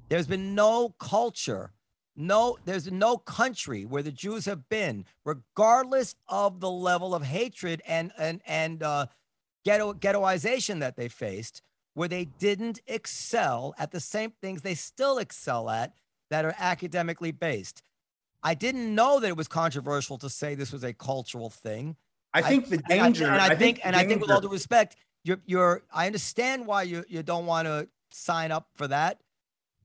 There's 0.09 0.27
been 0.27 0.53
no 0.53 0.89
culture, 0.99 1.71
no, 2.15 2.57
there's 2.65 2.91
no 2.91 3.17
country 3.17 3.85
where 3.85 4.03
the 4.03 4.11
Jews 4.11 4.45
have 4.45 4.69
been, 4.69 5.05
regardless 5.25 6.15
of 6.27 6.59
the 6.59 6.69
level 6.71 7.13
of 7.15 7.23
hatred 7.23 7.81
and 7.87 8.11
and 8.17 8.41
and 8.45 8.81
uh, 8.83 9.07
ghetto 9.63 9.93
ghettoization 9.93 10.79
that 10.79 10.95
they 10.95 11.07
faced, 11.07 11.61
where 11.93 12.07
they 12.07 12.25
didn't 12.25 12.79
excel 12.87 13.73
at 13.77 13.91
the 13.91 13.99
same 13.99 14.31
things 14.41 14.61
they 14.61 14.75
still 14.75 15.17
excel 15.17 15.69
at 15.69 15.93
that 16.29 16.45
are 16.45 16.55
academically 16.57 17.31
based. 17.31 17.81
I 18.43 18.53
didn't 18.53 18.93
know 18.93 19.19
that 19.19 19.27
it 19.27 19.37
was 19.37 19.47
controversial 19.47 20.17
to 20.19 20.29
say 20.29 20.55
this 20.55 20.71
was 20.71 20.83
a 20.83 20.93
cultural 20.93 21.49
thing. 21.49 21.95
I 22.33 22.41
think 22.41 22.67
the 22.69 22.81
And 22.89 23.01
I- 23.01 23.03
danger. 23.05 23.25
and 23.25 23.41
I, 23.41 23.55
think, 23.55 23.77
the 23.77 23.87
and 23.87 23.95
I 23.95 24.05
think 24.05 24.21
with 24.21 24.29
all 24.29 24.37
danger- 24.41 24.49
due 24.49 24.53
respect, 24.53 24.95
you're, 25.23 25.39
you're, 25.45 25.81
I 25.91 26.05
understand 26.05 26.67
why 26.67 26.83
you, 26.83 27.03
you 27.07 27.23
don't 27.23 27.45
want 27.45 27.67
to 27.67 27.87
sign 28.11 28.51
up 28.51 28.67
for 28.75 28.87
that, 28.89 29.19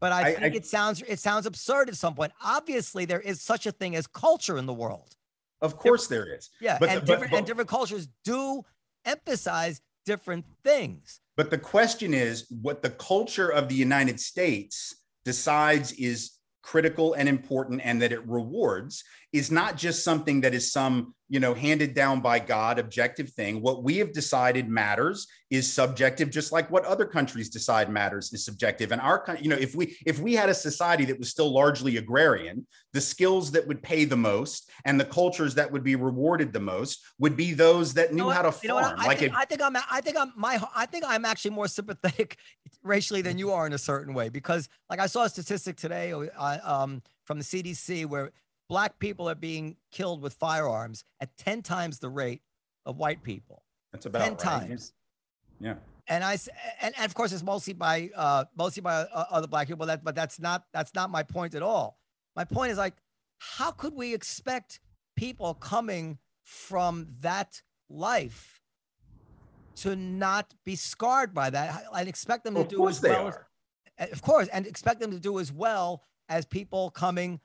but 0.00 0.12
I, 0.12 0.20
I- 0.20 0.34
think 0.34 0.54
I- 0.54 0.56
it 0.56 0.66
sounds, 0.66 1.02
it 1.06 1.18
sounds 1.20 1.46
absurd 1.46 1.88
at 1.88 1.96
some 1.96 2.14
point. 2.14 2.32
Obviously, 2.42 3.04
there 3.04 3.20
is 3.20 3.40
such 3.40 3.66
a 3.66 3.72
thing 3.72 3.94
as 3.94 4.06
culture 4.06 4.56
in 4.58 4.66
the 4.66 4.74
world. 4.74 5.14
of 5.62 5.76
course 5.76 6.06
there 6.06 6.34
is. 6.34 6.48
Yeah, 6.60 6.78
But 6.80 6.88
and 6.88 6.96
the- 7.02 7.06
but- 7.06 7.12
different 7.12 7.34
and 7.34 7.46
different 7.46 7.68
cultures 7.68 8.08
do 8.24 8.62
emphasize 9.04 9.80
different 10.06 10.46
things. 10.64 11.20
But 11.36 11.50
the 11.50 11.58
question 11.58 12.14
is 12.14 12.46
what 12.62 12.82
the 12.82 12.90
culture 12.90 13.50
of 13.50 13.68
the 13.68 13.74
United 13.74 14.18
States 14.20 14.94
decides 15.24 15.92
is 15.92 16.32
critical 16.62 17.12
and 17.14 17.28
important 17.28 17.80
and 17.84 18.00
that 18.02 18.12
it 18.12 18.26
rewards 18.26 19.04
is 19.32 19.50
not 19.50 19.76
just 19.76 20.02
something 20.04 20.40
that 20.42 20.54
is 20.54 20.72
some 20.72 21.14
you 21.30 21.40
know 21.40 21.54
handed 21.54 21.94
down 21.94 22.20
by 22.20 22.38
god 22.38 22.78
objective 22.78 23.30
thing 23.30 23.62
what 23.62 23.82
we 23.82 23.96
have 23.96 24.12
decided 24.12 24.68
matters 24.68 25.26
is 25.50 25.70
subjective 25.70 26.30
just 26.30 26.52
like 26.52 26.70
what 26.70 26.84
other 26.84 27.04
countries 27.04 27.48
decide 27.48 27.90
matters 27.90 28.32
is 28.32 28.44
subjective. 28.44 28.92
And 28.92 29.00
our 29.00 29.24
you 29.40 29.48
know 29.48 29.56
if 29.56 29.74
we 29.74 29.96
if 30.06 30.20
we 30.20 30.34
had 30.34 30.48
a 30.48 30.54
society 30.54 31.04
that 31.06 31.18
was 31.18 31.28
still 31.28 31.52
largely 31.52 31.96
agrarian 31.96 32.66
the 32.92 33.00
skills 33.00 33.50
that 33.52 33.66
would 33.66 33.82
pay 33.82 34.04
the 34.04 34.16
most 34.16 34.70
and 34.84 34.98
the 34.98 35.04
cultures 35.04 35.54
that 35.56 35.70
would 35.70 35.82
be 35.82 35.96
rewarded 35.96 36.52
the 36.52 36.60
most 36.60 37.04
would 37.18 37.36
be 37.36 37.52
those 37.52 37.94
that 37.94 38.12
knew 38.12 38.24
know 38.24 38.30
how 38.30 38.42
to 38.42 38.56
You 38.62 38.68
know 38.68 38.80
farm 38.80 38.94
I, 38.98 39.06
like 39.06 39.18
think, 39.18 39.32
if 39.32 39.38
I 39.38 39.44
think 39.44 39.62
I'm 39.62 39.76
I 39.76 40.00
think 40.00 40.16
I'm 40.16 40.32
my 40.36 40.62
I 40.74 40.86
think 40.86 41.04
I'm 41.06 41.24
actually 41.24 41.52
more 41.52 41.68
sympathetic 41.68 42.36
racially 42.84 43.22
than 43.22 43.36
you 43.36 43.50
are 43.50 43.66
in 43.66 43.72
a 43.72 43.78
certain 43.78 44.14
way 44.14 44.28
because 44.28 44.68
like 44.88 45.00
I 45.00 45.06
saw 45.06 45.24
a 45.24 45.28
statistic 45.28 45.76
today 45.76 46.12
uh, 46.12 46.58
um, 46.62 47.02
from 47.24 47.38
the 47.38 47.44
CDC 47.44 48.06
where 48.06 48.30
black 48.70 49.00
people 49.00 49.28
are 49.28 49.34
being 49.34 49.76
killed 49.90 50.22
with 50.22 50.32
firearms 50.34 51.02
at 51.20 51.36
10 51.36 51.60
times 51.62 51.98
the 51.98 52.08
rate 52.08 52.40
of 52.86 52.96
white 52.96 53.22
people. 53.24 53.64
that's 53.92 54.06
about 54.06 54.22
10 54.22 54.30
right. 54.30 54.38
times. 54.38 54.92
yeah 55.58 55.74
And 56.06 56.22
I 56.22 56.38
and, 56.80 56.94
and 56.96 57.04
of 57.04 57.14
course 57.14 57.32
it's 57.32 57.42
mostly 57.42 57.74
by 57.74 58.10
uh 58.14 58.44
mostly 58.56 58.80
by 58.80 58.94
uh, 59.02 59.24
other 59.30 59.48
black 59.48 59.66
people 59.66 59.86
that 59.86 60.04
but 60.04 60.14
that's 60.14 60.38
not 60.38 60.64
that's 60.72 60.94
not 60.94 61.10
my 61.10 61.24
point 61.24 61.54
at 61.54 61.62
all. 61.62 61.98
My 62.36 62.44
point 62.44 62.70
is 62.70 62.78
like 62.78 62.94
how 63.38 63.72
could 63.72 63.94
we 63.94 64.14
expect 64.14 64.80
people 65.16 65.54
coming 65.54 66.18
from 66.42 67.08
that 67.20 67.62
life 67.88 68.60
to 69.82 69.96
not 69.96 70.54
be 70.64 70.76
scarred 70.76 71.34
by 71.34 71.50
that? 71.50 71.66
I- 71.74 72.00
I'd 72.00 72.08
expect 72.08 72.44
them 72.44 72.54
to 72.54 72.60
of 72.60 72.68
do 72.68 72.76
course 72.76 72.96
as 72.96 73.00
they 73.00 73.10
well 73.10 73.28
as, 73.28 73.34
are 73.34 73.46
uh, 73.98 74.06
of 74.12 74.22
course, 74.22 74.48
and 74.48 74.64
expect 74.66 75.00
them 75.00 75.10
to 75.10 75.20
do 75.20 75.40
as 75.40 75.52
well 75.52 76.04
as 76.28 76.46
people 76.46 76.90
coming 76.90 77.40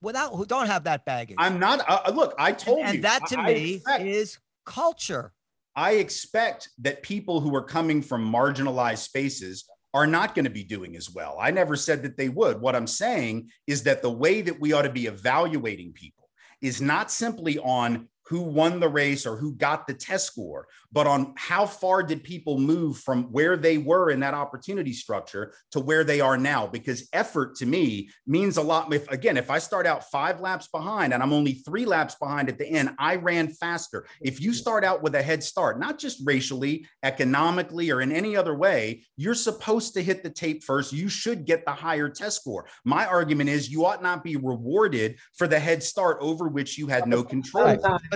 without 0.00 0.34
who 0.34 0.44
don't 0.46 0.66
have 0.66 0.84
that 0.84 1.04
baggage. 1.04 1.36
I'm 1.38 1.58
not. 1.58 1.80
Uh, 1.88 2.10
look, 2.12 2.34
I 2.38 2.52
told 2.52 2.80
and, 2.80 2.88
you. 2.88 2.94
and 2.94 3.04
that 3.04 3.26
to 3.28 3.38
I- 3.38 3.42
I 3.42 3.54
me 3.54 3.74
expect- 3.74 4.04
is 4.04 4.38
culture. 4.64 5.32
I 5.76 5.92
expect 5.92 6.70
that 6.78 7.02
people 7.02 7.40
who 7.40 7.54
are 7.54 7.62
coming 7.62 8.02
from 8.02 8.30
marginalized 8.30 8.98
spaces 8.98 9.64
are 9.94 10.06
not 10.08 10.34
going 10.34 10.44
to 10.44 10.50
be 10.50 10.64
doing 10.64 10.96
as 10.96 11.08
well. 11.08 11.38
I 11.40 11.50
never 11.52 11.76
said 11.76 12.02
that 12.02 12.16
they 12.16 12.28
would. 12.28 12.60
What 12.60 12.74
I'm 12.74 12.86
saying 12.86 13.50
is 13.66 13.84
that 13.84 14.02
the 14.02 14.10
way 14.10 14.40
that 14.42 14.60
we 14.60 14.72
ought 14.72 14.82
to 14.82 14.90
be 14.90 15.06
evaluating 15.06 15.92
people 15.92 16.28
is 16.60 16.80
not 16.80 17.10
simply 17.12 17.58
on 17.60 18.08
who 18.28 18.42
won 18.42 18.78
the 18.78 18.88
race 18.88 19.24
or 19.24 19.36
who 19.36 19.54
got 19.54 19.86
the 19.86 19.94
test 19.94 20.26
score, 20.26 20.68
but 20.92 21.06
on 21.06 21.32
how 21.36 21.64
far 21.64 22.02
did 22.02 22.22
people 22.22 22.58
move 22.58 22.98
from 22.98 23.24
where 23.32 23.56
they 23.56 23.78
were 23.78 24.10
in 24.10 24.20
that 24.20 24.34
opportunity 24.34 24.92
structure 24.92 25.54
to 25.70 25.80
where 25.80 26.04
they 26.04 26.20
are 26.20 26.36
now. 26.36 26.66
Because 26.66 27.08
effort 27.14 27.56
to 27.56 27.64
me 27.66 28.10
means 28.26 28.58
a 28.58 28.62
lot. 28.62 28.92
If 28.92 29.10
again, 29.10 29.38
if 29.38 29.50
I 29.50 29.58
start 29.58 29.86
out 29.86 30.10
five 30.10 30.40
laps 30.40 30.68
behind 30.68 31.14
and 31.14 31.22
I'm 31.22 31.32
only 31.32 31.54
three 31.54 31.86
laps 31.86 32.16
behind 32.16 32.50
at 32.50 32.58
the 32.58 32.68
end, 32.68 32.90
I 32.98 33.16
ran 33.16 33.48
faster. 33.48 34.06
If 34.20 34.42
you 34.42 34.52
start 34.52 34.84
out 34.84 35.02
with 35.02 35.14
a 35.14 35.22
head 35.22 35.42
start, 35.42 35.80
not 35.80 35.98
just 35.98 36.20
racially, 36.26 36.86
economically, 37.02 37.90
or 37.90 38.02
in 38.02 38.12
any 38.12 38.36
other 38.36 38.54
way, 38.54 39.04
you're 39.16 39.34
supposed 39.34 39.94
to 39.94 40.02
hit 40.02 40.22
the 40.22 40.30
tape 40.30 40.62
first. 40.64 40.92
You 40.92 41.08
should 41.08 41.46
get 41.46 41.64
the 41.64 41.72
higher 41.72 42.10
test 42.10 42.42
score. 42.42 42.66
My 42.84 43.06
argument 43.06 43.48
is 43.48 43.70
you 43.70 43.86
ought 43.86 44.02
not 44.02 44.22
be 44.22 44.36
rewarded 44.36 45.16
for 45.32 45.48
the 45.48 45.58
head 45.58 45.82
start 45.82 46.18
over 46.20 46.46
which 46.48 46.76
you 46.76 46.88
had 46.88 47.06
no 47.06 47.24
control. 47.24 47.64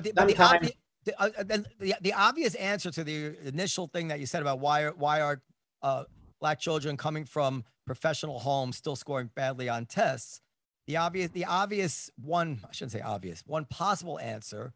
But 0.02 0.04
the, 0.04 0.12
but 0.14 0.28
the, 0.28 0.34
obvi- 0.34 0.76
the, 1.04 1.22
uh, 1.22 1.30
uh, 1.38 1.42
the, 1.42 1.64
the, 1.78 1.94
the 2.00 2.12
obvious 2.12 2.54
answer 2.54 2.90
to 2.90 3.04
the 3.04 3.34
initial 3.46 3.86
thing 3.86 4.08
that 4.08 4.20
you 4.20 4.26
said 4.26 4.42
about 4.42 4.58
why 4.58 4.82
are, 4.82 4.92
why 4.92 5.20
are 5.20 5.42
uh, 5.82 6.04
black 6.40 6.58
children 6.58 6.96
coming 6.96 7.24
from 7.24 7.64
professional 7.86 8.40
homes 8.40 8.76
still 8.76 8.96
scoring 8.96 9.30
badly 9.34 9.68
on 9.68 9.86
tests, 9.86 10.40
the 10.86 10.96
obvious 10.96 11.30
the 11.30 11.44
obvious 11.44 12.10
one 12.16 12.60
I 12.68 12.72
shouldn't 12.72 12.92
say 12.92 13.00
obvious 13.00 13.42
one 13.46 13.64
possible 13.64 14.18
answer 14.18 14.72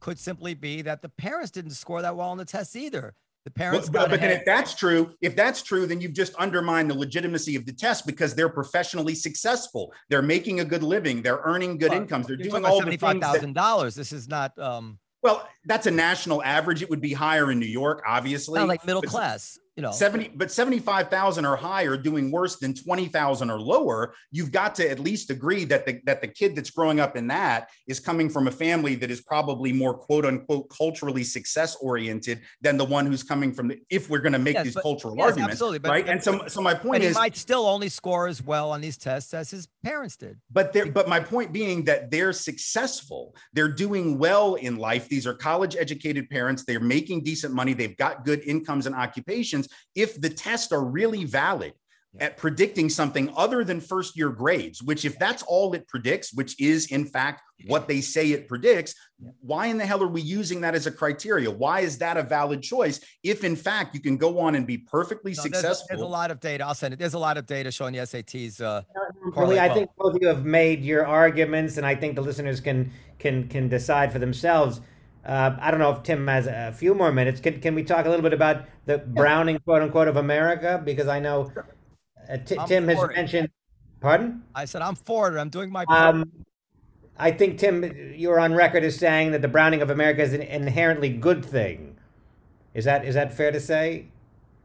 could 0.00 0.18
simply 0.18 0.54
be 0.54 0.82
that 0.82 1.02
the 1.02 1.08
parents 1.08 1.50
didn't 1.50 1.70
score 1.72 2.02
that 2.02 2.16
well 2.16 2.28
on 2.28 2.38
the 2.38 2.44
tests 2.44 2.76
either. 2.76 3.14
The 3.46 3.50
parents 3.52 3.88
But, 3.88 3.92
got 3.92 4.10
but, 4.10 4.20
then 4.20 4.32
if 4.32 4.44
that's 4.44 4.74
true, 4.74 5.14
if 5.22 5.36
that's 5.36 5.62
true, 5.62 5.86
then 5.86 6.00
you've 6.00 6.14
just 6.14 6.34
undermined 6.34 6.90
the 6.90 6.98
legitimacy 6.98 7.54
of 7.54 7.64
the 7.64 7.72
test 7.72 8.04
because 8.04 8.34
they're 8.34 8.48
professionally 8.48 9.14
successful. 9.14 9.92
They're 10.10 10.20
making 10.20 10.58
a 10.58 10.64
good 10.64 10.82
living. 10.82 11.22
They're 11.22 11.40
earning 11.44 11.78
good 11.78 11.92
Well, 11.92 12.00
incomes. 12.00 12.26
They're 12.26 12.34
doing 12.34 12.64
all 12.64 12.82
things 12.82 13.00
that, 13.00 13.54
dollars. 13.54 13.94
This 13.94 14.10
is 14.10 14.26
not 14.26 14.58
um 14.58 14.98
well, 15.22 15.48
that's 15.64 15.86
a 15.86 15.90
national 15.92 16.42
average. 16.42 16.82
It 16.82 16.90
would 16.90 17.00
be 17.00 17.12
higher 17.12 17.52
in 17.52 17.60
New 17.60 17.66
York, 17.66 18.02
obviously. 18.06 18.60
like 18.62 18.84
middle 18.84 19.02
class. 19.02 19.58
You 19.76 19.82
know, 19.82 19.90
70 19.92 20.32
but 20.36 20.50
75,000 20.50 21.44
or 21.44 21.54
higher 21.54 21.98
doing 21.98 22.30
worse 22.30 22.56
than 22.56 22.72
20,000 22.72 23.50
or 23.50 23.60
lower 23.60 24.14
you've 24.32 24.50
got 24.50 24.74
to 24.76 24.90
at 24.90 24.98
least 24.98 25.28
agree 25.28 25.64
that 25.66 25.84
the 25.84 26.00
that 26.06 26.22
the 26.22 26.28
kid 26.28 26.56
that's 26.56 26.70
growing 26.70 26.98
up 26.98 27.14
in 27.14 27.26
that 27.26 27.68
is 27.86 28.00
coming 28.00 28.30
from 28.30 28.48
a 28.48 28.50
family 28.50 28.94
that 28.94 29.10
is 29.10 29.20
probably 29.20 29.74
more 29.74 29.92
quote 29.92 30.24
unquote 30.24 30.70
culturally 30.70 31.22
success 31.22 31.76
oriented 31.82 32.40
than 32.62 32.78
the 32.78 32.84
one 32.86 33.04
who's 33.04 33.22
coming 33.22 33.52
from 33.52 33.68
the, 33.68 33.78
if 33.90 34.08
we're 34.08 34.18
going 34.20 34.32
to 34.32 34.38
make 34.38 34.54
Yes, 34.54 34.64
these 34.64 34.74
but- 34.74 34.82
cultural 34.82 35.14
yes, 35.14 35.26
arguments 35.26 35.52
absolutely, 35.52 35.78
but- 35.80 35.90
right 35.90 36.08
and 36.08 36.22
so 36.24 36.46
so 36.48 36.62
my 36.62 36.72
but 36.72 37.02
is 37.02 37.08
he 37.14 37.20
might 37.20 37.36
still 37.36 37.66
only 37.66 37.90
score 37.90 38.26
as 38.28 38.42
well 38.42 38.70
on 38.70 38.80
these 38.80 38.96
tests 38.96 39.34
as 39.34 39.50
his 39.50 39.68
parents 39.84 40.16
did. 40.16 40.38
but 40.50 40.72
there, 40.72 40.86
but 40.86 41.06
my 41.06 41.20
point 41.20 41.52
being 41.52 41.84
that 41.84 42.10
they're 42.10 42.32
successful. 42.32 43.34
They're 43.52 43.68
doing 43.72 44.18
well 44.18 44.54
in 44.54 44.76
life. 44.76 45.08
These 45.08 45.26
are 45.26 45.34
college 45.34 45.76
educated 45.76 46.28
parents. 46.30 46.64
They're 46.64 46.80
making 46.80 47.22
decent 47.24 47.52
money. 47.54 47.74
They've 47.74 47.96
got 47.96 48.24
good 48.24 48.40
incomes 48.46 48.86
and 48.86 48.94
occupations. 48.94 49.65
If 49.94 50.20
the 50.20 50.30
tests 50.30 50.72
are 50.72 50.84
really 50.84 51.24
valid, 51.24 51.72
at 52.20 52.36
predicting 52.36 52.88
something 52.88 53.30
other 53.36 53.64
than 53.64 53.80
first 53.80 54.16
year 54.16 54.30
grades, 54.30 54.82
which, 54.82 55.04
if 55.04 55.18
that's 55.18 55.42
all 55.42 55.74
it 55.74 55.86
predicts, 55.88 56.32
which 56.32 56.58
is 56.60 56.86
in 56.86 57.04
fact 57.04 57.42
what 57.66 57.88
they 57.88 58.00
say 58.00 58.32
it 58.32 58.48
predicts, 58.48 58.94
why 59.40 59.66
in 59.66 59.78
the 59.78 59.86
hell 59.86 60.02
are 60.02 60.08
we 60.08 60.20
using 60.20 60.60
that 60.60 60.74
as 60.74 60.86
a 60.86 60.90
criteria? 60.90 61.50
Why 61.50 61.80
is 61.80 61.98
that 61.98 62.16
a 62.16 62.22
valid 62.22 62.62
choice? 62.62 63.00
If 63.22 63.44
in 63.44 63.56
fact 63.56 63.94
you 63.94 64.00
can 64.00 64.16
go 64.16 64.38
on 64.38 64.54
and 64.54 64.66
be 64.66 64.78
perfectly 64.78 65.32
No, 65.32 65.42
successful. 65.42 65.86
there's 65.88 66.00
a 66.00 66.06
lot 66.06 66.30
of 66.30 66.40
data. 66.40 66.64
I'll 66.64 66.74
send 66.74 66.94
it. 66.94 66.98
There's 66.98 67.14
a 67.14 67.18
lot 67.18 67.38
of 67.38 67.46
data 67.46 67.70
showing 67.70 67.94
the 67.94 68.00
SATs. 68.00 68.60
Uh, 68.60 68.82
Really, 69.36 69.58
I 69.58 69.68
think 69.72 69.90
both 69.98 70.14
of 70.14 70.22
you 70.22 70.28
have 70.28 70.44
made 70.44 70.84
your 70.84 71.04
arguments, 71.06 71.78
and 71.78 71.86
I 71.86 71.94
think 71.96 72.14
the 72.14 72.22
listeners 72.22 72.60
can 72.60 72.92
can 73.18 73.48
can 73.48 73.68
decide 73.68 74.12
for 74.12 74.18
themselves. 74.20 74.80
Uh, 75.26 75.56
I 75.60 75.72
don't 75.72 75.80
know 75.80 75.90
if 75.90 76.04
Tim 76.04 76.26
has 76.28 76.46
a 76.46 76.72
few 76.72 76.94
more 76.94 77.10
minutes. 77.10 77.40
Can 77.40 77.60
can 77.60 77.74
we 77.74 77.82
talk 77.82 78.06
a 78.06 78.08
little 78.08 78.22
bit 78.22 78.32
about 78.32 78.64
the 78.84 78.98
Browning 78.98 79.58
quote 79.58 79.82
unquote 79.82 80.06
of 80.06 80.16
America? 80.16 80.80
Because 80.82 81.08
I 81.08 81.18
know 81.18 81.50
uh, 82.30 82.36
Ti- 82.36 82.58
Tim 82.68 82.86
has 82.86 83.02
it. 83.02 83.16
mentioned. 83.16 83.50
Pardon? 84.00 84.44
I 84.54 84.66
said 84.66 84.82
I'm 84.82 84.94
for 84.94 85.34
it. 85.34 85.40
I'm 85.40 85.48
doing 85.48 85.70
my 85.70 85.84
part. 85.84 86.14
Um, 86.14 86.30
I 87.18 87.32
think 87.32 87.58
Tim, 87.58 88.14
you're 88.14 88.38
on 88.38 88.54
record 88.54 88.84
as 88.84 88.96
saying 88.96 89.32
that 89.32 89.42
the 89.42 89.48
Browning 89.48 89.82
of 89.82 89.90
America 89.90 90.22
is 90.22 90.32
an 90.32 90.42
inherently 90.42 91.08
good 91.08 91.44
thing. 91.44 91.96
Is 92.74 92.84
that 92.84 93.04
is 93.04 93.16
that 93.16 93.34
fair 93.34 93.50
to 93.50 93.58
say? 93.58 94.06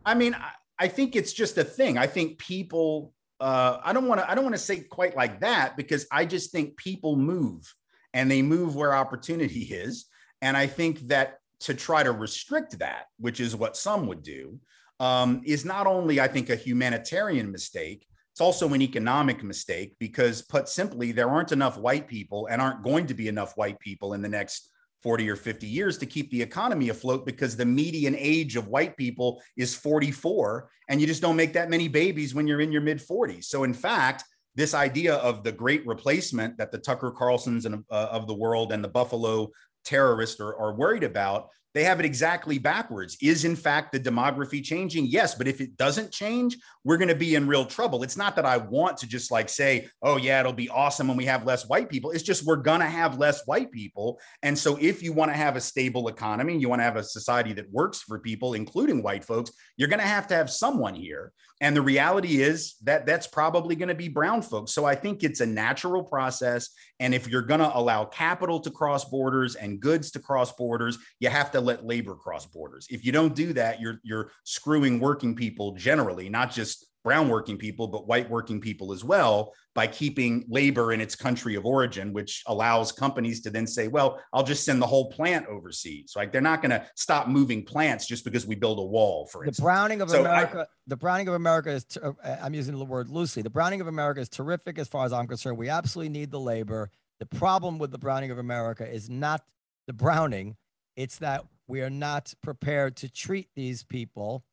I 0.06 0.14
mean, 0.14 0.36
I, 0.36 0.52
I 0.78 0.88
think 0.90 1.16
it's 1.16 1.34
just 1.34 1.58
a 1.58 1.64
thing. 1.64 1.98
I 1.98 2.06
think 2.06 2.38
people. 2.38 3.14
Uh, 3.40 3.80
I 3.84 3.94
don't 3.94 4.06
want 4.06 4.22
to. 4.22 4.30
I 4.30 4.36
don't 4.36 4.44
want 4.44 4.56
to 4.56 4.62
say 4.62 4.82
quite 4.82 5.16
like 5.16 5.40
that 5.40 5.76
because 5.76 6.06
I 6.12 6.26
just 6.26 6.52
think 6.52 6.78
people 6.78 7.16
move, 7.16 7.74
and 8.14 8.30
they 8.30 8.44
move 8.44 8.76
where 8.76 8.94
opportunity 8.94 9.62
is. 9.62 10.06
And 10.42 10.58
I 10.58 10.68
think 10.68 11.00
that 11.08 11.40
to 11.62 11.74
try 11.74 12.04
to 12.04 12.12
restrict 12.12 12.80
that, 12.80 13.06
which 13.20 13.40
is 13.40 13.56
what 13.56 13.78
some 13.78 14.08
would 14.08 14.24
do, 14.24 14.60
um, 15.00 15.42
is 15.46 15.66
not 15.66 15.88
only 15.88 16.20
I 16.20 16.28
think 16.28 16.50
a 16.50 16.56
humanitarian 16.56 17.52
mistake. 17.52 18.08
It's 18.32 18.42
also 18.42 18.74
an 18.74 18.82
economic 18.82 19.44
mistake 19.44 19.96
because, 20.00 20.42
put 20.42 20.70
simply, 20.70 21.12
there 21.12 21.30
aren't 21.30 21.52
enough 21.52 21.78
white 21.78 22.08
people 22.08 22.48
and 22.48 22.62
aren't 22.62 22.84
going 22.84 23.08
to 23.08 23.14
be 23.14 23.28
enough 23.28 23.58
white 23.58 23.80
people 23.80 24.14
in 24.14 24.22
the 24.22 24.30
next 24.30 24.72
40 25.04 25.30
or 25.30 25.36
50 25.36 25.68
years 25.68 25.98
to 25.98 26.06
keep 26.06 26.30
the 26.32 26.42
economy 26.42 26.90
afloat 26.90 27.26
because 27.26 27.58
the 27.58 27.66
median 27.66 28.16
age 28.18 28.56
of 28.56 28.68
white 28.68 28.96
people 28.96 29.42
is 29.58 29.76
44 29.76 30.70
and 30.90 31.02
you 31.02 31.08
just 31.08 31.22
don't 31.22 31.36
make 31.36 31.54
that 31.54 31.70
many 31.70 31.88
babies 31.88 32.36
when 32.36 32.48
you're 32.48 32.62
in 32.62 32.72
your 32.72 32.82
mid 32.82 33.00
40s. 33.00 33.46
So 33.46 33.64
in 33.64 33.74
fact, 33.74 34.24
this 34.56 34.74
idea 34.74 35.16
of 35.16 35.44
the 35.44 35.52
great 35.52 35.86
replacement 35.88 36.58
that 36.58 36.72
the 36.72 36.78
Tucker 36.78 37.12
Carlsons 37.12 37.66
and, 37.66 37.84
uh, 37.90 38.10
of 38.12 38.28
the 38.28 38.34
world 38.34 38.72
and 38.72 38.84
the 38.84 38.90
Buffalo 38.90 39.50
terrorists 39.84 40.40
are, 40.40 40.56
are 40.56 40.74
worried 40.74 41.04
about, 41.04 41.50
they 41.74 41.84
have 41.86 42.00
it 42.00 42.06
exactly 42.06 42.58
backwards. 42.58 43.18
Is 43.22 43.46
in 43.46 43.56
fact 43.56 43.92
the 43.92 44.00
demography 44.00 44.62
changing? 44.62 45.06
Yes, 45.06 45.36
but 45.36 45.48
if 45.48 45.62
it 45.62 45.78
doesn't 45.78 46.12
change, 46.12 46.58
we're 46.84 46.98
going 46.98 47.08
to 47.08 47.16
be 47.16 47.36
in 47.36 47.48
real 47.48 47.66
trouble. 47.66 48.04
It's 48.04 48.18
not 48.18 48.36
that 48.36 48.46
I 48.46 48.58
want 48.58 48.98
to 48.98 49.08
just 49.08 49.32
like 49.32 49.48
say, 49.48 49.88
oh, 50.02 50.18
yeah, 50.18 50.40
it'll 50.40 50.54
be 50.54 50.70
awesome 50.70 51.08
when 51.08 51.18
we 51.18 51.26
have 51.26 51.46
less 51.46 51.68
white 51.68 51.90
people. 51.90 52.12
It's 52.12 52.24
just 52.24 52.46
we're 52.46 52.58
going 52.58 52.82
to 52.82 52.88
have 52.88 53.20
less 53.20 53.46
white 53.46 53.72
people. 53.72 54.20
And 54.44 54.58
so 54.58 54.78
if 54.82 55.02
you 55.02 55.14
want 55.14 55.32
to 55.32 55.38
have 55.38 55.56
a 55.56 55.62
stable 55.62 56.10
economy, 56.10 56.58
you 56.58 56.68
want 56.68 56.80
to 56.80 56.86
have 56.86 56.98
a 56.98 57.04
society 57.04 57.54
that 57.54 57.72
works 57.72 58.02
for 58.02 58.20
people, 58.20 58.54
including 58.54 59.02
white 59.02 59.24
folks, 59.24 59.52
you're 59.78 59.90
going 59.90 60.00
to 60.00 60.06
have 60.06 60.28
to 60.28 60.36
have 60.36 60.52
someone 60.52 60.96
here. 60.96 61.32
And 61.62 61.76
the 61.76 61.82
reality 61.82 62.42
is 62.42 62.76
that 62.84 63.06
that's 63.06 63.28
probably 63.28 63.76
going 63.76 63.90
to 63.90 63.96
be 63.96 64.10
brown 64.10 64.42
folks. 64.42 64.74
So 64.74 64.84
I 64.84 64.96
think 64.96 65.24
it's 65.24 65.42
a 65.42 65.46
natural 65.46 66.04
process. 66.04 66.70
And 67.00 67.14
if 67.14 67.28
you're 67.28 67.44
going 67.44 67.60
to 67.60 67.78
allow 67.78 68.06
capital 68.06 68.60
to 68.62 68.72
cross 68.72 69.06
borders 69.06 69.56
and 69.56 69.80
goods 69.80 70.10
to 70.12 70.20
cross 70.20 70.52
borders, 70.52 70.98
you 71.20 71.30
have 71.30 71.52
to 71.52 71.62
let 71.62 71.86
labor 71.86 72.16
cross 72.16 72.48
borders. 72.48 72.88
If 72.90 73.06
you 73.06 73.12
don't 73.12 73.36
do 73.36 73.54
that, 73.54 73.80
you're 73.80 74.00
you're 74.04 74.32
screwing 74.44 75.00
working 75.00 75.36
people 75.36 75.74
generally, 75.74 76.30
not 76.30 76.52
just 76.52 76.88
brown 77.04 77.30
working 77.30 77.58
people, 77.58 77.88
but 77.88 78.08
white 78.08 78.30
working 78.30 78.60
people 78.62 78.92
as 78.94 79.04
well, 79.04 79.54
by 79.74 79.88
keeping 79.88 80.46
labor 80.50 80.94
in 80.94 81.02
its 81.02 81.16
country 81.16 81.56
of 81.56 81.66
origin, 81.66 82.14
which 82.14 82.44
allows 82.48 82.92
companies 82.92 83.42
to 83.42 83.50
then 83.50 83.66
say, 83.66 83.88
well, 83.88 84.20
I'll 84.34 84.44
just 84.44 84.66
send 84.66 84.82
the 84.82 84.88
whole 84.88 85.10
plant 85.12 85.48
overseas. 85.48 86.14
Like 86.16 86.32
they're 86.32 86.42
not 86.42 86.62
going 86.62 86.72
to 86.72 86.86
stop 86.96 87.28
moving 87.28 87.64
plants 87.66 88.06
just 88.06 88.24
because 88.24 88.46
we 88.46 88.56
build 88.56 88.80
a 88.80 88.84
wall, 88.84 89.28
for 89.32 89.42
the 89.42 89.48
instance. 89.48 89.64
browning 89.64 90.02
of 90.02 90.10
So 90.10 90.18
I- 90.24 90.42
America, 90.42 90.68
the 90.88 90.98
browning 90.98 91.28
of 91.28 91.34
America 91.34 91.72
is. 91.72 91.86
ter- 91.86 92.16
uh, 92.24 92.36
I'm 92.42 92.54
using 92.54 92.78
the 92.78 92.86
word 92.86 93.10
loosely. 93.10 93.42
The 93.42 93.50
browning 93.50 93.82
of 93.82 93.88
America 93.88 94.20
is 94.22 94.30
terrific 94.30 94.78
as 94.78 94.88
far 94.88 95.06
as 95.06 95.14
I'm 95.14 95.28
concerned. 95.28 95.58
We 95.58 95.70
absolutely 95.70 96.10
need 96.10 96.32
the 96.32 96.40
labor. 96.40 96.92
The 97.20 97.26
problem 97.26 97.78
with 97.80 97.92
the 97.92 98.00
browning 98.00 98.32
of 98.32 98.38
America 98.40 98.88
is 98.88 99.10
not 99.10 99.44
the 99.88 99.94
browning; 99.94 100.58
it's 100.96 101.18
that 101.20 101.46
we 101.68 101.82
are 101.82 101.90
not 101.90 102.34
prepared 102.42 102.96
to 102.98 103.10
treat 103.10 103.48
these 103.56 103.84
people, 103.84 104.44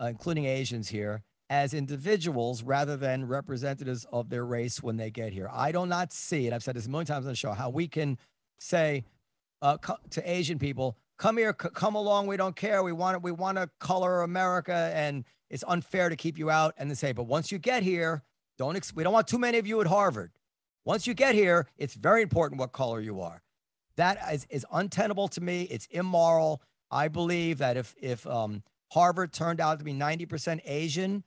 uh, 0.00 0.06
including 0.06 0.44
Asians 0.44 0.88
here, 0.88 1.22
as 1.50 1.72
individuals 1.72 2.62
rather 2.62 2.96
than 2.96 3.26
representatives 3.26 4.06
of 4.12 4.28
their 4.28 4.44
race 4.44 4.82
when 4.82 4.96
they 4.96 5.10
get 5.10 5.32
here. 5.32 5.48
I 5.52 5.72
do 5.72 5.86
not 5.86 6.12
see, 6.12 6.46
and 6.46 6.54
I've 6.54 6.62
said 6.62 6.76
this 6.76 6.86
a 6.86 6.90
million 6.90 7.06
times 7.06 7.24
on 7.24 7.32
the 7.32 7.36
show, 7.36 7.52
how 7.52 7.70
we 7.70 7.88
can 7.88 8.18
say 8.58 9.04
uh, 9.62 9.78
to 10.10 10.30
Asian 10.30 10.58
people, 10.58 10.96
"Come 11.16 11.38
here, 11.38 11.54
c- 11.60 11.70
come 11.72 11.94
along. 11.94 12.26
We 12.26 12.36
don't 12.36 12.54
care. 12.54 12.82
We 12.82 12.92
want 12.92 13.16
it. 13.16 13.22
We 13.22 13.32
want 13.32 13.56
to 13.58 13.70
color 13.80 14.22
America, 14.22 14.92
and 14.94 15.24
it's 15.50 15.64
unfair 15.66 16.08
to 16.08 16.16
keep 16.16 16.38
you 16.38 16.50
out." 16.50 16.74
And 16.76 16.90
they 16.90 16.94
say, 16.94 17.12
"But 17.12 17.24
once 17.24 17.50
you 17.50 17.58
get 17.58 17.82
here, 17.82 18.22
don't. 18.58 18.76
Ex- 18.76 18.94
we 18.94 19.02
don't 19.02 19.12
want 19.12 19.26
too 19.26 19.38
many 19.38 19.58
of 19.58 19.66
you 19.66 19.80
at 19.80 19.86
Harvard. 19.86 20.32
Once 20.84 21.06
you 21.06 21.14
get 21.14 21.34
here, 21.34 21.66
it's 21.76 21.94
very 21.94 22.22
important 22.22 22.60
what 22.60 22.72
color 22.72 23.00
you 23.00 23.20
are." 23.20 23.42
That 23.96 24.18
is, 24.32 24.46
is 24.48 24.66
untenable 24.70 25.26
to 25.28 25.40
me. 25.40 25.62
It's 25.62 25.86
immoral. 25.86 26.62
I 26.90 27.08
believe 27.08 27.58
that 27.58 27.76
if 27.76 27.94
if 28.00 28.26
um, 28.26 28.62
Harvard 28.92 29.32
turned 29.32 29.60
out 29.60 29.78
to 29.78 29.84
be 29.84 29.92
90% 29.92 30.60
Asian, 30.64 31.24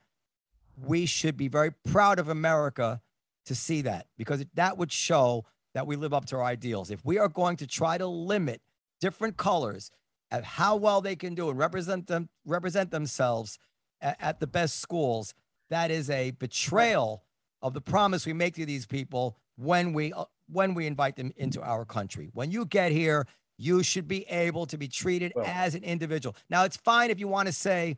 we 0.76 1.06
should 1.06 1.36
be 1.36 1.48
very 1.48 1.70
proud 1.70 2.18
of 2.18 2.28
America 2.28 3.00
to 3.46 3.54
see 3.54 3.82
that 3.82 4.06
because 4.16 4.44
that 4.54 4.78
would 4.78 4.92
show 4.92 5.44
that 5.74 5.86
we 5.86 5.96
live 5.96 6.12
up 6.12 6.26
to 6.26 6.36
our 6.36 6.44
ideals. 6.44 6.90
If 6.90 7.04
we 7.04 7.18
are 7.18 7.28
going 7.28 7.56
to 7.58 7.66
try 7.66 7.98
to 7.98 8.06
limit 8.06 8.60
different 9.00 9.36
colors 9.36 9.90
at 10.30 10.44
how 10.44 10.76
well 10.76 11.00
they 11.00 11.16
can 11.16 11.34
do 11.34 11.50
and 11.50 11.58
represent 11.58 12.06
them 12.06 12.28
represent 12.46 12.90
themselves 12.90 13.58
at, 14.00 14.16
at 14.20 14.40
the 14.40 14.46
best 14.46 14.78
schools, 14.80 15.34
that 15.70 15.90
is 15.90 16.10
a 16.10 16.32
betrayal 16.32 17.24
of 17.62 17.74
the 17.74 17.80
promise 17.80 18.26
we 18.26 18.32
make 18.32 18.54
to 18.54 18.66
these 18.66 18.86
people 18.86 19.36
when 19.56 19.92
we 19.92 20.12
uh, 20.12 20.24
when 20.50 20.74
we 20.74 20.86
invite 20.86 21.16
them 21.16 21.32
into 21.36 21.62
our 21.62 21.84
country. 21.84 22.28
When 22.34 22.50
you 22.50 22.66
get 22.66 22.92
here, 22.92 23.26
you 23.56 23.82
should 23.82 24.06
be 24.08 24.24
able 24.28 24.66
to 24.66 24.76
be 24.76 24.88
treated 24.88 25.32
Well- 25.34 25.46
as 25.46 25.74
an 25.74 25.84
individual. 25.84 26.36
Now, 26.50 26.64
it's 26.64 26.76
fine 26.76 27.10
if 27.10 27.18
you 27.18 27.28
want 27.28 27.46
to 27.46 27.52
say 27.52 27.96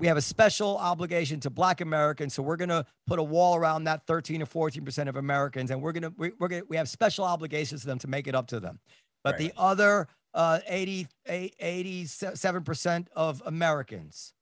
we 0.00 0.06
have 0.06 0.16
a 0.16 0.22
special 0.22 0.78
obligation 0.78 1.38
to 1.40 1.50
black 1.50 1.80
americans. 1.80 2.34
So 2.34 2.42
we're 2.42 2.56
going 2.56 2.70
to 2.70 2.84
put 3.06 3.18
a 3.18 3.22
wall 3.22 3.54
around 3.56 3.84
that 3.84 4.06
13 4.06 4.42
or 4.42 4.46
14 4.46 4.84
percent 4.84 5.08
of 5.08 5.16
americans 5.16 5.70
and 5.70 5.80
we're 5.80 5.92
going 5.92 6.02
to 6.02 6.14
we, 6.16 6.32
we're 6.40 6.48
going 6.48 6.62
to 6.62 6.68
we 6.68 6.76
have 6.76 6.88
special 6.88 7.24
obligations 7.24 7.82
to 7.82 7.86
them 7.86 7.98
to 8.00 8.08
make 8.08 8.26
it 8.26 8.34
up 8.34 8.48
to 8.48 8.58
them. 8.58 8.80
But 9.22 9.34
Right. 9.34 9.38
the 9.38 9.52
other 9.56 10.08
uh 10.34 10.60
80 10.66 11.06
87 11.26 12.62
percent 12.64 13.08
of 13.14 13.42
americans 13.44 14.32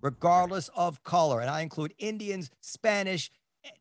regardless 0.00 0.68
of 0.76 1.02
color 1.02 1.40
and 1.40 1.50
i 1.50 1.62
include 1.62 1.92
indians 1.98 2.50
spanish 2.60 3.30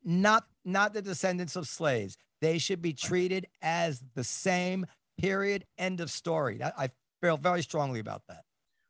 not 0.03 0.47
not 0.65 0.93
the 0.93 1.01
descendants 1.01 1.55
of 1.55 1.67
slaves. 1.67 2.17
They 2.41 2.57
should 2.57 2.81
be 2.81 2.93
treated 2.93 3.47
as 3.61 4.03
the 4.15 4.23
same 4.23 4.85
period 5.17 5.65
end 5.77 6.01
of 6.01 6.09
story. 6.09 6.57
That- 6.57 6.73
i 6.77 6.89
feel 7.21 7.37
very 7.37 7.61
strongly 7.61 7.99
about 7.99 8.23
that 8.27 8.43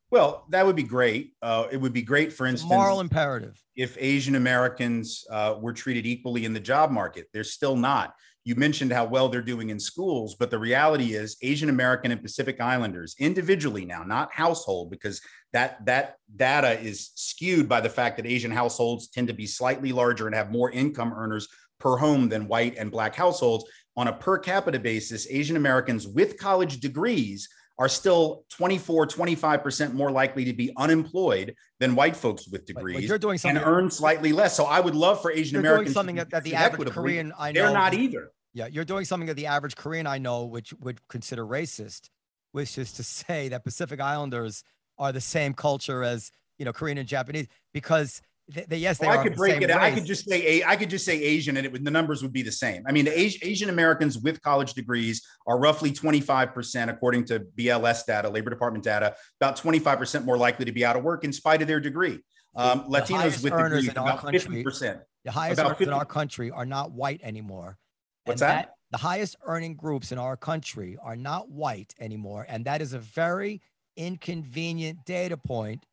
Well, 0.10 0.46
that 0.50 0.66
would 0.66 0.76
be 0.76 0.84
great. 0.84 1.34
Uh, 1.42 1.68
it 1.70 1.78
would 1.78 1.94
be 1.94 2.02
great, 2.02 2.32
for 2.32 2.46
instance, 2.46 2.72
moral 2.72 3.02
imperative 3.02 3.62
if 3.76 3.98
Asian 4.00 4.36
Americans 4.36 5.26
uh, 5.30 5.56
were 5.60 5.74
treated 5.74 6.06
equally 6.06 6.46
in 6.46 6.54
the 6.54 6.60
job 6.60 6.92
market. 6.92 7.28
They're 7.34 7.44
still 7.44 7.76
not. 7.76 8.14
You 8.46 8.56
mentioned 8.56 8.94
how 8.94 9.04
well 9.04 9.28
they're 9.28 9.42
doing 9.42 9.72
in 9.72 9.80
schools, 9.80 10.36
but 10.40 10.50
the 10.50 10.58
reality 10.58 11.16
is 11.16 11.36
Asian 11.42 11.68
American 11.68 12.12
and 12.12 12.22
Pacific 12.22 12.62
Islanders 12.62 13.14
individually 13.20 13.84
now, 13.84 14.04
not 14.04 14.32
household, 14.32 14.90
because 14.90 15.20
that 15.52 15.86
that 15.86 16.16
data 16.34 16.80
is 16.80 17.12
skewed 17.16 17.68
by 17.68 17.82
the 17.82 17.90
fact 17.90 18.16
that 18.16 18.26
Asian 18.26 18.52
households 18.52 19.10
tend 19.10 19.28
to 19.28 19.34
be 19.34 19.46
slightly 19.46 19.92
larger 19.92 20.28
and 20.28 20.36
have 20.36 20.50
more 20.50 20.72
income 20.72 21.14
earners 21.14 21.50
per 21.82 21.98
home 21.98 22.30
than 22.30 22.48
white 22.48 22.78
and 22.78 22.90
black 22.90 23.14
households. 23.14 23.66
On 23.98 24.08
a 24.08 24.14
per 24.14 24.38
capita 24.38 24.80
basis, 24.80 25.28
Asian 25.30 25.58
Americans 25.58 26.08
with 26.08 26.38
college 26.38 26.80
degrees 26.80 27.50
are 27.80 27.90
still 27.90 28.44
24, 28.50 29.08
25% 29.08 29.94
more 29.94 30.12
likely 30.12 30.46
to 30.46 30.54
be 30.54 30.72
unemployed 30.78 31.56
than 31.80 31.96
white 31.96 32.16
folks 32.16 32.48
with 32.48 32.66
degrees 32.66 33.08
you're 33.08 33.20
doing 33.20 33.38
something 33.38 33.58
and 33.58 33.66
earn 33.66 33.92
slightly 33.92 34.34
less. 34.34 34.56
So 34.56 34.66
I 34.66 34.80
would 34.80 34.96
love 34.96 35.22
for 35.22 35.32
Asian 35.32 35.56
You're 35.56 35.62
doing 35.62 35.74
Americans 35.74 35.94
something 35.94 36.16
to 36.16 36.24
that, 36.24 36.32
that 36.32 36.44
the 36.44 36.56
average. 36.56 36.90
Korean 36.90 37.34
I 37.38 37.52
know 37.52 37.66
They're 37.66 37.74
not 37.74 37.94
either. 37.94 38.32
Yeah, 38.54 38.68
you're 38.68 38.86
doing 38.86 39.06
something 39.06 39.28
that 39.28 39.36
the 39.36 39.46
average 39.46 39.76
Korean 39.76 40.08
I 40.08 40.18
know, 40.18 40.46
which 40.46 40.74
would 40.80 41.08
consider 41.08 41.46
racist, 41.46 42.10
which 42.54 42.78
is 42.78 42.92
to 42.94 43.04
say 43.04 43.50
that 43.50 43.64
Pacific 43.64 44.02
Islanders 44.02 44.64
are 44.98 45.12
the 45.12 45.22
same 45.22 45.54
culture 45.54 46.04
as 46.04 46.32
you 46.58 46.66
know 46.66 46.74
Korean 46.74 46.98
and 46.98 47.08
Japanese 47.08 47.48
because 47.74 48.22
they, 48.50 48.66
they 48.68 48.78
yes 48.78 48.98
they 48.98 49.08
Well, 49.08 49.20
I 49.20 49.24
could 49.24 49.36
break 49.36 49.62
it. 49.62 49.72
I 49.72 49.92
could 49.92 50.06
just 50.06 50.28
say 50.28 50.64
I 50.64 50.76
could 50.76 50.90
just 50.90 51.04
say 51.04 51.22
Asian, 51.22 51.58
and 51.58 51.66
it 51.66 51.72
would 51.72 51.84
the 51.84 51.92
numbers 51.92 52.22
would 52.24 52.32
be 52.32 52.44
the 52.44 52.52
same. 52.52 52.84
I 52.88 52.92
mean, 52.92 53.06
the 53.06 53.14
Asi- 53.14 53.40
Asian 53.42 53.70
Americans 53.70 54.18
with 54.18 54.42
college 54.42 54.74
degrees 54.74 55.22
are 55.46 55.60
roughly 55.60 55.92
25%, 55.92 56.90
according 56.90 57.26
to 57.26 57.42
BLS 57.58 58.06
data, 58.06 58.30
Labor 58.30 58.50
Department 58.50 58.84
data, 58.84 59.16
about 59.42 59.58
25% 59.58 60.24
more 60.24 60.38
likely 60.38 60.66
to 60.66 60.72
be 60.72 60.86
out 60.86 60.96
of 60.96 61.04
work 61.04 61.24
in 61.24 61.34
spite 61.34 61.62
of 61.62 61.68
their 61.68 61.80
degree. 61.80 62.20
Um, 62.56 62.86
The 62.90 63.00
Latinos 63.02 63.44
with 63.44 63.54
degrees 63.54 63.86
in 63.86 63.92
about 63.92 64.20
country- 64.20 64.40
fifty 64.40 64.64
percent. 64.64 65.02
The 65.26 65.32
highest 65.32 65.60
earners 65.60 65.82
in 65.82 65.90
our 65.90 66.06
country 66.06 66.52
are 66.52 66.66
not 66.66 66.92
white 66.92 67.20
anymore. 67.22 67.78
What's 68.24 68.42
And 68.42 68.50
that? 68.50 68.74
The 68.92 68.98
highest 68.98 69.36
earning 69.46 69.76
groups 69.76 70.14
in 70.14 70.18
our 70.18 70.38
country 70.38 70.98
are 71.04 71.18
not 71.18 71.50
white 71.50 71.94
anymore. 72.00 72.46
And 72.48 72.64
that 72.64 72.82
is 72.82 72.94
a 72.94 73.00
very 73.00 73.62
inconvenient 73.98 75.04
data 75.06 75.36
point. 75.36 75.86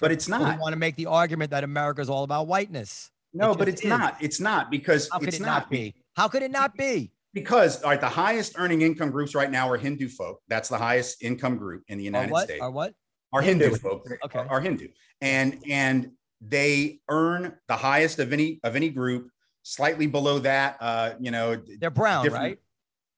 But 0.00 0.12
it's 0.12 0.26
We 0.26 0.32
not. 0.32 0.58
want 0.58 0.72
to 0.72 0.78
make 0.78 0.96
the 0.96 1.06
argument 1.06 1.50
that 1.50 1.64
America 1.64 2.00
is 2.00 2.10
all 2.10 2.24
about 2.24 2.46
whiteness. 2.46 3.10
No, 3.32 3.52
It 3.52 3.58
but 3.58 3.68
it's 3.68 3.82
is. 3.82 3.88
not. 3.88 4.16
It's 4.20 4.40
not 4.40 4.70
because 4.70 5.08
How 5.10 5.18
could 5.18 5.28
it's 5.28 5.38
it 5.40 5.42
not 5.42 5.70
be? 5.70 5.94
How 6.16 6.28
could 6.28 6.42
it 6.42 6.50
not 6.50 6.76
be? 6.76 7.12
Because 7.34 7.82
all 7.82 7.90
right, 7.90 8.00
the 8.00 8.08
highest 8.08 8.54
earning 8.56 8.82
income 8.82 9.10
groups 9.10 9.34
right 9.34 9.50
now 9.50 9.68
are 9.68 9.76
Hindu 9.76 10.08
folk. 10.08 10.40
That's 10.48 10.68
the 10.68 10.78
highest 10.78 11.22
income 11.22 11.56
group 11.58 11.82
in 11.88 11.98
the 11.98 12.04
United 12.04 12.30
what? 12.32 12.44
States. 12.44 12.62
Are 12.62 12.70
what? 12.70 12.94
Are 13.32 13.42
Hindu, 13.42 13.64
Hindu. 13.66 13.78
folk. 13.78 14.06
Okay. 14.24 14.38
Are 14.48 14.60
Hindu. 14.60 14.88
And 15.20 15.62
and 15.68 16.12
they 16.40 17.00
earn 17.10 17.56
the 17.68 17.76
highest 17.76 18.18
of 18.18 18.32
any 18.32 18.60
of 18.64 18.76
any 18.76 18.88
group. 18.90 19.30
Slightly 19.62 20.06
below 20.06 20.38
that, 20.40 20.76
uh, 20.80 21.14
you 21.18 21.30
know, 21.32 21.60
They're 21.80 21.90
brown, 21.90 22.28
right? 22.28 22.58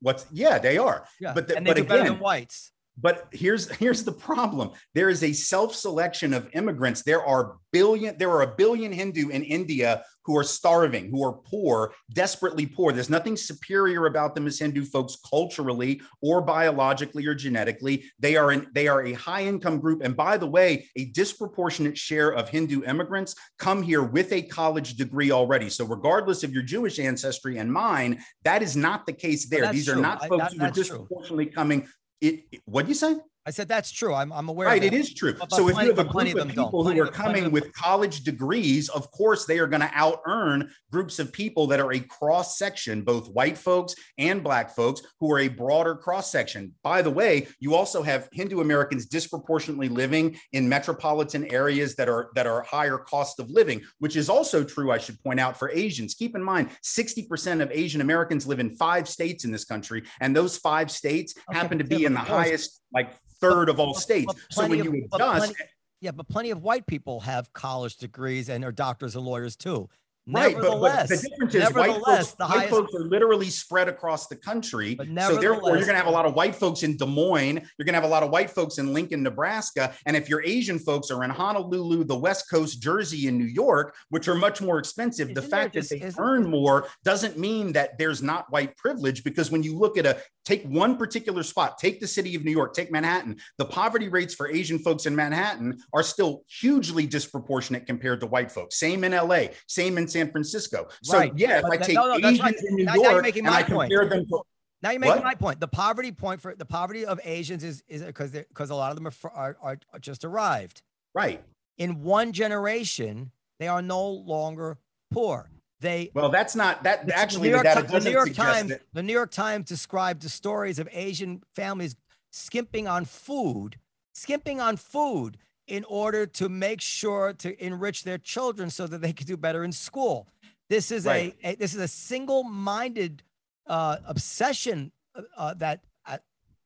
what's 0.00 0.24
yeah, 0.32 0.58
they 0.58 0.78
are. 0.78 1.06
Yeah. 1.20 1.34
But 1.34 1.46
the- 1.46 1.56
and 1.56 1.66
they 1.66 1.70
but 1.70 1.76
do 1.76 1.84
better 1.84 1.98
than 1.98 2.06
again- 2.12 2.20
whites. 2.22 2.72
But 3.00 3.28
here's 3.32 3.70
here's 3.76 4.04
the 4.04 4.12
problem. 4.12 4.70
There 4.94 5.08
is 5.08 5.22
a 5.22 5.32
self-selection 5.32 6.34
of 6.34 6.48
immigrants. 6.52 7.02
There 7.02 7.24
are 7.24 7.56
billion, 7.72 8.16
there 8.18 8.30
are 8.30 8.42
a 8.42 8.54
billion 8.56 8.92
Hindu 8.92 9.28
in 9.28 9.42
India 9.44 10.04
who 10.24 10.36
are 10.36 10.44
starving, 10.44 11.10
who 11.10 11.24
are 11.24 11.32
poor, 11.32 11.94
desperately 12.12 12.66
poor. 12.66 12.92
There's 12.92 13.08
nothing 13.08 13.36
superior 13.36 14.06
about 14.06 14.34
them 14.34 14.46
as 14.46 14.58
Hindu 14.58 14.84
folks 14.84 15.16
culturally 15.28 16.02
or 16.20 16.42
biologically 16.42 17.26
or 17.26 17.34
genetically. 17.34 18.04
They 18.18 18.36
are 18.36 18.52
in, 18.52 18.66
they 18.74 18.88
are 18.88 19.06
a 19.06 19.14
high-income 19.14 19.80
group. 19.80 20.02
And 20.02 20.14
by 20.14 20.36
the 20.36 20.46
way, 20.46 20.86
a 20.96 21.06
disproportionate 21.06 21.96
share 21.96 22.30
of 22.30 22.50
Hindu 22.50 22.84
immigrants 22.84 23.34
come 23.58 23.82
here 23.82 24.02
with 24.02 24.32
a 24.32 24.42
college 24.42 24.96
degree 24.96 25.30
already. 25.30 25.70
So 25.70 25.86
regardless 25.86 26.42
of 26.44 26.52
your 26.52 26.62
Jewish 26.62 26.98
ancestry 26.98 27.56
and 27.56 27.72
mine, 27.72 28.22
that 28.44 28.62
is 28.62 28.76
not 28.76 29.06
the 29.06 29.14
case 29.14 29.48
there. 29.48 29.72
These 29.72 29.88
are 29.88 29.94
true. 29.94 30.02
not 30.02 30.24
I- 30.24 30.28
folks 30.28 30.42
that- 30.42 30.52
who 30.52 30.58
are 30.58 30.66
that's 30.66 30.74
true. 30.74 30.82
disproportionately 30.98 31.46
coming. 31.46 31.88
It, 32.20 32.44
what 32.64 32.82
do 32.84 32.88
you 32.88 32.94
say? 32.94 33.16
I 33.48 33.50
said 33.50 33.66
that's 33.66 33.90
true. 33.90 34.12
I'm, 34.12 34.30
I'm 34.30 34.50
aware. 34.50 34.68
Right, 34.68 34.82
of 34.84 34.92
it 34.92 34.94
is 34.94 35.14
true. 35.14 35.32
But- 35.32 35.50
so 35.52 35.68
if 35.68 35.74
plenty- 35.74 35.88
you 35.88 35.96
have 35.96 36.06
a 36.06 36.10
group 36.10 36.26
of 36.26 36.32
of 36.32 36.38
them 36.38 36.48
people 36.64 36.84
who 36.84 37.00
are 37.02 37.06
coming 37.06 37.50
with 37.50 37.72
college 37.72 38.22
degrees, 38.22 38.90
of 38.90 39.10
course 39.10 39.46
they 39.46 39.58
are 39.58 39.66
going 39.66 39.80
to 39.80 39.90
out 39.94 40.20
earn 40.26 40.70
groups 40.92 41.18
of 41.18 41.32
people 41.32 41.66
that 41.68 41.80
are 41.80 41.90
a 41.94 42.00
cross 42.00 42.58
section, 42.58 43.00
both 43.00 43.30
white 43.30 43.56
folks 43.56 43.94
and 44.18 44.44
black 44.44 44.76
folks, 44.76 45.00
who 45.18 45.32
are 45.32 45.38
a 45.38 45.48
broader 45.48 45.94
cross 45.96 46.30
section. 46.30 46.74
By 46.82 47.00
the 47.00 47.08
way, 47.10 47.48
you 47.58 47.74
also 47.74 48.02
have 48.02 48.28
Hindu 48.32 48.60
Americans 48.60 49.06
disproportionately 49.06 49.88
living 49.88 50.36
in 50.52 50.68
metropolitan 50.68 51.50
areas 51.50 51.94
that 51.96 52.10
are 52.10 52.28
that 52.34 52.46
are 52.46 52.60
higher 52.64 52.98
cost 52.98 53.40
of 53.40 53.48
living, 53.48 53.80
which 53.98 54.14
is 54.14 54.28
also 54.28 54.62
true. 54.62 54.92
I 54.92 54.98
should 54.98 55.18
point 55.22 55.40
out 55.40 55.58
for 55.58 55.70
Asians. 55.70 56.12
Keep 56.12 56.36
in 56.36 56.42
mind, 56.42 56.68
sixty 56.82 57.22
percent 57.26 57.62
of 57.62 57.70
Asian 57.72 58.02
Americans 58.02 58.46
live 58.46 58.60
in 58.60 58.76
five 58.76 59.08
states 59.08 59.46
in 59.46 59.52
this 59.52 59.64
country, 59.64 60.02
and 60.20 60.36
those 60.36 60.58
five 60.58 60.90
states 60.90 61.34
Okay, 61.48 61.58
happen 61.58 61.78
to 61.78 61.84
be 61.84 62.04
in 62.04 62.12
the 62.12 62.18
but 62.18 62.22
of 62.22 62.28
course. 62.28 62.46
highest, 62.46 62.82
like 62.92 63.12
third 63.40 63.68
of 63.68 63.78
all 63.80 63.94
states. 63.94 64.32
So 64.50 64.66
when 64.68 64.82
you 64.84 65.06
adjust, 65.12 65.38
plenty- 65.38 65.54
Yeah, 66.00 66.12
but 66.12 66.28
plenty 66.28 66.50
of 66.50 66.62
white 66.62 66.86
people 66.86 67.20
have 67.20 67.52
college 67.52 67.96
degrees 67.96 68.48
and 68.48 68.64
are 68.64 68.72
doctors 68.72 69.16
and 69.16 69.24
lawyers 69.24 69.56
too. 69.56 69.88
Right, 70.30 70.54
but, 70.54 70.60
but 70.60 70.68
Nevertheless, 70.68 71.08
the 71.08 71.28
difference 71.30 71.54
is 71.54 71.72
white 71.74 72.02
folks, 72.04 72.32
the 72.34 72.46
white 72.46 72.68
folks 72.68 72.94
are 72.94 73.00
literally 73.04 73.48
spread 73.48 73.88
across 73.88 74.26
the 74.26 74.36
country. 74.36 74.94
So 74.98 75.40
therefore, 75.40 75.70
you're 75.70 75.86
going 75.86 75.92
to 75.92 75.94
have 75.96 76.06
a 76.06 76.10
lot 76.10 76.26
of 76.26 76.34
white 76.34 76.54
folks 76.54 76.82
in 76.82 76.98
Des 76.98 77.06
Moines. 77.06 77.54
You're 77.78 77.86
going 77.86 77.94
to 77.94 78.00
have 78.00 78.04
a 78.04 78.08
lot 78.08 78.22
of 78.22 78.28
white 78.28 78.50
folks 78.50 78.76
in 78.76 78.92
Lincoln, 78.92 79.22
Nebraska. 79.22 79.94
And 80.04 80.14
if 80.14 80.28
your 80.28 80.42
Asian 80.44 80.78
folks 80.78 81.10
are 81.10 81.24
in 81.24 81.30
Honolulu, 81.30 82.04
the 82.04 82.14
West 82.18 82.50
Coast, 82.50 82.82
Jersey, 82.82 83.26
and 83.26 83.38
New 83.38 83.46
York, 83.46 83.96
which 84.10 84.28
are 84.28 84.34
much 84.34 84.60
more 84.60 84.78
expensive, 84.78 85.34
the 85.34 85.40
fact 85.40 85.72
just- 85.72 85.88
that 85.88 86.00
they 86.00 86.12
earn 86.18 86.46
more 86.50 86.88
doesn't 87.04 87.38
mean 87.38 87.72
that 87.72 87.96
there's 87.96 88.22
not 88.22 88.52
white 88.52 88.76
privilege. 88.76 89.24
Because 89.24 89.50
when 89.50 89.62
you 89.62 89.78
look 89.78 89.96
at 89.96 90.04
a 90.04 90.20
take 90.48 90.64
one 90.64 90.96
particular 90.96 91.42
spot, 91.42 91.76
take 91.76 92.00
the 92.00 92.06
city 92.06 92.34
of 92.34 92.42
New 92.42 92.50
York, 92.50 92.72
take 92.72 92.90
Manhattan, 92.90 93.36
the 93.58 93.66
poverty 93.66 94.08
rates 94.08 94.34
for 94.34 94.48
Asian 94.50 94.78
folks 94.78 95.04
in 95.04 95.14
Manhattan 95.14 95.78
are 95.92 96.02
still 96.02 96.42
hugely 96.48 97.06
disproportionate 97.06 97.86
compared 97.86 98.20
to 98.20 98.26
white 98.26 98.50
folks. 98.50 98.78
Same 98.80 99.04
in 99.04 99.12
LA, 99.12 99.48
same 99.66 99.98
in 99.98 100.08
San 100.08 100.30
Francisco. 100.32 100.88
So 101.02 101.18
Right, 101.18 101.32
yeah, 101.36 101.58
if 101.58 101.62
but 101.64 101.72
I 101.72 101.76
take 101.76 101.94
no, 101.96 102.06
no, 102.06 102.14
Asians 102.16 102.40
right. 102.40 102.54
in 102.66 102.74
New 102.76 102.84
Now- 102.84 102.94
now 102.94 103.02
you're 103.02 103.10
York 103.12 103.22
making 103.24 103.46
and 103.46 103.54
I 103.54 103.60
my 103.60 103.68
point. 103.68 103.90
compare 103.92 104.08
them 104.08 104.26
to 104.26 104.40
now 104.80 104.90
you're 104.92 105.00
making 105.00 105.16
What? 105.16 105.24
my 105.24 105.34
point. 105.34 105.60
The 105.60 105.68
poverty 105.68 106.12
point 106.12 106.40
for 106.40 106.54
the 106.54 106.64
poverty 106.64 107.04
of 107.04 107.20
Asians 107.24 107.62
is 107.62 107.82
is 107.88 108.02
because 108.02 108.30
because 108.30 108.70
a 108.70 108.74
lot 108.74 108.90
of 108.90 108.96
them 108.96 109.06
are, 109.06 109.56
are 109.60 109.78
are 109.92 109.98
just 109.98 110.24
arrived. 110.24 110.80
right. 111.14 111.44
In 111.76 112.02
one 112.02 112.32
generation, 112.32 113.30
they 113.60 113.68
are 113.68 113.82
no 113.82 114.08
longer 114.08 114.78
poor. 115.12 115.50
They 115.80 116.10
Well, 116.14 116.28
that's 116.28 116.56
not 116.56 116.82
that 116.82 117.08
actually 117.10 117.50
the 117.50 117.56
New 117.56 117.62
York, 117.62 117.64
data 117.64 117.86
the 117.86 118.00
New 118.00 118.10
York 118.10 118.32
Times, 118.32 118.70
that. 118.70 118.82
the 118.92 119.02
New 119.02 119.12
York 119.12 119.30
Times 119.30 119.66
described 119.66 120.22
the 120.22 120.28
stories 120.28 120.78
of 120.78 120.88
Asian 120.92 121.42
families 121.54 121.94
skimping 122.30 122.88
on 122.88 123.04
food, 123.04 123.76
skimping 124.12 124.60
on 124.60 124.76
food 124.76 125.38
in 125.66 125.84
order 125.84 126.26
to 126.26 126.48
make 126.48 126.80
sure 126.80 127.32
to 127.34 127.64
enrich 127.64 128.02
their 128.04 128.18
children 128.18 128.70
so 128.70 128.86
that 128.86 129.00
they 129.02 129.12
could 129.12 129.26
do 129.26 129.36
better 129.36 129.62
in 129.62 129.70
school. 129.70 130.26
This 130.68 130.90
is 130.90 131.04
Right. 131.06 131.36
a, 131.44 131.52
a 131.52 131.54
this 131.56 131.74
is 131.74 131.80
a 131.80 131.88
single-minded 131.88 133.22
uh, 133.66 133.98
obsession 134.06 134.92
uh, 135.36 135.54
that 135.54 135.84
uh, 136.06 136.18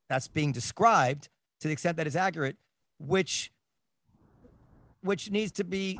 that's 0.09 0.29
being 0.29 0.53
described 0.53 1.29
to 1.61 1.69
the 1.69 1.73
extent 1.73 1.97
that 1.99 2.07
it's 2.07 2.17
accurate, 2.17 2.57
which 2.99 3.53
which 5.03 5.31
needs 5.31 5.53
to 5.53 5.65
be 5.65 5.99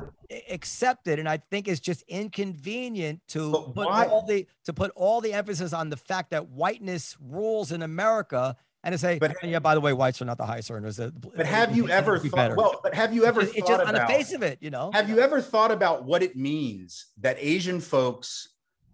accepted 0.49 1.19
and 1.19 1.27
i 1.29 1.37
think 1.37 1.67
it's 1.67 1.79
just 1.79 2.03
inconvenient 2.07 3.21
to 3.27 3.51
But 3.51 3.73
put 3.75 3.87
why- 3.87 4.05
all 4.07 4.25
the 4.25 4.47
to 4.65 4.73
put 4.73 4.91
all 4.95 5.21
the 5.21 5.33
emphasis 5.33 5.73
on 5.73 5.89
the 5.89 5.97
fact 5.97 6.31
that 6.31 6.49
whiteness 6.49 7.15
rules 7.21 7.71
in 7.71 7.81
america 7.81 8.55
and 8.83 8.93
to 8.93 8.97
say 8.97 9.19
But- 9.19 9.35
"Oh, 9.43 9.47
yeah 9.47 9.59
by 9.59 9.75
the 9.75 9.81
way 9.81 9.93
whites 9.93 10.21
are 10.21 10.25
not 10.25 10.37
the 10.37 10.45
highest 10.45 10.71
earners 10.71 10.97
But 10.97 11.45
have 11.45 11.75
you 11.75 11.85
it 11.85 11.91
ever 11.91 12.17
thought? 12.19 12.31
better." 12.35 12.55
Well, 12.55 12.79
but 12.83 12.93
have 12.93 13.13
you 13.13 13.25
ever 13.25 13.45
thought 13.45 13.67
just 13.67 13.83
on 13.87 13.93
the 13.93 14.05
face 14.07 14.33
of 14.33 14.41
it 14.41 14.57
you 14.61 14.71
know 14.71 14.91
Have 14.93 15.09
you 15.09 15.19
ever 15.19 15.41
thought 15.41 15.71
about 15.71 16.05
what 16.05 16.23
it 16.23 16.35
means 16.35 17.07
that 17.19 17.37
Asian 17.39 17.79
folks, 17.79 18.49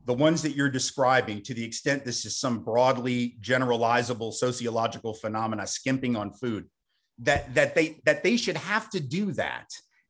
the 0.05 0.13
ones 0.13 0.41
that 0.41 0.55
you're 0.55 0.69
describing, 0.69 1.41
to 1.43 1.53
the 1.53 1.63
extent 1.63 2.03
this 2.05 2.25
is 2.25 2.35
some 2.37 2.59
broadly 2.63 3.37
generalizable 3.41 4.33
sociological 4.33 5.13
phenomena, 5.13 5.65
skimping 5.67 6.15
on 6.15 6.31
food, 6.33 6.67
that 7.19 7.53
that 7.55 7.75
they 7.75 7.99
that 8.05 8.23
they 8.23 8.37
should 8.37 8.57
have 8.57 8.89
to 8.91 8.99
do 8.99 9.31
that 9.33 9.69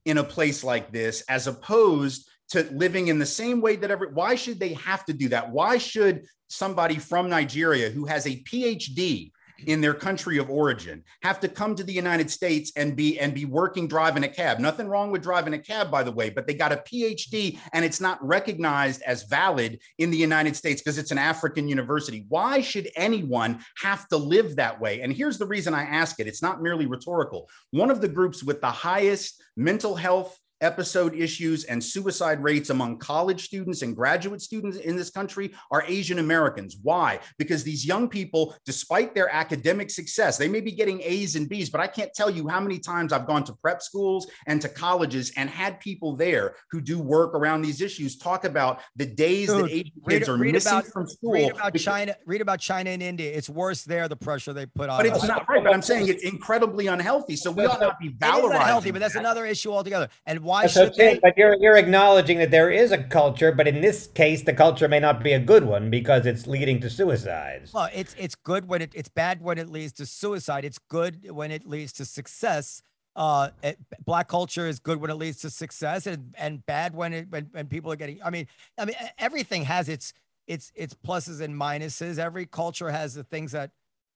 in 0.09 0.17
a 0.17 0.23
place 0.23 0.63
like 0.63 0.91
this, 0.91 1.21
as 1.29 1.47
opposed 1.47 2.29
to 2.49 2.63
living 2.71 3.07
in 3.07 3.19
the 3.19 3.25
same 3.25 3.61
way 3.61 3.75
that 3.75 3.91
every 3.91 4.11
why 4.11 4.35
should 4.35 4.59
they 4.59 4.73
have 4.73 5.05
to 5.05 5.13
do 5.13 5.29
that? 5.29 5.51
Why 5.51 5.77
should 5.77 6.25
somebody 6.47 6.97
from 6.97 7.29
Nigeria 7.29 7.89
who 7.89 8.05
has 8.05 8.25
a 8.25 8.41
PhD 8.43 9.31
in 9.67 9.81
their 9.81 9.93
country 9.93 10.37
of 10.37 10.49
origin 10.49 11.03
have 11.21 11.39
to 11.39 11.47
come 11.47 11.75
to 11.75 11.83
the 11.83 11.93
United 11.93 12.29
States 12.29 12.71
and 12.75 12.95
be 12.95 13.19
and 13.19 13.33
be 13.33 13.45
working 13.45 13.87
driving 13.87 14.23
a 14.23 14.29
cab. 14.29 14.59
Nothing 14.59 14.87
wrong 14.87 15.11
with 15.11 15.21
driving 15.21 15.53
a 15.53 15.59
cab, 15.59 15.91
by 15.91 16.03
the 16.03 16.11
way, 16.11 16.29
but 16.29 16.47
they 16.47 16.53
got 16.53 16.71
a 16.71 16.77
PhD 16.77 17.59
and 17.73 17.83
it's 17.83 18.01
not 18.01 18.25
recognized 18.25 19.01
as 19.03 19.23
valid 19.23 19.79
in 19.97 20.11
the 20.11 20.17
United 20.17 20.55
States 20.55 20.81
because 20.81 20.97
it's 20.97 21.11
an 21.11 21.17
African 21.17 21.67
university. 21.67 22.25
Why 22.29 22.61
should 22.61 22.89
anyone 22.95 23.59
have 23.77 24.07
to 24.09 24.17
live 24.17 24.55
that 24.55 24.79
way? 24.79 25.01
And 25.01 25.13
here's 25.13 25.37
the 25.37 25.47
reason 25.47 25.73
I 25.73 25.83
ask 25.83 26.19
it. 26.19 26.27
It's 26.27 26.41
not 26.41 26.61
merely 26.61 26.85
rhetorical. 26.85 27.49
One 27.71 27.91
of 27.91 28.01
the 28.01 28.07
groups 28.07 28.43
with 28.43 28.61
the 28.61 28.71
highest 28.71 29.41
mental 29.55 29.95
health 29.95 30.37
episode 30.61 31.13
issues 31.15 31.63
and 31.65 31.83
suicide 31.83 32.41
rates 32.43 32.69
among 32.69 32.97
college 32.99 33.45
students 33.45 33.81
and 33.81 33.95
graduate 33.95 34.41
students 34.41 34.77
in 34.77 34.95
this 34.95 35.09
country 35.09 35.51
are 35.71 35.83
Asian 35.87 36.19
Americans. 36.19 36.77
Why? 36.81 37.19
Because 37.37 37.63
these 37.63 37.85
young 37.85 38.09
people, 38.09 38.55
despite 38.65 39.15
their 39.15 39.33
academic 39.33 39.89
success, 39.89 40.37
they 40.37 40.47
may 40.47 40.61
be 40.61 40.71
getting 40.71 41.01
A's 41.01 41.35
and 41.35 41.47
B's, 41.47 41.69
but 41.69 41.81
I 41.81 41.87
can't 41.87 42.13
tell 42.13 42.29
you 42.29 42.47
how 42.47 42.59
many 42.59 42.79
times 42.79 43.13
I've 43.13 43.27
gone 43.27 43.43
to 43.45 43.53
prep 43.53 43.81
schools 43.81 44.27
and 44.47 44.61
to 44.61 44.69
colleges 44.69 45.31
and 45.37 45.49
had 45.49 45.79
people 45.79 46.15
there 46.15 46.55
who 46.71 46.81
do 46.81 46.99
work 46.99 47.33
around 47.33 47.61
these 47.61 47.81
issues 47.81 48.17
talk 48.17 48.43
about 48.45 48.79
the 48.95 49.05
days 49.05 49.47
Dude, 49.47 49.65
that 49.65 49.71
Asian 49.71 49.91
read- 50.05 50.17
kids 50.19 50.29
are 50.29 50.37
read 50.37 50.53
missing 50.53 50.71
about- 50.71 50.85
from 50.87 51.07
school. 51.07 51.33
read 51.33 51.51
about 51.51 51.73
because- 51.73 51.85
china 51.85 52.15
read 52.25 52.41
about 52.41 52.59
china 52.59 52.89
and 52.89 53.01
india 53.01 53.31
it's 53.31 53.49
worse 53.49 53.83
there 53.83 54.07
the 54.07 54.15
pressure 54.15 54.53
they 54.53 54.65
put 54.65 54.89
on 54.89 54.97
But 54.99 55.05
it's 55.05 55.23
us. 55.23 55.27
not 55.27 55.47
right. 55.47 55.63
But 55.63 55.73
I'm 55.73 55.81
saying 55.81 56.07
it's 56.07 56.23
incredibly 56.23 56.87
unhealthy. 56.87 57.35
So 57.35 57.51
we 57.51 57.65
ought 57.65 57.79
not 57.79 57.99
be 57.99 58.09
valorizing. 58.09 58.43
It 58.43 58.45
is 58.45 58.51
unhealthy, 58.61 58.91
but 58.91 58.99
that's 58.99 59.13
that. 59.13 59.19
another 59.19 59.45
issue 59.45 59.71
altogether. 59.71 60.09
And 60.25 60.41
why 60.49 60.67
So, 60.67 60.85
should 60.85 60.95
they? 60.95 61.19
but 61.21 61.37
you're 61.37 61.55
you're 61.59 61.77
acknowledging 61.77 62.39
that 62.39 62.51
there 62.51 62.71
is 62.71 62.91
a 62.91 63.01
culture, 63.03 63.51
but 63.51 63.67
in 63.67 63.81
this 63.81 64.07
case, 64.07 64.43
the 64.43 64.53
culture 64.53 64.87
may 64.87 64.99
not 64.99 65.23
be 65.23 65.33
a 65.33 65.39
good 65.39 65.63
one 65.63 65.89
because 65.89 66.25
it's 66.25 66.47
leading 66.47 66.81
to 66.81 66.89
suicides. 66.89 67.71
Well, 67.73 67.89
it's 67.93 68.15
it's 68.17 68.35
good 68.35 68.67
when 68.67 68.81
it 68.81 68.91
it's 68.95 69.09
bad 69.09 69.41
when 69.41 69.57
it 69.57 69.69
leads 69.69 69.93
to 69.93 70.05
suicide. 70.05 70.65
It's 70.65 70.79
good 70.79 71.29
when 71.31 71.51
it 71.51 71.65
leads 71.65 71.93
to 71.93 72.05
success. 72.05 72.81
Uh, 73.15 73.49
it, 73.61 73.77
black 74.05 74.27
culture 74.27 74.67
is 74.67 74.79
good 74.79 74.99
when 75.01 75.11
it 75.11 75.15
leads 75.15 75.37
to 75.41 75.49
success, 75.49 76.07
and 76.07 76.33
and 76.37 76.65
bad 76.65 76.95
when 76.95 77.13
it 77.13 77.27
when, 77.29 77.49
when 77.51 77.67
people 77.67 77.91
are 77.91 77.95
getting. 77.95 78.19
I 78.23 78.29
mean, 78.29 78.47
I 78.77 78.85
mean, 78.85 78.95
everything 79.17 79.63
has 79.65 79.87
its 79.87 80.13
its 80.47 80.71
its 80.75 80.93
pluses 80.93 81.41
and 81.41 81.53
minuses. 81.55 82.17
Every 82.17 82.45
culture 82.45 82.89
has 82.89 83.13
the 83.13 83.23
things 83.23 83.51
that. 83.51 83.71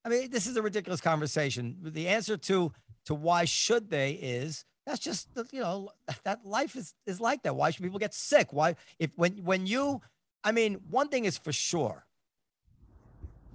I 0.06 0.10
mean, 0.10 0.32
this 0.32 0.48
is 0.48 0.58
a 0.58 0.62
ridiculous 0.62 1.00
conversation. 1.00 1.78
The 1.82 2.08
answer 2.08 2.38
to 2.38 2.72
to 3.06 3.14
why 3.14 3.46
should 3.46 3.90
they 3.90 4.12
is 4.14 4.66
That's 4.86 5.00
just 5.00 5.30
you 5.52 5.62
know 5.62 5.90
that 6.24 6.46
life 6.46 6.76
is 6.76 6.94
is 7.06 7.20
like 7.20 7.44
that. 7.44 7.56
Why 7.56 7.72
should 7.72 7.84
people 7.84 8.00
get 8.00 8.14
sick? 8.14 8.52
Why 8.52 8.76
if 9.00 9.12
when 9.16 9.44
when 9.44 9.66
you 9.66 10.02
I 10.44 10.52
mean, 10.52 10.82
one 10.90 11.08
thing 11.08 11.26
is 11.26 11.38
for 11.38 11.54
sure. 11.54 12.06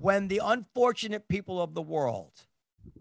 When 0.01 0.29
the 0.29 0.41
unfortunate 0.43 1.29
people 1.29 1.61
of 1.61 1.75
the 1.75 1.83
world 1.83 2.33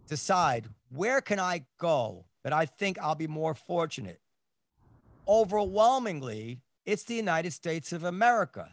decide 0.08 0.68
where 0.90 1.22
can 1.22 1.40
I 1.40 1.66
go 1.80 2.26
that 2.44 2.54
I 2.54 2.66
think 2.66 2.98
I'll 3.00 3.16
be 3.16 3.28
more 3.28 3.54
fortunate, 3.54 4.20
overwhelmingly 5.28 6.62
it's 6.86 7.04
the 7.04 7.16
United 7.16 7.52
States 7.52 7.92
of 7.92 8.04
America. 8.04 8.70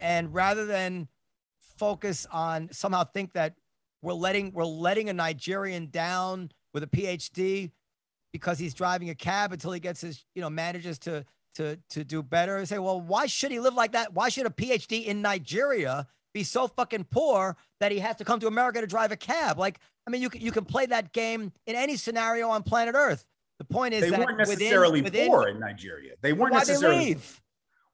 And 0.00 0.32
rather 0.32 0.64
than 0.66 1.08
focus 1.76 2.26
on 2.30 2.68
somehow 2.72 3.04
think 3.04 3.32
that 3.32 3.56
we're 4.00 4.12
letting 4.12 4.52
we're 4.52 4.64
letting 4.64 5.08
a 5.08 5.12
Nigerian 5.12 5.88
down 5.90 6.52
with 6.72 6.82
a 6.82 6.86
PhD 6.86 7.72
because 8.34 8.58
he's 8.58 8.74
driving 8.74 9.10
a 9.10 9.14
cab 9.14 9.52
until 9.52 9.70
he 9.70 9.78
gets 9.78 10.00
his 10.00 10.24
you 10.34 10.42
know 10.42 10.50
manages 10.50 10.98
to 10.98 11.24
to 11.54 11.78
to 11.88 12.02
do 12.02 12.20
better 12.20 12.56
and 12.56 12.68
say 12.68 12.80
well 12.80 13.00
why 13.00 13.26
should 13.26 13.52
he 13.52 13.60
live 13.60 13.74
like 13.74 13.92
that 13.92 14.12
why 14.12 14.28
should 14.28 14.44
a 14.44 14.50
PhD 14.50 15.04
in 15.04 15.22
Nigeria 15.22 16.08
be 16.34 16.42
so 16.42 16.66
fucking 16.66 17.04
poor 17.04 17.56
that 17.78 17.92
he 17.92 18.00
has 18.00 18.16
to 18.16 18.24
come 18.24 18.40
to 18.40 18.48
America 18.48 18.80
to 18.80 18.88
drive 18.88 19.12
a 19.12 19.16
cab 19.16 19.56
like 19.56 19.78
I 20.04 20.10
mean 20.10 20.20
you 20.20 20.30
can 20.30 20.40
you 20.40 20.50
can 20.50 20.64
play 20.64 20.84
that 20.86 21.12
game 21.12 21.52
in 21.68 21.76
any 21.76 21.96
scenario 21.96 22.48
on 22.48 22.64
planet 22.64 22.96
Earth 22.96 23.24
the 23.58 23.64
point 23.64 23.94
is 23.94 24.02
They 24.02 24.10
weren't 24.10 24.36
necessarily 24.36 25.00
within, 25.00 25.28
poor 25.28 25.48
in 25.48 25.60
Nigeria. 25.60 26.14
They 26.20 26.32
weren't 26.32 26.54
why 26.54 26.64
they 26.64 26.72
necessarily 26.72 27.04
leave 27.06 27.40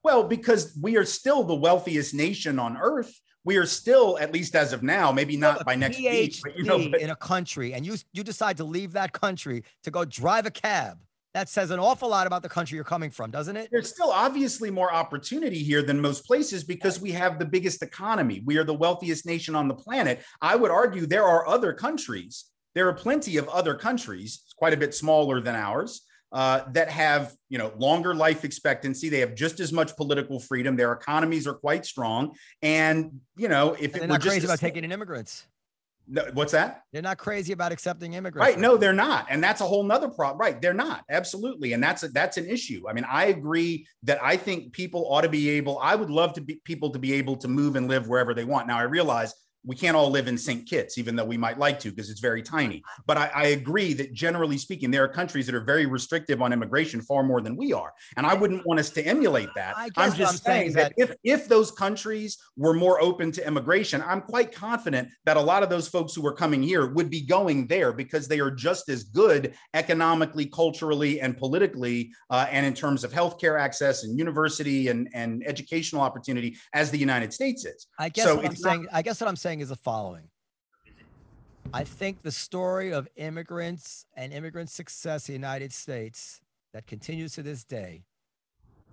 Well, 0.02 0.24
because 0.24 0.76
we 0.80 0.96
are 0.96 1.04
still 1.04 1.44
the 1.44 1.54
wealthiest 1.54 2.14
nation 2.14 2.58
on 2.58 2.78
earth. 2.78 3.20
We 3.44 3.56
are 3.56 3.66
still, 3.66 4.18
at 4.18 4.32
least 4.32 4.54
as 4.54 4.72
of 4.72 4.82
now, 4.82 5.12
maybe 5.12 5.36
not 5.36 5.64
by 5.64 5.74
next 5.74 5.96
PhD 5.96 6.10
week, 6.10 6.40
but 6.42 6.58
you 6.58 6.64
know, 6.64 6.88
but 6.90 7.00
in 7.00 7.10
a 7.10 7.16
country 7.16 7.72
and 7.72 7.86
you 7.86 7.96
you 8.12 8.22
decide 8.22 8.56
to 8.58 8.64
leave 8.64 8.92
that 8.92 9.12
country 9.12 9.64
to 9.82 9.90
go 9.90 10.04
drive 10.04 10.46
a 10.46 10.50
cab 10.50 10.98
that 11.32 11.48
says 11.48 11.70
an 11.70 11.78
awful 11.78 12.08
lot 12.08 12.26
about 12.26 12.42
the 12.42 12.48
country 12.48 12.74
you're 12.74 12.84
coming 12.84 13.10
from 13.10 13.30
doesn't 13.30 13.56
it 13.56 13.68
there's 13.70 13.88
still 13.88 14.10
obviously 14.10 14.70
more 14.70 14.92
opportunity 14.92 15.62
here 15.62 15.82
than 15.82 16.00
most 16.00 16.26
places 16.26 16.64
because 16.64 17.00
we 17.00 17.12
have 17.12 17.38
the 17.38 17.44
biggest 17.44 17.82
economy. 17.82 18.42
We 18.44 18.58
are 18.58 18.64
the 18.64 18.74
wealthiest 18.74 19.26
nation 19.26 19.54
on 19.54 19.68
the 19.68 19.74
planet. 19.74 20.22
I 20.42 20.56
would 20.56 20.70
argue 20.70 21.06
there 21.06 21.24
are 21.24 21.46
other 21.46 21.72
countries. 21.72 22.46
There 22.74 22.88
are 22.88 22.94
plenty 22.94 23.36
of 23.36 23.48
other 23.48 23.74
countries, 23.74 24.42
quite 24.56 24.72
a 24.72 24.76
bit 24.76 24.94
smaller 24.94 25.40
than 25.40 25.54
ours, 25.54 26.02
uh, 26.32 26.62
that 26.72 26.90
have 26.90 27.34
you 27.48 27.58
know 27.58 27.72
longer 27.76 28.14
life 28.14 28.44
expectancy. 28.44 29.08
They 29.08 29.20
have 29.20 29.34
just 29.34 29.60
as 29.60 29.72
much 29.72 29.96
political 29.96 30.38
freedom. 30.40 30.76
Their 30.76 30.92
economies 30.92 31.46
are 31.46 31.54
quite 31.54 31.84
strong, 31.84 32.34
and 32.62 33.20
you 33.36 33.48
know 33.48 33.74
if 33.78 33.94
And 33.94 34.04
it 34.04 34.10
were 34.10 34.16
just 34.18 34.28
crazy 34.28 34.46
a- 34.46 34.48
about 34.48 34.58
taking 34.60 34.84
in 34.84 34.92
immigrants 34.92 35.46
No, 36.06 36.24
what's 36.34 36.52
that? 36.52 36.82
they're 36.92 37.02
not 37.02 37.18
crazy 37.18 37.52
about 37.52 37.72
accepting 37.72 38.14
immigrants 38.14 38.46
Right. 38.46 38.58
No, 38.58 38.76
they're 38.76 38.92
not. 38.92 39.26
And 39.30 39.42
that's 39.42 39.60
a 39.60 39.64
whole 39.64 39.84
nother 39.84 40.08
problem. 40.08 40.38
Right. 40.38 40.60
They're 40.60 40.74
not. 40.74 41.04
Absolutely. 41.08 41.72
And 41.72 41.82
that's 41.82 42.02
a, 42.02 42.08
that's 42.08 42.36
an 42.36 42.46
issue. 42.46 42.82
I 42.88 42.92
mean, 42.92 43.04
I 43.08 43.26
agree 43.26 43.86
that 44.04 44.18
I 44.22 44.36
think 44.36 44.72
people 44.72 45.06
ought 45.12 45.20
to 45.22 45.28
be 45.28 45.50
able, 45.50 45.78
I 45.78 45.94
would 45.94 46.10
love 46.10 46.32
to 46.34 46.40
be 46.40 46.60
people 46.64 46.90
to 46.90 46.98
be 46.98 47.12
able 47.14 47.36
to 47.38 47.48
move 47.48 47.76
and 47.76 47.86
live 47.88 48.08
wherever 48.08 48.34
they 48.34 48.44
want. 48.44 48.66
Now 48.66 48.78
I 48.78 48.82
realize 48.82 49.32
we 49.64 49.76
can't 49.76 49.96
all 49.96 50.10
live 50.10 50.26
in 50.26 50.38
St. 50.38 50.66
Kitts, 50.68 50.96
even 50.96 51.14
though 51.16 51.24
we 51.24 51.36
might 51.36 51.58
like 51.58 51.78
to, 51.80 51.90
because 51.90 52.08
it's 52.08 52.20
very 52.20 52.42
tiny. 52.42 52.82
But 53.06 53.18
I, 53.18 53.30
I 53.34 53.44
agree 53.48 53.92
that 53.94 54.12
generally 54.14 54.56
speaking, 54.56 54.90
there 54.90 55.04
are 55.04 55.08
countries 55.08 55.46
that 55.46 55.54
are 55.54 55.60
very 55.64 55.86
restrictive 55.86 56.40
on 56.40 56.52
immigration 56.52 57.02
far 57.02 57.22
more 57.22 57.40
than 57.40 57.56
we 57.56 57.72
are. 57.72 57.92
And 58.16 58.26
I 58.26 58.34
wouldn't 58.34 58.66
want 58.66 58.80
us 58.80 58.90
to 58.90 59.02
emulate 59.02 59.50
that. 59.56 59.76
I 59.76 59.90
I'm 59.96 60.14
just 60.14 60.32
I'm 60.32 60.38
saying 60.38 60.60
saying 60.60 60.72
that, 60.74 60.94
that- 60.96 61.10
if, 61.10 61.40
if 61.42 61.48
those 61.48 61.70
countries 61.70 62.38
were 62.56 62.72
more 62.72 63.00
open 63.02 63.32
to 63.32 63.46
immigration, 63.46 64.02
I'm 64.06 64.22
quite 64.22 64.52
confident 64.54 65.08
that 65.26 65.36
a 65.36 65.40
lot 65.40 65.62
of 65.62 65.68
those 65.68 65.88
folks 65.88 66.14
who 66.14 66.26
are 66.26 66.34
coming 66.34 66.62
here 66.62 66.86
would 66.86 67.10
be 67.10 67.20
going 67.20 67.66
there 67.66 67.92
because 67.92 68.28
they 68.28 68.40
are 68.40 68.50
just 68.50 68.88
as 68.88 69.04
good 69.04 69.54
economically, 69.74 70.46
culturally, 70.46 71.20
and 71.20 71.36
politically, 71.36 72.12
uh, 72.30 72.46
and 72.50 72.64
in 72.64 72.72
terms 72.74 73.04
of 73.04 73.12
healthcare 73.12 73.60
access 73.60 74.04
and 74.04 74.18
university 74.18 74.88
and, 74.88 75.08
and 75.12 75.42
educational 75.46 76.00
opportunity 76.02 76.56
as 76.72 76.90
the 76.90 76.98
United 76.98 77.32
States 77.32 77.64
is. 77.64 77.86
i 77.98 78.08
guess 78.08 78.24
So 78.24 78.36
what 78.36 78.44
i'm 78.46 78.50
not- 78.52 78.58
saying 78.58 78.86
i 78.92 79.02
guess 79.02 79.20
what 79.20 79.28
i'm 79.28 79.36
saying 79.36 79.49
is 79.58 79.70
the 79.70 79.76
following 79.76 80.28
i 81.74 81.82
think 81.82 82.22
the 82.22 82.30
story 82.30 82.92
of 82.92 83.08
immigrants 83.16 84.06
and 84.16 84.32
immigrant 84.32 84.70
success 84.70 85.28
in 85.28 85.32
the 85.32 85.36
united 85.36 85.72
states 85.72 86.40
that 86.72 86.86
continues 86.86 87.32
to 87.32 87.42
this 87.42 87.64
day 87.64 88.04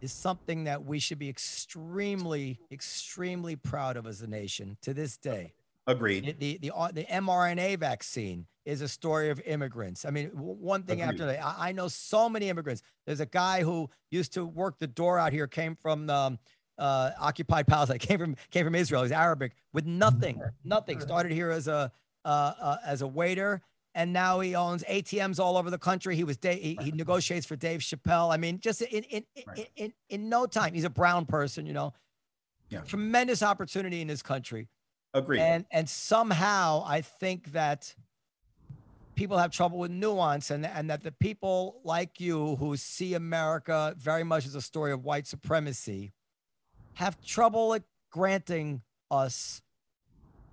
is 0.01 0.11
something 0.11 0.63
that 0.63 0.83
we 0.83 0.97
should 0.97 1.19
be 1.19 1.29
extremely 1.29 2.59
extremely 2.71 3.55
proud 3.55 3.95
of 3.95 4.07
as 4.07 4.21
a 4.21 4.27
nation 4.27 4.77
to 4.81 4.93
this 4.95 5.17
day 5.17 5.53
Agreed. 5.85 6.25
the 6.25 6.31
the 6.33 6.69
the, 6.69 6.91
the 6.93 7.03
mRNA 7.05 7.77
vaccine 7.79 8.47
is 8.67 8.81
a 8.81 8.87
story 8.89 9.29
of 9.29 9.39
immigrants. 9.45 10.03
I 10.03 10.09
mean, 10.09 10.27
one 10.33 10.83
thing 10.83 11.01
after 11.01 11.23
Agreed. 11.23 11.37
the 11.37 11.45
I, 11.45 11.69
I 11.69 11.71
know 11.71 11.87
so 11.87 12.27
many 12.27 12.49
immigrants. 12.49 12.81
There's 13.05 13.21
a 13.21 13.25
guy 13.25 13.63
who 13.63 13.89
used 14.11 14.33
to 14.33 14.45
work 14.45 14.77
the 14.77 14.87
door 14.87 15.17
out 15.17 15.31
here, 15.31 15.47
came 15.47 15.73
from 15.73 16.09
um, 16.09 16.37
uh, 16.77 17.11
occupied 17.19 17.67
Palestine, 17.73 17.99
came 17.99 18.19
from 18.19 18.35
came 18.51 18.65
from 18.65 18.75
Israel. 18.75 19.03
He's 19.03 19.11
Arabic 19.11 19.53
with 19.73 19.85
nothing, 19.85 20.41
nothing. 20.63 20.99
Started 21.01 21.31
here 21.31 21.51
as 21.51 21.67
a 21.67 21.91
uh, 22.25 22.27
uh, 22.27 22.77
as 22.85 23.01
a 23.01 23.07
waiter, 23.07 23.61
and 23.95 24.13
now 24.13 24.39
he 24.39 24.55
owns 24.55 24.83
ATMs 24.83 25.39
all 25.39 25.57
over 25.57 25.69
the 25.69 25.77
country. 25.77 26.15
He 26.15 26.23
was 26.23 26.37
he, 26.41 26.77
he 26.81 26.91
negotiates 26.91 27.45
for 27.45 27.55
Dave 27.55 27.79
Chappelle. 27.81 28.33
I 28.33 28.37
mean, 28.37 28.59
just 28.59 28.81
in 28.81 29.03
in, 29.03 29.23
in, 29.35 29.65
in 29.75 29.93
in 30.09 30.29
no 30.29 30.45
time, 30.45 30.73
he's 30.73 30.83
a 30.83 30.89
brown 30.89 31.25
person. 31.25 31.65
You 31.65 31.73
know, 31.73 31.93
Yeah. 32.69 32.81
tremendous 32.81 33.41
opportunity 33.41 34.01
in 34.01 34.07
this 34.07 34.21
country 34.21 34.67
Agreed. 35.13 35.39
and 35.39 35.65
and 35.71 35.87
somehow 35.89 36.83
I 36.85 37.01
think 37.01 37.53
that 37.53 37.95
people 39.15 39.37
have 39.37 39.51
trouble 39.51 39.79
with 39.79 39.89
nuance 39.89 40.51
and 40.51 40.65
and 40.65 40.89
that 40.89 41.01
the 41.03 41.11
people 41.11 41.79
like 41.83 42.19
you 42.19 42.55
who 42.57 42.77
see 42.77 43.13
America 43.15 43.95
very 43.97 44.23
much 44.23 44.45
as 44.45 44.53
a 44.53 44.61
story 44.61 44.91
of 44.91 45.03
white 45.03 45.25
supremacy 45.25 46.11
have 46.97 47.23
trouble 47.23 47.75
at 47.75 47.83
granting 48.11 48.81
us 49.11 49.61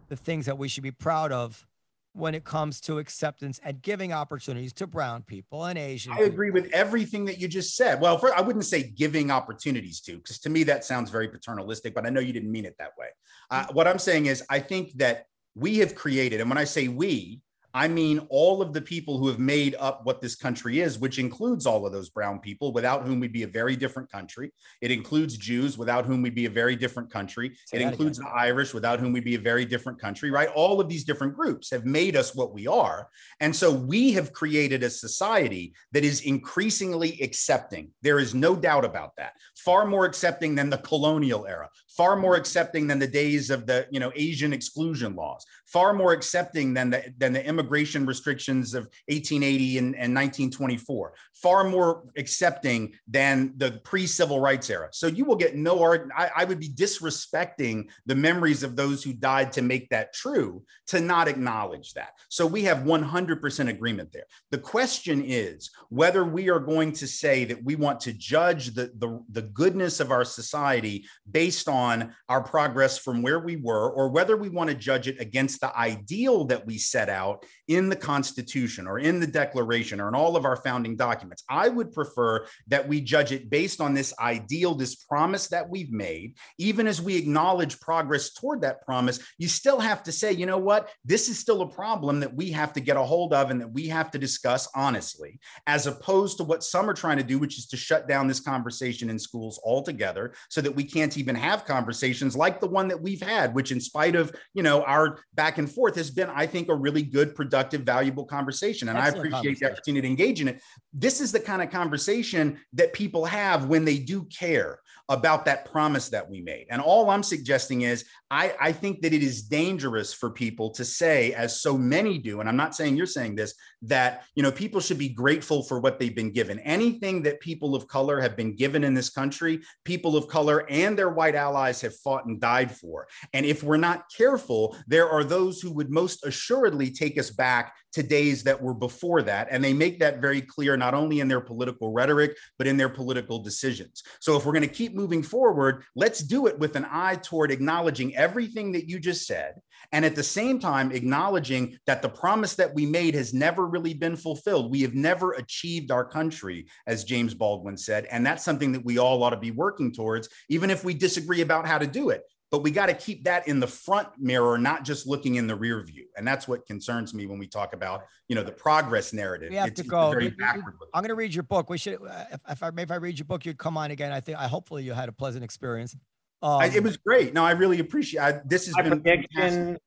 the 0.08 0.16
things 0.16 0.44
that 0.44 0.58
we 0.58 0.68
should 0.68 0.82
be 0.82 0.90
proud 0.90 1.32
of 1.32 1.66
when 2.12 2.34
it 2.34 2.44
comes 2.44 2.82
to 2.82 2.98
acceptance 2.98 3.58
and 3.64 3.80
giving 3.80 4.12
opportunities 4.12 4.70
to 4.74 4.86
brown 4.86 5.22
people 5.22 5.64
and 5.64 5.78
Asian 5.78 6.12
I 6.12 6.16
people. 6.16 6.32
agree 6.32 6.50
with 6.50 6.70
everything 6.74 7.24
that 7.24 7.40
you 7.40 7.48
just 7.48 7.76
said. 7.76 7.98
Well, 7.98 8.18
for, 8.18 8.36
I 8.36 8.42
wouldn't 8.42 8.66
say 8.66 8.82
giving 8.82 9.30
opportunities 9.30 10.00
to, 10.02 10.16
because 10.18 10.38
to 10.40 10.50
me 10.50 10.64
that 10.64 10.84
sounds 10.84 11.10
very 11.10 11.28
paternalistic, 11.28 11.94
but 11.94 12.04
I 12.04 12.10
know 12.10 12.20
you 12.20 12.34
didn't 12.34 12.52
mean 12.52 12.66
it 12.66 12.76
that 12.78 12.90
way. 12.98 13.08
Uh, 13.50 13.64
what 13.72 13.88
I'm 13.88 13.98
saying 13.98 14.26
is, 14.26 14.44
I 14.50 14.60
think 14.60 14.92
that 14.98 15.24
we 15.54 15.78
have 15.78 15.94
created, 15.94 16.42
and 16.42 16.50
when 16.50 16.58
I 16.58 16.64
say 16.64 16.88
we, 16.88 17.40
I 17.76 17.88
mean 17.88 18.24
all 18.30 18.62
of 18.62 18.72
the 18.72 18.80
people 18.80 19.18
who 19.18 19.26
have 19.26 19.40
made 19.40 19.74
up 19.80 20.06
what 20.06 20.20
this 20.20 20.36
country 20.36 20.80
is, 20.80 21.00
which 21.00 21.18
includes 21.18 21.66
all 21.66 21.84
of 21.84 21.92
those 21.92 22.08
brown 22.08 22.38
people, 22.38 22.72
without 22.72 23.04
whom 23.04 23.18
we'd 23.18 23.32
be 23.32 23.42
a 23.42 23.48
very 23.48 23.74
different 23.74 24.10
country. 24.10 24.52
It 24.80 24.92
includes 24.92 25.36
Jews, 25.36 25.76
without 25.76 26.06
whom 26.06 26.22
we'd 26.22 26.36
be 26.36 26.46
a 26.46 26.50
very 26.50 26.76
different 26.76 27.10
country. 27.10 27.56
Say 27.66 27.78
It 27.78 27.82
includes 27.82 28.18
the 28.18 28.28
Irish, 28.28 28.72
without 28.72 29.00
whom 29.00 29.12
we'd 29.12 29.24
be 29.24 29.34
a 29.34 29.40
very 29.40 29.64
different 29.64 30.00
country, 30.00 30.30
right? 30.30 30.48
All 30.54 30.80
of 30.80 30.88
these 30.88 31.02
different 31.02 31.34
groups 31.34 31.68
have 31.72 31.84
made 31.84 32.14
us 32.14 32.32
what 32.32 32.54
we 32.54 32.68
are. 32.68 33.08
And 33.40 33.54
so 33.54 33.72
we 33.72 34.12
have 34.12 34.32
created 34.32 34.84
a 34.84 34.90
society 34.90 35.74
that 35.90 36.04
is 36.04 36.20
increasingly 36.20 37.20
accepting. 37.22 37.90
There 38.02 38.20
is 38.20 38.36
no 38.36 38.54
doubt 38.54 38.84
about 38.84 39.16
that. 39.16 39.32
Far 39.56 39.84
more 39.84 40.04
accepting 40.04 40.54
than 40.54 40.70
the 40.70 40.78
colonial 40.78 41.44
era, 41.46 41.68
far 41.96 42.16
more 42.16 42.34
accepting 42.34 42.86
than 42.88 42.98
the 42.98 43.06
days 43.06 43.50
of 43.50 43.66
the, 43.66 43.86
you 43.90 44.00
know, 44.00 44.10
Asian 44.16 44.52
exclusion 44.52 45.14
laws, 45.14 45.44
far 45.66 45.92
more 45.92 46.12
accepting 46.12 46.74
than 46.74 46.90
the 46.90 47.12
than 47.18 47.32
the 47.32 47.46
immigration 47.46 48.04
restrictions 48.04 48.74
of 48.74 48.84
1880 49.06 49.78
and, 49.78 49.86
and 49.94 50.14
1924, 50.14 51.14
far 51.34 51.64
more 51.64 52.04
accepting 52.16 52.92
than 53.06 53.52
the 53.56 53.80
pre-civil 53.84 54.40
rights 54.40 54.70
era. 54.70 54.88
So 54.92 55.06
you 55.06 55.24
will 55.24 55.36
get 55.36 55.54
no. 55.54 55.74
I, 56.16 56.30
I 56.36 56.44
would 56.44 56.60
be 56.60 56.68
disrespecting 56.68 57.88
the 58.06 58.14
memories 58.14 58.62
of 58.62 58.76
those 58.76 59.02
who 59.04 59.12
died 59.12 59.52
to 59.52 59.62
make 59.62 59.88
that 59.90 60.12
true 60.12 60.62
to 60.88 61.00
not 61.00 61.28
acknowledge 61.28 61.94
that. 61.94 62.10
So 62.28 62.46
we 62.46 62.62
have 62.62 62.78
100% 62.78 63.68
agreement 63.68 64.12
there. 64.12 64.26
The 64.50 64.58
question 64.58 65.22
is 65.24 65.70
whether 65.88 66.24
we 66.24 66.50
are 66.50 66.60
going 66.60 66.92
to 66.92 67.06
say 67.06 67.44
that 67.44 67.62
we 67.62 67.76
want 67.76 68.00
to 68.00 68.12
judge 68.12 68.74
the, 68.74 68.92
the, 68.98 69.22
the 69.30 69.42
goodness 69.42 70.00
of 70.00 70.10
our 70.10 70.24
society 70.24 71.04
based 71.30 71.68
on 71.68 71.83
our 72.28 72.42
progress 72.42 72.98
from 72.98 73.22
where 73.22 73.40
we 73.40 73.56
were, 73.56 73.90
or 73.90 74.08
whether 74.08 74.36
we 74.36 74.48
want 74.48 74.70
to 74.70 74.76
judge 74.76 75.08
it 75.08 75.20
against 75.20 75.60
the 75.60 75.76
ideal 75.76 76.44
that 76.46 76.66
we 76.66 76.78
set 76.78 77.08
out 77.08 77.44
in 77.68 77.88
the 77.88 77.96
Constitution 77.96 78.86
or 78.86 78.98
in 78.98 79.20
the 79.20 79.26
Declaration 79.26 80.00
or 80.00 80.08
in 80.08 80.14
all 80.14 80.36
of 80.36 80.44
our 80.44 80.56
founding 80.56 80.96
documents. 80.96 81.44
I 81.48 81.68
would 81.68 81.92
prefer 81.92 82.46
that 82.68 82.86
we 82.86 83.00
judge 83.00 83.32
it 83.32 83.50
based 83.50 83.80
on 83.80 83.94
this 83.94 84.12
ideal, 84.18 84.74
this 84.74 84.94
promise 84.94 85.48
that 85.48 85.68
we've 85.68 85.92
made. 85.92 86.36
Even 86.58 86.86
as 86.86 87.00
we 87.00 87.16
acknowledge 87.16 87.80
progress 87.80 88.32
toward 88.32 88.62
that 88.62 88.84
promise, 88.84 89.18
you 89.38 89.48
still 89.48 89.80
have 89.80 90.02
to 90.04 90.12
say, 90.12 90.32
you 90.32 90.46
know 90.46 90.58
what? 90.58 90.90
This 91.04 91.28
is 91.28 91.38
still 91.38 91.62
a 91.62 91.68
problem 91.68 92.20
that 92.20 92.34
we 92.34 92.50
have 92.50 92.72
to 92.74 92.80
get 92.80 92.96
a 92.96 93.02
hold 93.02 93.32
of 93.32 93.50
and 93.50 93.60
that 93.60 93.72
we 93.72 93.88
have 93.88 94.10
to 94.12 94.18
discuss 94.18 94.68
honestly, 94.74 95.38
as 95.66 95.86
opposed 95.86 96.38
to 96.38 96.44
what 96.44 96.62
some 96.62 96.88
are 96.88 96.94
trying 96.94 97.18
to 97.18 97.22
do, 97.22 97.38
which 97.38 97.58
is 97.58 97.66
to 97.66 97.76
shut 97.76 98.08
down 98.08 98.26
this 98.26 98.40
conversation 98.40 99.10
in 99.10 99.18
schools 99.18 99.60
altogether 99.64 100.34
so 100.48 100.60
that 100.60 100.74
we 100.74 100.84
can't 100.84 101.16
even 101.18 101.34
have 101.34 101.64
conversations 101.74 102.36
like 102.36 102.60
the 102.60 102.68
one 102.68 102.86
that 102.88 103.00
we've 103.00 103.22
had, 103.22 103.52
which 103.54 103.72
in 103.72 103.80
spite 103.80 104.14
of, 104.14 104.32
you 104.54 104.62
know, 104.62 104.82
our 104.84 105.18
back 105.34 105.58
and 105.58 105.68
forth 105.70 105.96
has 105.96 106.10
been, 106.10 106.30
I 106.30 106.46
think, 106.46 106.68
a 106.68 106.74
really 106.74 107.02
good, 107.02 107.34
productive, 107.34 107.82
valuable 107.82 108.24
conversation. 108.24 108.88
And 108.88 108.96
Excellent 108.96 109.34
I 109.34 109.38
appreciate 109.38 109.58
the 109.58 109.72
opportunity 109.72 110.02
to 110.02 110.10
engage 110.10 110.40
in 110.40 110.48
it. 110.48 110.62
This 110.92 111.20
is 111.20 111.32
the 111.32 111.40
kind 111.40 111.62
of 111.62 111.70
conversation 111.70 112.60
that 112.74 112.92
people 112.92 113.24
have 113.24 113.66
when 113.66 113.84
they 113.84 113.98
do 113.98 114.24
care 114.24 114.78
about 115.08 115.44
that 115.44 115.70
promise 115.70 116.08
that 116.08 116.28
we 116.28 116.40
made. 116.40 116.66
And 116.70 116.80
all 116.80 117.10
I'm 117.10 117.22
suggesting 117.22 117.82
is 117.82 118.04
I, 118.30 118.54
I 118.60 118.72
think 118.72 119.02
that 119.02 119.12
it 119.12 119.22
is 119.22 119.42
dangerous 119.42 120.14
for 120.14 120.30
people 120.30 120.70
to 120.70 120.84
say, 120.84 121.34
as 121.34 121.60
so 121.60 121.76
many 121.76 122.18
do, 122.18 122.40
and 122.40 122.48
I'm 122.48 122.56
not 122.56 122.74
saying 122.74 122.96
you're 122.96 123.06
saying 123.06 123.34
this, 123.34 123.54
that 123.82 124.24
you 124.34 124.42
know 124.42 124.50
people 124.50 124.80
should 124.80 124.98
be 124.98 125.10
grateful 125.10 125.62
for 125.62 125.78
what 125.78 125.98
they've 125.98 126.14
been 126.14 126.32
given. 126.32 126.58
Anything 126.60 127.22
that 127.24 127.40
people 127.40 127.74
of 127.74 127.86
color 127.86 128.20
have 128.20 128.36
been 128.36 128.56
given 128.56 128.82
in 128.82 128.94
this 128.94 129.10
country, 129.10 129.60
people 129.84 130.16
of 130.16 130.26
color 130.26 130.64
and 130.70 130.98
their 130.98 131.10
white 131.10 131.34
allies 131.34 131.82
have 131.82 131.94
fought 131.96 132.24
and 132.24 132.40
died 132.40 132.74
for. 132.74 133.06
And 133.34 133.44
if 133.44 133.62
we're 133.62 133.76
not 133.76 134.04
careful, 134.16 134.76
there 134.86 135.08
are 135.08 135.22
those 135.22 135.60
who 135.60 135.70
would 135.72 135.90
most 135.90 136.24
assuredly 136.24 136.90
take 136.90 137.18
us 137.18 137.30
back 137.30 137.74
to 137.92 138.02
days 138.02 138.42
that 138.42 138.60
were 138.60 138.74
before 138.74 139.22
that. 139.22 139.48
And 139.50 139.62
they 139.62 139.72
make 139.72 140.00
that 140.00 140.20
very 140.20 140.40
clear, 140.40 140.76
not 140.76 140.94
only 140.94 141.20
in 141.20 141.28
their 141.28 141.40
political 141.40 141.92
rhetoric, 141.92 142.36
but 142.58 142.66
in 142.66 142.76
their 142.76 142.88
political 142.88 143.38
decisions. 143.38 144.02
So 144.20 144.36
if 144.36 144.44
we're 144.44 144.52
going 144.52 144.62
to 144.62 144.68
keep 144.68 144.93
moving 144.94 145.22
forward, 145.22 145.84
let's 145.94 146.20
do 146.20 146.46
it 146.46 146.58
with 146.58 146.76
an 146.76 146.86
eye 146.90 147.16
toward 147.16 147.50
acknowledging 147.50 148.14
everything 148.16 148.72
that 148.72 148.88
you 148.88 148.98
just 148.98 149.26
said. 149.26 149.54
And 149.92 150.04
at 150.04 150.14
the 150.14 150.22
same 150.22 150.58
time, 150.58 150.92
acknowledging 150.92 151.78
that 151.86 152.02
the 152.02 152.08
promise 152.08 152.54
that 152.54 152.74
we 152.74 152.86
made 152.86 153.14
has 153.14 153.34
never 153.34 153.66
really 153.66 153.94
been 153.94 154.16
fulfilled. 154.16 154.70
We 154.70 154.82
have 154.82 154.94
never 154.94 155.32
achieved 155.32 155.90
our 155.90 156.04
country, 156.04 156.66
as 156.86 157.04
James 157.04 157.34
Baldwin 157.34 157.76
said. 157.76 158.06
And 158.06 158.24
that's 158.24 158.44
something 158.44 158.72
that 158.72 158.84
we 158.84 158.98
all 158.98 159.22
ought 159.22 159.30
to 159.30 159.36
be 159.36 159.50
working 159.50 159.92
towards, 159.92 160.28
even 160.48 160.70
if 160.70 160.84
we 160.84 160.94
disagree 160.94 161.42
about 161.42 161.66
how 161.66 161.78
to 161.78 161.86
do 161.86 162.10
it 162.10 162.22
but 162.50 162.62
we 162.62 162.70
got 162.70 162.86
to 162.86 162.94
keep 162.94 163.24
that 163.24 163.48
in 163.48 163.58
the 163.60 163.66
front 163.66 164.08
mirror 164.18 164.56
not 164.58 164.84
just 164.84 165.06
looking 165.06 165.34
in 165.36 165.46
the 165.46 165.54
rear 165.54 165.82
view 165.82 166.06
and 166.16 166.26
that's 166.26 166.46
what 166.46 166.66
concerns 166.66 167.12
me 167.14 167.26
when 167.26 167.38
we 167.38 167.46
talk 167.46 167.72
about 167.74 168.04
you 168.28 168.34
know 168.36 168.42
the 168.42 168.52
progress 168.52 169.12
narrative 169.12 169.50
We 169.50 169.56
have 169.56 169.68
it's 169.68 169.80
to 169.82 169.86
go. 169.86 170.10
very 170.10 170.24
You- 170.24 170.30
you- 170.30 170.36
backward. 170.36 170.74
I'm 170.92 171.02
going 171.02 171.08
to 171.08 171.14
read 171.14 171.34
your 171.34 171.42
book. 171.42 171.68
We 171.68 171.78
should, 171.78 171.94
uh, 171.94 172.24
if, 172.32 172.40
if 172.48 172.62
I 172.62 172.70
if 172.76 172.90
I 172.90 172.96
read 172.96 173.18
your 173.18 173.24
book, 173.26 173.44
you'd 173.44 173.58
come 173.58 173.76
on 173.76 173.90
again. 173.90 174.12
I 174.12 174.20
think 174.20 174.38
I 174.38 174.46
hopefully 174.46 174.84
you 174.84 174.92
had 174.92 175.08
a 175.08 175.12
pleasant 175.12 175.42
experience. 175.44 175.96
Um, 176.42 176.60
I- 176.60 176.66
it 176.66 176.82
was 176.82 176.96
great 176.96 177.32
no 177.34 177.42
i 177.44 177.52
really 177.52 177.80
appreciate 177.80 178.20
I, 178.20 178.40
this 178.44 178.66
has 178.66 178.74
my 178.76 178.82
been 178.82 179.00
fantastic. 179.02 179.30
prediction, 179.34 179.78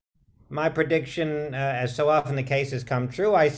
my 0.50 0.70
prediction, 0.70 1.54
uh, 1.54 1.58
as 1.58 1.96
so 1.96 2.10
often 2.10 2.36
the 2.36 2.44
case 2.44 2.72
has 2.72 2.84
come 2.84 3.08
true. 3.10 3.34
i 3.36 3.52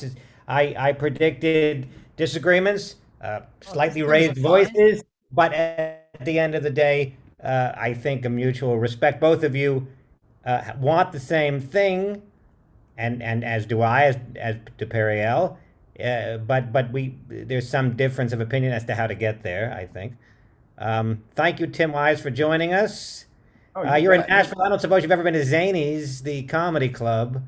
i, 0.47 0.75
I 0.77 0.91
predicted 0.93 1.87
disagreements, 2.17 2.95
uh, 3.21 3.41
slightly 3.61 4.01
raised 4.03 4.35
disagreements 4.35 4.69
are 4.71 4.73
fine. 4.73 4.85
voices, 4.85 5.03
but 5.31 5.53
at 5.53 6.25
the 6.25 6.37
end 6.39 6.55
of 6.55 6.63
the 6.63 6.69
day, 6.69 7.15
uh, 7.43 7.73
I 7.75 7.93
think 7.93 8.25
a 8.25 8.29
mutual 8.29 8.77
respect. 8.77 9.19
Both 9.19 9.43
of 9.43 9.55
you 9.55 9.87
uh, 10.45 10.73
want 10.79 11.11
the 11.11 11.19
same 11.19 11.59
thing, 11.59 12.21
and 12.97 13.21
and 13.23 13.43
as 13.43 13.65
do 13.65 13.81
I, 13.81 14.03
as 14.03 14.17
as 14.35 14.55
to 14.77 14.85
Periel. 14.85 15.57
Uh, 16.03 16.37
but 16.37 16.71
but 16.71 16.91
we 16.91 17.15
there's 17.27 17.67
some 17.69 17.95
difference 17.95 18.31
of 18.33 18.39
opinion 18.41 18.73
as 18.73 18.85
to 18.85 18.95
how 18.95 19.07
to 19.07 19.15
get 19.15 19.43
there. 19.43 19.73
I 19.73 19.85
think. 19.85 20.13
Um, 20.77 21.23
thank 21.35 21.59
you, 21.59 21.67
Tim 21.67 21.91
Wise, 21.91 22.21
for 22.21 22.29
joining 22.29 22.73
us. 22.73 23.25
Oh, 23.75 23.85
Uh, 23.85 23.95
you 23.95 24.03
you're 24.03 24.13
in. 24.13 24.21
Nashville. 24.27 24.61
I 24.61 24.69
don't 24.69 24.79
suppose 24.79 25.03
you've 25.03 25.11
ever 25.11 25.23
been 25.23 25.33
to 25.33 25.41
Zanies, 25.41 26.23
the 26.23 26.43
comedy 26.43 26.89
club. 26.89 27.43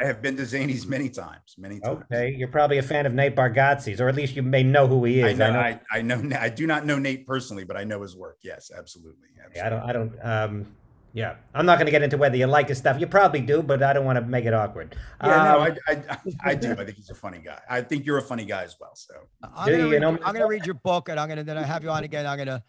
I 0.00 0.06
have 0.06 0.22
been 0.22 0.36
to 0.36 0.42
Zanies 0.42 0.86
many 0.86 1.08
times 1.08 1.54
many 1.58 1.78
times 1.80 2.02
Okay, 2.10 2.34
you're 2.36 2.48
probably 2.48 2.78
a 2.78 2.82
fan 2.82 3.06
of 3.06 3.12
Nate 3.14 3.36
Bargatze's, 3.36 4.00
or 4.00 4.08
at 4.08 4.14
least 4.14 4.34
you 4.36 4.42
may 4.42 4.62
know 4.62 4.86
who 4.86 5.04
he 5.04 5.20
is. 5.20 5.24
I 5.24 5.28
is. 5.30 5.38
know, 5.38 5.60
I, 5.60 5.80
I 5.92 6.02
know 6.02 6.22
I 6.40 6.48
do 6.48 6.66
not 6.66 6.86
know 6.86 6.98
Nate 6.98 7.26
personally, 7.26 7.64
but 7.64 7.76
I 7.76 7.84
know 7.84 8.02
his 8.02 8.16
work. 8.16 8.38
Yes, 8.42 8.70
absolutely. 8.76 9.28
absolutely. 9.44 9.60
I 9.60 9.68
don't. 9.70 9.82
I 9.88 9.92
don't. 9.92 10.24
Um, 10.52 10.66
yeah, 11.12 11.36
I'm 11.54 11.64
not 11.64 11.78
going 11.78 11.86
to 11.86 11.92
get 11.92 12.02
into 12.02 12.16
whether 12.16 12.36
you 12.36 12.46
like 12.46 12.68
his 12.68 12.78
stuff. 12.78 12.98
You 12.98 13.06
probably 13.06 13.40
do, 13.40 13.62
but 13.62 13.80
I 13.84 13.92
don't 13.92 14.04
want 14.04 14.16
to 14.18 14.24
make 14.24 14.46
it 14.46 14.52
awkward. 14.52 14.96
Yeah, 15.22 15.28
no, 15.44 15.60
Um, 15.62 15.76
I, 15.86 15.92
I, 15.92 16.18
I 16.50 16.54
do. 16.56 16.72
I 16.72 16.84
think 16.84 16.96
he's 16.96 17.08
a 17.10 17.14
funny 17.14 17.38
guy. 17.38 17.60
I 17.70 17.82
think 17.82 18.04
you're 18.04 18.18
a 18.18 18.22
funny 18.22 18.44
guy 18.44 18.64
as 18.64 18.74
well. 18.80 18.90
So 18.96 19.14
I'm 19.42 19.70
gonna, 19.70 19.84
you 19.84 19.92
read, 19.92 20.00
know 20.00 20.10
your- 20.10 20.18
me? 20.18 20.24
I'm 20.24 20.32
gonna 20.34 20.48
read 20.48 20.66
your 20.66 20.74
book, 20.74 21.08
and 21.08 21.20
I'm 21.20 21.28
gonna 21.28 21.44
then 21.44 21.56
I 21.56 21.62
have 21.62 21.84
you 21.84 21.90
on 21.90 22.02
again. 22.02 22.26
I'm 22.26 22.36
gonna, 22.36 22.64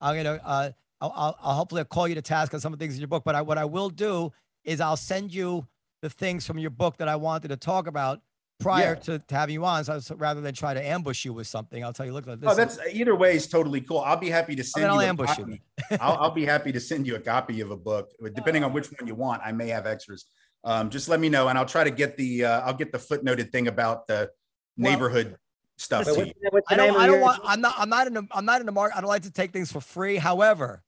I'm 0.00 0.14
gonna, 0.16 0.40
uh, 0.44 0.70
I'll, 1.00 1.12
I'll, 1.16 1.36
I'll 1.42 1.54
hopefully 1.56 1.84
call 1.86 2.06
you 2.06 2.14
to 2.14 2.22
task 2.22 2.54
on 2.54 2.60
some 2.60 2.72
of 2.72 2.78
the 2.78 2.84
things 2.84 2.94
in 2.94 3.00
your 3.00 3.08
book. 3.08 3.24
But 3.24 3.34
I, 3.34 3.42
what 3.42 3.58
I 3.58 3.64
will 3.64 3.90
do 3.90 4.32
is 4.62 4.80
I'll 4.80 4.96
send 4.96 5.34
you 5.34 5.66
the 6.02 6.10
things 6.10 6.46
from 6.46 6.58
your 6.58 6.70
book 6.70 6.96
that 6.98 7.08
I 7.08 7.16
wanted 7.16 7.48
to 7.48 7.56
talk 7.56 7.86
about 7.86 8.20
prior 8.60 8.94
Yeah. 8.94 8.94
to, 8.94 9.18
to 9.18 9.34
having 9.34 9.54
you 9.54 9.64
on. 9.64 9.84
So, 9.84 9.98
so 10.00 10.14
rather 10.16 10.40
than 10.40 10.54
try 10.54 10.74
to 10.74 10.84
ambush 10.84 11.24
you 11.24 11.32
with 11.32 11.46
something, 11.46 11.84
I'll 11.84 11.92
tell 11.92 12.06
you, 12.06 12.12
look, 12.12 12.26
at 12.28 12.40
this 12.40 12.48
oh, 12.48 12.50
is- 12.52 12.56
that's 12.76 12.78
either 12.92 13.14
way 13.14 13.34
is 13.36 13.46
totally 13.46 13.80
cool. 13.80 13.98
I'll 14.00 14.16
be 14.16 14.30
happy 14.30 14.54
to 14.56 14.64
send 14.64 14.84
mean, 14.84 14.90
I'll 14.90 14.96
you. 15.00 15.06
a 15.06 15.08
ambush 15.08 15.38
you. 15.38 15.44
copy. 15.44 15.62
I'll, 16.00 16.16
I'll 16.18 16.30
be 16.30 16.44
happy 16.44 16.72
to 16.72 16.80
send 16.80 17.06
you 17.06 17.16
a 17.16 17.20
copy 17.20 17.60
of 17.60 17.70
a 17.70 17.76
book, 17.76 18.10
depending 18.34 18.64
on 18.64 18.72
which 18.74 18.88
one 18.88 19.06
you 19.06 19.14
want. 19.14 19.42
I 19.44 19.52
may 19.52 19.68
have 19.68 19.86
extras. 19.86 20.26
Um, 20.64 20.90
just 20.90 21.08
let 21.08 21.20
me 21.20 21.28
know, 21.28 21.48
and 21.48 21.56
I'll 21.56 21.64
try 21.66 21.84
to 21.84 21.90
get 21.90 22.16
the 22.16 22.44
uh, 22.44 22.60
I'll 22.62 22.74
get 22.74 22.90
the 22.90 22.98
footnoted 22.98 23.52
thing 23.52 23.68
about 23.68 24.08
the 24.08 24.28
Well, 24.76 24.90
neighborhood 24.92 25.36
stuff. 25.76 26.04
to 26.04 26.10
what's, 26.14 26.26
you. 26.26 26.32
the- 26.42 26.48
what's 26.50 26.68
the 26.68 26.74
I 26.74 26.76
don't, 26.76 26.86
name 26.88 26.96
of 26.96 27.00
I 27.02 27.06
don't 27.06 27.20
want, 27.20 27.40
I'm 27.44 27.60
not, 27.60 27.74
I'm 27.78 27.88
not 27.88 28.06
in 28.08 28.14
the, 28.14 28.26
I'm 28.32 28.44
not 28.44 28.58
in 28.60 28.66
the 28.66 28.72
market. 28.72 28.98
I 28.98 29.00
don't 29.00 29.08
like 29.08 29.22
to 29.22 29.30
take 29.30 29.52
things 29.52 29.70
for 29.70 29.80
free. 29.80 30.16
However, 30.16 30.82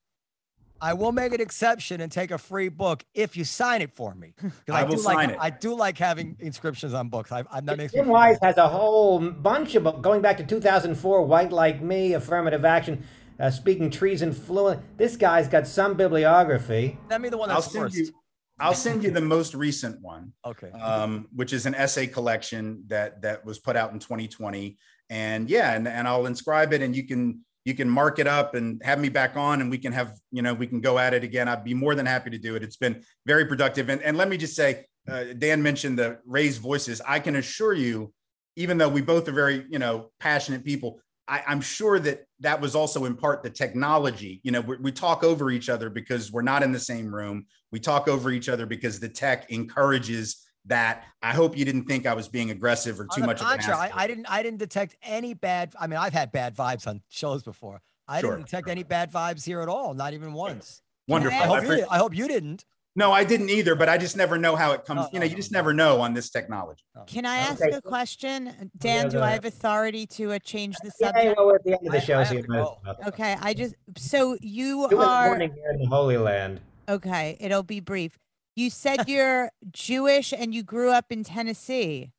I 0.83 0.95
will 0.95 1.13
make 1.13 1.35
an 1.35 1.41
exception 1.41 2.01
and 2.01 2.11
take 2.11 2.31
a 2.31 2.39
free 2.39 2.69
book 2.69 3.05
if 3.15 3.37
you 3.37 3.45
sign 3.45 3.83
it 3.83 3.95
for 3.95 4.15
me. 4.15 4.35
I 4.71 4.85
will 4.85 4.97
do 4.97 5.03
sign 5.03 5.17
like, 5.17 5.29
it. 5.31 5.37
I 5.41 5.51
do 5.51 5.75
like 5.75 5.99
having 5.99 6.37
inscriptions 6.41 6.95
on 6.95 7.09
books. 7.09 7.31
I, 7.33 7.45
I 7.51 7.61
that 7.61 7.77
makes 7.77 7.93
me 7.93 8.01
Tim 8.01 8.09
Wise 8.09 8.39
good. 8.39 8.47
has 8.47 8.57
a 8.57 8.69
whole 8.69 9.19
bunch 9.19 9.75
of 9.75 9.85
books 9.85 10.01
going 10.01 10.23
back 10.23 10.39
to 10.39 10.45
2004. 10.45 11.23
White 11.27 11.53
like 11.53 11.83
me, 11.83 12.15
affirmative 12.15 12.65
action, 12.65 13.05
uh, 13.39 13.51
speaking 13.51 13.91
treason 13.91 14.33
fluent. 14.33 14.83
This 14.97 15.17
guy's 15.17 15.49
got 15.49 15.67
some 15.67 15.95
bibliography. 15.95 16.99
Send 17.11 17.23
me 17.23 17.29
the 17.29 17.39
one 17.39 17.51
I'll 17.51 17.57
that's 17.57 17.73
send 17.73 17.85
first. 17.85 17.97
you. 17.97 18.11
I'll 18.59 18.75
send 18.75 19.03
you 19.03 19.11
the 19.11 19.23
most 19.23 19.55
recent 19.55 20.03
one. 20.03 20.33
Okay. 20.45 20.71
um, 20.73 21.29
which 21.35 21.55
is 21.55 21.65
an 21.65 21.75
essay 21.75 22.07
collection 22.07 22.85
that 22.89 23.23
that 23.23 23.45
was 23.45 23.59
put 23.59 23.77
out 23.77 23.93
in 23.93 23.99
2020. 23.99 24.79
And 25.09 25.51
yeah, 25.51 25.75
and, 25.75 25.89
and 25.89 26.07
I'll 26.07 26.27
inscribe 26.27 26.73
it, 26.73 26.83
and 26.83 26.95
you 26.95 27.07
can 27.07 27.45
you 27.65 27.75
can 27.75 27.89
mark 27.89 28.19
it 28.19 28.27
up 28.27 28.55
and 28.55 28.83
have 28.85 28.99
me 28.99 29.09
back 29.09 29.37
on, 29.37 29.61
and 29.61 29.71
we 29.71 29.79
can 29.79 29.93
have 29.93 30.15
you 30.31 30.43
know 30.43 30.55
we 30.55 30.67
can 30.67 30.81
go 30.81 30.99
at 30.99 31.15
it 31.15 31.25
again. 31.25 31.49
I'd 31.49 31.65
be 31.65 31.75
more 31.75 31.95
than 31.95 32.07
happy 32.07 32.31
to 32.31 32.39
do 32.39 32.57
it. 32.57 32.63
It's 32.63 32.77
been 32.77 33.03
very 33.27 33.47
productive. 33.47 33.89
And 33.89 34.03
and 34.03 34.17
let 34.17 34.29
me 34.29 34.37
just 34.37 34.57
say, 34.57 34.87
uh, 35.09 35.25
Dan 35.39 35.63
mentioned 35.63 35.99
the 35.99 36.19
raised 36.27 36.61
voices. 36.61 37.01
I 37.07 37.21
can 37.21 37.37
assure 37.37 37.75
you, 37.75 38.13
even 38.57 38.79
though 38.79 38.89
we 38.89 39.03
both 39.03 39.29
are 39.29 39.33
very 39.33 39.67
you 39.69 39.79
know 39.79 40.11
passionate 40.21 40.65
people. 40.65 41.01
I, 41.29 41.45
I'm 41.47 41.61
sure 41.61 42.01
that 42.01 42.25
that 42.41 42.61
was 42.61 42.75
also 42.75 43.05
in 43.05 43.15
part 43.15 43.43
the 43.43 43.51
technology. 43.51 44.41
You 44.43 44.51
know, 44.51 44.61
we 44.61 44.91
talk 44.91 45.23
over 45.23 45.51
each 45.51 45.69
other 45.69 45.89
because 45.89 46.33
we're 46.33 46.43
not 46.43 46.65
in 46.65 46.73
the 46.73 46.81
same 46.81 47.15
room. 47.15 47.47
We 47.71 47.79
talk 47.79 48.09
over 48.09 48.33
each 48.33 48.49
other 48.49 48.67
because 48.67 48.99
the 48.99 49.09
tech 49.09 49.51
encourages 49.51 50.50
that. 50.67 51.05
I 51.23 51.33
hope 51.33 51.57
you 51.57 51.65
didn't 51.65 51.85
think 51.85 52.07
I 52.07 52.15
was 52.15 52.29
being 52.29 52.51
aggressive 52.51 52.99
or 53.01 53.05
too 53.05 53.09
on 53.15 53.21
the 53.23 53.27
much. 53.27 53.41
of 53.41 53.47
an 53.47 53.59
contrary. 53.59 53.91
I, 53.95 54.05
I 54.05 54.07
didn't. 54.07 54.27
I 54.29 54.43
didn't 54.43 54.59
detect 54.59 54.97
any 55.03 55.35
bad. 55.35 55.75
I 55.81 55.87
mean, 55.87 55.99
I've 55.99 56.13
had 56.13 56.33
bad 56.33 56.57
vibes 56.57 56.87
on 56.87 57.03
shows 57.09 57.43
before. 57.43 57.83
I 58.09 58.21
Sure. 58.21 58.33
didn't 58.33 58.47
detect 58.47 58.69
any 58.69 58.83
bad 58.83 59.13
vibes 59.13 59.45
here 59.45 59.61
at 59.61 59.69
all. 59.69 59.95
Not 59.95 60.15
even 60.15 60.33
once. 60.33 60.83
Wonderful. 61.09 61.39
I 61.39 61.43
I 61.43 61.47
hope, 61.47 61.57
I 61.57 61.61
you, 61.63 61.67
pre- 61.69 61.77
did, 61.77 61.87
I 61.91 61.99
hope 61.99 62.15
you 62.17 62.29
didn't. 62.29 62.65
no, 62.97 63.13
I 63.13 63.23
didn't 63.25 63.51
either, 63.51 63.75
but 63.75 63.89
I 63.89 63.99
just 63.99 64.17
never 64.17 64.37
know 64.37 64.57
how 64.57 64.73
it 64.73 64.85
comes. 64.85 65.03
No, 65.03 65.09
you 65.13 65.19
know, 65.21 65.27
no, 65.27 65.31
you 65.31 65.37
just 65.37 65.53
no, 65.53 65.59
never 65.59 65.73
know 65.73 66.01
on 66.01 66.13
this 66.15 66.29
technology. 66.31 66.83
Can 67.07 67.25
I 67.25 67.37
ask 67.39 67.63
Okay. 67.63 67.71
a 67.77 67.81
question? 67.81 68.71
Dan, 68.79 69.09
do 69.11 69.21
I 69.21 69.31
have 69.31 69.45
authority 69.45 70.07
to 70.09 70.33
uh, 70.33 70.39
change 70.41 70.77
the 70.83 70.91
Yeah, 71.01 71.09
subject? 71.13 71.37
well, 71.39 71.55
at 71.55 71.65
the 71.65 71.73
end 71.79 71.87
of 71.87 71.93
the 71.93 72.01
show, 72.01 72.19
I 72.21 72.25
so 72.25 72.29
have 72.29 72.37
you 72.37 72.43
to 72.43 72.49
might 72.49 72.59
as 72.61 72.65
go. 72.65 72.79
well. 72.85 72.97
Okay, 73.09 73.37
I 73.41 73.55
just 73.55 73.75
so 73.97 74.37
you 74.41 74.89
Two 74.89 74.95
in 74.97 75.01
the 75.01 75.07
are 75.09 75.27
morning 75.29 75.53
here 75.55 75.71
in 75.73 75.79
the 75.81 75.87
Holy 75.87 76.17
Land. 76.17 76.61
okay. 76.89 77.37
It'll 77.41 77.63
be 77.63 77.81
brief. 77.81 78.19
You 78.57 78.71
said 78.71 79.09
you're 79.09 79.51
Jewish 79.71 80.33
and 80.33 80.55
you 80.55 80.63
grew 80.63 80.91
up 80.91 81.07
in 81.11 81.25
Tennessee. 81.25 82.13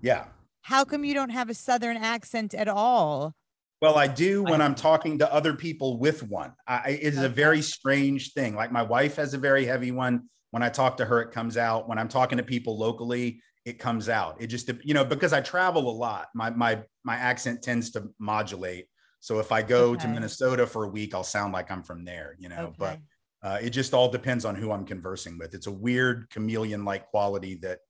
Yeah. 0.00 0.26
How 0.62 0.84
come 0.84 1.04
you 1.04 1.14
don't 1.14 1.30
have 1.30 1.50
a 1.50 1.54
Southern 1.54 1.96
accent 1.96 2.54
at 2.54 2.68
all? 2.68 3.34
Well, 3.80 3.96
I 3.96 4.08
do 4.08 4.42
when 4.42 4.60
I'm 4.60 4.74
talking 4.74 5.18
to 5.18 5.32
other 5.32 5.54
people 5.54 5.98
with 5.98 6.22
one. 6.24 6.52
I, 6.66 6.90
it 6.90 7.14
is 7.14 7.22
a 7.22 7.28
very 7.28 7.62
strange 7.62 8.32
thing. 8.32 8.56
Like 8.56 8.72
my 8.72 8.82
wife 8.82 9.16
has 9.16 9.34
a 9.34 9.38
very 9.38 9.64
heavy 9.64 9.92
one. 9.92 10.28
When 10.50 10.62
I 10.62 10.68
talk 10.68 10.96
to 10.96 11.04
her, 11.04 11.20
it 11.20 11.30
comes 11.30 11.56
out. 11.56 11.88
When 11.88 11.98
I'm 11.98 12.08
talking 12.08 12.38
to 12.38 12.44
people 12.44 12.76
locally, 12.76 13.40
it 13.64 13.78
comes 13.78 14.08
out. 14.08 14.40
It 14.40 14.48
just, 14.48 14.70
you 14.82 14.94
know, 14.94 15.04
because 15.04 15.32
I 15.32 15.40
travel 15.40 15.88
a 15.88 15.92
lot, 15.92 16.28
my 16.34 16.50
my 16.50 16.82
my 17.04 17.16
accent 17.16 17.62
tends 17.62 17.90
to 17.92 18.08
modulate. 18.18 18.86
So 19.20 19.38
if 19.38 19.52
I 19.52 19.62
go 19.62 19.94
to 19.94 20.08
Minnesota 20.08 20.66
for 20.66 20.84
a 20.84 20.88
week, 20.88 21.14
I'll 21.14 21.24
sound 21.24 21.52
like 21.52 21.70
I'm 21.70 21.82
from 21.82 22.04
there, 22.04 22.34
you 22.38 22.48
know. 22.48 22.72
But 22.78 22.94
Okay. 22.94 23.02
Uh, 23.42 23.58
it 23.62 23.70
just 23.70 23.94
all 23.94 24.08
depends 24.10 24.44
on 24.44 24.54
who 24.54 24.72
I'm 24.72 24.84
conversing 24.84 25.38
with. 25.38 25.54
It's 25.54 25.66
a 25.66 25.72
weird 25.72 26.28
chameleon-like 26.30 27.06
quality 27.06 27.56
that 27.62 27.80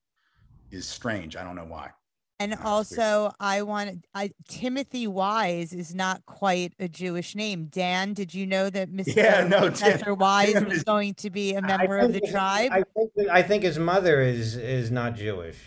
is 0.71 0.87
strange. 0.87 1.37
I 1.37 1.45
don't 1.45 1.57
know 1.57 1.65
why. 1.65 1.91
And 2.41 2.53
it's 2.53 2.61
weird. 2.63 2.69
also, 2.73 3.33
I 3.41 3.63
want 3.63 4.05
I 4.15 4.31
Timothy 4.47 5.07
Wise 5.09 5.73
is 5.73 5.93
not 5.95 6.25
quite 6.27 6.73
a 6.79 6.87
Jewish 6.87 7.35
name. 7.35 7.65
Dan, 7.67 8.13
did 8.13 8.33
you 8.33 8.47
know 8.47 8.71
that 8.71 8.93
Mr. 8.93 9.17
Yeah, 9.17 9.45
no, 9.49 9.71
Tim- 9.71 10.17
Wise 10.19 10.53
Tim 10.53 10.67
was 10.67 10.79
is- 10.79 10.85
going 10.85 11.15
to 11.15 11.31
be 11.31 11.55
a 11.55 11.63
member 11.63 11.97
of 11.99 12.13
the 12.13 12.21
his- 12.23 12.31
tribe? 12.31 12.71
I 12.73 12.85
think, 12.95 13.29
I 13.29 13.43
think 13.43 13.63
his 13.65 13.79
mother 13.79 14.21
is 14.21 14.55
is 14.57 14.91
not 14.93 15.17
Jewish. 15.17 15.59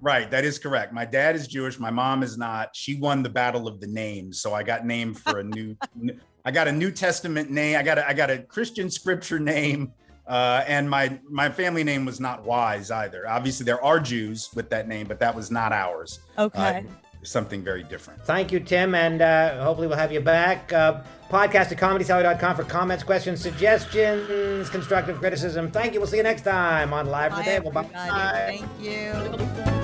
Right, 0.00 0.30
that 0.30 0.44
is 0.44 0.58
correct. 0.58 0.92
My 0.92 1.04
dad 1.06 1.34
is 1.34 1.46
Jewish. 1.48 1.78
My 1.78 1.90
mom 1.90 2.22
is 2.22 2.36
not. 2.38 2.74
She 2.76 2.98
won 3.00 3.22
the 3.22 3.30
battle 3.30 3.66
of 3.66 3.80
the 3.80 3.86
names, 3.86 4.40
so 4.40 4.54
I 4.54 4.62
got 4.62 4.86
named 4.86 5.18
for 5.18 5.40
a 5.40 5.44
new. 5.44 5.76
n- 6.44 6.48
I 6.48 6.50
got 6.50 6.68
a 6.68 6.72
New 6.72 6.90
Testament 6.90 7.50
name. 7.50 7.76
I 7.78 7.82
got 7.82 7.98
a, 7.98 8.08
I 8.08 8.12
got 8.12 8.30
a 8.30 8.38
Christian 8.38 8.90
scripture 8.90 9.38
name. 9.38 9.92
Uh, 10.26 10.64
and 10.66 10.88
my 10.88 11.18
my 11.28 11.50
family 11.50 11.84
name 11.84 12.04
was 12.06 12.18
not 12.18 12.44
Wise 12.44 12.90
either. 12.90 13.28
Obviously, 13.28 13.64
there 13.64 13.82
are 13.84 14.00
Jews 14.00 14.48
with 14.54 14.70
that 14.70 14.88
name, 14.88 15.06
but 15.06 15.18
that 15.20 15.34
was 15.34 15.50
not 15.50 15.70
ours. 15.72 16.20
Okay. 16.38 16.78
Uh, 16.78 16.82
something 17.22 17.62
very 17.62 17.82
different. 17.82 18.22
Thank 18.24 18.50
you, 18.52 18.60
Tim, 18.60 18.94
and 18.94 19.20
uh, 19.20 19.62
hopefully 19.62 19.86
we'll 19.86 19.98
have 19.98 20.12
you 20.12 20.20
back. 20.20 20.72
Uh, 20.72 21.02
podcast 21.30 21.72
at 21.72 21.78
comedycellar.com 21.78 22.56
for 22.56 22.64
comments, 22.64 23.02
questions, 23.04 23.40
suggestions, 23.40 24.70
constructive 24.70 25.18
criticism. 25.18 25.70
Thank 25.70 25.92
you. 25.94 26.00
We'll 26.00 26.06
see 26.08 26.18
you 26.18 26.22
next 26.22 26.42
time 26.42 26.92
on 26.94 27.06
Live 27.06 27.32
from 27.32 27.40
the 27.40 27.44
Bye, 27.44 27.50
Table. 27.50 27.78
everybody. 27.78 27.94
Bye. 27.94 28.60
Thank 28.60 29.78
you. 29.78 29.83